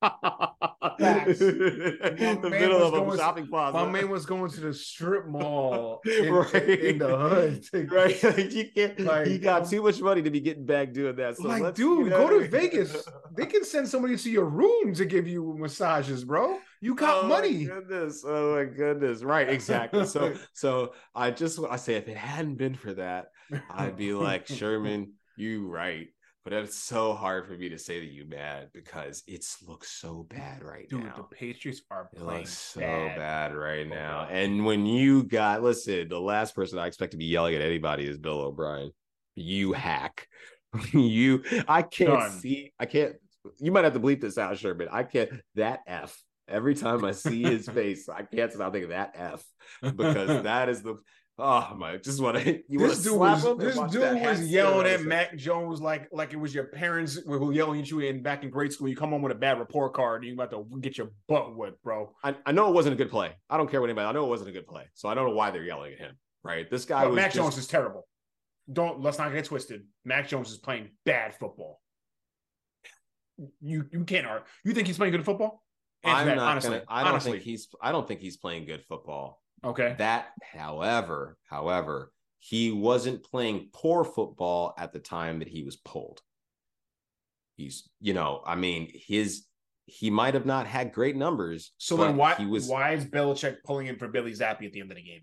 the 1.00 2.48
middle 2.48 2.82
of 2.84 3.12
a 3.12 3.16
shopping 3.16 3.48
plaza. 3.48 3.84
My 3.84 3.90
man 3.90 4.08
was 4.08 4.26
going 4.26 4.48
to 4.48 4.60
the 4.60 4.72
strip 4.72 5.26
mall 5.26 6.02
in, 6.06 6.32
right. 6.32 6.54
in 6.54 6.98
the 6.98 7.18
hood. 7.18 7.66
right. 7.90 8.22
Like 8.22 8.52
you 8.52 8.70
can't 8.72 9.00
like, 9.00 9.26
he 9.26 9.38
got 9.38 9.68
too 9.68 9.82
much 9.82 10.00
money 10.00 10.22
to 10.22 10.30
be 10.30 10.38
getting 10.38 10.64
back 10.64 10.92
doing 10.92 11.16
that. 11.16 11.36
So 11.38 11.48
like, 11.48 11.74
dude, 11.74 12.10
go 12.10 12.38
to 12.38 12.46
Vegas. 12.46 12.96
They 13.36 13.46
can 13.46 13.64
send 13.64 13.88
somebody 13.88 14.16
to 14.16 14.30
your 14.30 14.44
room 14.44 14.94
to 14.94 15.04
give 15.04 15.26
you 15.26 15.56
massages, 15.58 16.22
bro. 16.22 16.60
You 16.80 16.94
got 16.94 17.24
oh 17.24 17.26
money. 17.26 17.64
goodness. 17.64 18.22
Oh 18.24 18.54
my 18.54 18.66
goodness. 18.66 19.24
Right, 19.24 19.48
exactly. 19.48 20.06
So 20.06 20.34
so 20.52 20.92
I 21.12 21.32
just 21.32 21.58
I 21.68 21.74
say 21.74 21.94
if 21.94 22.06
it 22.06 22.16
hadn't 22.16 22.54
been 22.54 22.76
for 22.76 22.94
that, 22.94 23.32
I'd 23.70 23.96
be 23.96 24.14
like, 24.14 24.46
Sherman, 24.46 25.12
you 25.36 25.68
right 25.68 26.08
but 26.44 26.52
it's 26.54 26.76
so 26.76 27.12
hard 27.12 27.46
for 27.46 27.52
me 27.52 27.68
to 27.68 27.78
say 27.78 28.00
that 28.00 28.10
you 28.10 28.24
mad 28.24 28.70
because 28.72 29.22
it's 29.26 29.62
looks 29.62 29.90
so 29.90 30.26
bad 30.28 30.62
right 30.62 30.88
Dude, 30.88 31.04
now. 31.04 31.14
Dude, 31.14 31.24
the 31.30 31.36
Patriots 31.36 31.82
are 31.90 32.08
playing 32.16 32.46
so 32.46 32.80
bad, 32.80 33.18
bad 33.18 33.54
right 33.54 33.86
oh, 33.86 33.94
now. 33.94 34.26
And 34.30 34.64
when 34.64 34.86
you 34.86 35.22
got 35.22 35.62
listen, 35.62 36.08
the 36.08 36.20
last 36.20 36.54
person 36.54 36.78
I 36.78 36.86
expect 36.86 37.12
to 37.12 37.18
be 37.18 37.26
yelling 37.26 37.54
at 37.54 37.60
anybody 37.60 38.06
is 38.06 38.16
Bill 38.16 38.40
O'Brien. 38.40 38.90
You 39.34 39.72
hack. 39.72 40.28
you 40.92 41.44
I 41.68 41.82
can't 41.82 42.20
Done. 42.20 42.30
see 42.30 42.72
I 42.78 42.86
can't 42.86 43.16
you 43.58 43.72
might 43.72 43.84
have 43.84 43.94
to 43.94 44.00
bleep 44.00 44.20
this 44.20 44.38
out, 44.38 44.56
Sherman. 44.58 44.88
I 44.90 45.02
can't 45.02 45.30
that 45.56 45.80
F 45.86 46.18
every 46.48 46.74
time 46.74 47.04
I 47.04 47.12
see 47.12 47.42
his 47.42 47.68
face, 47.68 48.08
I 48.08 48.22
can't 48.22 48.52
stop 48.52 48.72
thinking 48.72 48.90
that 48.90 49.14
F 49.14 49.44
because 49.82 50.42
that 50.42 50.68
is 50.68 50.82
the 50.82 50.96
Oh 51.42 51.74
my! 51.74 51.96
Just 51.96 52.20
want 52.22 52.36
to 52.36 52.62
you 52.68 52.78
this 52.78 53.02
dude 53.02 53.18
was 53.18 53.42
this 53.56 53.78
dude 53.90 54.20
was 54.20 54.46
yelling 54.46 54.86
at 54.86 55.02
Mac 55.02 55.36
Jones 55.36 55.80
like 55.80 56.06
like 56.12 56.34
it 56.34 56.36
was 56.36 56.54
your 56.54 56.64
parents 56.64 57.18
were 57.24 57.52
yelling 57.52 57.80
at 57.80 57.90
you 57.90 58.00
in 58.00 58.22
back 58.22 58.44
in 58.44 58.50
grade 58.50 58.72
school. 58.72 58.88
You 58.88 58.96
come 58.96 59.10
home 59.10 59.22
with 59.22 59.32
a 59.32 59.36
bad 59.36 59.58
report 59.58 59.94
card, 59.94 60.22
and 60.22 60.28
you 60.28 60.34
about 60.34 60.50
to 60.50 60.80
get 60.80 60.98
your 60.98 61.12
butt 61.28 61.56
whipped, 61.56 61.82
bro. 61.82 62.14
I, 62.22 62.34
I 62.44 62.52
know 62.52 62.68
it 62.68 62.74
wasn't 62.74 62.92
a 62.92 62.96
good 62.96 63.10
play. 63.10 63.32
I 63.48 63.56
don't 63.56 63.70
care 63.70 63.80
what 63.80 63.88
anybody. 63.88 64.06
I 64.06 64.12
know 64.12 64.26
it 64.26 64.28
wasn't 64.28 64.50
a 64.50 64.52
good 64.52 64.66
play, 64.66 64.84
so 64.92 65.08
I 65.08 65.14
don't 65.14 65.28
know 65.28 65.34
why 65.34 65.50
they're 65.50 65.64
yelling 65.64 65.94
at 65.94 65.98
him. 65.98 66.18
Right? 66.44 66.70
This 66.70 66.84
guy 66.84 67.06
was 67.06 67.16
Mac 67.16 67.26
just... 67.26 67.36
Jones 67.36 67.56
is 67.56 67.66
terrible. 67.66 68.06
Don't 68.70 69.00
let's 69.00 69.18
not 69.18 69.32
get 69.32 69.46
twisted. 69.46 69.84
Mac 70.04 70.28
Jones 70.28 70.50
is 70.50 70.58
playing 70.58 70.90
bad 71.06 71.34
football. 71.34 71.80
You 73.62 73.86
you 73.90 74.04
can't 74.04 74.26
argue. 74.26 74.46
You 74.64 74.74
think 74.74 74.86
he's 74.86 74.98
playing 74.98 75.12
good 75.12 75.24
football? 75.24 75.64
I'm 76.04 76.26
that, 76.26 76.36
not 76.36 76.52
honestly. 76.52 76.70
Gonna, 76.70 76.84
I 76.88 77.02
don't 77.02 77.12
honestly. 77.12 77.32
think 77.32 77.44
he's. 77.44 77.68
I 77.80 77.92
don't 77.92 78.06
think 78.06 78.20
he's 78.20 78.36
playing 78.36 78.66
good 78.66 78.82
football. 78.84 79.40
Okay. 79.64 79.94
That, 79.98 80.28
however, 80.54 81.36
however, 81.44 82.12
he 82.38 82.72
wasn't 82.72 83.22
playing 83.22 83.68
poor 83.72 84.04
football 84.04 84.74
at 84.78 84.92
the 84.92 84.98
time 84.98 85.40
that 85.40 85.48
he 85.48 85.62
was 85.62 85.76
pulled. 85.76 86.20
He's, 87.56 87.88
you 88.00 88.14
know, 88.14 88.42
I 88.46 88.56
mean, 88.56 88.90
his 88.94 89.44
he 89.84 90.08
might 90.08 90.34
have 90.34 90.46
not 90.46 90.66
had 90.66 90.92
great 90.92 91.16
numbers. 91.16 91.72
So 91.76 91.96
then 91.96 92.16
why 92.16 92.34
he 92.36 92.46
was 92.46 92.68
why 92.68 92.92
is 92.92 93.04
Belichick 93.04 93.58
pulling 93.64 93.88
in 93.88 93.96
for 93.96 94.08
Bailey 94.08 94.32
Zappe 94.32 94.64
at 94.64 94.72
the 94.72 94.80
end 94.80 94.90
of 94.90 94.96
the 94.96 95.02
game? 95.02 95.22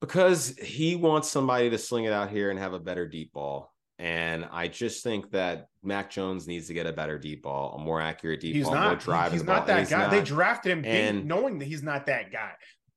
Because 0.00 0.56
he 0.56 0.96
wants 0.96 1.28
somebody 1.28 1.70
to 1.70 1.78
sling 1.78 2.04
it 2.04 2.12
out 2.12 2.30
here 2.30 2.50
and 2.50 2.58
have 2.58 2.72
a 2.72 2.78
better 2.78 3.06
deep 3.06 3.32
ball. 3.32 3.74
And 3.98 4.46
I 4.50 4.68
just 4.68 5.02
think 5.04 5.30
that 5.32 5.68
Mac 5.82 6.10
Jones 6.10 6.46
needs 6.46 6.66
to 6.68 6.74
get 6.74 6.86
a 6.86 6.92
better 6.92 7.18
deep 7.18 7.42
ball, 7.42 7.76
a 7.76 7.78
more 7.78 8.00
accurate 8.00 8.40
deep 8.40 8.54
he's 8.54 8.64
ball, 8.64 8.74
not, 8.74 8.86
more 8.86 8.96
driving. 8.96 9.38
He's 9.38 9.46
not 9.46 9.58
ball. 9.58 9.66
that 9.66 9.78
he's 9.80 9.90
guy. 9.90 9.98
Not. 9.98 10.10
They 10.10 10.22
drafted 10.22 10.72
him 10.72 10.84
and, 10.84 11.26
knowing 11.26 11.58
that 11.58 11.66
he's 11.66 11.82
not 11.82 12.06
that 12.06 12.32
guy. 12.32 12.52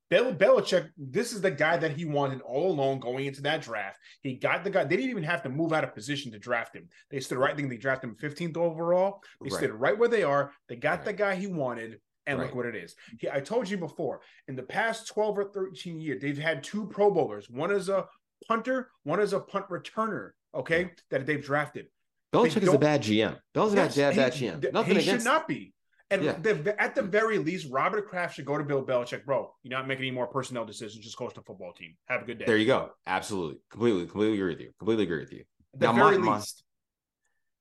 Bill 0.09 0.33
Belichick, 0.33 0.89
this 0.97 1.33
is 1.33 1.41
the 1.41 1.51
guy 1.51 1.77
that 1.77 1.91
he 1.91 2.05
wanted 2.05 2.41
all 2.41 2.71
along 2.71 2.99
going 2.99 3.25
into 3.25 3.41
that 3.41 3.61
draft. 3.61 3.99
He 4.21 4.35
got 4.35 4.63
the 4.63 4.69
guy. 4.69 4.85
They 4.85 4.95
didn't 4.95 5.11
even 5.11 5.23
have 5.23 5.43
to 5.43 5.49
move 5.49 5.73
out 5.73 5.83
of 5.83 5.93
position 5.93 6.31
to 6.31 6.39
draft 6.39 6.75
him. 6.75 6.87
They 7.11 7.19
stood 7.19 7.37
right. 7.37 7.53
I 7.53 7.55
think 7.55 7.69
they 7.69 7.77
drafted 7.77 8.09
him 8.09 8.15
15th 8.15 8.57
overall. 8.57 9.21
They 9.41 9.49
right. 9.49 9.57
stood 9.57 9.71
right 9.71 9.97
where 9.97 10.09
they 10.09 10.23
are. 10.23 10.51
They 10.69 10.77
got 10.77 10.99
right. 10.99 11.05
the 11.05 11.13
guy 11.13 11.35
he 11.35 11.47
wanted. 11.47 11.99
And 12.25 12.39
right. 12.39 12.47
look 12.47 12.55
what 12.55 12.65
it 12.65 12.75
is. 12.75 12.93
He, 13.19 13.29
I 13.29 13.39
told 13.39 13.69
you 13.69 13.77
before, 13.77 14.19
in 14.49 14.57
the 14.57 14.63
past 14.63 15.07
12 15.07 15.37
or 15.37 15.45
13 15.45 16.01
years, 16.01 16.21
they've 16.21 16.37
had 16.37 16.61
two 16.61 16.85
Pro 16.87 17.09
Bowlers. 17.09 17.49
One 17.49 17.71
is 17.71 17.87
a 17.87 18.05
punter, 18.45 18.89
one 19.03 19.21
is 19.21 19.31
a 19.31 19.39
punt 19.39 19.69
returner, 19.69 20.31
okay, 20.53 20.81
yeah. 20.81 20.87
that 21.09 21.25
they've 21.25 21.41
drafted. 21.41 21.87
Belichick 22.33 22.63
is 22.63 22.73
a 22.73 22.77
bad 22.77 23.01
GM. 23.01 23.37
Belichick's 23.55 23.95
yes, 23.95 24.13
a 24.13 24.17
bad 24.17 24.33
GM. 24.33 24.73
Nothing 24.73 24.95
he 24.95 25.01
against... 25.03 25.23
should 25.23 25.29
not 25.29 25.47
be. 25.47 25.73
And 26.09 26.23
yeah. 26.23 26.37
the, 26.39 26.75
at 26.81 26.95
the 26.95 27.01
very 27.01 27.37
least, 27.37 27.67
Robert 27.69 28.07
Kraft 28.07 28.35
should 28.35 28.45
go 28.45 28.57
to 28.57 28.63
Bill 28.63 28.83
Belichick, 28.83 29.25
bro. 29.25 29.51
You're 29.63 29.77
not 29.77 29.87
making 29.87 30.05
any 30.05 30.11
more 30.11 30.27
personnel 30.27 30.65
decisions. 30.65 31.03
Just 31.03 31.17
coach 31.17 31.33
the 31.33 31.41
football 31.41 31.73
team. 31.73 31.95
Have 32.07 32.21
a 32.21 32.25
good 32.25 32.39
day. 32.39 32.45
There 32.45 32.57
you 32.57 32.65
go. 32.65 32.91
Absolutely, 33.05 33.59
completely, 33.69 34.05
completely 34.05 34.35
agree 34.35 34.53
with 34.53 34.61
you. 34.61 34.71
Completely 34.79 35.03
agree 35.03 35.19
with 35.19 35.33
you. 35.33 35.43
At 35.73 35.79
the 35.81 35.91
now, 35.91 35.93
very 35.93 36.17
my, 36.17 36.37
least. 36.37 36.63
My, 36.63 36.67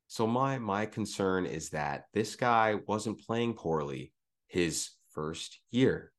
so 0.06 0.26
my 0.28 0.58
my 0.58 0.86
concern 0.86 1.44
is 1.44 1.70
that 1.70 2.04
this 2.14 2.36
guy 2.36 2.76
wasn't 2.86 3.20
playing 3.20 3.54
poorly 3.54 4.12
his 4.46 4.90
first 5.10 5.58
year. 5.72 6.12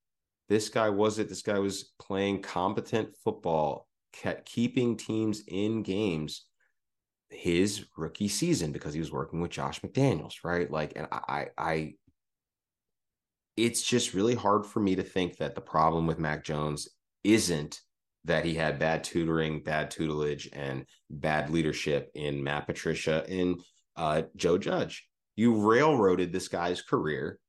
This 0.50 0.68
guy 0.68 0.90
wasn't. 0.90 1.30
This 1.30 1.42
guy 1.44 1.60
was 1.60 1.94
playing 1.98 2.42
competent 2.42 3.16
football, 3.24 3.88
kept 4.12 4.50
keeping 4.50 4.98
teams 4.98 5.44
in 5.48 5.82
games 5.82 6.44
his 7.30 7.86
rookie 7.98 8.28
season 8.28 8.72
because 8.72 8.94
he 8.94 9.00
was 9.00 9.12
working 9.12 9.42
with 9.42 9.52
Josh 9.52 9.82
McDaniels, 9.82 10.36
right? 10.44 10.70
Like, 10.70 10.94
and 10.96 11.08
I, 11.12 11.48
I, 11.58 11.94
it's 13.58 13.82
just 13.82 14.14
really 14.14 14.36
hard 14.36 14.66
for 14.66 14.80
me 14.80 14.96
to 14.96 15.04
think 15.04 15.38
that 15.38 15.56
the 15.56 15.62
problem 15.62 16.06
with 16.06 16.20
Mac 16.20 16.44
Jones 16.44 16.88
isn't 17.24 17.82
that 18.26 18.46
he 18.46 18.54
had 18.54 18.78
bad 18.78 19.04
tutoring, 19.04 19.64
bad 19.64 19.90
tutelage, 19.90 20.50
and 20.54 20.86
bad 21.10 21.50
leadership 21.50 22.12
in 22.14 22.44
Matt 22.44 22.68
Patricia 22.68 23.26
and 23.28 23.60
uh, 23.96 24.24
Joe 24.36 24.58
Judge. 24.58 25.08
You 25.36 25.68
railroaded 25.68 26.32
this 26.32 26.48
guy's 26.48 26.82
career, 26.82 27.40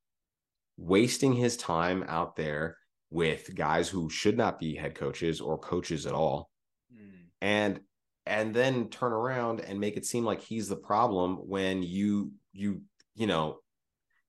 wasting 0.77 1.35
his 1.35 1.57
time 1.57 2.05
out 2.09 2.37
there 2.37 2.79
with 3.11 3.55
guys 3.55 3.89
who 3.89 4.09
should 4.09 4.37
not 4.37 4.59
be 4.59 4.75
head 4.75 4.95
coaches 4.95 5.41
or 5.41 5.59
coaches 5.59 6.07
at 6.07 6.15
all. 6.15 6.51
Mm. 6.95 7.11
And 7.41 7.81
and 8.27 8.55
then 8.55 8.89
turn 8.89 9.13
around 9.13 9.61
and 9.61 9.81
make 9.81 9.97
it 9.97 10.05
seem 10.05 10.25
like 10.25 10.43
he's 10.43 10.69
the 10.69 10.77
problem 10.77 11.37
when 11.37 11.83
you 11.83 12.33
you 12.53 12.83
you 13.15 13.27
know 13.27 13.59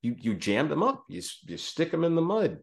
you 0.01 0.15
you 0.19 0.35
jammed 0.35 0.71
him 0.71 0.83
up. 0.83 1.03
You 1.09 1.21
you 1.47 1.57
stick 1.57 1.93
him 1.93 2.03
in 2.03 2.15
the 2.15 2.21
mud. 2.21 2.59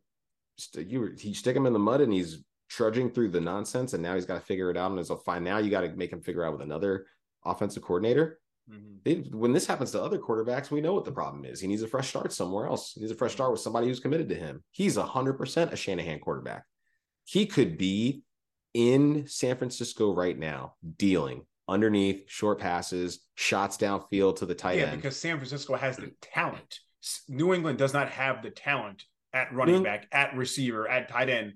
You 0.74 1.14
you 1.18 1.34
stick 1.34 1.56
him 1.56 1.66
in 1.66 1.72
the 1.72 1.78
mud, 1.78 2.00
and 2.00 2.12
he's 2.12 2.42
trudging 2.68 3.10
through 3.10 3.30
the 3.30 3.40
nonsense, 3.40 3.92
and 3.92 4.02
now 4.02 4.14
he's 4.14 4.24
got 4.24 4.34
to 4.34 4.40
figure 4.40 4.70
it 4.70 4.76
out. 4.76 4.90
And 4.90 5.00
as 5.00 5.10
a 5.10 5.16
fine, 5.16 5.44
now 5.44 5.58
you 5.58 5.70
got 5.70 5.82
to 5.82 5.94
make 5.94 6.12
him 6.12 6.22
figure 6.22 6.44
out 6.44 6.52
with 6.52 6.62
another 6.62 7.06
offensive 7.44 7.82
coordinator. 7.82 8.40
Mm-hmm. 8.70 8.96
They, 9.04 9.14
when 9.30 9.52
this 9.52 9.66
happens 9.66 9.92
to 9.92 10.02
other 10.02 10.18
quarterbacks, 10.18 10.70
we 10.70 10.80
know 10.80 10.92
what 10.92 11.04
the 11.04 11.12
problem 11.12 11.44
is. 11.44 11.60
He 11.60 11.68
needs 11.68 11.82
a 11.82 11.86
fresh 11.86 12.08
start 12.08 12.32
somewhere 12.32 12.66
else. 12.66 12.92
He 12.92 13.00
needs 13.00 13.12
a 13.12 13.16
fresh 13.16 13.32
start 13.32 13.52
with 13.52 13.60
somebody 13.60 13.86
who's 13.86 14.00
committed 14.00 14.28
to 14.30 14.34
him. 14.34 14.64
He's 14.72 14.96
hundred 14.96 15.34
percent 15.34 15.72
a 15.72 15.76
Shanahan 15.76 16.18
quarterback. 16.18 16.64
He 17.24 17.46
could 17.46 17.78
be 17.78 18.22
in 18.74 19.26
San 19.26 19.56
Francisco 19.56 20.14
right 20.14 20.38
now, 20.38 20.74
dealing 20.96 21.42
underneath 21.68 22.24
short 22.28 22.60
passes, 22.60 23.20
shots 23.34 23.76
downfield 23.76 24.36
to 24.36 24.46
the 24.46 24.54
tight 24.54 24.72
end. 24.72 24.80
yeah, 24.80 24.86
end. 24.88 25.02
because 25.02 25.16
San 25.16 25.36
Francisco 25.36 25.76
has 25.76 25.96
the 25.96 26.12
talent. 26.20 26.80
New 27.28 27.54
England 27.54 27.78
does 27.78 27.92
not 27.92 28.10
have 28.10 28.42
the 28.42 28.50
talent 28.50 29.04
at 29.32 29.52
running 29.52 29.82
back, 29.82 30.06
at 30.12 30.34
receiver, 30.34 30.88
at 30.88 31.08
tight 31.08 31.28
end 31.28 31.54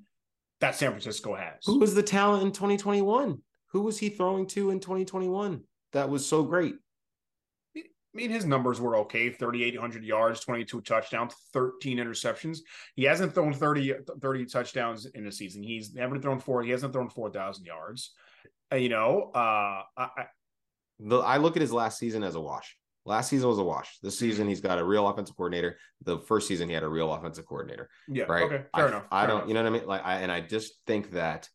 that 0.61 0.75
San 0.75 0.91
Francisco 0.91 1.35
has. 1.35 1.65
Who 1.65 1.79
was 1.79 1.95
the 1.95 2.03
talent 2.03 2.43
in 2.43 2.53
2021? 2.53 3.39
Who 3.73 3.83
was 3.83 3.99
he 3.99 4.11
throwing 4.11 4.47
to 4.49 4.71
in 4.71 4.81
2021 4.81 5.63
that 5.93 6.09
was 6.09 6.27
so 6.27 6.43
great? 6.43 6.75
I 7.77 8.17
mean, 8.17 8.31
his 8.31 8.45
numbers 8.45 8.81
were 8.81 8.97
okay 8.99 9.31
3,800 9.31 10.05
yards, 10.05 10.41
22 10.41 10.81
touchdowns, 10.81 11.33
13 11.53 11.99
interceptions. 11.99 12.59
He 12.97 13.05
hasn't 13.05 13.35
thrown 13.35 13.53
30, 13.53 13.95
30 14.21 14.47
touchdowns 14.47 15.07
in 15.07 15.27
a 15.29 15.33
season. 15.33 15.63
He's 15.63 15.95
never 15.95 16.19
thrown 16.19 16.41
four. 16.41 16.65
He 16.65 16.71
hasn't 16.71 16.93
thrown 16.93 17.09
4,000 17.09 17.65
yards. 17.65 18.13
You 18.75 18.89
know, 18.89 19.31
uh, 19.33 19.83
I, 19.97 20.09
the, 20.99 21.19
I 21.19 21.37
look 21.37 21.57
at 21.57 21.63
his 21.63 21.73
last 21.73 21.99
season 21.99 22.25
as 22.25 22.35
a 22.35 22.41
wash. 22.41 22.77
Last 23.07 23.31
season 23.31 23.49
was 23.49 23.59
a 23.59 23.65
wash. 23.65 23.99
This 24.03 24.17
mm-hmm. 24.17 24.25
season 24.27 24.49
he's 24.49 24.61
got 24.61 24.79
a 24.79 24.85
real 24.85 25.09
offensive 25.09 25.37
coordinator. 25.37 25.79
The 26.05 26.19
first 26.19 26.49
season 26.49 26.69
he 26.69 26.75
had 26.75 26.83
a 26.83 26.89
real 26.89 27.13
offensive 27.13 27.47
coordinator. 27.47 27.89
Yeah. 28.09 28.25
Right. 28.25 28.45
Okay. 28.45 28.65
Fair 28.77 28.85
I, 28.85 28.89
enough. 28.89 29.05
I 29.11 29.21
Fair 29.21 29.29
don't. 29.29 29.37
enough. 29.37 29.49
You 29.49 29.55
know 29.55 29.63
what 29.63 29.69
I 29.69 29.79
mean? 29.79 29.87
Like, 29.87 30.03
I, 30.05 30.21
and 30.21 30.31
I 30.31 30.41
just 30.41 30.75
think 30.87 31.13
that 31.13 31.49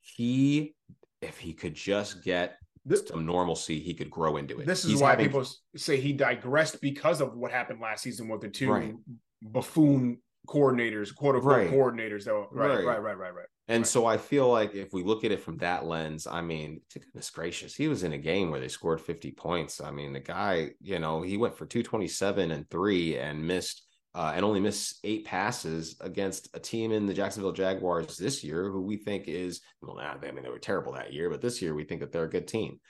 he, 0.00 0.74
if 1.22 1.38
he 1.38 1.54
could 1.54 1.74
just 1.74 2.22
get 2.22 2.56
this, 2.84 3.06
some 3.08 3.26
normalcy, 3.26 3.80
he 3.80 3.94
could 3.94 4.10
grow 4.10 4.36
into 4.36 4.58
it. 4.58 4.66
This 4.66 4.84
is 4.84 4.92
he's 4.92 5.00
why 5.00 5.10
having, 5.10 5.26
people 5.26 5.46
say 5.76 6.00
he 6.00 6.12
digressed 6.12 6.80
because 6.80 7.20
of 7.20 7.34
what 7.34 7.50
happened 7.50 7.80
last 7.80 8.02
season 8.02 8.28
with 8.28 8.40
the 8.40 8.48
two 8.48 8.70
Right. 8.70 8.94
buffoon 9.42 10.18
coordinators, 10.46 11.14
quote 11.14 11.36
unquote 11.36 11.56
Right. 11.56 11.70
coordinators. 11.70 12.24
Though, 12.24 12.48
right, 12.50 12.76
Right. 12.76 12.84
right, 12.84 13.02
right, 13.02 13.18
right, 13.18 13.34
right. 13.34 13.46
And 13.70 13.82
Right. 13.82 13.86
so 13.86 14.04
I 14.04 14.18
feel 14.18 14.48
like 14.48 14.74
if 14.74 14.92
we 14.92 15.04
look 15.04 15.22
at 15.22 15.30
it 15.30 15.40
from 15.40 15.58
that 15.58 15.86
lens, 15.86 16.26
I 16.26 16.40
mean, 16.40 16.80
goodness 16.92 17.30
gracious, 17.30 17.72
he 17.72 17.86
was 17.86 18.02
in 18.02 18.12
a 18.12 18.18
game 18.18 18.50
where 18.50 18.58
they 18.58 18.66
scored 18.66 19.00
50 19.00 19.30
points. 19.30 19.80
I 19.80 19.92
mean, 19.92 20.12
the 20.12 20.18
guy, 20.18 20.72
you 20.80 20.98
know, 20.98 21.22
he 21.22 21.36
went 21.36 21.56
for 21.56 21.66
227 21.66 22.50
and 22.50 22.68
three 22.68 23.16
and 23.16 23.46
missed 23.46 23.84
uh, 24.12 24.32
and 24.34 24.44
only 24.44 24.58
missed 24.58 24.98
eight 25.04 25.24
passes 25.24 25.96
against 26.00 26.48
a 26.52 26.58
team 26.58 26.90
in 26.90 27.06
the 27.06 27.14
Jacksonville 27.14 27.52
Jaguars 27.52 28.18
this 28.18 28.42
year, 28.42 28.68
who 28.72 28.82
we 28.82 28.96
think 28.96 29.28
is 29.28 29.60
well, 29.80 29.94
nah, 29.94 30.16
I 30.20 30.32
mean, 30.32 30.42
they 30.42 30.50
were 30.50 30.58
terrible 30.58 30.94
that 30.94 31.12
year, 31.12 31.30
but 31.30 31.40
this 31.40 31.62
year 31.62 31.72
we 31.72 31.84
think 31.84 32.00
that 32.00 32.10
they're 32.10 32.24
a 32.24 32.28
good 32.28 32.48
team. 32.48 32.80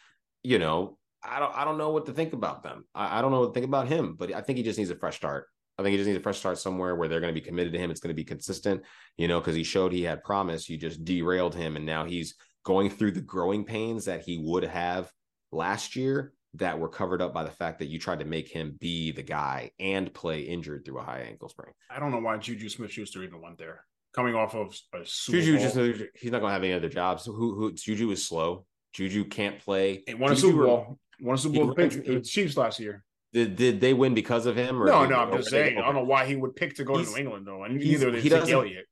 You 0.43 0.59
know, 0.59 0.97
I 1.22 1.41
don't 1.41 1.55
I 1.55 1.66
don't 1.66 1.76
know 1.76 1.91
what 1.91 2.07
to 2.07 2.14
think 2.14 2.33
about 2.33 2.62
them. 2.62 2.87
I, 2.95 3.18
I 3.18 3.20
don't 3.20 3.33
know 3.33 3.41
what 3.41 3.49
to 3.49 3.53
think 3.53 3.66
about 3.66 3.87
him, 3.87 4.14
but 4.18 4.33
I 4.33 4.41
think 4.41 4.57
he 4.57 4.62
just 4.62 4.78
needs 4.78 4.89
a 4.89 4.97
fresh 4.97 5.16
start. 5.16 5.47
I 5.81 5.83
think 5.83 5.93
he 5.93 5.97
just 5.97 6.09
needs 6.09 6.18
a 6.18 6.22
fresh 6.22 6.39
start 6.39 6.59
somewhere 6.59 6.95
where 6.95 7.09
they're 7.09 7.20
going 7.20 7.35
to 7.35 7.41
be 7.41 7.45
committed 7.45 7.72
to 7.72 7.78
him. 7.78 7.91
It's 7.91 8.01
going 8.01 8.14
to 8.14 8.14
be 8.14 8.24
consistent, 8.24 8.83
you 9.16 9.28
know, 9.28 9.41
because 9.41 9.55
he 9.55 9.64
showed 9.64 9.93
he 9.93 10.03
had 10.03 10.22
promise. 10.22 10.68
You 10.68 10.76
just 10.76 11.07
derailed 11.07 11.55
him, 11.55 11.76
and 11.76 11.87
now 11.87 12.05
he's 12.05 12.35
going 12.64 12.91
through 12.91 13.12
the 13.12 13.22
growing 13.22 13.64
pains 13.64 14.05
that 14.05 14.20
he 14.20 14.37
would 14.37 14.64
have 14.64 15.11
last 15.53 15.97
year 15.97 16.35
that 16.55 16.78
were 16.78 16.89
covered 16.89 17.22
up 17.22 17.33
by 17.33 17.45
the 17.45 17.51
fact 17.51 17.78
that 17.78 17.87
you 17.87 17.99
tried 17.99 18.18
to 18.18 18.26
make 18.26 18.49
him 18.49 18.76
be 18.78 19.11
the 19.11 19.22
guy 19.22 19.70
and 19.81 20.12
play 20.12 20.41
injured 20.43 20.85
through 20.85 20.99
a 20.99 21.03
high 21.03 21.20
ankle 21.20 21.49
sprain. 21.49 21.72
I 21.89 21.99
don't 21.99 22.11
know 22.11 22.18
why 22.18 22.37
Juju 22.37 22.68
Smith 22.68 22.91
Schuster 22.91 23.22
even 23.22 23.41
went 23.41 23.57
there. 23.57 23.85
Coming 24.12 24.35
off 24.35 24.55
of 24.55 24.76
a 24.93 25.07
Super 25.07 25.39
Juju 25.39 25.57
Bowl. 25.57 25.93
just 25.93 26.03
he's 26.16 26.33
not 26.33 26.41
going 26.41 26.51
to 26.51 26.55
have 26.55 26.64
any 26.64 26.74
other 26.74 26.89
jobs. 26.89 27.24
Who 27.24 27.55
who 27.55 27.72
Juju 27.72 28.11
is 28.11 28.26
slow. 28.26 28.66
Juju 28.93 29.24
can't 29.24 29.59
play. 29.61 30.03
He 30.07 30.14
won 30.14 30.33
a 30.33 30.37
Super 30.37 30.66
Bowl. 30.66 30.99
Won 31.20 31.37
a 31.37 31.39
Super 31.39 31.55
Bowl 31.55 31.74
with 31.74 32.05
the 32.05 32.20
Chiefs 32.20 32.57
last 32.57 32.81
year. 32.81 33.05
Did, 33.33 33.55
did 33.57 33.81
they 33.81 33.95
win 33.95 34.14
because 34.14 34.47
of 34.47 34.57
him? 34.57 34.83
Or 34.83 34.87
No, 34.87 35.07
no, 35.07 35.16
I'm 35.20 35.33
just 35.33 35.51
saying. 35.51 35.78
I 35.78 35.83
don't 35.83 35.95
know 35.95 36.05
why 36.05 36.26
he 36.26 36.35
would 36.37 36.57
pick 36.57 36.74
to 36.76 36.85
go 36.85 36.97
to 37.03 37.09
New 37.09 37.16
England 37.16 37.47
though, 37.47 37.62
and 37.64 37.81
he's- 37.81 38.01
neither 38.01 38.11
did 38.11 38.22
he 38.24 38.53
Elliott. 38.53 38.87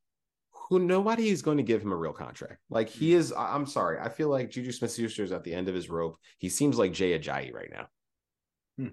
who 0.69 0.79
nobody 0.79 1.29
is 1.29 1.43
going 1.43 1.57
to 1.57 1.63
give 1.65 1.83
him 1.83 1.91
a 1.93 1.97
real 1.97 2.13
contract. 2.13 2.61
Like 2.71 2.89
he 2.89 3.15
is. 3.15 3.33
I'm 3.37 3.67
sorry. 3.67 3.99
I 3.99 4.09
feel 4.09 4.29
like 4.29 4.51
Juju 4.51 4.71
Smith 4.73 4.95
Schuster 4.95 5.25
is 5.25 5.33
at 5.33 5.43
the 5.45 5.55
end 5.55 5.69
of 5.69 5.75
his 5.75 5.89
rope. 5.91 6.19
He 6.39 6.49
seems 6.49 6.79
like 6.79 6.93
Jay 6.93 7.19
Ajayi 7.19 7.53
right 7.53 7.71
now. 7.73 7.89
Hmm. 8.79 8.89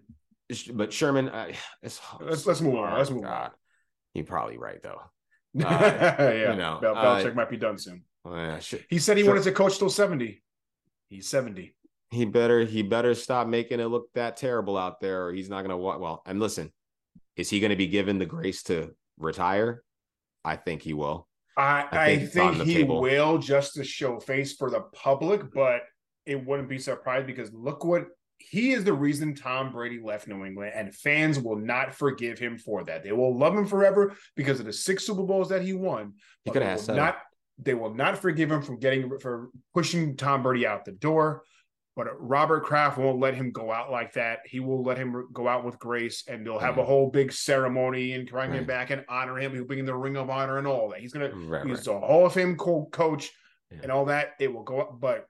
But 0.73 0.93
Sherman, 0.93 1.29
I, 1.29 1.53
it's, 1.81 1.99
Let's- 2.19 2.45
let's 2.45 2.61
move 2.61 2.75
on. 2.75 2.97
Let's 2.97 3.09
move 3.11 3.25
on. 3.25 3.51
You're 4.13 4.25
probably 4.25 4.57
right 4.57 4.81
though. 4.81 5.01
yeah, 5.53 6.51
you 6.51 6.57
know, 6.57 6.79
Bel- 6.81 6.95
uh, 6.97 7.03
Belichick 7.23 7.35
might 7.35 7.49
be 7.49 7.57
done 7.57 7.77
soon. 7.77 8.03
Uh, 8.25 8.59
sh- 8.59 8.75
He 8.89 8.99
said 8.99 9.17
he 9.17 9.23
wanted 9.23 9.43
to 9.43 9.51
coach 9.51 9.77
till 9.77 9.89
70. 9.89 10.41
He's 11.09 11.29
70. 11.29 11.75
He 12.15 12.25
better 12.25 12.65
he 12.65 12.81
better 12.81 13.13
stop 13.13 13.47
making 13.47 13.79
it 13.79 13.85
look 13.85 14.11
that 14.13 14.37
terrible 14.37 14.77
out 14.77 14.99
there, 14.99 15.27
or 15.27 15.33
he's 15.33 15.49
not 15.49 15.65
going 15.65 15.69
to. 15.69 15.77
Well, 15.77 16.21
and 16.25 16.39
listen, 16.39 16.71
is 17.35 17.49
he 17.49 17.59
going 17.59 17.69
to 17.71 17.75
be 17.75 17.87
given 17.87 18.17
the 18.17 18.25
grace 18.25 18.63
to 18.63 18.95
retire? 19.17 19.83
I 20.43 20.55
think 20.55 20.81
he 20.81 20.93
will. 20.93 21.27
I, 21.57 21.85
I 21.91 22.05
I 22.05 22.17
think 22.17 22.31
think, 22.31 22.45
on 22.51 22.57
the 22.57 22.65
he 22.65 22.73
table. 22.75 23.01
will 23.01 23.37
just 23.37 23.75
to 23.75 23.83
show 23.83 24.19
face 24.19 24.53
for 24.55 24.69
the 24.69 24.81
public, 24.93 25.53
but 25.53 25.81
it 26.25 26.43
wouldn't 26.45 26.69
be 26.69 26.79
surprised 26.79 27.27
because 27.27 27.51
look 27.53 27.85
what 27.85 28.07
he 28.37 28.73
is 28.73 28.83
the 28.83 28.93
reason 28.93 29.33
Tom 29.33 29.71
Brady 29.71 29.99
left 30.03 30.27
New 30.27 30.43
England, 30.45 30.73
and 30.75 30.93
fans 30.93 31.39
will 31.39 31.55
not 31.57 31.95
forgive 31.95 32.37
him 32.37 32.57
for 32.57 32.83
that. 32.83 33.03
They 33.03 33.11
will 33.11 33.37
love 33.37 33.55
him 33.55 33.65
forever 33.65 34.15
because 34.35 34.59
of 34.59 34.65
the 34.65 34.73
six 34.73 35.05
Super 35.05 35.23
Bowls 35.23 35.49
that 35.49 35.61
he 35.61 35.73
won. 35.73 36.13
He 36.43 36.51
could 36.51 36.61
they 36.61 36.67
have 36.67 36.87
not. 36.89 37.17
They 37.57 37.73
will 37.73 37.93
not 37.93 38.17
forgive 38.17 38.51
him 38.51 38.61
from 38.61 38.79
getting 38.79 39.09
for 39.19 39.49
pushing 39.73 40.17
Tom 40.17 40.43
Brady 40.43 40.67
out 40.67 40.83
the 40.83 40.91
door. 40.91 41.43
But 41.95 42.07
Robert 42.19 42.65
Kraft 42.65 42.97
won't 42.97 43.19
let 43.19 43.35
him 43.35 43.51
go 43.51 43.71
out 43.71 43.89
like 43.89 44.13
that. 44.13 44.39
He 44.45 44.59
will 44.59 44.83
let 44.83 44.97
him 44.97 45.27
go 45.31 45.47
out 45.47 45.63
with 45.63 45.79
grace, 45.79 46.23
and 46.27 46.45
they'll 46.45 46.59
have 46.59 46.77
a 46.77 46.81
Mhm. 46.83 46.85
whole 46.85 47.09
big 47.09 47.31
ceremony 47.31 48.11
and 48.13 48.29
bring 48.29 48.51
him 48.51 48.65
back 48.65 48.89
and 48.89 49.05
honor 49.07 49.37
him. 49.37 49.53
He'll 49.53 49.63
bring 49.63 49.79
him 49.79 49.85
the 49.85 49.95
Ring 49.95 50.17
of 50.17 50.29
Honor 50.29 50.57
and 50.57 50.67
all 50.67 50.89
that. 50.89 50.99
He's 50.99 51.13
gonna 51.13 51.33
Right, 51.33 51.65
He's 51.65 51.87
right. 51.87 51.95
a 51.95 51.99
Hall 51.99 52.25
of 52.25 52.33
Fame 52.33 52.57
co- 52.57 52.89
coach 52.91 53.31
Yeah. 53.71 53.79
and 53.83 53.91
all 53.93 54.05
that. 54.05 54.33
It 54.41 54.53
will 54.53 54.63
go 54.63 54.81
up, 54.81 54.99
but 54.99 55.27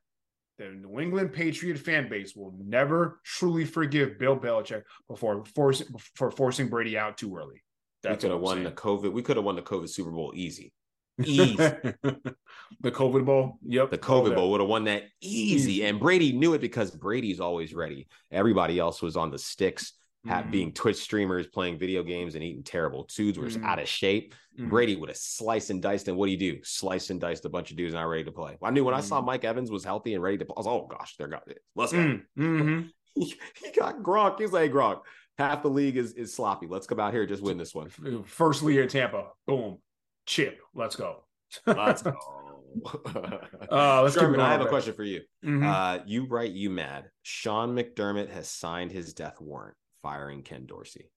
the 0.57 0.70
New 0.70 0.99
England 0.99 1.34
Patriot 1.34 1.78
fan 1.78 2.09
base 2.09 2.36
will 2.36 2.55
never 2.57 3.20
truly 3.24 3.66
forgive 3.66 4.18
Bill 4.18 4.38
Belichick 4.39 4.84
before 5.07 5.45
forcing 5.53 5.88
for 6.16 6.32
forcing 6.32 6.68
Brady 6.70 6.97
out 6.97 7.18
too 7.18 7.36
early. 7.38 7.61
we 8.03 8.16
could 8.18 8.30
have 8.32 8.39
won 8.39 8.57
saying. 8.57 8.63
the 8.66 8.72
COVID. 8.72 9.11
We 9.13 9.22
could 9.24 9.36
have 9.36 9.45
won 9.45 9.55
the 9.55 9.61
COVID 9.63 9.89
Super 9.89 10.11
Bowl 10.11 10.32
easy. 10.36 10.72
Easy. 11.24 11.55
the 12.82 12.91
COVID 12.91 13.26
Bowl. 13.26 13.59
Yep. 13.66 13.91
The 13.91 13.97
COVID. 13.97 14.36
Bowl 14.36 14.51
would 14.51 14.61
have 14.61 14.70
won 14.70 14.86
that 14.86 15.03
easy. 15.22 15.55
Easy. 15.72 15.86
And 15.86 15.99
Brady 15.99 16.34
knew 16.34 16.53
it 16.53 16.61
because 16.61 16.91
Brady's 16.91 17.39
always 17.39 17.74
ready. 17.74 18.07
Everybody 18.32 18.80
else 18.80 19.01
was 19.01 19.16
on 19.16 19.32
the 19.32 19.38
sticks, 19.39 19.93
Mhm. 20.26 20.51
being 20.51 20.72
Twitch 20.74 20.97
streamers, 20.97 21.47
playing 21.47 21.78
video 21.78 22.01
games, 22.03 22.36
and 22.36 22.43
eating 22.43 22.63
terrible. 22.63 23.07
Dudes 23.16 23.38
were 23.38 23.47
Mhm. 23.47 23.63
out 23.63 23.80
of 23.80 23.88
shape. 23.88 24.34
Mhm. 24.59 24.70
Brady 24.70 24.95
would 24.95 25.09
have 25.09 25.18
sliced 25.18 25.70
and 25.70 25.82
diced. 25.82 26.07
And 26.07 26.18
what 26.18 26.26
do 26.26 26.32
you 26.32 26.38
do? 26.38 26.59
Sliced 26.63 27.11
and 27.11 27.22
diced 27.22 27.45
a 27.45 27.49
bunch 27.49 27.72
of 27.72 27.78
dudes 27.78 27.93
and 27.93 28.01
not 28.01 28.09
ready 28.09 28.24
to 28.24 28.32
play. 28.32 28.57
I 28.61 28.72
knew 28.72 28.84
when 28.84 28.95
I 28.95 29.01
saw. 29.01 29.22
Mike 29.22 29.45
Evans 29.45 29.70
was 29.70 29.84
healthy 29.84 30.16
and 30.16 30.24
ready 30.24 30.38
to 30.39 30.45
play, 30.45 30.53
I 30.57 30.59
was, 30.59 30.68
oh 30.68 30.88
gosh, 30.88 31.16
they're 31.18 31.28
got 31.28 31.47
it. 31.47 31.59
Let's 31.76 31.91
go. 31.93 31.99
Mm, 31.99 32.24
mhm. 32.38 32.89
He, 33.18 33.34
he 33.63 33.72
got 33.72 33.99
Gronk. 34.03 34.39
He's 34.41 34.51
like, 34.51 34.74
Gronk, 34.74 34.99
half 35.38 35.61
the 35.61 35.70
league 35.70 35.95
is, 35.95 36.11
is 36.13 36.34
sloppy. 36.34 36.68
Let's 36.68 36.86
come 36.86 36.99
out 36.99 37.13
here, 37.13 37.26
just 37.26 37.41
win 37.41 37.57
this 37.57 37.74
one. 37.74 37.89
First 38.26 38.61
league 38.61 38.80
in 38.80 38.89
Tampa. 38.89 39.28
Boom. 39.47 39.78
Chip. 40.26 40.59
Let's 40.73 40.95
go. 40.95 41.23
Let's 41.65 42.01
go. 42.03 42.13
Uh, 43.71 44.01
let's 44.03 44.15
Sherman, 44.15 44.41
I 44.41 44.51
have 44.51 44.59
a 44.59 44.65
question 44.67 44.93
for 44.93 45.03
you. 45.03 45.21
Mhm. 45.45 45.63
Uh, 45.65 46.03
you 46.05 46.26
right, 46.28 46.51
you 46.51 46.69
mad. 46.69 47.09
Sean 47.23 47.73
McDermott 47.73 48.30
has 48.30 48.49
signed 48.49 48.91
his 48.91 49.13
death 49.13 49.39
warrant, 49.39 49.78
firing 50.01 50.43
Ken 50.43 50.65
Dorsey. 50.65 51.09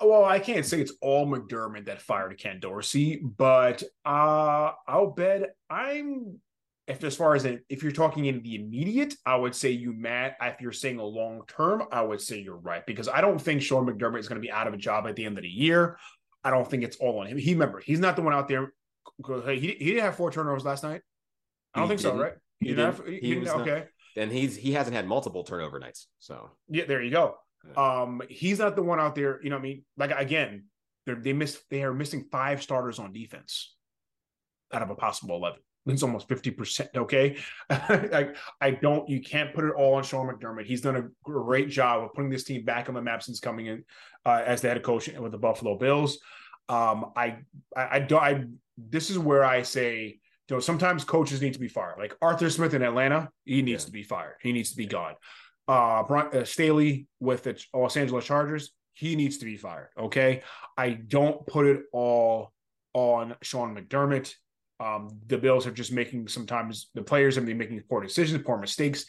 well, 0.00 0.24
I 0.24 0.40
can't 0.40 0.66
say 0.66 0.80
it's 0.80 0.92
all 1.00 1.26
McDermott 1.26 1.86
that 1.86 2.02
fired 2.02 2.36
Ken 2.38 2.58
Dorsey, 2.58 3.16
but 3.22 3.82
uh 4.04 4.72
I'll 4.88 5.10
bet 5.10 5.54
I'm 5.70 6.40
if 6.88 7.04
as 7.04 7.14
far 7.14 7.36
as 7.36 7.44
in, 7.44 7.60
if 7.68 7.82
you're 7.84 7.92
talking 7.92 8.26
in 8.26 8.42
the 8.42 8.56
immediate, 8.56 9.14
I 9.24 9.36
would 9.36 9.54
say 9.54 9.70
you 9.70 9.92
Matt. 9.92 10.36
If 10.42 10.60
you're 10.60 10.72
saying 10.72 10.98
a 10.98 11.04
long 11.04 11.42
term, 11.46 11.84
I 11.92 12.02
would 12.02 12.20
say 12.20 12.40
you're 12.40 12.56
right 12.56 12.84
because 12.86 13.08
I 13.08 13.20
don't 13.20 13.40
think 13.40 13.62
Sean 13.62 13.86
McDermott 13.86 14.18
is 14.18 14.28
going 14.28 14.40
to 14.40 14.44
be 14.44 14.50
out 14.50 14.66
of 14.66 14.74
a 14.74 14.78
job 14.78 15.06
at 15.06 15.14
the 15.14 15.24
end 15.24 15.38
of 15.38 15.42
the 15.42 15.48
year. 15.48 15.96
I 16.44 16.50
don't 16.50 16.68
think 16.68 16.82
it's 16.82 16.96
all 16.96 17.20
on 17.20 17.26
him. 17.26 17.38
He 17.38 17.52
remember 17.52 17.80
he's 17.80 18.00
not 18.00 18.16
the 18.16 18.22
one 18.22 18.34
out 18.34 18.48
there. 18.48 18.72
He, 19.46 19.58
he 19.58 19.84
didn't 19.86 20.02
have 20.02 20.16
four 20.16 20.30
turnovers 20.30 20.64
last 20.64 20.82
night. 20.82 21.02
I 21.74 21.80
don't 21.80 21.88
He 21.88 21.90
think 21.90 22.00
so, 22.00 22.10
didn't. 22.10 22.22
right? 22.22 22.32
He 22.60 22.66
didn't 22.68 22.76
didn't. 22.84 22.96
have- 22.98 23.06
he 23.06 23.14
He 23.20 23.34
didn't- 23.34 23.44
not. 23.44 23.60
okay. 23.60 23.84
And 24.16 24.30
he's 24.30 24.56
he 24.56 24.72
hasn't 24.72 24.94
had 24.94 25.06
multiple 25.06 25.42
turnover 25.44 25.78
nights. 25.78 26.08
So 26.18 26.50
Yeah, 26.68 26.84
there 26.86 27.02
you 27.02 27.10
go. 27.10 27.36
Um, 27.76 28.20
he's 28.28 28.58
not 28.58 28.76
the 28.76 28.82
one 28.82 28.98
out 29.00 29.14
there. 29.14 29.40
You 29.42 29.50
know, 29.50 29.56
what 29.56 29.60
I 29.60 29.62
mean, 29.62 29.84
like 29.96 30.10
again, 30.10 30.64
they 31.06 31.14
they 31.14 31.32
miss 31.32 31.60
They 31.70 31.82
are 31.84 31.94
missing 31.94 32.26
five 32.30 32.62
starters 32.62 32.98
on 32.98 33.12
defense 33.12 33.74
out 34.72 34.82
of 34.82 34.90
a 34.90 34.94
possible 34.96 35.36
eleven. 35.36 35.60
It's 35.86 36.02
almost 36.02 36.28
fifty 36.28 36.50
percent. 36.50 36.90
Okay, 36.94 37.36
like 37.70 38.36
I 38.60 38.70
don't. 38.70 39.08
You 39.08 39.20
can't 39.20 39.52
put 39.54 39.64
it 39.64 39.72
all 39.76 39.94
on 39.94 40.04
Sean 40.04 40.28
McDermott. 40.28 40.64
He's 40.66 40.80
done 40.80 40.96
a 40.96 41.08
great 41.24 41.68
job 41.70 42.04
of 42.04 42.12
putting 42.14 42.30
this 42.30 42.44
team 42.44 42.64
back 42.64 42.88
on 42.88 42.94
the 42.94 43.02
map 43.02 43.22
since 43.22 43.40
coming 43.40 43.66
in 43.66 43.84
uh, 44.24 44.42
as 44.46 44.60
the 44.60 44.68
head 44.68 44.82
coach 44.82 45.08
with 45.08 45.32
the 45.32 45.38
Buffalo 45.38 45.76
Bills. 45.76 46.18
Um, 46.68 47.06
I, 47.16 47.38
I, 47.76 47.88
I 47.96 47.98
don't. 47.98 48.22
I 48.22 48.44
this 48.78 49.10
is 49.10 49.18
where 49.18 49.44
I 49.44 49.62
say, 49.62 50.20
you 50.48 50.56
know, 50.56 50.60
sometimes 50.60 51.02
coaches 51.04 51.42
need 51.42 51.54
to 51.54 51.58
be 51.58 51.68
fired. 51.68 51.98
Like 51.98 52.16
Arthur 52.22 52.48
Smith 52.48 52.74
in 52.74 52.82
Atlanta, 52.82 53.28
he 53.44 53.60
needs 53.62 53.82
Yeah. 53.82 53.86
to 53.86 53.92
be 53.92 54.02
fired. 54.04 54.36
He 54.40 54.52
needs 54.52 54.70
to 54.70 54.76
be 54.76 54.86
gone. 54.86 55.14
Uh, 55.66 56.04
Brian, 56.04 56.28
uh, 56.36 56.44
Staley 56.44 57.06
with 57.18 57.42
the 57.42 57.60
Los 57.74 57.96
Angeles 57.96 58.24
Chargers, 58.24 58.72
he 58.94 59.16
needs 59.16 59.38
to 59.38 59.44
be 59.44 59.56
fired. 59.56 59.88
Okay, 59.98 60.42
I 60.76 60.90
don't 60.90 61.44
put 61.46 61.66
it 61.66 61.82
all 61.92 62.52
on 62.94 63.34
Sean 63.42 63.74
McDermott. 63.76 64.34
Um, 64.82 65.20
the 65.28 65.38
Bills 65.38 65.66
are 65.66 65.70
just 65.70 65.92
making 65.92 66.26
sometimes 66.26 66.90
the 66.94 67.02
players 67.02 67.36
have 67.36 67.46
been 67.46 67.58
making 67.58 67.80
poor 67.88 68.02
decisions, 68.02 68.42
poor 68.44 68.58
mistakes. 68.58 69.04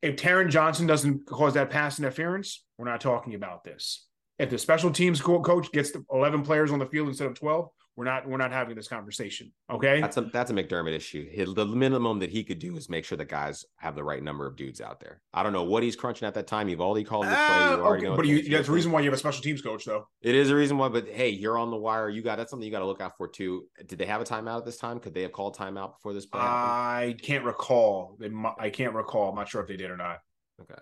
If 0.00 0.16
Taron 0.16 0.50
Johnson 0.50 0.88
doesn't 0.88 1.26
cause 1.26 1.54
that 1.54 1.70
pass 1.70 2.00
interference, 2.00 2.64
we're 2.76 2.90
not 2.90 3.00
talking 3.00 3.34
about 3.34 3.62
this. 3.62 4.08
If 4.40 4.50
the 4.50 4.58
special 4.58 4.90
teams 4.90 5.20
coach 5.20 5.70
gets 5.70 5.92
the 5.92 6.04
11 6.10 6.42
players 6.42 6.72
on 6.72 6.80
the 6.80 6.86
field 6.86 7.06
instead 7.06 7.28
of 7.28 7.34
12, 7.34 7.68
we're 7.94 8.04
not 8.06 8.26
we're 8.26 8.38
not 8.38 8.52
having 8.52 8.74
this 8.74 8.88
conversation. 8.88 9.52
Okay. 9.70 10.00
That's 10.00 10.16
a 10.16 10.22
that's 10.22 10.50
a 10.50 10.54
McDermott 10.54 10.94
issue. 10.94 11.28
He, 11.30 11.44
the 11.44 11.66
minimum 11.66 12.20
that 12.20 12.30
he 12.30 12.42
could 12.42 12.58
do 12.58 12.74
is 12.76 12.88
make 12.88 13.04
sure 13.04 13.18
the 13.18 13.24
guys 13.26 13.66
have 13.76 13.94
the 13.94 14.02
right 14.02 14.22
number 14.22 14.46
of 14.46 14.56
dudes 14.56 14.80
out 14.80 14.98
there. 14.98 15.20
I 15.34 15.42
don't 15.42 15.52
know 15.52 15.64
what 15.64 15.82
he's 15.82 15.94
crunching 15.94 16.26
at 16.26 16.32
that 16.34 16.46
time. 16.46 16.68
You've 16.70 16.80
already 16.80 17.04
called 17.04 17.24
the 17.26 17.30
play. 17.30 17.36
Ah, 17.38 17.74
You 17.76 17.82
okay, 17.82 18.16
but 18.16 18.26
you, 18.26 18.48
that's 18.48 18.68
the 18.68 18.72
reason 18.72 18.92
why 18.92 19.00
you 19.00 19.06
have 19.06 19.14
a 19.14 19.18
special 19.18 19.42
teams 19.42 19.60
coach, 19.60 19.84
though. 19.84 20.08
It 20.22 20.34
is 20.34 20.48
a 20.50 20.56
reason 20.56 20.78
why, 20.78 20.88
but 20.88 21.06
hey, 21.06 21.28
you're 21.28 21.58
on 21.58 21.70
the 21.70 21.76
wire. 21.76 22.08
You 22.08 22.22
got 22.22 22.36
that's 22.36 22.50
something 22.50 22.64
you 22.64 22.72
got 22.72 22.78
to 22.80 22.86
look 22.86 23.02
out 23.02 23.16
for 23.18 23.28
too. 23.28 23.66
Did 23.86 23.98
they 23.98 24.06
have 24.06 24.22
a 24.22 24.24
timeout 24.24 24.58
at 24.58 24.64
this 24.64 24.78
time? 24.78 24.98
Could 24.98 25.12
they 25.12 25.22
have 25.22 25.32
called 25.32 25.56
timeout 25.56 25.96
before 25.96 26.14
this 26.14 26.24
play 26.24 26.40
happened? 26.40 26.70
I 26.70 27.16
can't 27.22 27.44
recall. 27.44 28.16
They, 28.18 28.30
I 28.58 28.70
can't 28.70 28.94
recall. 28.94 29.28
I'm 29.28 29.36
not 29.36 29.48
sure 29.48 29.60
if 29.60 29.68
they 29.68 29.76
did 29.76 29.90
or 29.90 29.96
not. 29.98 30.18
okay. 30.60 30.80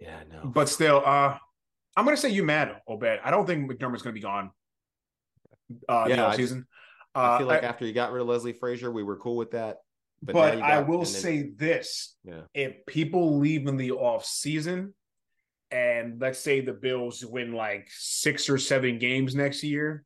Yeah, 0.00 0.20
no. 0.30 0.48
But 0.48 0.68
still, 0.68 1.02
uh, 1.04 1.36
I'm 1.96 2.04
going 2.04 2.16
to 2.16 2.20
say 2.20 2.28
you 2.30 2.42
mad, 2.42 2.76
Obed. 2.86 3.04
I 3.24 3.30
don't 3.30 3.46
think 3.46 3.70
McDermott's 3.70 4.02
going 4.02 4.12
to 4.14 4.18
be 4.18 4.20
gone. 4.20 4.50
Uh, 5.88 6.06
Yeah, 6.08 6.26
I- 6.28 6.36
season. 6.36 6.66
I 7.14 7.34
Uh, 7.34 7.38
feel 7.38 7.46
like 7.46 7.62
I- 7.64 7.66
after 7.66 7.86
you 7.86 7.92
got 7.92 8.12
rid 8.12 8.20
of 8.20 8.28
Leslie 8.28 8.52
Frazier, 8.52 8.90
we 8.90 9.02
were 9.02 9.16
cool 9.16 9.36
with 9.36 9.52
that. 9.52 9.78
but 10.22 10.56
you 10.56 10.62
I 10.62 10.80
will 10.80 10.98
then- 10.98 11.06
say 11.06 11.42
this: 11.42 12.16
yeah, 12.24 12.42
if 12.54 12.84
people 12.86 13.38
leave 13.38 13.66
in 13.66 13.76
the 13.76 13.92
off 13.92 14.24
season, 14.24 14.94
and 15.70 16.20
let's 16.20 16.38
say 16.38 16.60
the 16.60 16.72
Bills 16.72 17.24
win 17.24 17.52
like 17.52 17.88
six 17.90 18.48
or 18.48 18.58
seven 18.58 18.98
games 18.98 19.34
next 19.34 19.62
year, 19.62 20.04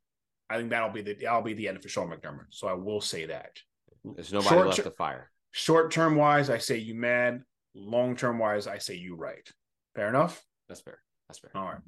I 0.49 0.57
think 0.57 0.69
that'll 0.71 0.89
be 0.89 1.01
the 1.01 1.13
that'll 1.15 1.41
be 1.41 1.53
the 1.53 1.67
end 1.69 1.81
for 1.81 1.89
Sean 1.89 2.09
McDermott. 2.09 2.47
So 2.49 2.67
I 2.67 2.73
will 2.73 3.01
say 3.01 3.25
that. 3.27 3.57
there's 4.03 4.33
nobody 4.33 4.49
Short 4.55 4.65
left 4.67 4.77
ter- 4.77 4.83
to 4.83 4.91
fire. 4.91 5.31
Short 5.51 5.91
term 5.91 6.15
wise, 6.15 6.49
I 6.49 6.57
say 6.57 6.77
you 6.77 6.95
mad. 6.95 7.43
Long 7.73 8.15
term 8.15 8.37
wise, 8.39 8.67
I 8.67 8.79
say 8.79 8.95
you 8.95 9.15
right. 9.15 9.47
Fair 9.95 10.09
enough. 10.09 10.43
That's 10.67 10.81
fair. 10.81 11.01
That's 11.31 11.39
fair. 11.39 11.51
All 11.55 11.63
right. 11.63 11.81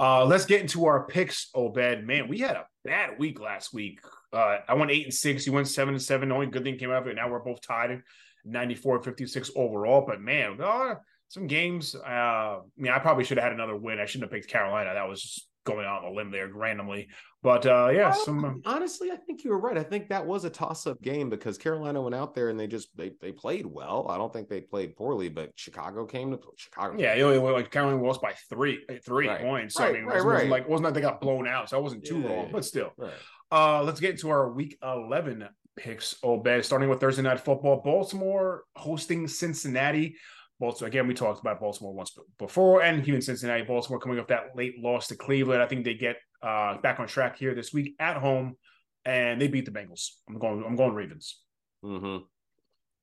Uh, 0.00 0.24
let's 0.24 0.46
get 0.46 0.62
into 0.62 0.86
our 0.86 1.06
picks, 1.06 1.50
Obed. 1.54 2.06
Man, 2.06 2.26
we 2.26 2.38
had 2.38 2.56
a 2.56 2.64
bad 2.84 3.18
week 3.18 3.38
last 3.38 3.74
week. 3.74 4.00
Uh, 4.32 4.58
I 4.66 4.74
went 4.74 4.90
eight 4.90 5.04
and 5.04 5.12
six. 5.12 5.46
You 5.46 5.52
went 5.52 5.68
seven 5.68 5.94
and 5.94 6.02
seven. 6.02 6.30
The 6.30 6.34
only 6.34 6.46
good 6.46 6.64
thing 6.64 6.78
came 6.78 6.90
out 6.90 7.02
of 7.02 7.08
it. 7.08 7.16
Now 7.16 7.30
we're 7.30 7.40
both 7.40 7.60
tied 7.60 7.90
in 7.90 8.02
94 8.46 9.02
56 9.02 9.50
overall. 9.56 10.04
But 10.06 10.22
man, 10.22 10.58
uh, 10.60 10.94
some 11.28 11.46
games. 11.46 11.94
Uh, 11.94 12.08
I 12.08 12.60
mean, 12.78 12.92
I 12.92 12.98
probably 12.98 13.24
should 13.24 13.36
have 13.36 13.44
had 13.44 13.52
another 13.52 13.76
win. 13.76 14.00
I 14.00 14.06
shouldn't 14.06 14.30
have 14.30 14.32
picked 14.32 14.50
Carolina. 14.50 14.94
That 14.94 15.08
was 15.08 15.20
just 15.20 15.47
going 15.68 15.86
out 15.86 16.04
on 16.04 16.12
a 16.12 16.14
limb 16.14 16.30
there 16.30 16.48
randomly. 16.52 17.08
But 17.42 17.66
uh, 17.66 17.90
yeah, 17.92 18.10
some. 18.12 18.44
Um, 18.44 18.62
honestly, 18.64 19.12
I 19.12 19.16
think 19.16 19.44
you 19.44 19.50
were 19.50 19.60
right. 19.60 19.78
I 19.78 19.84
think 19.84 20.08
that 20.08 20.26
was 20.26 20.44
a 20.44 20.50
toss-up 20.50 21.00
game 21.00 21.30
because 21.30 21.56
Carolina 21.56 22.02
went 22.02 22.14
out 22.16 22.34
there 22.34 22.48
and 22.48 22.58
they 22.58 22.66
just 22.66 22.88
they 22.96 23.12
they 23.20 23.30
played 23.30 23.64
well. 23.64 24.06
I 24.10 24.18
don't 24.18 24.32
think 24.32 24.48
they 24.48 24.60
played 24.60 24.96
poorly, 24.96 25.28
but 25.28 25.52
Chicago 25.54 26.04
came 26.04 26.32
to 26.32 26.40
Chicago. 26.56 26.96
Yeah, 26.98 27.14
you 27.14 27.22
know, 27.32 27.44
like 27.52 27.70
Carolina 27.70 28.02
lost 28.02 28.20
by 28.20 28.34
three, 28.50 28.84
three 29.04 29.28
Right. 29.28 29.40
points. 29.40 29.74
So 29.76 29.84
Right, 29.84 29.90
I 29.90 29.92
mean, 29.92 30.02
it 30.02 30.06
wasn't, 30.06 30.26
wasn't 30.26 30.50
like 30.50 30.68
wasn't 30.68 30.84
that 30.86 30.94
they 30.94 31.00
got 31.00 31.20
blown 31.20 31.46
out. 31.46 31.70
So 31.70 31.78
I 31.78 31.80
wasn't 31.80 32.04
too 32.04 32.18
Yeah, 32.20 32.28
wrong, 32.28 32.48
but 32.52 32.64
still. 32.64 32.92
Right. 32.96 33.12
Uh, 33.52 33.82
let's 33.84 34.00
get 34.00 34.10
into 34.10 34.30
our 34.30 34.50
week 34.52 34.76
11 34.82 35.48
picks, 35.76 36.16
Obed, 36.24 36.64
starting 36.64 36.88
with 36.88 36.98
Thursday 36.98 37.22
night 37.22 37.38
football. 37.40 37.80
Baltimore 37.84 38.64
hosting 38.74 39.28
Cincinnati. 39.28 40.16
Baltimore, 40.60 40.88
again, 40.88 41.06
we 41.06 41.14
talked 41.14 41.40
about 41.40 41.60
Baltimore 41.60 41.92
once 41.94 42.16
before, 42.38 42.82
and 42.82 43.06
even 43.06 43.22
Cincinnati. 43.22 43.62
Baltimore 43.62 44.00
coming 44.00 44.18
off 44.18 44.26
that 44.28 44.56
late 44.56 44.78
loss 44.80 45.06
to 45.08 45.16
Cleveland. 45.16 45.62
I 45.62 45.66
think 45.66 45.84
they 45.84 45.94
get 45.94 46.16
uh, 46.42 46.78
back 46.78 46.98
on 46.98 47.06
track 47.06 47.38
here 47.38 47.54
this 47.54 47.72
week 47.72 47.94
at 48.00 48.16
home, 48.16 48.56
and 49.04 49.40
they 49.40 49.46
beat 49.48 49.64
the 49.66 49.70
Bengals. 49.70 50.10
I'm 50.28 50.38
going. 50.38 50.64
I'm 50.66 50.76
going 50.76 50.94
Ravens. 50.94 51.40
Mm-hmm. 51.84 52.24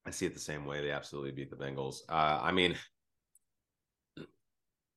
I 0.06 0.12
see 0.12 0.26
it 0.26 0.34
the 0.34 0.39
same 0.39 0.66
way. 0.66 0.82
They 0.82 0.91
absolutely 0.91 1.32
beat 1.32 1.49
the 1.49 1.56
Bengals. 1.56 1.97
Uh, 2.10 2.39
I 2.41 2.51
mean, 2.51 2.76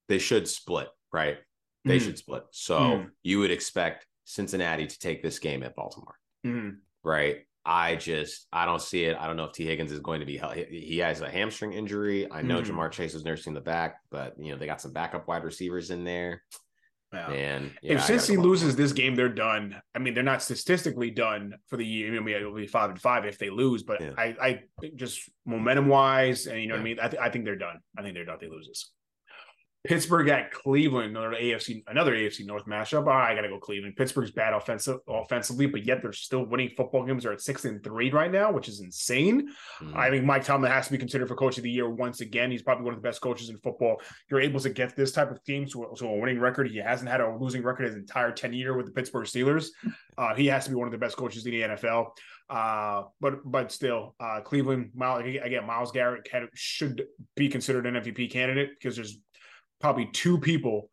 they 0.09 0.19
should 0.19 0.49
split, 0.49 0.89
right? 1.13 1.39
They 1.85 1.99
Mhm. 1.99 2.05
should 2.05 2.19
split. 2.19 2.45
So 2.51 2.79
Mhm. 2.79 3.11
you 3.23 3.39
would 3.39 3.51
expect 3.51 4.07
Cincinnati 4.25 4.87
to 4.87 4.99
take 4.99 5.23
this 5.23 5.39
game 5.39 5.63
at 5.63 5.75
Baltimore, 5.75 6.19
Mhm. 6.45 6.81
right? 7.03 7.48
I 7.71 7.97
just 7.97 8.47
I 8.51 8.65
don't 8.65 8.81
see 8.81 9.05
it. 9.05 9.17
I 9.21 9.27
don't 9.27 9.37
know 9.37 9.45
if 9.45 9.53
Tee 9.53 9.67
Higgins 9.67 9.93
is 9.93 10.01
going 10.01 10.21
to 10.21 10.27
be. 10.27 10.39
He 10.39 10.81
he 10.81 10.99
has 10.99 11.21
a 11.21 11.29
hamstring 11.31 11.75
injury. 11.75 12.27
I 12.33 12.41
know 12.41 12.63
Mhm. 12.63 12.67
Ja'Marr 12.71 12.91
Chase 12.91 13.13
was 13.13 13.25
nursing 13.27 13.53
the 13.53 13.61
back, 13.61 13.97
but 14.11 14.35
you 14.39 14.51
know 14.53 14.59
they 14.59 14.65
got 14.67 14.81
some 14.81 14.93
backup 14.95 15.29
wide 15.29 15.45
receivers 15.45 15.91
in 15.91 16.03
there. 16.05 16.43
Yeah. 17.13 17.31
And 17.31 17.71
yeah, 17.83 17.95
if 17.95 18.05
since 18.05 18.29
go 18.31 18.41
loses 18.41 18.77
this 18.77 18.93
game, 18.93 19.15
they're 19.17 19.29
done. 19.29 19.81
I 19.95 19.99
mean, 19.99 20.13
they're 20.15 20.23
not 20.23 20.43
statistically 20.43 21.11
done 21.11 21.55
for 21.69 21.77
the 21.79 21.85
year. 21.87 22.15
I 22.17 22.21
mean, 22.21 22.37
it'll 22.37 22.55
be 22.55 22.67
five 22.67 22.91
and 22.91 23.01
five 23.01 23.25
if 23.25 23.39
they 23.39 23.49
lose, 23.51 23.83
but 23.83 24.01
Yeah. 24.01 24.13
I, 24.19 24.37
I 24.41 24.63
just 24.95 25.29
momentum 25.47 25.89
wise, 25.89 26.47
and 26.47 26.61
you 26.61 26.69
know 26.69 26.75
what 26.75 26.81
I 26.81 26.85
mean. 26.85 26.99
I, 27.01 27.09
th- 27.09 27.21
I 27.23 27.31
think 27.31 27.45
they're 27.47 27.57
done. 27.57 27.81
I 27.97 28.03
think 28.03 28.15
they're 28.15 28.27
done. 28.27 28.35
if 28.37 28.41
They 28.43 28.49
lose 28.49 28.67
this. 28.69 28.93
Pittsburgh 29.89 30.29
at 30.29 30.53
Cleveland, 30.53 31.17
another 31.17 31.35
AFC, 31.35 31.83
another 31.87 32.15
AFC 32.15 32.45
North 32.45 32.67
matchup. 32.67 33.07
Ah, 33.09 33.25
I 33.25 33.35
gotta 33.35 33.49
go 33.49 33.59
Cleveland. 33.59 33.97
Pittsburgh's 33.97 34.31
bad 34.31 34.53
offensive 34.53 34.99
offensively, 35.09 35.65
but 35.67 35.87
yet 35.87 36.03
they're 36.03 36.13
still 36.13 36.45
winning 36.45 36.71
football 36.77 37.07
games. 37.07 37.23
They're 37.23 37.33
at 37.33 37.41
six 37.41 37.65
and 37.65 37.83
three 37.83 38.11
right 38.11 38.31
now, 38.31 38.53
which 38.53 38.69
is 38.69 38.81
insane. 38.81 39.49
Mhm. 39.81 39.97
I 39.97 40.11
think 40.11 40.25
Mike 40.27 40.45
Tomlin 40.45 40.71
has 40.71 40.87
to 40.87 40.93
be 40.93 40.99
considered 40.99 41.27
for 41.29 41.35
coach 41.37 41.57
of 41.57 41.65
the 41.65 41.71
year 41.71 41.89
once 41.89 42.21
again. 42.21 42.51
He's 42.51 42.63
probably 42.63 42.85
one 42.85 42.93
of 42.95 43.01
the 43.01 43.09
best 43.09 43.23
coaches 43.23 43.49
in 43.49 43.57
football. 43.59 44.01
You're 44.31 44.41
able 44.43 44.61
to 44.61 44.69
get 44.71 44.95
this 44.95 45.11
type 45.13 45.31
of 45.31 45.43
team 45.45 45.67
to, 45.69 45.85
a- 45.85 45.97
to 45.97 46.07
a 46.07 46.19
winning 46.19 46.39
record. 46.39 46.71
He 46.71 46.77
hasn't 46.77 47.09
had 47.11 47.23
a 47.23 47.35
losing 47.37 47.63
record 47.63 47.87
his 47.87 47.95
entire 47.97 48.31
10 48.31 48.53
year 48.53 48.77
with 48.77 48.85
the 48.87 48.93
Pittsburgh 48.93 49.27
Steelers. 49.27 49.69
Uh, 50.19 50.35
he 50.35 50.47
has 50.49 50.65
to 50.65 50.71
be 50.71 50.75
one 50.75 50.89
of 50.89 50.91
the 50.91 50.99
best 50.99 51.17
coaches 51.17 51.47
in 51.47 51.53
the 51.53 51.61
NFL. 51.63 52.07
Uh, 52.51 53.05
but 53.21 53.35
but 53.45 53.71
still, 53.71 54.17
uh, 54.19 54.41
Cleveland, 54.41 54.91
Myles, 54.93 55.23
again, 55.23 55.65
Myles 55.65 55.93
Garrett 55.93 56.25
can, 56.25 56.49
should 56.55 57.05
be 57.37 57.49
considered 57.49 57.87
an 57.87 57.95
MVP 57.95 58.29
candidate 58.33 58.71
because 58.77 58.97
there's 58.97 59.21
probably 59.81 60.07
two 60.13 60.39
people 60.39 60.91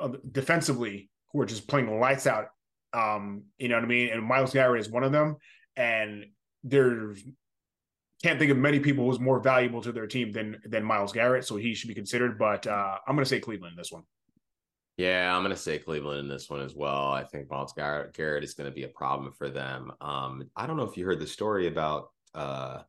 uh, 0.00 0.10
defensively 0.30 1.10
who 1.32 1.40
are 1.40 1.46
just 1.46 1.68
playing 1.68 2.00
lights 2.00 2.26
out. 2.26 2.48
Um, 2.92 3.44
you 3.58 3.68
know 3.68 3.76
what 3.76 3.84
I 3.84 3.88
mean? 3.88 4.10
And 4.10 4.22
Myles 4.22 4.52
Garrett 4.52 4.80
is 4.80 4.90
one 4.90 5.04
of 5.04 5.12
them. 5.12 5.36
And 5.76 6.26
there's 6.62 7.22
can't 8.22 8.38
think 8.38 8.52
of 8.52 8.56
many 8.56 8.78
people 8.78 9.04
who's 9.04 9.18
more 9.18 9.40
valuable 9.40 9.80
to 9.82 9.90
their 9.90 10.06
team 10.06 10.30
than 10.30 10.60
than 10.64 10.84
Myles 10.84 11.12
Garrett, 11.12 11.44
so 11.44 11.56
he 11.56 11.74
should 11.74 11.88
be 11.88 11.94
considered. 11.94 12.38
But 12.38 12.66
uh, 12.66 12.98
I'm 13.06 13.16
going 13.16 13.24
to 13.24 13.28
say 13.28 13.40
Cleveland 13.40 13.72
in 13.72 13.76
this 13.76 13.90
one. 13.90 14.04
Yeah, 14.96 15.34
I'm 15.34 15.42
going 15.42 15.54
to 15.54 15.60
say 15.60 15.78
Cleveland 15.78 16.20
in 16.20 16.28
this 16.28 16.48
one 16.48 16.60
as 16.60 16.76
well. 16.76 17.08
I 17.08 17.24
think 17.24 17.50
Myles 17.50 17.72
Garrett, 17.72 18.14
Garrett 18.14 18.44
is 18.44 18.54
going 18.54 18.70
to 18.70 18.74
be 18.74 18.84
a 18.84 18.88
problem 18.88 19.32
for 19.32 19.48
them. 19.48 19.90
Um, 20.00 20.50
I 20.54 20.66
don't 20.66 20.76
know 20.76 20.84
if 20.84 20.96
you 20.96 21.04
heard 21.06 21.18
the 21.18 21.26
story 21.26 21.66
about 21.66 22.10
uh, 22.34 22.82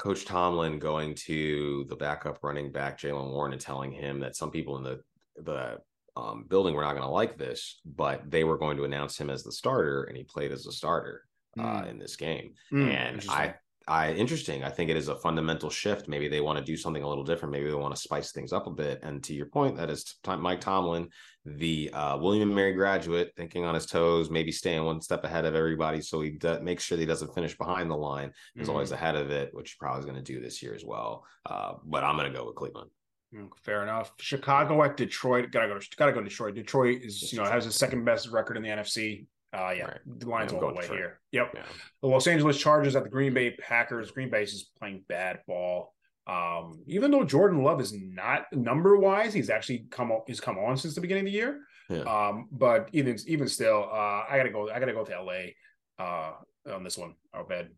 Coach 0.00 0.24
Tomlin 0.24 0.78
going 0.78 1.14
to 1.26 1.84
the 1.90 1.94
backup 1.94 2.38
running 2.42 2.72
back 2.72 2.98
Jaylen 2.98 3.32
Warren 3.32 3.52
and 3.52 3.60
telling 3.60 3.92
him 3.92 4.18
that 4.20 4.34
some 4.34 4.50
people 4.50 4.78
in 4.78 4.82
the 4.82 5.00
the 5.36 5.76
um, 6.16 6.46
building 6.48 6.74
were 6.74 6.82
not 6.82 6.92
going 6.92 7.04
to 7.04 7.10
like 7.10 7.36
this, 7.36 7.80
but 7.84 8.22
they 8.30 8.42
were 8.44 8.56
going 8.56 8.78
to 8.78 8.84
announce 8.84 9.18
him 9.18 9.28
as 9.28 9.42
the 9.42 9.52
starter, 9.52 10.04
and 10.04 10.16
he 10.16 10.24
played 10.24 10.52
as 10.52 10.66
a 10.66 10.72
starter 10.72 11.24
uh, 11.58 11.84
in 11.86 11.98
this 11.98 12.16
game. 12.16 12.54
Mm, 12.72 12.94
and. 12.94 13.26
I, 13.28 13.54
I 13.88 14.12
interesting. 14.12 14.62
I 14.62 14.70
think 14.70 14.88
it 14.88 14.96
is 14.96 15.08
a 15.08 15.16
fundamental 15.16 15.68
shift. 15.68 16.08
Maybe 16.08 16.28
they 16.28 16.40
want 16.40 16.58
to 16.58 16.64
do 16.64 16.76
something 16.76 17.02
a 17.02 17.08
little 17.08 17.24
different. 17.24 17.52
Maybe 17.52 17.68
they 17.68 17.74
want 17.74 17.94
to 17.94 18.00
spice 18.00 18.30
things 18.30 18.52
up 18.52 18.66
a 18.68 18.70
bit. 18.70 19.00
And 19.02 19.22
to 19.24 19.34
your 19.34 19.46
point, 19.46 19.76
that 19.76 19.90
is 19.90 20.14
Mike 20.38 20.60
Tomlin, 20.60 21.08
the 21.46 21.90
uh, 21.92 22.18
William 22.18 22.48
and 22.48 22.54
Mary 22.56 22.72
graduate, 22.72 23.32
thinking 23.36 23.64
on 23.64 23.74
his 23.74 23.86
toes, 23.86 24.30
maybe 24.30 24.52
staying 24.52 24.84
one 24.84 25.00
step 25.00 25.24
ahead 25.24 25.44
of 25.46 25.54
everybody, 25.54 26.00
so 26.02 26.20
he 26.20 26.30
d- 26.30 26.58
makes 26.60 26.84
sure 26.84 26.96
that 26.96 27.02
he 27.02 27.06
doesn't 27.06 27.34
finish 27.34 27.56
behind 27.56 27.90
the 27.90 27.96
line. 27.96 28.32
He's 28.54 28.66
Mhm. 28.68 28.72
always 28.72 28.92
ahead 28.92 29.16
of 29.16 29.30
it, 29.30 29.54
which 29.54 29.70
he 29.72 29.76
probably 29.78 30.00
is 30.00 30.04
going 30.04 30.22
to 30.22 30.32
do 30.32 30.40
this 30.40 30.62
year 30.62 30.74
as 30.74 30.84
well. 30.84 31.24
Uh, 31.46 31.74
but 31.84 32.04
I'm 32.04 32.16
going 32.16 32.30
to 32.30 32.38
go 32.38 32.44
with 32.46 32.56
Cleveland. 32.56 32.90
Mm, 33.34 33.48
Fair 33.62 33.82
enough. 33.82 34.12
Chicago 34.18 34.82
at 34.82 34.96
Detroit. 34.96 35.50
Gotta 35.52 35.68
go. 35.68 35.78
Gotta 35.96 36.12
go. 36.12 36.20
Detroit. 36.22 36.54
Detroit 36.56 37.00
is 37.02 37.32
you 37.32 37.38
know 37.38 37.44
has 37.44 37.64
the 37.64 37.72
second 37.72 38.04
best 38.04 38.28
record 38.28 38.56
in 38.56 38.62
the 38.62 38.68
NFC. 38.70 39.26
Uh, 39.52 39.70
yeah, 39.76 39.84
Right. 39.86 39.98
the 40.04 40.28
line's 40.28 40.52
I'm 40.52 40.58
all 40.62 40.68
the 40.68 40.74
way 40.74 40.86
here. 40.88 41.20
Yep. 41.32 41.52
Yeah. 41.54 41.62
The 42.02 42.08
Los 42.08 42.26
Angeles 42.26 42.58
Chargers 42.58 42.96
at 42.96 43.04
the 43.04 43.08
Green 43.08 43.32
Bay 43.32 43.52
Packers. 43.52 44.10
Green 44.10 44.30
Bay 44.30 44.42
is 44.42 44.70
playing 44.78 45.04
bad 45.08 45.40
ball. 45.46 45.94
Um, 46.26 46.82
even 46.86 47.10
though 47.10 47.24
Jordan 47.24 47.62
Love 47.62 47.80
is 47.80 47.92
not 47.92 48.44
number 48.52 48.96
wise, 48.96 49.34
he's 49.34 49.50
actually 49.50 49.86
come 49.90 50.12
on, 50.12 50.20
he's 50.26 50.40
come 50.40 50.58
on 50.58 50.76
since 50.76 50.94
the 50.94 51.00
beginning 51.00 51.22
of 51.22 51.32
the 51.32 51.38
year. 51.38 51.60
Yeah. 51.88 52.02
Um, 52.02 52.48
but 52.52 52.88
even 52.92 53.18
even 53.26 53.48
still, 53.48 53.88
uh, 53.90 54.24
I 54.28 54.36
gotta 54.36 54.50
go. 54.50 54.70
I 54.70 54.78
gotta 54.78 54.92
go 54.92 55.04
to 55.04 55.22
LA 55.22 56.04
uh, 56.04 56.32
on 56.72 56.84
this 56.84 56.96
one. 56.96 57.14
Obed. 57.34 57.70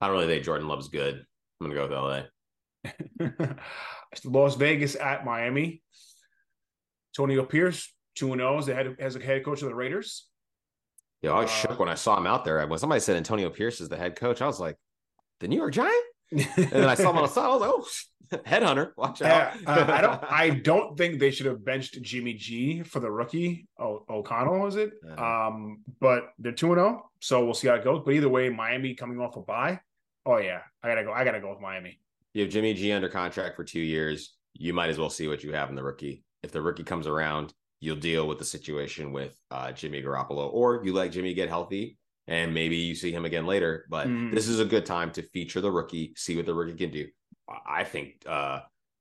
I 0.00 0.06
don't 0.06 0.16
really 0.16 0.26
think 0.26 0.44
Jordan 0.44 0.68
Love's 0.68 0.88
good. 0.88 1.24
I'm 1.60 1.70
to 1.70 1.74
go 1.74 1.88
with 1.88 3.28
LA. 3.28 3.54
Las 4.24 4.56
Vegas 4.56 4.96
at 4.96 5.24
Miami. 5.24 5.82
Antonio 7.10 7.44
Pierce 7.44 7.92
two 8.14 8.32
and 8.32 8.40
zero 8.40 8.58
as 8.58 8.66
the 8.66 8.74
head 8.74 8.96
as 8.98 9.16
a 9.16 9.20
head 9.20 9.44
coach 9.44 9.62
of 9.62 9.68
the 9.68 9.74
Raiders. 9.74 10.28
Yeah, 11.22 11.32
I 11.32 11.42
was 11.42 11.50
Uh, 11.50 11.54
shook 11.54 11.78
when 11.78 11.88
I 11.88 11.94
saw 11.94 12.16
him 12.16 12.26
out 12.26 12.44
there. 12.44 12.66
When 12.66 12.78
somebody 12.78 13.00
said 13.00 13.16
Antonio 13.16 13.50
Pierce 13.50 13.80
is 13.80 13.88
the 13.88 13.96
head 13.96 14.16
coach, 14.16 14.42
I 14.42 14.46
was 14.46 14.58
like, 14.58 14.76
the 15.40 15.48
New 15.48 15.56
York 15.56 15.72
Giant. 15.72 16.04
And 16.32 16.70
then 16.70 16.88
I 16.88 16.94
saw 16.94 17.10
him 17.10 17.16
on 17.18 17.22
the 17.24 17.28
side. 17.28 17.44
I 17.44 17.48
was 17.48 17.60
like, 17.60 17.70
oh, 17.70 18.38
headhunter, 18.46 18.92
watch 18.96 19.20
out. 19.22 19.52
uh, 19.66 19.86
I 19.92 20.00
don't. 20.00 20.24
I 20.30 20.50
don't 20.50 20.96
think 20.96 21.20
they 21.20 21.30
should 21.30 21.46
have 21.46 21.64
benched 21.64 22.00
Jimmy 22.02 22.34
G 22.34 22.82
for 22.82 23.00
the 23.00 23.10
rookie. 23.10 23.66
O- 23.78 24.04
O'Connell 24.08 24.66
is 24.66 24.76
it? 24.76 24.92
Yeah. 25.06 25.46
Um, 25.46 25.82
but 26.00 26.30
they're 26.38 26.52
two 26.52 26.68
and 26.72 26.76
zero, 26.76 27.10
so 27.20 27.44
we'll 27.44 27.54
see 27.54 27.68
how 27.68 27.74
it 27.74 27.84
goes. 27.84 28.02
But 28.04 28.14
either 28.14 28.28
way, 28.28 28.48
Miami 28.48 28.94
coming 28.94 29.20
off 29.20 29.36
a 29.36 29.42
bye. 29.42 29.80
Oh 30.24 30.38
yeah, 30.38 30.60
I 30.82 30.88
gotta 30.88 31.04
go. 31.04 31.12
I 31.12 31.24
gotta 31.24 31.40
go 31.40 31.50
with 31.50 31.60
Miami. 31.60 31.98
you 32.32 32.42
have 32.42 32.50
Jimmy 32.50 32.72
G 32.74 32.90
under 32.92 33.08
contract 33.08 33.56
for 33.56 33.64
two 33.64 33.80
years. 33.80 34.34
You 34.54 34.72
might 34.72 34.90
as 34.90 34.98
well 34.98 35.10
see 35.10 35.28
what 35.28 35.42
you 35.42 35.52
have 35.52 35.68
in 35.68 35.74
the 35.74 35.82
rookie. 35.82 36.24
If 36.42 36.52
the 36.52 36.62
rookie 36.62 36.84
comes 36.84 37.06
around, 37.06 37.52
you'll 37.80 37.96
deal 37.96 38.26
with 38.28 38.38
the 38.38 38.44
situation 38.44 39.12
with 39.12 39.36
uh, 39.50 39.72
Jimmy 39.72 40.02
Garoppolo, 40.02 40.50
or 40.52 40.82
you 40.84 40.92
let 40.92 41.12
Jimmy 41.12 41.34
get 41.34 41.48
healthy 41.48 41.96
and 42.32 42.54
maybe 42.54 42.76
you 42.76 42.94
see 42.94 43.12
him 43.12 43.26
again 43.26 43.44
later. 43.44 43.84
But 43.90 44.08
Mhm. 44.08 44.32
this 44.32 44.48
is 44.48 44.58
a 44.58 44.64
good 44.64 44.86
time 44.86 45.12
to 45.12 45.22
feature 45.22 45.60
the 45.60 45.70
rookie, 45.70 46.14
see 46.16 46.34
what 46.34 46.46
the 46.46 46.54
rookie 46.54 46.78
can 46.78 46.90
do. 46.90 47.08
I 47.66 47.84
think 47.84 48.22
uh, 48.26 48.60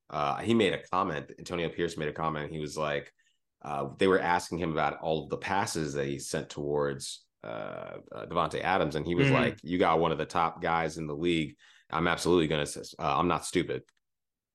uh, 0.10 0.36
he 0.40 0.54
made 0.54 0.74
a 0.74 0.84
comment. 0.90 1.32
Antonio 1.40 1.70
Pierce 1.70 1.96
made 1.96 2.10
a 2.10 2.14
comment. 2.14 2.52
He 2.52 2.60
was 2.60 2.76
like, 2.76 3.14
uh, 3.62 3.88
they 3.98 4.08
were 4.08 4.20
asking 4.20 4.58
him 4.58 4.74
about 4.74 5.00
all 5.00 5.24
of 5.24 5.30
the 5.30 5.38
passes 5.38 5.94
that 5.94 6.08
he 6.08 6.20
sent 6.20 6.50
towards 6.50 7.24
uh, 7.44 8.00
uh, 8.12 8.26
Davante 8.26 8.62
Adams, 8.62 8.96
and 8.96 9.08
he 9.08 9.16
was 9.16 9.30
Mhm. 9.30 9.34
like, 9.34 9.58
"You 9.64 9.78
got 9.80 10.00
one 10.00 10.12
of 10.12 10.18
the 10.18 10.26
top 10.26 10.62
guys 10.62 10.98
in 10.98 11.08
the 11.08 11.16
league. 11.16 11.56
I'm 11.90 12.08
absolutely 12.08 12.48
gonna. 12.48 12.68
Uh, 13.00 13.18
I'm 13.18 13.28
not 13.30 13.46
stupid." 13.46 13.84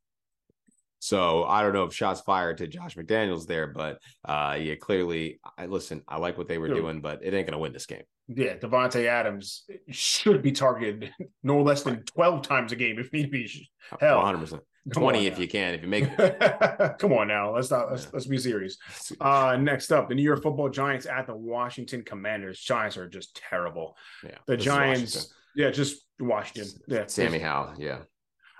So 0.99 1.43
I 1.43 1.61
don't 1.61 1.73
know 1.73 1.83
if 1.83 1.93
shots 1.93 2.21
fired 2.21 2.59
to 2.59 2.67
Josh 2.67 2.95
McDaniels 2.95 3.45
there, 3.45 3.67
but 3.67 4.01
uh, 4.23 4.57
yeah, 4.57 4.75
clearly, 4.75 5.41
I 5.57 5.65
listen. 5.65 6.01
I 6.07 6.15
like 6.17 6.37
what 6.37 6.47
they 6.47 6.57
were 6.57 6.69
doing, 6.69 7.01
but 7.01 7.19
it 7.25 7.33
ain't 7.33 7.45
gonna 7.45 7.59
win 7.59 7.73
this 7.73 7.85
game. 7.85 8.05
Yeah, 8.27 8.55
Davante 8.57 9.05
Adams 9.05 9.65
should 9.89 10.41
be 10.41 10.51
targeted 10.53 11.11
no 11.43 11.61
less 11.61 11.83
than 11.83 12.03
twelve 12.03 12.41
times 12.47 12.71
a 12.71 12.75
game 12.75 12.97
if 12.99 13.11
need 13.11 13.31
be. 13.31 13.69
Hell, 13.99 14.17
100 14.17 14.37
percent, 14.39 14.61
20 14.93 15.27
if 15.27 15.33
now. 15.35 15.39
you 15.41 15.47
can, 15.49 15.73
if 15.73 15.81
you 15.81 15.87
make 15.89 16.05
it. 16.17 16.95
Come 16.99 17.11
on 17.13 17.27
now, 17.27 17.53
let's 17.53 17.69
not 17.69 17.91
let's, 17.91 18.03
Yeah. 18.05 18.09
let's 18.13 18.25
be 18.27 18.37
serious. 18.37 18.77
Uh, 19.19 19.57
next 19.59 19.91
up, 19.91 20.07
the 20.07 20.15
New 20.15 20.23
York 20.23 20.41
Football 20.41 20.69
Giants 20.69 21.05
at 21.05 21.27
the 21.27 21.35
Washington 21.35 22.01
Commanders. 22.03 22.59
Giants 22.61 22.95
are 22.97 23.09
just 23.09 23.35
terrible. 23.35 23.97
Yeah, 24.23 24.37
The 24.47 24.55
Giants, 24.57 25.15
Washington. 25.15 25.35
yeah, 25.57 25.69
just 25.71 26.01
Washington. 26.19 26.71
Yeah, 26.87 27.03
Sammy 27.07 27.39
Howe, 27.39 27.73
yeah, 27.77 27.99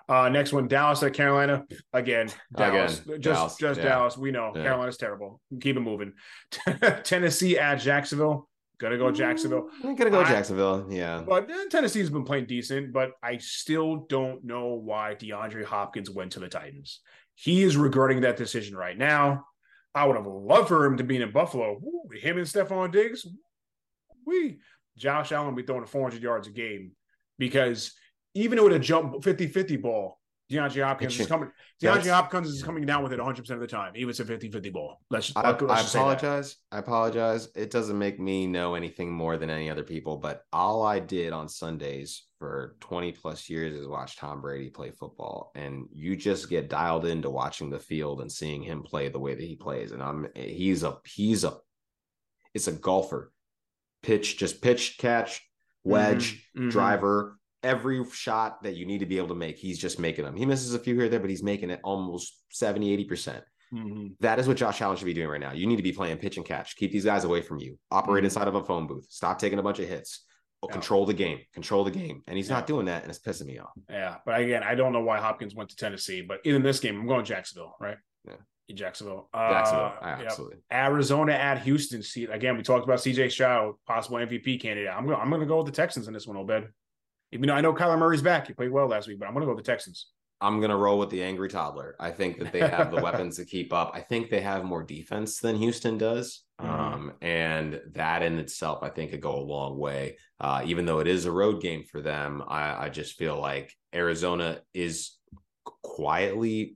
Uh, 0.10 0.28
next 0.28 0.52
one, 0.52 0.68
Dallas 0.68 1.02
at 1.04 1.14
Carolina. 1.14 1.64
Again, 1.94 2.30
Dallas. 2.54 3.00
Again, 3.00 3.22
just 3.22 3.38
Dallas, 3.40 3.56
just 3.58 3.80
yeah. 3.80 3.86
Dallas. 3.88 4.18
We 4.18 4.32
know 4.32 4.52
Yeah. 4.54 4.64
Carolina's 4.64 4.98
terrible. 4.98 5.40
Keep 5.62 5.78
it 5.78 5.80
moving. 5.80 6.12
Tennessee 7.04 7.58
at 7.58 7.76
Jacksonville. 7.76 8.50
Gonna 8.84 8.98
go 8.98 9.12
Jacksonville. 9.12 9.70
Mm, 9.82 9.86
I'm 9.86 9.96
gonna 9.96 10.10
go 10.10 10.20
I- 10.20 10.28
Jacksonville. 10.30 10.86
Yeah, 10.90 11.24
But 11.26 11.50
Tennessee's 11.70 12.10
been 12.10 12.26
playing 12.26 12.48
decent, 12.48 12.92
but 12.92 13.12
I 13.24 13.38
still 13.38 14.06
don't 14.10 14.44
know 14.44 14.74
why 14.74 15.16
DeAndre 15.16 15.64
Hopkins 15.64 16.10
went 16.10 16.34
to 16.34 16.42
the 16.42 16.50
Titans. 16.50 17.00
He 17.34 17.64
is 17.64 17.78
regretting 17.78 18.20
that 18.22 18.36
decision 18.36 18.76
right 18.76 18.98
now. 18.98 19.46
I 19.96 20.06
would 20.06 20.18
have 20.18 20.28
loved 20.28 20.68
for 20.68 20.84
him 20.86 20.98
to 20.98 21.04
be 21.06 21.16
in 21.16 21.32
Buffalo. 21.32 21.80
Woo, 21.82 22.10
him 22.14 22.38
and 22.38 22.46
Stefon 22.46 22.92
Diggs. 22.92 23.26
We 24.26 24.60
Josh 24.98 25.32
Allen 25.32 25.56
be 25.56 25.64
throwing 25.64 25.86
400 25.86 26.22
yards 26.22 26.48
a 26.48 26.52
game 26.52 26.92
because 27.38 27.94
even 28.34 28.62
with 28.62 28.74
a 28.74 28.80
jump 28.80 29.14
50-50 29.24 29.82
ball, 29.82 30.20
DeAndre 30.54 30.84
Hopkins 30.84 31.20
is 31.20 31.28
coming. 31.28 31.50
DeAndre 31.82 32.12
Hopkins 32.12 32.48
is 32.50 32.64
coming 32.64 32.86
down 32.86 33.04
with 33.04 33.12
it 33.14 33.18
100 33.18 33.42
percent 33.42 33.62
of 33.62 33.62
the 33.62 33.76
time, 33.76 33.94
even 33.96 34.10
it's 34.10 34.20
a 34.20 34.26
50-50 34.26 34.72
ball. 34.72 35.02
Let's, 35.10 35.36
I, 35.36 35.52
let's 35.52 35.64
I 35.64 35.82
just 35.82 35.96
apologize. 35.96 36.56
I 36.72 36.78
apologize. 36.78 37.50
It 37.56 37.72
doesn't 37.72 37.98
make 37.98 38.20
me 38.20 38.48
know 38.48 38.76
anything 38.76 39.12
more 39.12 39.38
than 39.38 39.50
any 39.50 39.70
other 39.70 39.84
people, 39.84 40.18
but 40.18 40.44
all 40.54 40.84
I 40.84 41.00
did 41.00 41.34
on 41.34 41.50
Sundays 41.50 42.24
for 42.40 42.76
20 42.82 43.12
plus 43.14 43.50
years 43.50 43.74
is 43.74 43.88
watch 43.88 44.18
Tom 44.18 44.42
Brady 44.42 44.70
play 44.70 44.92
football. 44.92 45.52
And 45.56 45.88
you 45.92 46.16
just 46.16 46.50
get 46.50 46.70
dialed 46.70 47.06
into 47.06 47.30
watching 47.30 47.70
the 47.70 47.80
field 47.80 48.22
and 48.22 48.32
seeing 48.32 48.62
him 48.62 48.84
play 48.84 49.10
the 49.10 49.20
way 49.20 49.34
that 49.34 49.44
he 49.44 49.56
plays. 49.56 49.92
And 49.92 50.04
I'm 50.04 50.28
he's 50.36 50.84
a 50.84 50.98
he's 51.06 51.44
a 51.44 51.58
it's 52.54 52.68
a 52.68 52.74
golfer. 52.74 53.32
Pitch, 54.04 54.38
just 54.38 54.62
pitch, 54.62 54.98
catch, 54.98 55.42
wedge, 55.84 56.50
Mhm, 56.56 56.66
mhm. 56.68 56.72
driver. 56.72 57.40
Every 57.64 58.04
shot 58.12 58.62
that 58.64 58.76
you 58.76 58.86
need 58.86 59.00
to 59.00 59.06
be 59.06 59.18
able 59.18 59.30
to 59.30 59.36
make, 59.36 59.58
he's 59.58 59.80
just 59.80 60.00
making 60.00 60.26
them. 60.26 60.36
He 60.36 60.46
misses 60.46 60.74
a 60.74 60.80
few 60.80 60.96
here 60.96 61.06
or 61.06 61.10
there, 61.10 61.20
but 61.20 61.30
he's 61.30 61.44
making 61.44 61.70
it 61.70 61.80
almost 61.84 62.42
70, 62.50 62.92
80%. 63.08 63.44
Mhm. 63.74 64.16
That 64.20 64.38
is 64.40 64.48
what 64.48 64.58
Josh 64.58 64.82
Allen 64.82 64.98
should 64.98 65.06
be 65.06 65.14
doing 65.14 65.30
right 65.30 65.40
now. 65.42 65.54
You 65.54 65.66
need 65.66 65.78
to 65.78 65.84
be 65.84 65.94
playing 65.94 66.18
pitch 66.18 66.38
and 66.38 66.46
catch. 66.46 66.76
Keep 66.76 66.92
these 66.92 67.06
guys 67.06 67.24
away 67.24 67.42
from 67.42 67.60
you. 67.60 67.80
Operate 67.90 68.22
Mhm. 68.22 68.26
inside 68.26 68.48
of 68.48 68.56
a 68.56 68.64
phone 68.64 68.86
booth. 68.86 69.06
Stop 69.10 69.40
taking 69.40 69.58
a 69.58 69.64
bunch 69.64 69.80
of 69.80 69.88
hits. 69.88 70.26
Yeah. 70.64 70.72
Control 70.72 71.06
the 71.06 71.14
game. 71.14 71.40
Control 71.54 71.84
the 71.84 71.92
game. 71.92 72.22
And 72.28 72.38
he's 72.38 72.48
Yeah. 72.50 72.56
not 72.56 72.68
doing 72.68 72.86
that, 72.86 73.02
and 73.02 73.10
it's 73.10 73.20
pissing 73.20 73.48
me 73.48 73.58
off. 73.58 73.72
Yeah, 73.90 74.18
but 74.26 74.40
again, 74.40 74.62
I 74.64 74.76
don't 74.76 74.94
know 74.94 75.02
why 75.02 75.20
Hopkins 75.20 75.56
went 75.56 75.70
to 75.72 75.76
Tennessee, 75.76 76.22
but 76.22 76.46
in 76.46 76.62
this 76.64 76.80
game, 76.80 77.00
I'm 77.00 77.08
going 77.08 77.26
Jacksonville, 77.26 77.76
right? 77.82 77.98
Yeah. 78.28 78.36
Jacksonville. 78.74 79.30
Jacksonville, 79.36 79.86
Uh, 80.02 80.18
yeah. 80.20 80.22
absolutely. 80.26 80.58
Arizona 80.72 81.34
at 81.34 81.64
Houston. 81.64 82.02
See, 82.02 82.24
again, 82.26 82.56
we 82.56 82.64
talked 82.64 82.86
about 82.86 83.00
CJ 83.02 83.28
Stroud, 83.30 83.76
possible 83.86 84.20
MVP 84.20 84.58
candidate. 84.58 84.90
I'm 84.94 85.06
going. 85.06 85.20
I'm 85.20 85.30
going 85.30 85.42
to 85.42 85.48
go 85.48 85.58
with 85.58 85.66
the 85.66 85.72
Texans 85.74 86.08
in 86.08 86.14
this 86.14 86.26
one, 86.28 86.38
Obed. 86.38 86.70
Even 87.34 87.48
though 87.48 87.56
I 87.56 87.62
know 87.62 87.74
Kyler 87.74 87.98
Murray's 87.98 88.22
back, 88.22 88.48
he 88.48 88.54
played 88.54 88.72
well 88.72 88.88
last 88.88 89.08
week, 89.08 89.20
but 89.20 89.26
I'm 89.28 89.34
going 89.34 89.42
to 89.42 89.48
go 89.48 89.56
with 89.56 89.66
the 89.66 89.72
Texans. 89.72 90.08
I'm 90.42 90.60
gonna 90.60 90.76
roll 90.76 91.00
with 91.00 91.10
the 91.10 91.24
angry 91.24 91.48
toddler. 91.48 91.96
I 92.02 92.12
think 92.12 92.38
that 92.40 92.52
they 92.52 92.60
have 92.60 92.92
the 92.92 93.02
weapons 93.02 93.38
to 93.38 93.46
keep 93.46 93.72
up. 93.72 93.92
I 93.96 94.02
think 94.02 94.30
they 94.30 94.42
have 94.42 94.66
more 94.66 94.84
defense 94.84 95.40
than 95.40 95.56
Houston 95.56 95.98
does. 95.98 96.44
Mhm. 96.62 96.68
Um, 96.68 97.14
and 97.22 97.80
that 97.94 98.24
in 98.24 98.38
itself, 98.40 98.80
I 98.84 98.90
think 98.90 99.12
could 99.12 99.22
go 99.22 99.36
a 99.38 99.40
long 99.40 99.78
way. 99.78 100.18
Uh, 100.42 100.62
even 100.66 100.86
though 100.86 101.00
it 101.00 101.08
is 101.08 101.24
a 101.26 101.32
road 101.32 101.62
game 101.62 101.86
for 101.90 102.02
them, 102.02 102.44
I, 102.46 102.86
I 102.88 102.90
just 102.90 103.14
feel 103.14 103.40
like 103.40 103.74
Arizona 103.96 104.60
is 104.74 105.12
quietly 105.82 106.76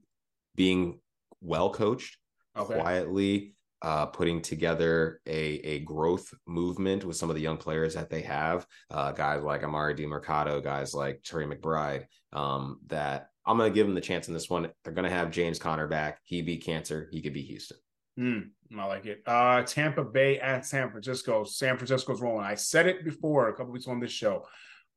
being 0.56 1.02
well 1.42 1.70
coached, 1.70 2.18
Okay. 2.58 2.74
quietly 2.80 3.54
uh, 3.88 4.06
putting 4.06 4.42
together 4.42 5.22
a, 5.26 5.32
a 5.64 5.80
growth 5.80 6.34
movement 6.46 7.06
with 7.06 7.16
some 7.16 7.30
of 7.30 7.38
the 7.38 7.42
young 7.42 7.56
players 7.56 7.94
that 7.94 8.10
they 8.10 8.22
have, 8.22 8.68
uh, 8.92 9.14
guys 9.14 9.42
like 9.42 9.62
Emari 9.62 9.98
Demercado, 9.98 10.62
guys 10.62 10.94
like 10.94 11.24
Trey 11.24 11.46
McBride, 11.46 12.04
um, 12.34 12.82
that 12.88 13.30
I'm 13.46 13.58
going 13.58 13.72
to 13.72 13.74
give 13.74 13.88
them 13.88 13.96
the 13.96 14.02
chance 14.02 14.28
in 14.28 14.34
this 14.34 14.50
one. 14.50 14.68
They're 14.84 14.92
going 14.92 15.10
to 15.10 15.16
have 15.16 15.32
James 15.32 15.58
Conner 15.58 15.88
back. 15.88 16.20
He 16.26 16.42
beat 16.42 16.66
cancer. 16.66 17.08
He 17.14 17.22
could 17.22 17.32
beat 17.32 17.48
Houston. 17.48 17.78
Mm, 18.20 18.50
I 18.78 18.86
like 18.88 19.06
it. 19.06 19.22
Uh, 19.26 19.62
Tampa 19.62 20.04
Bay 20.04 20.38
at 20.38 20.66
San 20.66 20.92
Francisco. 20.92 21.46
San 21.46 21.78
Francisco's 21.78 22.20
rolling. 22.20 22.46
I 22.46 22.56
said 22.56 22.88
it 22.88 23.06
before 23.06 23.48
a 23.48 23.54
couple 23.54 23.72
weeks 23.72 23.88
on 23.88 24.02
this 24.02 24.12
show. 24.12 24.46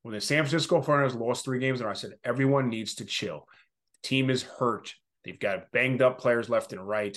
When 0.02 0.14
the 0.14 0.20
San 0.20 0.42
Francisco 0.42 0.82
49ers 0.82 1.16
lost 1.16 1.44
three 1.44 1.60
games, 1.60 1.80
and 1.80 1.88
I 1.88 1.92
said 1.92 2.14
everyone 2.24 2.68
needs 2.68 2.96
to 2.96 3.04
chill. 3.04 3.46
The 4.02 4.08
team 4.08 4.30
is 4.30 4.42
hurt. 4.42 4.92
They've 5.24 5.38
got 5.38 5.70
banged 5.70 6.02
up 6.02 6.18
players 6.18 6.48
left 6.48 6.72
and 6.72 6.84
right, 6.84 7.16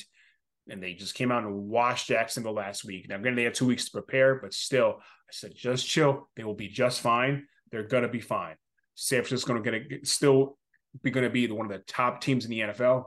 and 0.69 0.81
they 0.81 0.93
just 0.93 1.15
came 1.15 1.31
out 1.31 1.43
and 1.43 1.67
washed 1.67 2.07
Jacksonville 2.07 2.53
last 2.53 2.85
week. 2.85 3.09
Now, 3.09 3.17
granted, 3.17 3.37
they 3.37 3.43
have 3.43 3.53
two 3.53 3.65
weeks 3.65 3.85
to 3.85 3.91
prepare, 3.91 4.35
but 4.35 4.53
still, 4.53 4.95
I 4.99 5.31
said 5.31 5.53
just 5.55 5.87
chill. 5.87 6.29
They 6.35 6.43
will 6.43 6.53
be 6.53 6.69
just 6.69 7.01
fine. 7.01 7.47
They're 7.71 7.83
gonna 7.83 8.07
be 8.07 8.21
fine. 8.21 8.55
San 8.95 9.23
Francisco's 9.23 9.61
gonna 9.61 9.79
get 9.79 10.07
still 10.07 10.57
be 11.01 11.11
to 11.11 11.29
be 11.29 11.47
one 11.47 11.65
of 11.65 11.71
the 11.71 11.83
top 11.85 12.21
teams 12.21 12.45
in 12.45 12.51
the 12.51 12.59
NFL. 12.59 13.05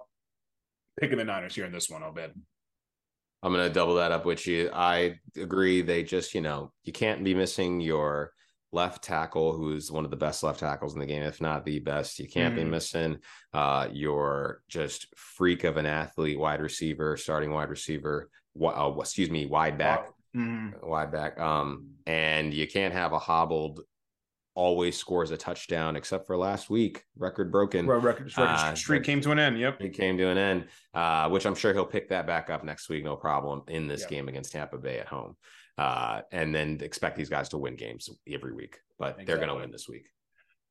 Picking 1.00 1.18
the 1.18 1.24
Niners 1.24 1.54
here 1.54 1.66
in 1.66 1.72
this 1.72 1.88
one, 1.88 2.02
Obed. 2.02 2.32
I'm 3.42 3.52
to 3.54 3.70
double 3.70 3.96
that 3.96 4.12
up 4.12 4.24
with 4.24 4.46
you. 4.46 4.70
I 4.72 5.20
agree. 5.36 5.82
They 5.82 6.02
just, 6.02 6.34
you 6.34 6.40
know, 6.40 6.72
you 6.82 6.92
can't 6.92 7.22
be 7.22 7.34
missing 7.34 7.80
your 7.80 8.32
left 8.76 9.02
tackle, 9.02 9.56
who's 9.56 9.90
one 9.90 10.04
of 10.04 10.10
the 10.10 10.16
best 10.16 10.42
left 10.42 10.60
tackles 10.60 10.92
in 10.92 11.00
the 11.00 11.06
game, 11.06 11.22
if 11.22 11.40
not 11.40 11.64
the 11.64 11.78
best. 11.80 12.18
You 12.20 12.28
can't 12.28 12.54
be 12.54 12.62
Mhm. 12.62 12.68
missing 12.70 13.18
uh, 13.54 13.88
your 13.90 14.62
just 14.68 15.06
freak 15.16 15.64
of 15.64 15.78
an 15.78 15.86
athlete, 15.86 16.38
wide 16.38 16.60
receiver, 16.60 17.16
starting 17.16 17.50
wide 17.50 17.70
receiver, 17.70 18.28
uh, 18.62 18.92
excuse 19.00 19.30
me, 19.30 19.46
wide 19.46 19.78
back, 19.78 20.10
Mhm. 20.36 20.84
wide 20.86 21.10
back. 21.10 21.40
Um, 21.40 21.94
and 22.06 22.52
you 22.52 22.66
can't 22.68 22.92
have 22.92 23.14
a 23.14 23.18
hobbled, 23.18 23.80
always 24.54 24.98
scores 24.98 25.30
a 25.30 25.38
touchdown, 25.38 25.96
except 25.96 26.26
for 26.26 26.36
last 26.36 26.68
week, 26.68 27.02
record 27.16 27.50
broken. 27.50 27.86
Well, 27.86 27.98
record, 28.00 28.26
record 28.36 28.42
Uh, 28.50 28.74
streak 28.74 29.04
came 29.04 29.22
to 29.22 29.30
an 29.30 29.38
end. 29.38 29.58
Yep. 29.58 29.80
It 29.80 29.94
came 29.94 30.18
to 30.18 30.28
an 30.28 30.36
end, 30.38 30.68
uh, 30.92 31.30
which 31.30 31.46
I'm 31.46 31.54
sure 31.54 31.72
he'll 31.72 31.86
pick 31.86 32.10
that 32.10 32.26
back 32.26 32.50
up 32.50 32.62
next 32.62 32.90
week, 32.90 33.04
no 33.04 33.16
problem, 33.16 33.62
in 33.68 33.88
this 33.88 34.02
Yeah. 34.02 34.08
game 34.08 34.28
against 34.28 34.52
Tampa 34.52 34.76
Bay 34.76 34.98
at 34.98 35.08
home. 35.08 35.36
Uh, 35.78 36.22
and 36.32 36.54
then 36.54 36.78
expect 36.80 37.16
these 37.16 37.28
guys 37.28 37.50
to 37.50 37.58
win 37.58 37.76
games 37.76 38.08
every 38.26 38.52
week, 38.52 38.78
but 38.98 39.18
they're 39.26 39.36
going 39.36 39.48
to 39.48 39.54
win 39.54 39.70
this 39.70 39.88
week. 39.88 40.06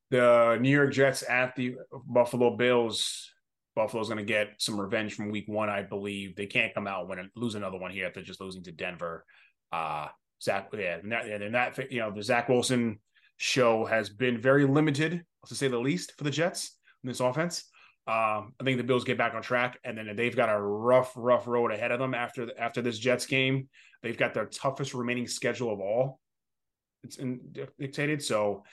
The 0.10 0.58
New 0.60 0.70
York 0.70 0.94
Jets 0.94 1.24
at 1.30 1.56
the 1.56 1.76
Buffalo 2.08 2.56
Bills. 2.56 3.32
Buffalo's 3.76 4.08
going 4.08 4.18
to 4.20 4.24
get 4.24 4.54
some 4.58 4.80
revenge 4.80 5.14
from 5.14 5.30
Week 5.30 5.46
One, 5.48 5.70
I 5.70 5.84
believe. 5.84 6.36
They 6.36 6.46
can't 6.46 6.74
come 6.74 6.88
out 6.88 7.12
and 7.18 7.30
lose 7.36 7.56
another 7.56 7.78
one 7.78 7.92
here 7.92 8.08
after 8.08 8.22
just 8.22 8.42
losing 8.42 8.64
to 8.64 8.72
Denver. 8.72 9.26
Uh, 9.72 10.08
Zach, 10.42 10.70
yeah, 10.74 11.00
they're 11.04 11.50
not. 11.50 11.92
You 11.92 12.00
know, 12.00 12.12
the 12.12 12.24
Zach 12.24 12.50
Wilson 12.50 13.00
show 13.38 13.86
has 13.86 14.10
been 14.10 14.42
very 14.42 14.66
limited, 14.66 15.24
to 15.48 15.56
say 15.56 15.68
the 15.68 15.78
least, 15.78 16.14
for 16.18 16.24
the 16.24 16.32
Jets 16.32 16.78
in 17.04 17.10
this 17.10 17.20
offense. 17.20 17.66
Um, 18.08 18.54
I 18.60 18.64
think 18.64 18.78
the 18.78 18.84
Bills 18.84 19.04
get 19.04 19.18
back 19.18 19.34
on 19.34 19.42
track, 19.42 19.80
and 19.84 19.98
then 19.98 20.16
they've 20.16 20.36
got 20.36 20.50
a 20.50 20.60
rough, 20.60 21.12
rough 21.16 21.48
road 21.48 21.72
ahead 21.72 21.92
of 21.92 22.00
them 22.00 22.14
after 22.14 22.50
after 22.60 22.82
this 22.82 23.00
Jets 23.00 23.26
game. 23.26 23.68
They've 24.04 24.18
got 24.18 24.36
their 24.36 24.46
toughest 24.46 24.94
remaining 24.94 25.28
schedule 25.28 25.74
of 25.74 25.80
all. 25.80 26.20
It's 27.04 27.18
in, 27.18 27.40
dictated, 27.80 28.24
so 28.24 28.64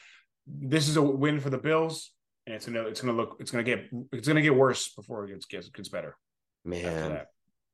this 0.47 0.89
is 0.89 0.97
a 0.97 1.03
win 1.03 1.41
for 1.41 1.49
the 1.49 1.59
Bills, 1.59 2.13
and 2.47 2.55
it's 2.55 2.67
gonna 2.67 2.83
it's 2.83 3.01
gonna 3.01 3.17
look 3.17 3.37
it's 3.41 3.51
gonna 3.51 3.65
get 3.65 3.89
it's 4.13 4.29
gonna 4.29 4.43
get 4.43 4.55
worse 4.55 4.93
before 4.95 5.25
it 5.25 5.33
gets 5.33 5.47
gets, 5.47 5.69
gets 5.71 5.89
better. 5.89 6.17
Man, 6.65 7.23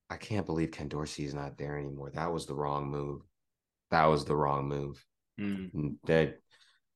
I 0.08 0.16
can't 0.16 0.46
believe 0.46 0.70
Ken 0.70 0.88
Dorsey 0.88 1.24
is 1.24 1.34
not 1.34 1.58
there 1.58 1.76
anymore. 1.76 2.10
That 2.14 2.32
was 2.32 2.46
the 2.46 2.54
wrong 2.54 2.88
move. 2.88 3.22
That 3.90 4.06
was 4.06 4.24
the 4.24 4.36
wrong 4.36 4.68
move. 4.68 5.04
Mm. 5.40 5.96
That 6.06 6.38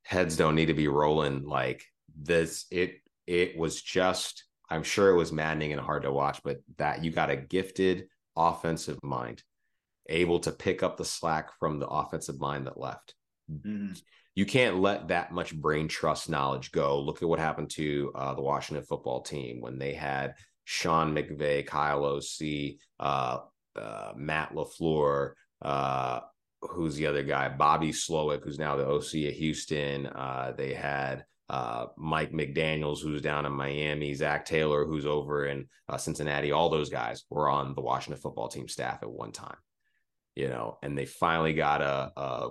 heads 0.05 0.37
don't 0.37 0.55
need 0.55 0.67
to 0.67 0.75
be 0.75 0.89
rolling 0.89 1.45
like 1.45 1.83
this. 2.17 2.67
It 2.71 3.01
it 3.27 3.57
was 3.57 3.81
just 3.81 4.45
I'm 4.73 4.83
sure 4.83 5.11
it 5.11 5.17
was 5.17 5.33
maddening 5.33 5.73
and 5.73 5.81
hard 5.81 6.05
to 6.05 6.13
watch, 6.13 6.41
but 6.43 6.63
that 6.79 7.05
you 7.05 7.11
got 7.11 7.31
a 7.31 7.37
gifted 7.37 8.07
offensive 8.35 8.99
mind, 9.03 9.43
able 10.09 10.41
to 10.41 10.51
pick 10.51 10.83
up 10.83 10.97
the 10.97 11.05
slack 11.05 11.51
from 11.59 11.79
the 11.79 11.87
offensive 11.87 12.41
mind 12.41 12.67
that 12.67 12.81
left. 12.81 13.15
Mm. 13.51 14.01
You 14.35 14.47
can't 14.47 14.79
let 14.79 15.09
that 15.09 15.31
much 15.31 15.55
brain 15.55 15.89
trust 15.89 16.31
knowledge 16.31 16.73
go. 16.73 16.99
Look 17.01 17.21
at 17.23 17.29
what 17.29 17.39
happened 17.39 17.69
to 17.73 18.13
uh, 18.15 18.35
the 18.35 18.41
Washington 18.41 18.85
football 18.87 19.21
team 19.21 19.61
when 19.61 19.79
they 19.79 19.93
had 19.93 20.37
Sean 20.65 21.15
McVay, 21.15 21.67
Kyle 21.67 22.05
OC, 22.07 22.79
uh, 22.99 23.41
uh, 23.79 24.13
Matt 24.17 24.55
LaFleur, 24.55 25.33
uh, 25.61 26.21
who's 26.63 26.95
the 26.97 27.07
other 27.07 27.23
guy? 27.23 27.51
Bobby 27.51 27.93
Slowik, 27.93 28.43
who's 28.43 28.59
now 28.59 28.77
the 28.77 28.87
OC 28.87 29.27
at 29.27 29.35
Houston. 29.35 30.07
Uh, 30.07 30.55
they 30.57 30.73
had 30.73 31.27
uh, 31.49 31.87
Mike 31.97 32.33
McDaniels, 32.33 33.01
who's 33.03 33.23
down 33.23 33.47
in 33.47 33.53
Miami, 33.53 34.15
Zac 34.15 34.45
Taylor, 34.45 34.85
who's 34.85 35.07
over 35.07 35.47
in 35.47 35.67
uh, 35.89 35.97
Cincinnati. 35.97 36.53
All 36.53 36.69
those 36.69 36.91
guys 36.91 37.25
were 37.31 37.49
on 37.49 37.75
the 37.75 37.83
Washington 37.83 38.21
football 38.21 38.49
team 38.49 38.69
staff 38.69 39.03
at 39.03 39.11
one 39.11 39.33
time, 39.33 39.57
you 40.35 40.49
know, 40.49 40.79
and 40.83 40.97
they 40.97 41.05
finally 41.05 41.53
got 41.53 41.83
a, 41.83 42.13
a 42.17 42.51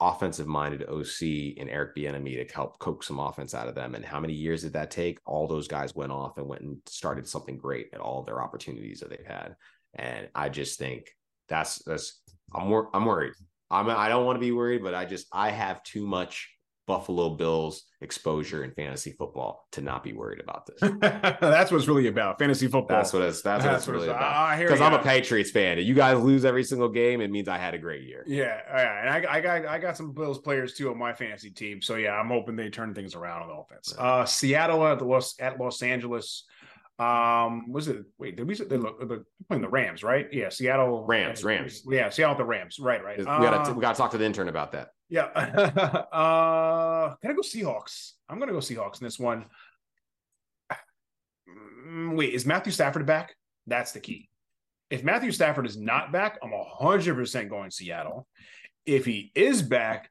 offensive 0.00 0.46
minded 0.46 0.88
OC 0.88 1.22
in 1.56 1.68
Eric 1.68 1.96
Bieniemy 1.96 2.46
to 2.46 2.54
help 2.54 2.78
coax 2.78 3.08
some 3.08 3.18
offense 3.18 3.54
out 3.54 3.68
of 3.68 3.74
them. 3.74 3.94
And 3.94 4.04
how 4.04 4.20
many 4.20 4.34
years 4.34 4.62
did 4.62 4.74
that 4.74 4.90
take? 4.90 5.18
All 5.26 5.48
those 5.48 5.66
guys 5.66 5.94
went 5.94 6.12
off 6.12 6.38
and 6.38 6.46
went 6.46 6.62
and 6.62 6.78
started 6.86 7.26
something 7.26 7.58
great 7.58 7.88
at 7.92 8.00
all 8.00 8.22
their 8.22 8.40
opportunities 8.40 9.00
that 9.00 9.10
they've 9.10 9.26
had. 9.26 9.56
And 9.94 10.28
I 10.34 10.48
just 10.48 10.78
think 10.78 11.10
that's 11.48 11.82
that's 11.84 12.20
I'm 12.54 12.68
wor- 12.68 12.90
I'm 12.94 13.04
worried. 13.04 13.32
I'm 13.70 13.90
I 13.90 14.08
don't 14.08 14.24
want 14.24 14.36
to 14.36 14.40
be 14.40 14.52
worried, 14.52 14.82
but 14.82 14.94
I 14.94 15.04
just 15.04 15.26
I 15.32 15.50
have 15.50 15.82
too 15.82 16.06
much 16.06 16.48
Buffalo 16.88 17.36
Bills 17.36 17.84
exposure 18.00 18.64
in 18.64 18.72
fantasy 18.72 19.12
football 19.12 19.68
to 19.72 19.82
not 19.82 20.02
be 20.02 20.14
worried 20.14 20.40
about 20.40 20.66
this. 20.66 20.80
that's 21.00 21.70
what 21.70 21.76
it's 21.76 21.86
really 21.86 22.06
about. 22.06 22.38
Fantasy 22.38 22.66
football. 22.66 22.96
That's 22.96 23.12
what 23.12 23.20
it's 23.20 23.42
that's, 23.42 23.62
that's 23.62 23.86
what 23.86 23.94
it's 23.94 24.04
really 24.04 24.08
about. 24.08 24.58
Because 24.58 24.80
I'm 24.80 24.94
a 24.94 25.02
Patriots 25.02 25.50
fan. 25.50 25.78
If 25.78 25.86
you 25.86 25.94
guys 25.94 26.18
lose 26.18 26.46
every 26.46 26.64
single 26.64 26.88
game, 26.88 27.20
it 27.20 27.30
means 27.30 27.46
I 27.46 27.58
had 27.58 27.74
a 27.74 27.78
great 27.78 28.04
year. 28.04 28.24
Yeah, 28.26 28.58
yeah. 28.66 29.00
And 29.00 29.26
I, 29.26 29.34
I 29.34 29.40
got 29.42 29.66
I 29.66 29.78
got 29.78 29.98
some 29.98 30.12
Bills 30.12 30.38
players 30.38 30.72
too 30.72 30.90
on 30.90 30.98
my 30.98 31.12
fantasy 31.12 31.50
team. 31.50 31.82
So 31.82 31.96
yeah, 31.96 32.12
I'm 32.12 32.28
hoping 32.28 32.56
they 32.56 32.70
turn 32.70 32.94
things 32.94 33.14
around 33.14 33.42
on 33.42 33.48
the 33.48 33.54
offense. 33.54 33.94
Uh, 33.96 34.24
Seattle 34.24 34.86
at 34.86 34.98
the 34.98 35.04
Los 35.04 35.38
at 35.38 35.60
Los 35.60 35.82
Angeles. 35.82 36.46
Um, 36.98 37.70
was 37.70 37.86
it? 37.88 37.98
Wait, 38.18 38.36
did 38.36 38.48
we? 38.48 38.54
They 38.54 38.78
look 38.78 39.06
they're 39.06 39.24
playing 39.46 39.62
the 39.62 39.68
Rams, 39.68 40.02
right? 40.02 40.26
Yeah, 40.32 40.48
Seattle 40.48 41.04
Rams, 41.06 41.44
Rams. 41.44 41.82
Yeah, 41.86 42.08
Seattle 42.08 42.36
the 42.36 42.44
Rams. 42.44 42.78
Right, 42.80 43.04
right. 43.04 43.18
We 43.18 43.24
got 43.24 43.66
to 43.66 43.72
we 43.74 43.82
got 43.82 43.94
to 43.94 43.98
talk 43.98 44.12
to 44.12 44.18
the 44.18 44.24
intern 44.24 44.48
about 44.48 44.72
that. 44.72 44.88
Yeah. 45.08 45.22
uh, 46.12 47.14
can 47.16 47.30
I 47.30 47.34
go 47.34 47.40
Seahawks? 47.40 48.12
I'm 48.28 48.38
gonna 48.38 48.52
go 48.52 48.58
Seahawks 48.58 49.00
in 49.00 49.04
this 49.04 49.18
one. 49.18 49.46
Mm, 51.86 52.16
wait, 52.16 52.34
is 52.34 52.46
Matthew 52.46 52.72
Stafford 52.72 53.06
back? 53.06 53.34
That's 53.66 53.92
the 53.92 54.00
key. 54.00 54.28
If 54.90 55.04
Matthew 55.04 55.32
Stafford 55.32 55.66
is 55.66 55.76
not 55.76 56.12
back, 56.12 56.38
I'm 56.42 56.52
hundred 56.54 57.14
percent 57.14 57.50
going 57.50 57.70
Seattle. 57.70 58.26
If 58.86 59.04
he 59.04 59.30
is 59.34 59.62
back, 59.62 60.10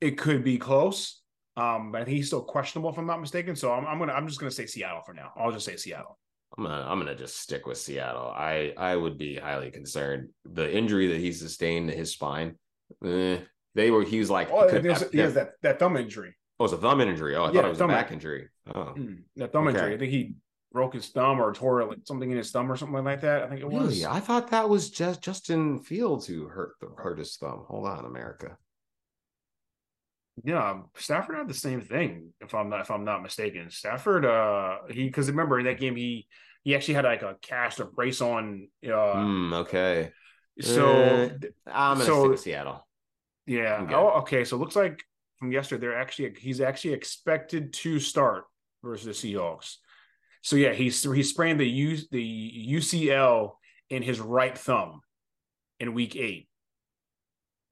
it 0.00 0.18
could 0.18 0.44
be 0.44 0.58
close. 0.58 1.20
Um, 1.56 1.90
but 1.90 2.06
he's 2.06 2.28
still 2.28 2.42
questionable 2.42 2.90
if 2.90 2.98
I'm 2.98 3.06
not 3.06 3.20
mistaken. 3.20 3.56
So 3.56 3.72
I'm, 3.72 3.86
I'm 3.86 3.98
gonna 3.98 4.12
I'm 4.12 4.28
just 4.28 4.38
gonna 4.38 4.50
say 4.50 4.66
Seattle 4.66 5.02
for 5.04 5.12
now. 5.12 5.32
I'll 5.36 5.52
just 5.52 5.66
say 5.66 5.76
Seattle. 5.76 6.18
I'm 6.56 6.64
gonna 6.64 6.86
I'm 6.88 6.98
gonna 6.98 7.16
just 7.16 7.40
stick 7.40 7.66
with 7.66 7.78
Seattle. 7.78 8.32
I 8.34 8.72
I 8.76 8.96
would 8.96 9.18
be 9.18 9.36
highly 9.36 9.70
concerned. 9.70 10.28
The 10.44 10.72
injury 10.74 11.08
that 11.08 11.18
he 11.18 11.32
sustained 11.32 11.90
to 11.90 11.96
his 11.96 12.12
spine, 12.12 12.56
eh, 13.04 13.38
they 13.78 13.90
were 13.90 14.02
he 14.02 14.18
was 14.18 14.28
like 14.28 14.50
oh, 14.50 14.68
could, 14.68 14.82
there's, 14.82 15.04
yeah, 15.12 15.28
that 15.28 15.52
that 15.62 15.78
thumb 15.78 15.96
injury. 15.96 16.36
Oh, 16.58 16.64
it's 16.64 16.74
a 16.74 16.78
thumb 16.78 17.00
injury. 17.00 17.36
Oh, 17.36 17.44
I 17.44 17.46
yeah, 17.46 17.60
thought 17.60 17.66
it 17.66 17.70
was 17.70 17.80
a 17.80 17.86
back 17.86 18.10
injury. 18.10 18.48
Oh, 18.74 18.92
mm, 18.96 19.18
that 19.36 19.52
thumb 19.52 19.68
okay. 19.68 19.78
injury. 19.78 19.94
I 19.94 19.98
think 19.98 20.10
he 20.10 20.34
broke 20.72 20.94
his 20.94 21.08
thumb 21.08 21.40
or 21.40 21.52
tore 21.54 21.84
like 21.86 21.98
something 22.04 22.30
in 22.30 22.36
his 22.36 22.50
thumb 22.50 22.70
or 22.70 22.76
something 22.76 23.04
like 23.04 23.20
that. 23.20 23.44
I 23.44 23.48
think 23.48 23.60
it 23.60 23.66
really? 23.66 23.86
was. 23.86 24.04
I 24.04 24.18
thought 24.18 24.50
that 24.50 24.68
was 24.68 24.90
just 24.90 25.22
Justin 25.22 25.78
Fields 25.78 26.26
who 26.26 26.48
hurt 26.48 26.72
the, 26.80 26.88
hurt 26.96 27.18
his 27.18 27.36
thumb. 27.36 27.64
Hold 27.68 27.86
on, 27.86 28.04
America. 28.04 28.58
Yeah, 30.44 30.80
Stafford 30.96 31.36
had 31.36 31.48
the 31.48 31.54
same 31.54 31.80
thing. 31.80 32.32
If 32.40 32.54
I'm 32.54 32.68
not 32.70 32.80
if 32.80 32.90
I'm 32.90 33.04
not 33.04 33.22
mistaken, 33.22 33.70
Stafford. 33.70 34.26
Uh, 34.26 34.78
he 34.90 35.04
because 35.04 35.30
remember 35.30 35.60
in 35.60 35.66
that 35.66 35.78
game 35.78 35.94
he 35.94 36.26
he 36.64 36.74
actually 36.74 36.94
had 36.94 37.04
like 37.04 37.22
a 37.22 37.36
cast 37.40 37.78
or 37.78 37.84
brace 37.84 38.20
on. 38.20 38.68
Uh, 38.84 38.88
mm, 38.88 39.54
okay. 39.60 40.10
So 40.60 40.90
uh, 40.90 41.28
I'm 41.72 41.98
gonna 41.98 42.04
so, 42.04 42.34
Seattle. 42.34 42.87
Yeah. 43.48 43.86
Oh, 43.92 44.20
okay. 44.20 44.44
So 44.44 44.56
it 44.56 44.60
looks 44.60 44.76
like 44.76 45.02
from 45.38 45.50
yesterday, 45.50 45.80
they're 45.80 45.98
actually 45.98 46.34
he's 46.38 46.60
actually 46.60 46.92
expected 46.92 47.72
to 47.72 47.98
start 47.98 48.44
versus 48.84 49.20
the 49.20 49.34
Seahawks. 49.34 49.76
So 50.42 50.56
yeah, 50.56 50.72
he's 50.72 51.02
he 51.02 51.22
sprained 51.22 51.58
the 51.58 51.68
U, 51.68 51.98
the 52.10 52.66
UCL 52.74 53.52
in 53.90 54.02
his 54.02 54.20
right 54.20 54.56
thumb 54.56 55.00
in 55.80 55.94
week 55.94 56.14
eight. 56.14 56.48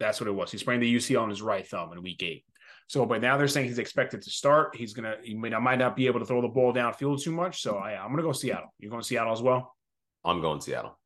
That's 0.00 0.20
what 0.20 0.28
it 0.28 0.32
was. 0.32 0.50
He 0.50 0.58
sprained 0.58 0.82
the 0.82 0.94
UCL 0.96 1.24
in 1.24 1.30
his 1.30 1.42
right 1.42 1.66
thumb 1.66 1.92
in 1.92 2.02
week 2.02 2.22
eight. 2.22 2.44
So, 2.88 3.04
but 3.04 3.20
now 3.20 3.36
they're 3.36 3.48
saying 3.48 3.66
he's 3.66 3.78
expected 3.78 4.22
to 4.22 4.30
start. 4.30 4.76
He's 4.76 4.94
gonna, 4.94 5.16
he 5.22 5.34
may, 5.34 5.50
might 5.50 5.78
not 5.78 5.96
be 5.96 6.06
able 6.06 6.20
to 6.20 6.26
throw 6.26 6.40
the 6.40 6.48
ball 6.48 6.72
downfield 6.72 7.22
too 7.22 7.32
much. 7.32 7.60
So, 7.60 7.76
I, 7.76 7.94
I'm 7.94 8.10
gonna 8.10 8.22
go 8.22 8.32
Seattle. 8.32 8.72
You're 8.78 8.90
going 8.90 9.02
to 9.02 9.06
Seattle 9.06 9.32
as 9.32 9.42
well. 9.42 9.74
I'm 10.24 10.40
going 10.40 10.60
Seattle. 10.60 10.98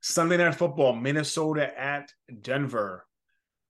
Sunday 0.00 0.38
night 0.38 0.54
football, 0.54 0.94
Minnesota 0.94 1.78
at 1.78 2.10
Denver. 2.40 3.04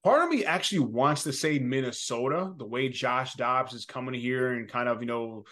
Part 0.03 0.23
of 0.23 0.31
me 0.31 0.45
actually 0.45 0.81
wants 0.81 1.25
to 1.25 1.33
say 1.33 1.59
Minnesota, 1.59 2.53
the 2.57 2.67
way 2.67 2.89
Josh 2.89 3.35
Dobbs 3.35 3.75
is 3.75 3.85
coming 3.85 4.15
here 4.15 4.53
and 4.53 4.69
kind 4.69 4.89
of, 4.89 5.03
you 5.03 5.07
know, 5.07 5.45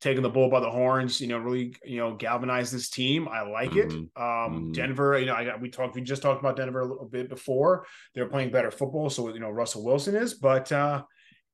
taking 0.00 0.22
the 0.22 0.28
bull 0.28 0.50
by 0.50 0.60
the 0.60 0.70
horns, 0.70 1.20
you 1.20 1.26
know, 1.26 1.38
really, 1.38 1.74
you 1.84 1.96
know, 1.96 2.14
galvanize 2.14 2.70
this 2.70 2.90
team. 2.90 3.26
I 3.28 3.42
like 3.42 3.70
mm-hmm. 3.70 3.88
it. 3.88 3.92
Um, 3.92 4.12
mm-hmm. 4.16 4.72
Denver, 4.72 5.18
you 5.18 5.26
know, 5.26 5.34
I 5.34 5.44
got, 5.44 5.60
we 5.60 5.70
talked, 5.70 5.94
we 5.96 6.02
just 6.02 6.22
talked 6.22 6.38
about 6.38 6.56
Denver 6.56 6.80
a 6.80 6.86
little 6.86 7.08
bit 7.08 7.28
before. 7.28 7.86
They're 8.14 8.28
playing 8.28 8.50
better 8.50 8.70
football. 8.70 9.10
So, 9.10 9.32
you 9.32 9.40
know, 9.40 9.50
Russell 9.50 9.84
Wilson 9.84 10.14
is, 10.14 10.34
but, 10.34 10.70
uh, 10.70 11.02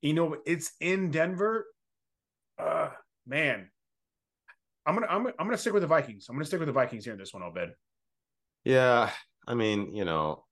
you 0.03 0.13
know, 0.13 0.37
it's 0.45 0.73
in 0.81 1.11
Denver. 1.11 1.67
Uh, 2.59 2.91
man, 3.27 3.71
I'm 4.85 4.97
going 4.97 5.07
to, 5.07 5.15
I'm, 5.15 5.27
I'm 5.27 5.47
going 5.47 5.53
to 5.53 5.59
stick 5.59 5.73
with 5.73 5.83
the 5.83 5.87
Vikings. 5.87 6.27
I'm 6.29 6.35
going 6.35 6.43
to 6.43 6.49
stick 6.49 6.59
with 6.61 6.67
the 6.67 6.73
Vikings 6.73 7.05
here 7.05 7.15
in 7.15 7.19
this 7.19 7.33
one, 7.33 7.45
Obed. 7.45 7.71
Yeah. 8.65 9.11
I 9.47 9.55
mean, 9.55 9.95
you 9.95 10.05
know, 10.05 10.45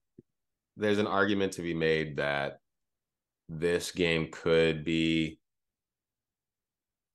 there's 0.80 0.98
an 0.98 1.06
argument 1.06 1.52
to 1.52 1.62
be 1.62 1.74
made 1.74 2.16
that 2.16 2.58
this 3.48 3.90
game 3.90 4.28
could 4.30 4.84
be 4.84 5.38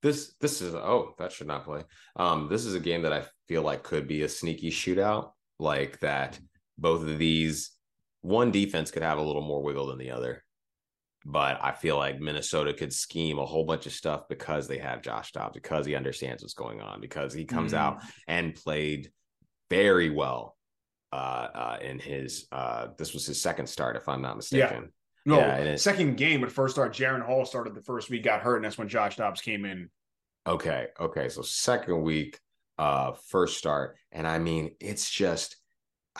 this 0.02 0.34
this 0.40 0.60
is 0.60 0.74
oh 0.74 1.14
that 1.18 1.32
should 1.32 1.46
not 1.46 1.64
play 1.64 1.82
um 2.16 2.48
this 2.48 2.64
is 2.64 2.74
a 2.74 2.80
game 2.80 3.02
that 3.02 3.12
i 3.12 3.24
feel 3.48 3.62
like 3.62 3.82
could 3.82 4.06
be 4.06 4.22
a 4.22 4.28
sneaky 4.28 4.70
shootout 4.70 5.30
like 5.58 5.98
that 6.00 6.38
both 6.78 7.02
of 7.02 7.18
these 7.18 7.72
one 8.20 8.50
defense 8.50 8.90
could 8.90 9.02
have 9.02 9.18
a 9.18 9.22
little 9.22 9.42
more 9.42 9.62
wiggle 9.62 9.86
than 9.86 9.98
the 9.98 10.10
other 10.10 10.44
but 11.24 11.58
i 11.62 11.72
feel 11.72 11.96
like 11.96 12.20
minnesota 12.20 12.72
could 12.72 12.92
scheme 12.92 13.38
a 13.38 13.46
whole 13.46 13.64
bunch 13.64 13.86
of 13.86 13.92
stuff 13.92 14.28
because 14.28 14.68
they 14.68 14.78
have 14.78 15.02
josh 15.02 15.32
dobbs 15.32 15.54
because 15.54 15.86
he 15.86 15.94
understands 15.94 16.42
what's 16.42 16.54
going 16.54 16.80
on 16.80 17.00
because 17.00 17.32
he 17.32 17.44
comes 17.44 17.72
mm. 17.72 17.78
out 17.78 18.02
and 18.28 18.54
played 18.54 19.10
very 19.70 20.10
well 20.10 20.55
uh, 21.16 21.48
uh, 21.54 21.78
in 21.80 21.98
his 21.98 22.46
uh, 22.52 22.88
this 22.98 23.14
was 23.14 23.24
his 23.24 23.40
second 23.40 23.66
start, 23.66 23.96
if 23.96 24.06
I'm 24.06 24.20
not 24.20 24.36
mistaken. 24.36 24.82
Yeah. 24.82 24.88
No, 25.24 25.38
yeah, 25.38 25.74
second 25.74 26.16
game, 26.16 26.40
but 26.40 26.52
first 26.52 26.76
start, 26.76 26.92
Jaren 26.92 27.24
Hall 27.24 27.44
started 27.44 27.74
the 27.74 27.80
first 27.80 28.10
week, 28.10 28.22
got 28.22 28.42
hurt, 28.42 28.56
and 28.56 28.64
that's 28.64 28.78
when 28.78 28.86
Josh 28.86 29.16
Dobbs 29.16 29.40
came 29.40 29.64
in. 29.64 29.88
Okay, 30.46 30.86
okay, 31.00 31.28
so 31.28 31.42
second 31.42 32.02
week, 32.02 32.38
uh, 32.78 33.12
first 33.28 33.56
start, 33.58 33.96
and 34.12 34.24
I 34.24 34.38
mean, 34.38 34.76
it's 34.78 35.10
just, 35.10 35.56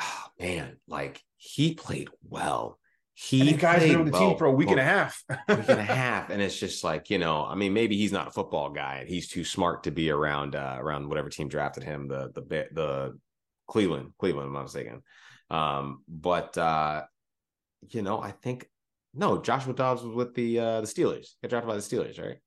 oh, 0.01 0.24
man, 0.40 0.78
like 0.89 1.23
he 1.36 1.74
played 1.74 2.09
well. 2.28 2.78
He 3.14 3.52
guys 3.52 3.82
been 3.82 3.97
on 3.97 4.06
the 4.06 4.10
well, 4.10 4.31
team 4.31 4.39
for 4.39 4.47
a 4.47 4.52
week 4.52 4.70
and 4.70 4.81
a 4.81 4.85
half, 4.85 5.23
week 5.48 5.68
and 5.68 5.78
a 5.78 5.82
half, 5.85 6.31
and 6.31 6.43
it's 6.43 6.59
just 6.59 6.82
like 6.82 7.09
you 7.09 7.18
know, 7.18 7.44
I 7.44 7.55
mean, 7.55 7.73
maybe 7.73 7.97
he's 7.97 8.12
not 8.12 8.28
a 8.28 8.31
football 8.31 8.70
guy, 8.70 8.97
and 8.97 9.09
he's 9.09 9.28
too 9.28 9.44
smart 9.44 9.85
to 9.85 9.90
be 9.90 10.10
around 10.10 10.56
uh, 10.56 10.77
around 10.78 11.09
whatever 11.09 11.28
team 11.28 11.48
drafted 11.48 11.85
him, 11.85 12.09
the 12.09 12.32
the 12.35 12.66
the 12.73 13.18
Cleveland, 13.66 14.12
Cleveland, 14.18 14.48
I'm 14.48 14.55
not 14.55 14.62
mistaken. 14.64 15.02
Um, 15.51 16.02
but 16.09 16.56
uh, 16.59 17.05
you 17.90 18.02
know, 18.02 18.20
I 18.20 18.30
think 18.30 18.68
no, 19.14 19.40
Joshua 19.40 19.74
Dobbs 19.74 20.02
was 20.02 20.14
with 20.14 20.34
the 20.34 20.59
uh 20.59 20.80
the 20.80 20.86
Steelers. 20.86 21.34
Got 21.43 21.51
drafted 21.51 21.68
by 21.68 21.76
the 21.76 21.80
Steelers, 21.80 22.22
right? 22.22 22.38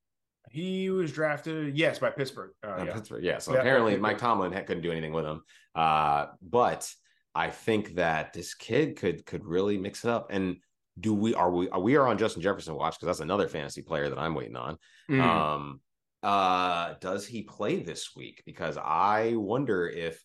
He 0.51 0.89
was 0.89 1.11
drafted, 1.11 1.77
yes, 1.77 1.99
by 1.99 2.09
Pittsburgh. 2.09 2.51
Uh, 2.63 2.83
yeah. 2.85 2.93
Pittsburgh, 2.93 3.23
yeah. 3.23 3.37
So 3.37 3.53
Yeah, 3.53 3.59
apparently 3.59 3.97
Mike 3.97 4.17
Tomlin 4.17 4.51
couldn't 4.51 4.81
do 4.81 4.91
anything 4.91 5.13
with 5.13 5.25
him. 5.25 5.43
Uh, 5.75 6.27
but 6.41 6.91
I 7.35 7.49
think 7.51 7.95
that 7.95 8.33
this 8.33 8.53
kid 8.53 8.97
could 8.97 9.25
could 9.25 9.45
really 9.45 9.77
mix 9.77 10.03
it 10.03 10.09
up. 10.09 10.27
And 10.31 10.57
do 10.99 11.13
we 11.13 11.33
are 11.35 11.51
we 11.51 11.69
are 11.69 11.79
we 11.79 11.95
are 11.95 12.07
on 12.07 12.17
Justin 12.17 12.41
Jefferson 12.41 12.75
watch 12.75 12.95
because 12.95 13.07
that's 13.07 13.19
another 13.19 13.47
fantasy 13.47 13.81
player 13.81 14.09
that 14.09 14.19
I'm 14.19 14.35
waiting 14.35 14.55
on. 14.55 14.77
Mm. 15.09 15.21
Um, 15.21 15.81
uh, 16.21 16.95
does 16.99 17.25
he 17.25 17.43
play 17.43 17.81
this 17.81 18.15
week? 18.15 18.43
Because 18.45 18.77
I 18.77 19.33
wonder 19.35 19.87
if 19.87 20.21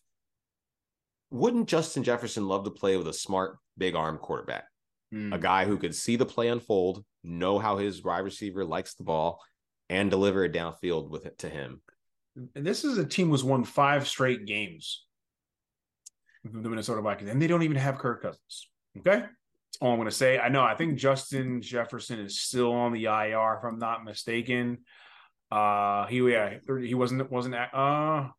wouldn't 1.35 1.67
Justin 1.69 2.03
Jefferson 2.03 2.47
love 2.47 2.63
to 2.65 2.71
play 2.71 2.97
with 2.97 3.07
a 3.07 3.13
smart, 3.13 3.57
big 3.77 3.95
arm 3.95 4.17
quarterback, 4.17 4.65
Mm. 5.13 5.33
a 5.35 5.37
guy 5.37 5.65
who 5.65 5.77
could 5.77 5.93
see 5.95 6.15
the 6.15 6.25
play 6.25 6.47
unfold, 6.47 7.05
know 7.23 7.59
how 7.59 7.77
his 7.77 8.03
wide 8.03 8.19
receiver 8.23 8.65
likes 8.65 8.95
the 8.95 9.03
ball, 9.03 9.39
and 9.89 10.09
deliver 10.09 10.43
it 10.43 10.51
downfield 10.53 11.09
with 11.09 11.25
it 11.25 11.37
to 11.39 11.49
him. 11.49 11.81
And 12.55 12.65
this 12.65 12.83
is 12.83 12.97
a 12.97 13.05
team 13.05 13.29
who's 13.29 13.43
won 13.43 13.63
five 13.63 14.07
straight 14.07 14.45
games. 14.45 15.05
The 16.43 16.69
Minnesota 16.69 17.01
Vikings, 17.01 17.29
and 17.29 17.41
they 17.41 17.47
don't 17.47 17.63
even 17.63 17.77
have 17.77 17.97
Kirk 17.97 18.21
Cousins. 18.21 18.69
Okay, 18.99 19.19
that's 19.19 19.77
all 19.81 19.91
I'm 19.91 19.97
going 19.97 20.07
to 20.09 20.11
say. 20.15 20.37
I 20.37 20.49
know. 20.49 20.63
I 20.63 20.75
think 20.75 20.97
Justin 20.97 21.61
Jefferson 21.61 22.19
is 22.19 22.39
still 22.41 22.71
on 22.71 22.93
the 22.93 23.05
IR, 23.05 23.57
if 23.59 23.63
I'm 23.63 23.79
not 23.79 24.03
mistaken. 24.05 24.79
Uh, 25.51 26.05
he 26.07 26.17
yeah, 26.31 26.57
he 26.81 26.93
wasn't 26.95 27.29
wasn't 27.31 27.55
at- 27.55 27.73
uh. 27.73 28.29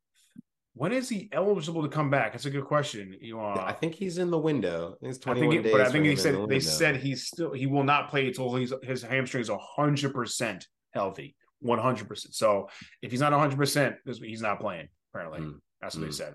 When 0.79 0.93
is 0.93 1.09
he 1.09 1.31
eligible 1.33 1.83
to 1.83 1.89
come 1.89 2.11
back? 2.11 2.33
That's 2.33 2.45
a 2.45 2.51
good 2.51 2.67
question. 2.67 3.17
You 3.19 3.41
uh, 3.41 3.65
I 3.67 3.73
think 3.73 3.95
he's 3.95 4.19
in 4.19 4.31
the 4.31 4.39
window. 4.39 4.97
I 4.97 4.99
think 5.01 5.11
it's 5.17 5.27
I 5.27 5.33
21 5.33 5.51
think, 5.51 5.61
it, 5.61 5.63
days. 5.65 5.73
but 5.73 5.81
I 5.81 5.91
think 5.91 6.05
he 6.05 6.17
said 6.17 6.35
the 6.35 6.39
they 6.41 6.57
window. 6.57 6.59
said 6.61 6.97
he's 6.97 7.27
still 7.27 7.53
he 7.55 7.67
will 7.67 7.83
not 7.83 8.11
play 8.11 8.27
until 8.27 8.55
he's 8.57 8.75
his 8.83 9.03
hamstrings 9.03 9.49
are 9.49 9.59
hundred 9.59 10.13
percent 10.13 10.67
healthy, 10.93 11.35
one 11.61 11.79
hundred 11.79 12.09
percent. 12.09 12.35
So 12.35 12.69
if 13.01 13.11
he's 13.11 13.21
not 13.21 13.33
hundred 13.33 13.57
percent, 13.57 13.97
he's 14.05 14.43
not 14.43 14.61
playing. 14.61 14.89
Apparently, 15.15 15.41
Mm. 15.41 15.55
that's 15.81 15.95
what 15.97 16.03
they 16.03 16.09
Mm. 16.09 16.15
said. 16.15 16.35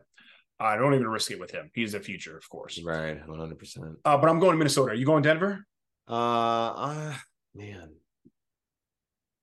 I 0.59 0.76
don't 0.76 0.95
even 0.95 1.07
risk 1.07 1.30
it 1.30 1.39
with 1.39 1.51
him. 1.51 1.69
He's 1.76 1.91
the 1.91 1.99
future, 1.99 2.35
of 2.35 2.47
course. 2.49 2.81
right, 2.84 3.18
100. 3.27 3.59
percent 3.59 3.85
Uh, 4.05 4.18
but 4.18 4.27
I'm 4.27 4.39
going 4.39 4.53
to 4.53 4.57
Minnesota. 4.57 4.91
Are 4.91 4.95
you 4.95 5.05
going 5.05 5.22
Denver? 5.22 5.65
Uh, 6.09 6.13
uh, 6.13 7.13
man, 7.53 7.89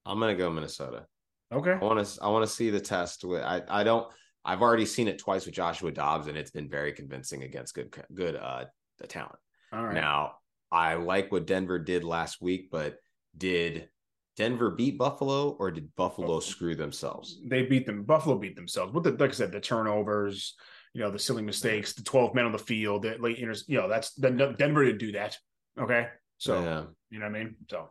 I'm 0.05 0.19
gonna 0.19 0.35
go 0.35 0.49
Minnesota. 0.49 1.05
Okay. 1.53 1.71
I 1.71 1.77
want 1.85 2.05
to. 2.05 2.21
I 2.21 2.27
want 2.29 2.45
to 2.47 2.51
see 2.53 2.69
the 2.69 2.79
test. 2.81 3.23
With 3.23 3.41
I. 3.43 3.61
I 3.69 3.83
don't. 3.85 4.05
I've 4.45 4.61
already 4.61 4.85
seen 4.85 5.07
it 5.07 5.19
twice 5.19 5.45
with 5.45 5.55
Joshua 5.55 5.91
Dobbs, 5.91 6.27
and 6.27 6.37
it's 6.37 6.51
been 6.51 6.69
very 6.69 6.93
convincing 6.93 7.43
against 7.43 7.75
good. 7.75 7.95
Good. 8.13 8.35
Uh, 8.35 8.65
talent. 9.07 9.35
All 9.71 9.85
right. 9.85 9.95
Now, 9.95 10.33
I 10.71 10.95
like 10.95 11.31
what 11.31 11.47
Denver 11.47 11.79
did 11.79 12.03
last 12.03 12.41
week, 12.41 12.69
but 12.71 12.97
did 13.37 13.89
Denver 14.35 14.71
beat 14.71 14.97
Buffalo 14.97 15.51
or 15.51 15.71
did 15.71 15.95
Buffalo 15.95 16.39
screw 16.39 16.75
themselves? 16.75 17.39
they 17.45 17.63
beat 17.63 17.85
them. 17.85 18.03
Buffalo 18.03 18.37
beat 18.37 18.55
themselves. 18.55 18.91
But 18.93 19.03
the, 19.03 19.11
like 19.11 19.31
I 19.31 19.33
said, 19.33 19.51
the 19.51 19.59
turnovers, 19.59 20.55
you 20.93 21.01
know, 21.01 21.11
the 21.11 21.19
silly 21.19 21.43
mistakes, 21.43 21.93
the 21.93 22.03
12 22.03 22.35
men 22.35 22.45
on 22.45 22.51
the 22.51 22.57
field, 22.57 23.03
the 23.03 23.17
late 23.19 23.37
inter- 23.37 23.53
you 23.67 23.77
know, 23.77 23.87
that's 23.87 24.13
the 24.13 24.31
Denver 24.57 24.85
didn't 24.85 24.99
do 24.99 25.13
that. 25.13 25.37
Okay. 25.79 26.07
So 26.37 26.61
yeah. 26.61 26.83
You 27.09 27.19
know 27.19 27.25
what 27.25 27.35
I 27.35 27.43
mean? 27.43 27.55
So, 27.69 27.89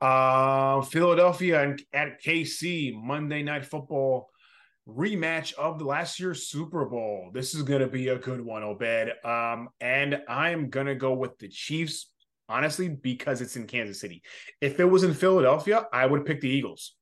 uh, 0.00 0.82
Philadelphia 0.82 1.62
and 1.62 1.82
at 1.92 2.22
KC 2.22 2.92
Monday 2.94 3.42
Night 3.42 3.64
Football 3.64 4.30
rematch 4.88 5.52
of 5.54 5.78
the 5.78 5.84
last 5.84 6.18
year's 6.18 6.46
Super 6.46 6.86
Bowl. 6.86 7.30
This 7.32 7.54
is 7.54 7.62
going 7.62 7.80
to 7.80 7.86
be 7.86 8.08
a 8.08 8.18
good 8.18 8.40
one, 8.40 8.62
Obed. 8.62 9.12
Um, 9.24 9.68
and 9.80 10.22
I 10.28 10.50
am 10.50 10.70
going 10.70 10.86
to 10.86 10.94
go 10.94 11.12
with 11.12 11.38
the 11.38 11.48
Chiefs, 11.48 12.10
honestly, 12.48 12.88
because 12.88 13.40
it's 13.40 13.56
in 13.56 13.66
Kansas 13.66 14.00
City. 14.00 14.22
If 14.60 14.80
it 14.80 14.84
was 14.84 15.04
in 15.04 15.12
Philadelphia, 15.12 15.86
I 15.92 16.06
would 16.06 16.24
pick 16.24 16.40
the 16.40 16.48
Eagles. 16.48 16.94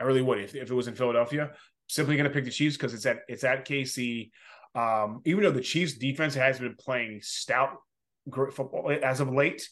I 0.00 0.04
really 0.04 0.22
would. 0.22 0.38
If, 0.38 0.54
if 0.54 0.70
it 0.70 0.74
was 0.74 0.88
in 0.88 0.94
Philadelphia, 0.94 1.50
simply 1.88 2.16
going 2.16 2.28
to 2.28 2.34
pick 2.34 2.44
the 2.44 2.50
Chiefs 2.50 2.76
because 2.76 2.94
it's 2.94 3.06
at 3.06 3.20
it's 3.28 3.44
at 3.44 3.66
KC. 3.66 4.30
Um, 4.74 5.20
even 5.24 5.42
though 5.42 5.50
the 5.50 5.60
Chiefs 5.60 5.94
defense 5.94 6.34
has 6.34 6.58
been 6.58 6.74
playing 6.78 7.20
stout 7.22 7.76
football 8.30 8.94
as 9.02 9.20
of 9.20 9.32
late, 9.32 9.68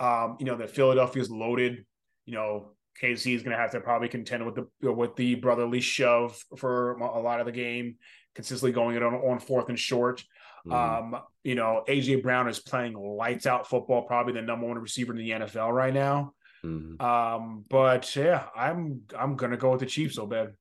um, 0.00 0.36
you 0.38 0.46
know, 0.46 0.56
that 0.56 0.70
Philadelphia's 0.70 1.30
loaded. 1.30 1.84
You 2.24 2.34
know, 2.34 2.72
KC 3.00 3.34
is 3.34 3.42
going 3.42 3.56
to 3.56 3.60
have 3.62 3.70
to 3.72 3.80
probably 3.80 4.08
contend 4.08 4.44
with 4.44 4.56
the 4.56 4.92
with 4.92 5.14
the 5.16 5.36
brotherly 5.36 5.80
shove 5.80 6.42
for 6.56 6.92
a 6.98 7.20
lot 7.20 7.40
of 7.40 7.46
the 7.46 7.52
game, 7.52 7.96
consistently 8.34 8.72
going 8.72 8.96
it 8.96 9.02
on, 9.02 9.14
on 9.14 9.38
fourth 9.38 9.68
and 9.68 9.78
short. 9.78 10.24
Mhm. 10.66 10.72
Um, 10.72 11.22
you 11.44 11.54
know, 11.54 11.84
AJ 11.88 12.22
Brown 12.22 12.48
is 12.48 12.58
playing 12.58 12.94
lights 12.94 13.46
out 13.46 13.68
football, 13.68 14.02
probably 14.02 14.32
the 14.32 14.42
number 14.42 14.66
one 14.66 14.78
receiver 14.78 15.12
in 15.12 15.18
the 15.18 15.30
NFL 15.30 15.72
right 15.72 15.94
now. 15.94 16.34
Mhm. 16.64 17.00
Um, 17.00 17.64
but 17.68 18.14
yeah, 18.16 18.48
I'm 18.56 19.02
I'm 19.16 19.36
gonna 19.36 19.56
go 19.56 19.70
with 19.70 19.80
the 19.80 19.86
Chiefs, 19.86 20.18
Obed. 20.18 20.54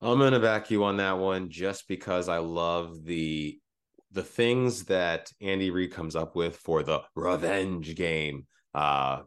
I'm 0.00 0.18
gonna 0.18 0.40
back 0.40 0.70
you 0.70 0.84
on 0.84 0.96
that 0.98 1.18
one 1.18 1.50
just 1.50 1.88
because 1.88 2.28
I 2.28 2.38
love 2.38 3.04
the 3.04 3.60
the 4.12 4.22
things 4.22 4.84
that 4.86 5.30
Andy 5.42 5.70
Reid 5.70 5.92
comes 5.92 6.16
up 6.16 6.34
with 6.34 6.56
for 6.56 6.82
the 6.82 7.02
revenge 7.14 7.94
game. 7.94 8.46
Uh, 8.72 9.22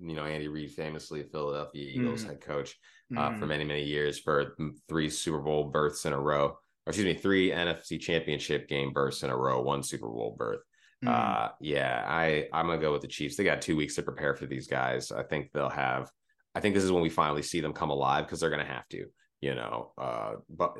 you 0.00 0.14
know, 0.14 0.24
Andy 0.24 0.48
Reid 0.48 0.70
famously 0.72 1.20
a 1.20 1.24
Philadelphia 1.24 1.84
Eagles 1.84 2.24
Mhm. 2.24 2.26
head 2.28 2.40
coach 2.40 2.76
uh, 3.16 3.30
Mhm. 3.30 3.38
for 3.38 3.46
many 3.46 3.64
many 3.64 3.84
years 3.84 4.18
for 4.18 4.56
three 4.88 5.10
Super 5.10 5.40
Bowl 5.40 5.64
berths 5.70 6.04
in 6.06 6.12
a 6.12 6.20
row. 6.20 6.46
Or 6.86 6.90
excuse 6.90 7.04
me, 7.04 7.20
three 7.20 7.50
NFC 7.50 7.98
Championship 8.00 8.68
game 8.68 8.92
berths 8.92 9.22
in 9.22 9.30
a 9.30 9.36
row, 9.36 9.60
one 9.60 9.82
Super 9.82 10.08
Bowl 10.08 10.34
berth. 10.38 10.60
Mhm. 11.04 11.08
Uh, 11.08 11.50
yeah, 11.60 12.04
I 12.06 12.48
I'm 12.52 12.66
gonna 12.66 12.80
go 12.80 12.92
with 12.92 13.02
the 13.02 13.08
Chiefs. 13.08 13.36
They 13.36 13.44
got 13.44 13.62
two 13.62 13.76
weeks 13.76 13.94
to 13.96 14.02
prepare 14.02 14.34
for 14.34 14.46
these 14.46 14.66
guys. 14.66 15.12
I 15.12 15.22
think 15.22 15.52
they'll 15.52 15.68
have. 15.68 16.10
I 16.54 16.60
think 16.60 16.74
this 16.74 16.84
is 16.84 16.92
when 16.92 17.02
we 17.02 17.10
finally 17.10 17.42
see 17.42 17.60
them 17.60 17.72
come 17.72 17.90
alive 17.90 18.24
because 18.26 18.40
they're 18.40 18.50
gonna 18.50 18.64
have 18.64 18.88
to. 18.88 19.06
You 19.40 19.54
know, 19.54 19.92
uh, 19.96 20.36
but 20.48 20.76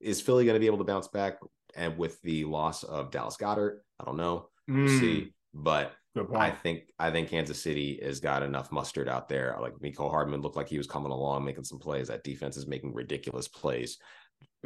is 0.00 0.20
Philly 0.22 0.46
gonna 0.46 0.58
be 0.60 0.66
able 0.66 0.78
to 0.78 0.84
bounce 0.84 1.08
back? 1.08 1.38
And 1.76 1.96
with 1.98 2.20
the 2.22 2.44
loss 2.46 2.82
of 2.82 3.10
Dallas 3.10 3.36
Goedert, 3.36 3.80
I 4.00 4.04
don't 4.04 4.16
know. 4.16 4.48
We'll 4.66 4.86
Mm, 4.86 4.98
see, 5.00 5.34
but 5.54 5.94
Good 6.16 6.28
point. 6.28 6.40
I 6.40 6.50
think 6.50 6.82
I 6.98 7.10
think 7.10 7.28
Kansas 7.28 7.62
City 7.62 8.00
has 8.02 8.18
got 8.20 8.42
enough 8.42 8.72
mustard 8.72 9.08
out 9.08 9.28
there. 9.28 9.56
Like 9.60 9.74
Mecole 9.74 10.10
Hardman 10.10 10.40
looked 10.42 10.56
like 10.56 10.68
he 10.68 10.78
was 10.78 10.86
coming 10.86 11.12
along, 11.12 11.44
making 11.44 11.64
some 11.64 11.78
plays. 11.78 12.08
That 12.08 12.24
defense 12.24 12.56
is 12.56 12.66
making 12.66 12.94
ridiculous 12.94 13.46
plays, 13.46 13.98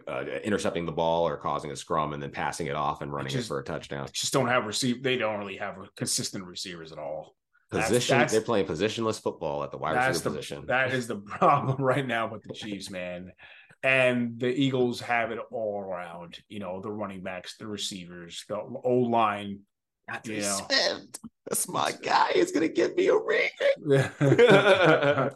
uh, 0.09 0.25
intercepting 0.43 0.87
the 0.87 0.93
ball 0.93 1.29
or 1.29 1.37
causing 1.37 1.71
a 1.71 1.77
scrum 1.77 2.15
and 2.15 2.23
then 2.23 2.31
passing 2.31 2.67
it 2.69 2.77
off 2.77 3.03
and 3.03 3.13
running 3.13 3.31
just- 3.33 3.47
it 3.47 3.49
for 3.49 3.59
a 3.59 3.65
touchdown. 3.65 4.09
just 4.13 4.33
don't 4.33 4.49
have 4.49 4.65
receive. 4.65 5.03
They 5.03 5.17
don't 5.17 5.39
really 5.39 5.57
have 5.59 5.77
consistent 5.97 6.45
receivers 6.45 6.93
at 6.93 6.99
all. 6.99 7.35
Position. 7.71 8.15
that's- 8.15 8.31
they're 8.33 8.41
playing 8.41 8.67
positionless 8.67 9.21
football 9.21 9.65
at 9.65 9.71
the 9.71 9.79
wide 9.79 9.97
receiver 9.97 10.31
the 10.31 10.37
position. 10.37 10.67
that 10.67 10.93
is 10.93 11.07
the 11.09 11.17
problem 11.39 11.77
right 11.85 12.07
now 12.07 12.29
with 12.31 12.43
the 12.43 12.55
Chiefs, 12.55 12.89
man. 12.89 13.33
And 13.83 14.39
the 14.41 14.49
Eagles 14.49 15.01
have 15.01 15.31
it 15.31 15.39
all 15.51 15.81
around. 15.81 16.39
You 16.49 16.61
know, 16.61 16.81
the 16.81 16.91
running 16.91 17.23
backs, 17.23 17.57
the 17.59 17.67
receivers, 17.67 18.45
the 18.49 18.57
O 18.59 18.95
line. 19.11 19.61
Not 20.09 20.27
you 20.27 20.41
know. 20.41 20.59
Swift. 20.69 21.21
That's 21.49 21.69
my 21.69 21.93
guy. 22.03 22.31
He's 22.35 22.53
gonna 22.53 22.69
give 22.69 22.97
me 22.97 23.09
a 23.09 23.17
ring. 23.17 23.51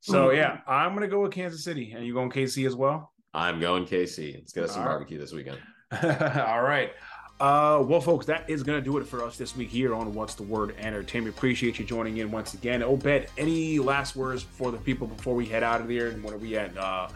so 0.00 0.30
yeah, 0.30 0.60
I'm 0.66 0.94
gonna 0.94 1.08
go 1.08 1.22
with 1.22 1.32
Kansas 1.32 1.62
City. 1.62 1.92
And 1.92 2.04
you 2.04 2.14
going 2.14 2.30
KC 2.30 2.66
as 2.66 2.74
well? 2.74 3.12
I'm 3.32 3.60
going 3.60 3.84
KC. 3.84 4.34
Let's 4.34 4.52
get 4.52 4.64
us 4.64 4.72
some 4.72 4.80
All 4.80 4.86
right. 4.86 4.92
barbecue 4.94 5.18
this 5.18 5.32
weekend. 5.32 5.58
All 6.02 6.62
right. 6.62 6.92
Uh, 7.38 7.84
well, 7.86 8.00
folks, 8.00 8.24
that 8.24 8.48
is 8.48 8.62
going 8.62 8.78
to 8.78 8.84
do 8.84 8.96
it 8.96 9.06
for 9.06 9.22
us 9.22 9.36
this 9.36 9.54
week 9.54 9.68
here 9.68 9.94
on 9.94 10.14
What's 10.14 10.34
the 10.34 10.42
Word 10.42 10.74
Entertainment. 10.78 11.36
Appreciate 11.36 11.78
you 11.78 11.84
joining 11.84 12.16
in 12.16 12.30
once 12.30 12.54
again. 12.54 12.82
Obed, 12.82 13.26
any 13.36 13.78
last 13.78 14.16
words 14.16 14.42
for 14.42 14.72
the 14.72 14.78
people 14.78 15.06
before 15.06 15.34
we 15.34 15.44
head 15.44 15.62
out 15.62 15.82
of 15.82 15.88
here? 15.90 16.08
And 16.08 16.24
what 16.24 16.32
are 16.32 16.38
we 16.38 16.56
at? 16.56 16.74
Uh, 16.78 17.08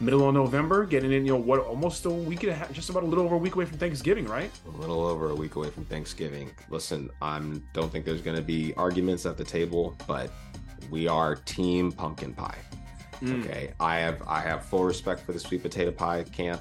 middle 0.00 0.28
of 0.28 0.34
November, 0.34 0.84
getting 0.84 1.12
in, 1.12 1.24
you 1.24 1.32
know, 1.32 1.38
what 1.38 1.60
almost 1.60 2.04
a 2.04 2.10
week 2.10 2.42
and 2.42 2.52
a 2.52 2.54
half, 2.54 2.72
just 2.72 2.90
about 2.90 3.02
a 3.02 3.06
little 3.06 3.24
over 3.24 3.36
a 3.36 3.38
week 3.38 3.54
away 3.54 3.64
from 3.64 3.78
Thanksgiving, 3.78 4.26
right? 4.26 4.50
A 4.66 4.76
little 4.80 5.04
over 5.04 5.30
a 5.30 5.34
week 5.34 5.56
away 5.56 5.70
from 5.70 5.84
Thanksgiving. 5.84 6.50
Listen, 6.68 7.10
I'm 7.22 7.64
don't 7.72 7.90
think 7.90 8.04
there's 8.04 8.22
going 8.22 8.36
to 8.36 8.42
be 8.42 8.74
arguments 8.76 9.24
at 9.26 9.36
the 9.36 9.44
table, 9.44 9.96
but 10.06 10.30
we 10.90 11.06
are 11.08 11.36
team 11.36 11.92
pumpkin 11.92 12.34
pie. 12.34 12.58
Mm. 13.20 13.44
Okay, 13.44 13.72
I 13.80 13.96
have 13.98 14.22
I 14.26 14.40
have 14.40 14.64
full 14.64 14.84
respect 14.84 15.20
for 15.24 15.32
the 15.32 15.38
sweet 15.40 15.62
potato 15.62 15.92
pie 15.92 16.24
camp. 16.24 16.60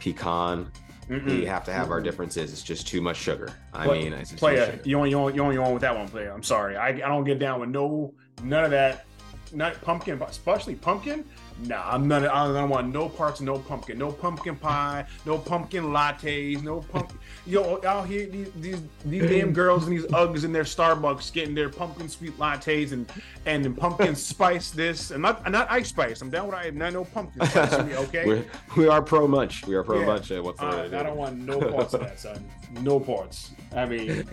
Pecan, 0.00 0.70
Mm-mm. 1.08 1.24
we 1.26 1.44
have 1.46 1.64
to 1.64 1.72
have 1.72 1.90
our 1.90 2.00
differences. 2.00 2.52
It's 2.52 2.62
just 2.62 2.86
too 2.86 3.00
much 3.00 3.16
sugar. 3.16 3.50
I 3.72 3.86
Play- 3.86 4.02
mean, 4.04 4.12
it's 4.12 4.30
just 4.30 4.32
too 4.32 4.36
player, 4.38 4.80
you 4.84 5.00
on 5.00 5.10
you 5.10 5.18
on 5.18 5.34
you 5.34 5.42
on 5.44 5.52
you 5.54 5.62
on 5.62 5.72
with 5.72 5.82
that 5.82 5.96
one, 5.96 6.08
player. 6.08 6.30
I'm 6.32 6.42
sorry, 6.42 6.76
I, 6.76 6.88
I 6.88 6.92
don't 6.92 7.24
get 7.24 7.38
down 7.38 7.60
with 7.60 7.70
no 7.70 8.12
none 8.42 8.64
of 8.64 8.70
that. 8.72 9.06
Not 9.54 9.80
pumpkin, 9.82 10.20
especially 10.22 10.74
pumpkin. 10.76 11.24
Nah, 11.60 11.82
I'm 11.86 12.08
not. 12.08 12.24
I 12.26 12.52
don't 12.52 12.68
want 12.70 12.92
no 12.92 13.08
parts 13.08 13.40
no 13.40 13.58
pumpkin, 13.58 13.98
no 13.98 14.10
pumpkin 14.12 14.56
pie, 14.56 15.06
no 15.26 15.38
pumpkin 15.38 15.84
lattes, 15.84 16.62
no 16.62 16.80
pumpkin. 16.80 17.18
Yo, 17.46 17.80
out 17.84 18.06
here 18.06 18.26
these 18.26 18.50
these, 18.56 18.82
these 19.04 19.28
damn 19.28 19.52
girls 19.62 19.86
and 19.86 19.92
these 19.96 20.06
Uggs 20.06 20.44
in 20.44 20.52
their 20.52 20.64
Starbucks 20.64 21.32
getting 21.32 21.54
their 21.54 21.68
pumpkin 21.68 22.08
sweet 22.08 22.36
lattes 22.38 22.92
and 22.92 23.10
and 23.46 23.76
pumpkin 23.76 24.14
spice 24.30 24.70
this 24.70 25.10
and 25.10 25.22
not 25.22 25.48
not 25.50 25.70
ice 25.70 25.88
spice. 25.88 26.20
I'm 26.20 26.30
down 26.30 26.46
with 26.46 26.56
I 26.56 26.70
not 26.70 26.92
no 26.92 27.04
pumpkin 27.04 27.46
spice. 27.46 27.72
okay. 27.74 28.26
We're, 28.26 28.44
we 28.76 28.88
are 28.88 29.02
pro 29.02 29.26
much. 29.28 29.66
We 29.66 29.74
are 29.74 29.82
pro 29.82 30.00
Yeah. 30.00 30.06
much. 30.06 30.30
Uh, 30.32 30.42
what's 30.42 30.60
the 30.60 30.66
Uh. 30.66 31.00
I 31.00 31.02
don't 31.02 31.16
want 31.16 31.38
no 31.38 31.60
parts 31.60 31.94
of 31.94 32.00
that, 32.00 32.18
son. 32.18 32.44
No 32.80 32.98
parts. 33.00 33.50
I 33.74 33.86
mean, 33.86 34.26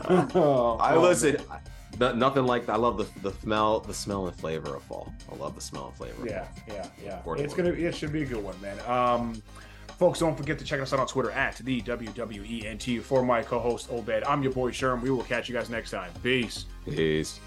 I 0.00 0.96
listen. 0.96 1.36
Nothing 1.98 2.46
like 2.46 2.68
I 2.68 2.76
love 2.76 2.98
the 2.98 3.28
the 3.28 3.32
smell, 3.40 3.80
the 3.80 3.94
smell 3.94 4.26
and 4.26 4.36
flavor 4.36 4.76
of 4.76 4.82
fall. 4.82 5.12
I 5.30 5.36
love 5.36 5.54
the 5.54 5.60
smell 5.60 5.88
and 5.88 5.96
flavor. 5.96 6.26
Yeah, 6.26 6.46
yeah, 6.66 6.86
yeah. 7.02 7.20
It's 7.36 7.54
gonna 7.54 7.70
it 7.70 7.94
should 7.94 8.12
be 8.12 8.22
a 8.22 8.26
good 8.26 8.42
one, 8.42 8.60
man. 8.60 8.78
Um, 8.88 9.42
folks, 9.98 10.18
don't 10.18 10.36
forget 10.36 10.58
to 10.58 10.64
check 10.64 10.80
us 10.80 10.92
out 10.92 11.00
on 11.00 11.06
Twitter 11.06 11.30
at 11.30 11.56
the 11.56 11.80
WWENT. 11.82 13.02
For 13.02 13.22
my 13.22 13.42
co-host 13.42 13.88
Obed, 13.90 14.24
I'm 14.24 14.42
your 14.42 14.52
boy 14.52 14.70
Sherm. 14.70 15.00
We 15.02 15.10
will 15.10 15.24
catch 15.24 15.48
you 15.48 15.54
guys 15.54 15.70
next 15.70 15.90
time. 15.90 16.12
Peace. 16.22 16.66
Peace. 16.84 17.40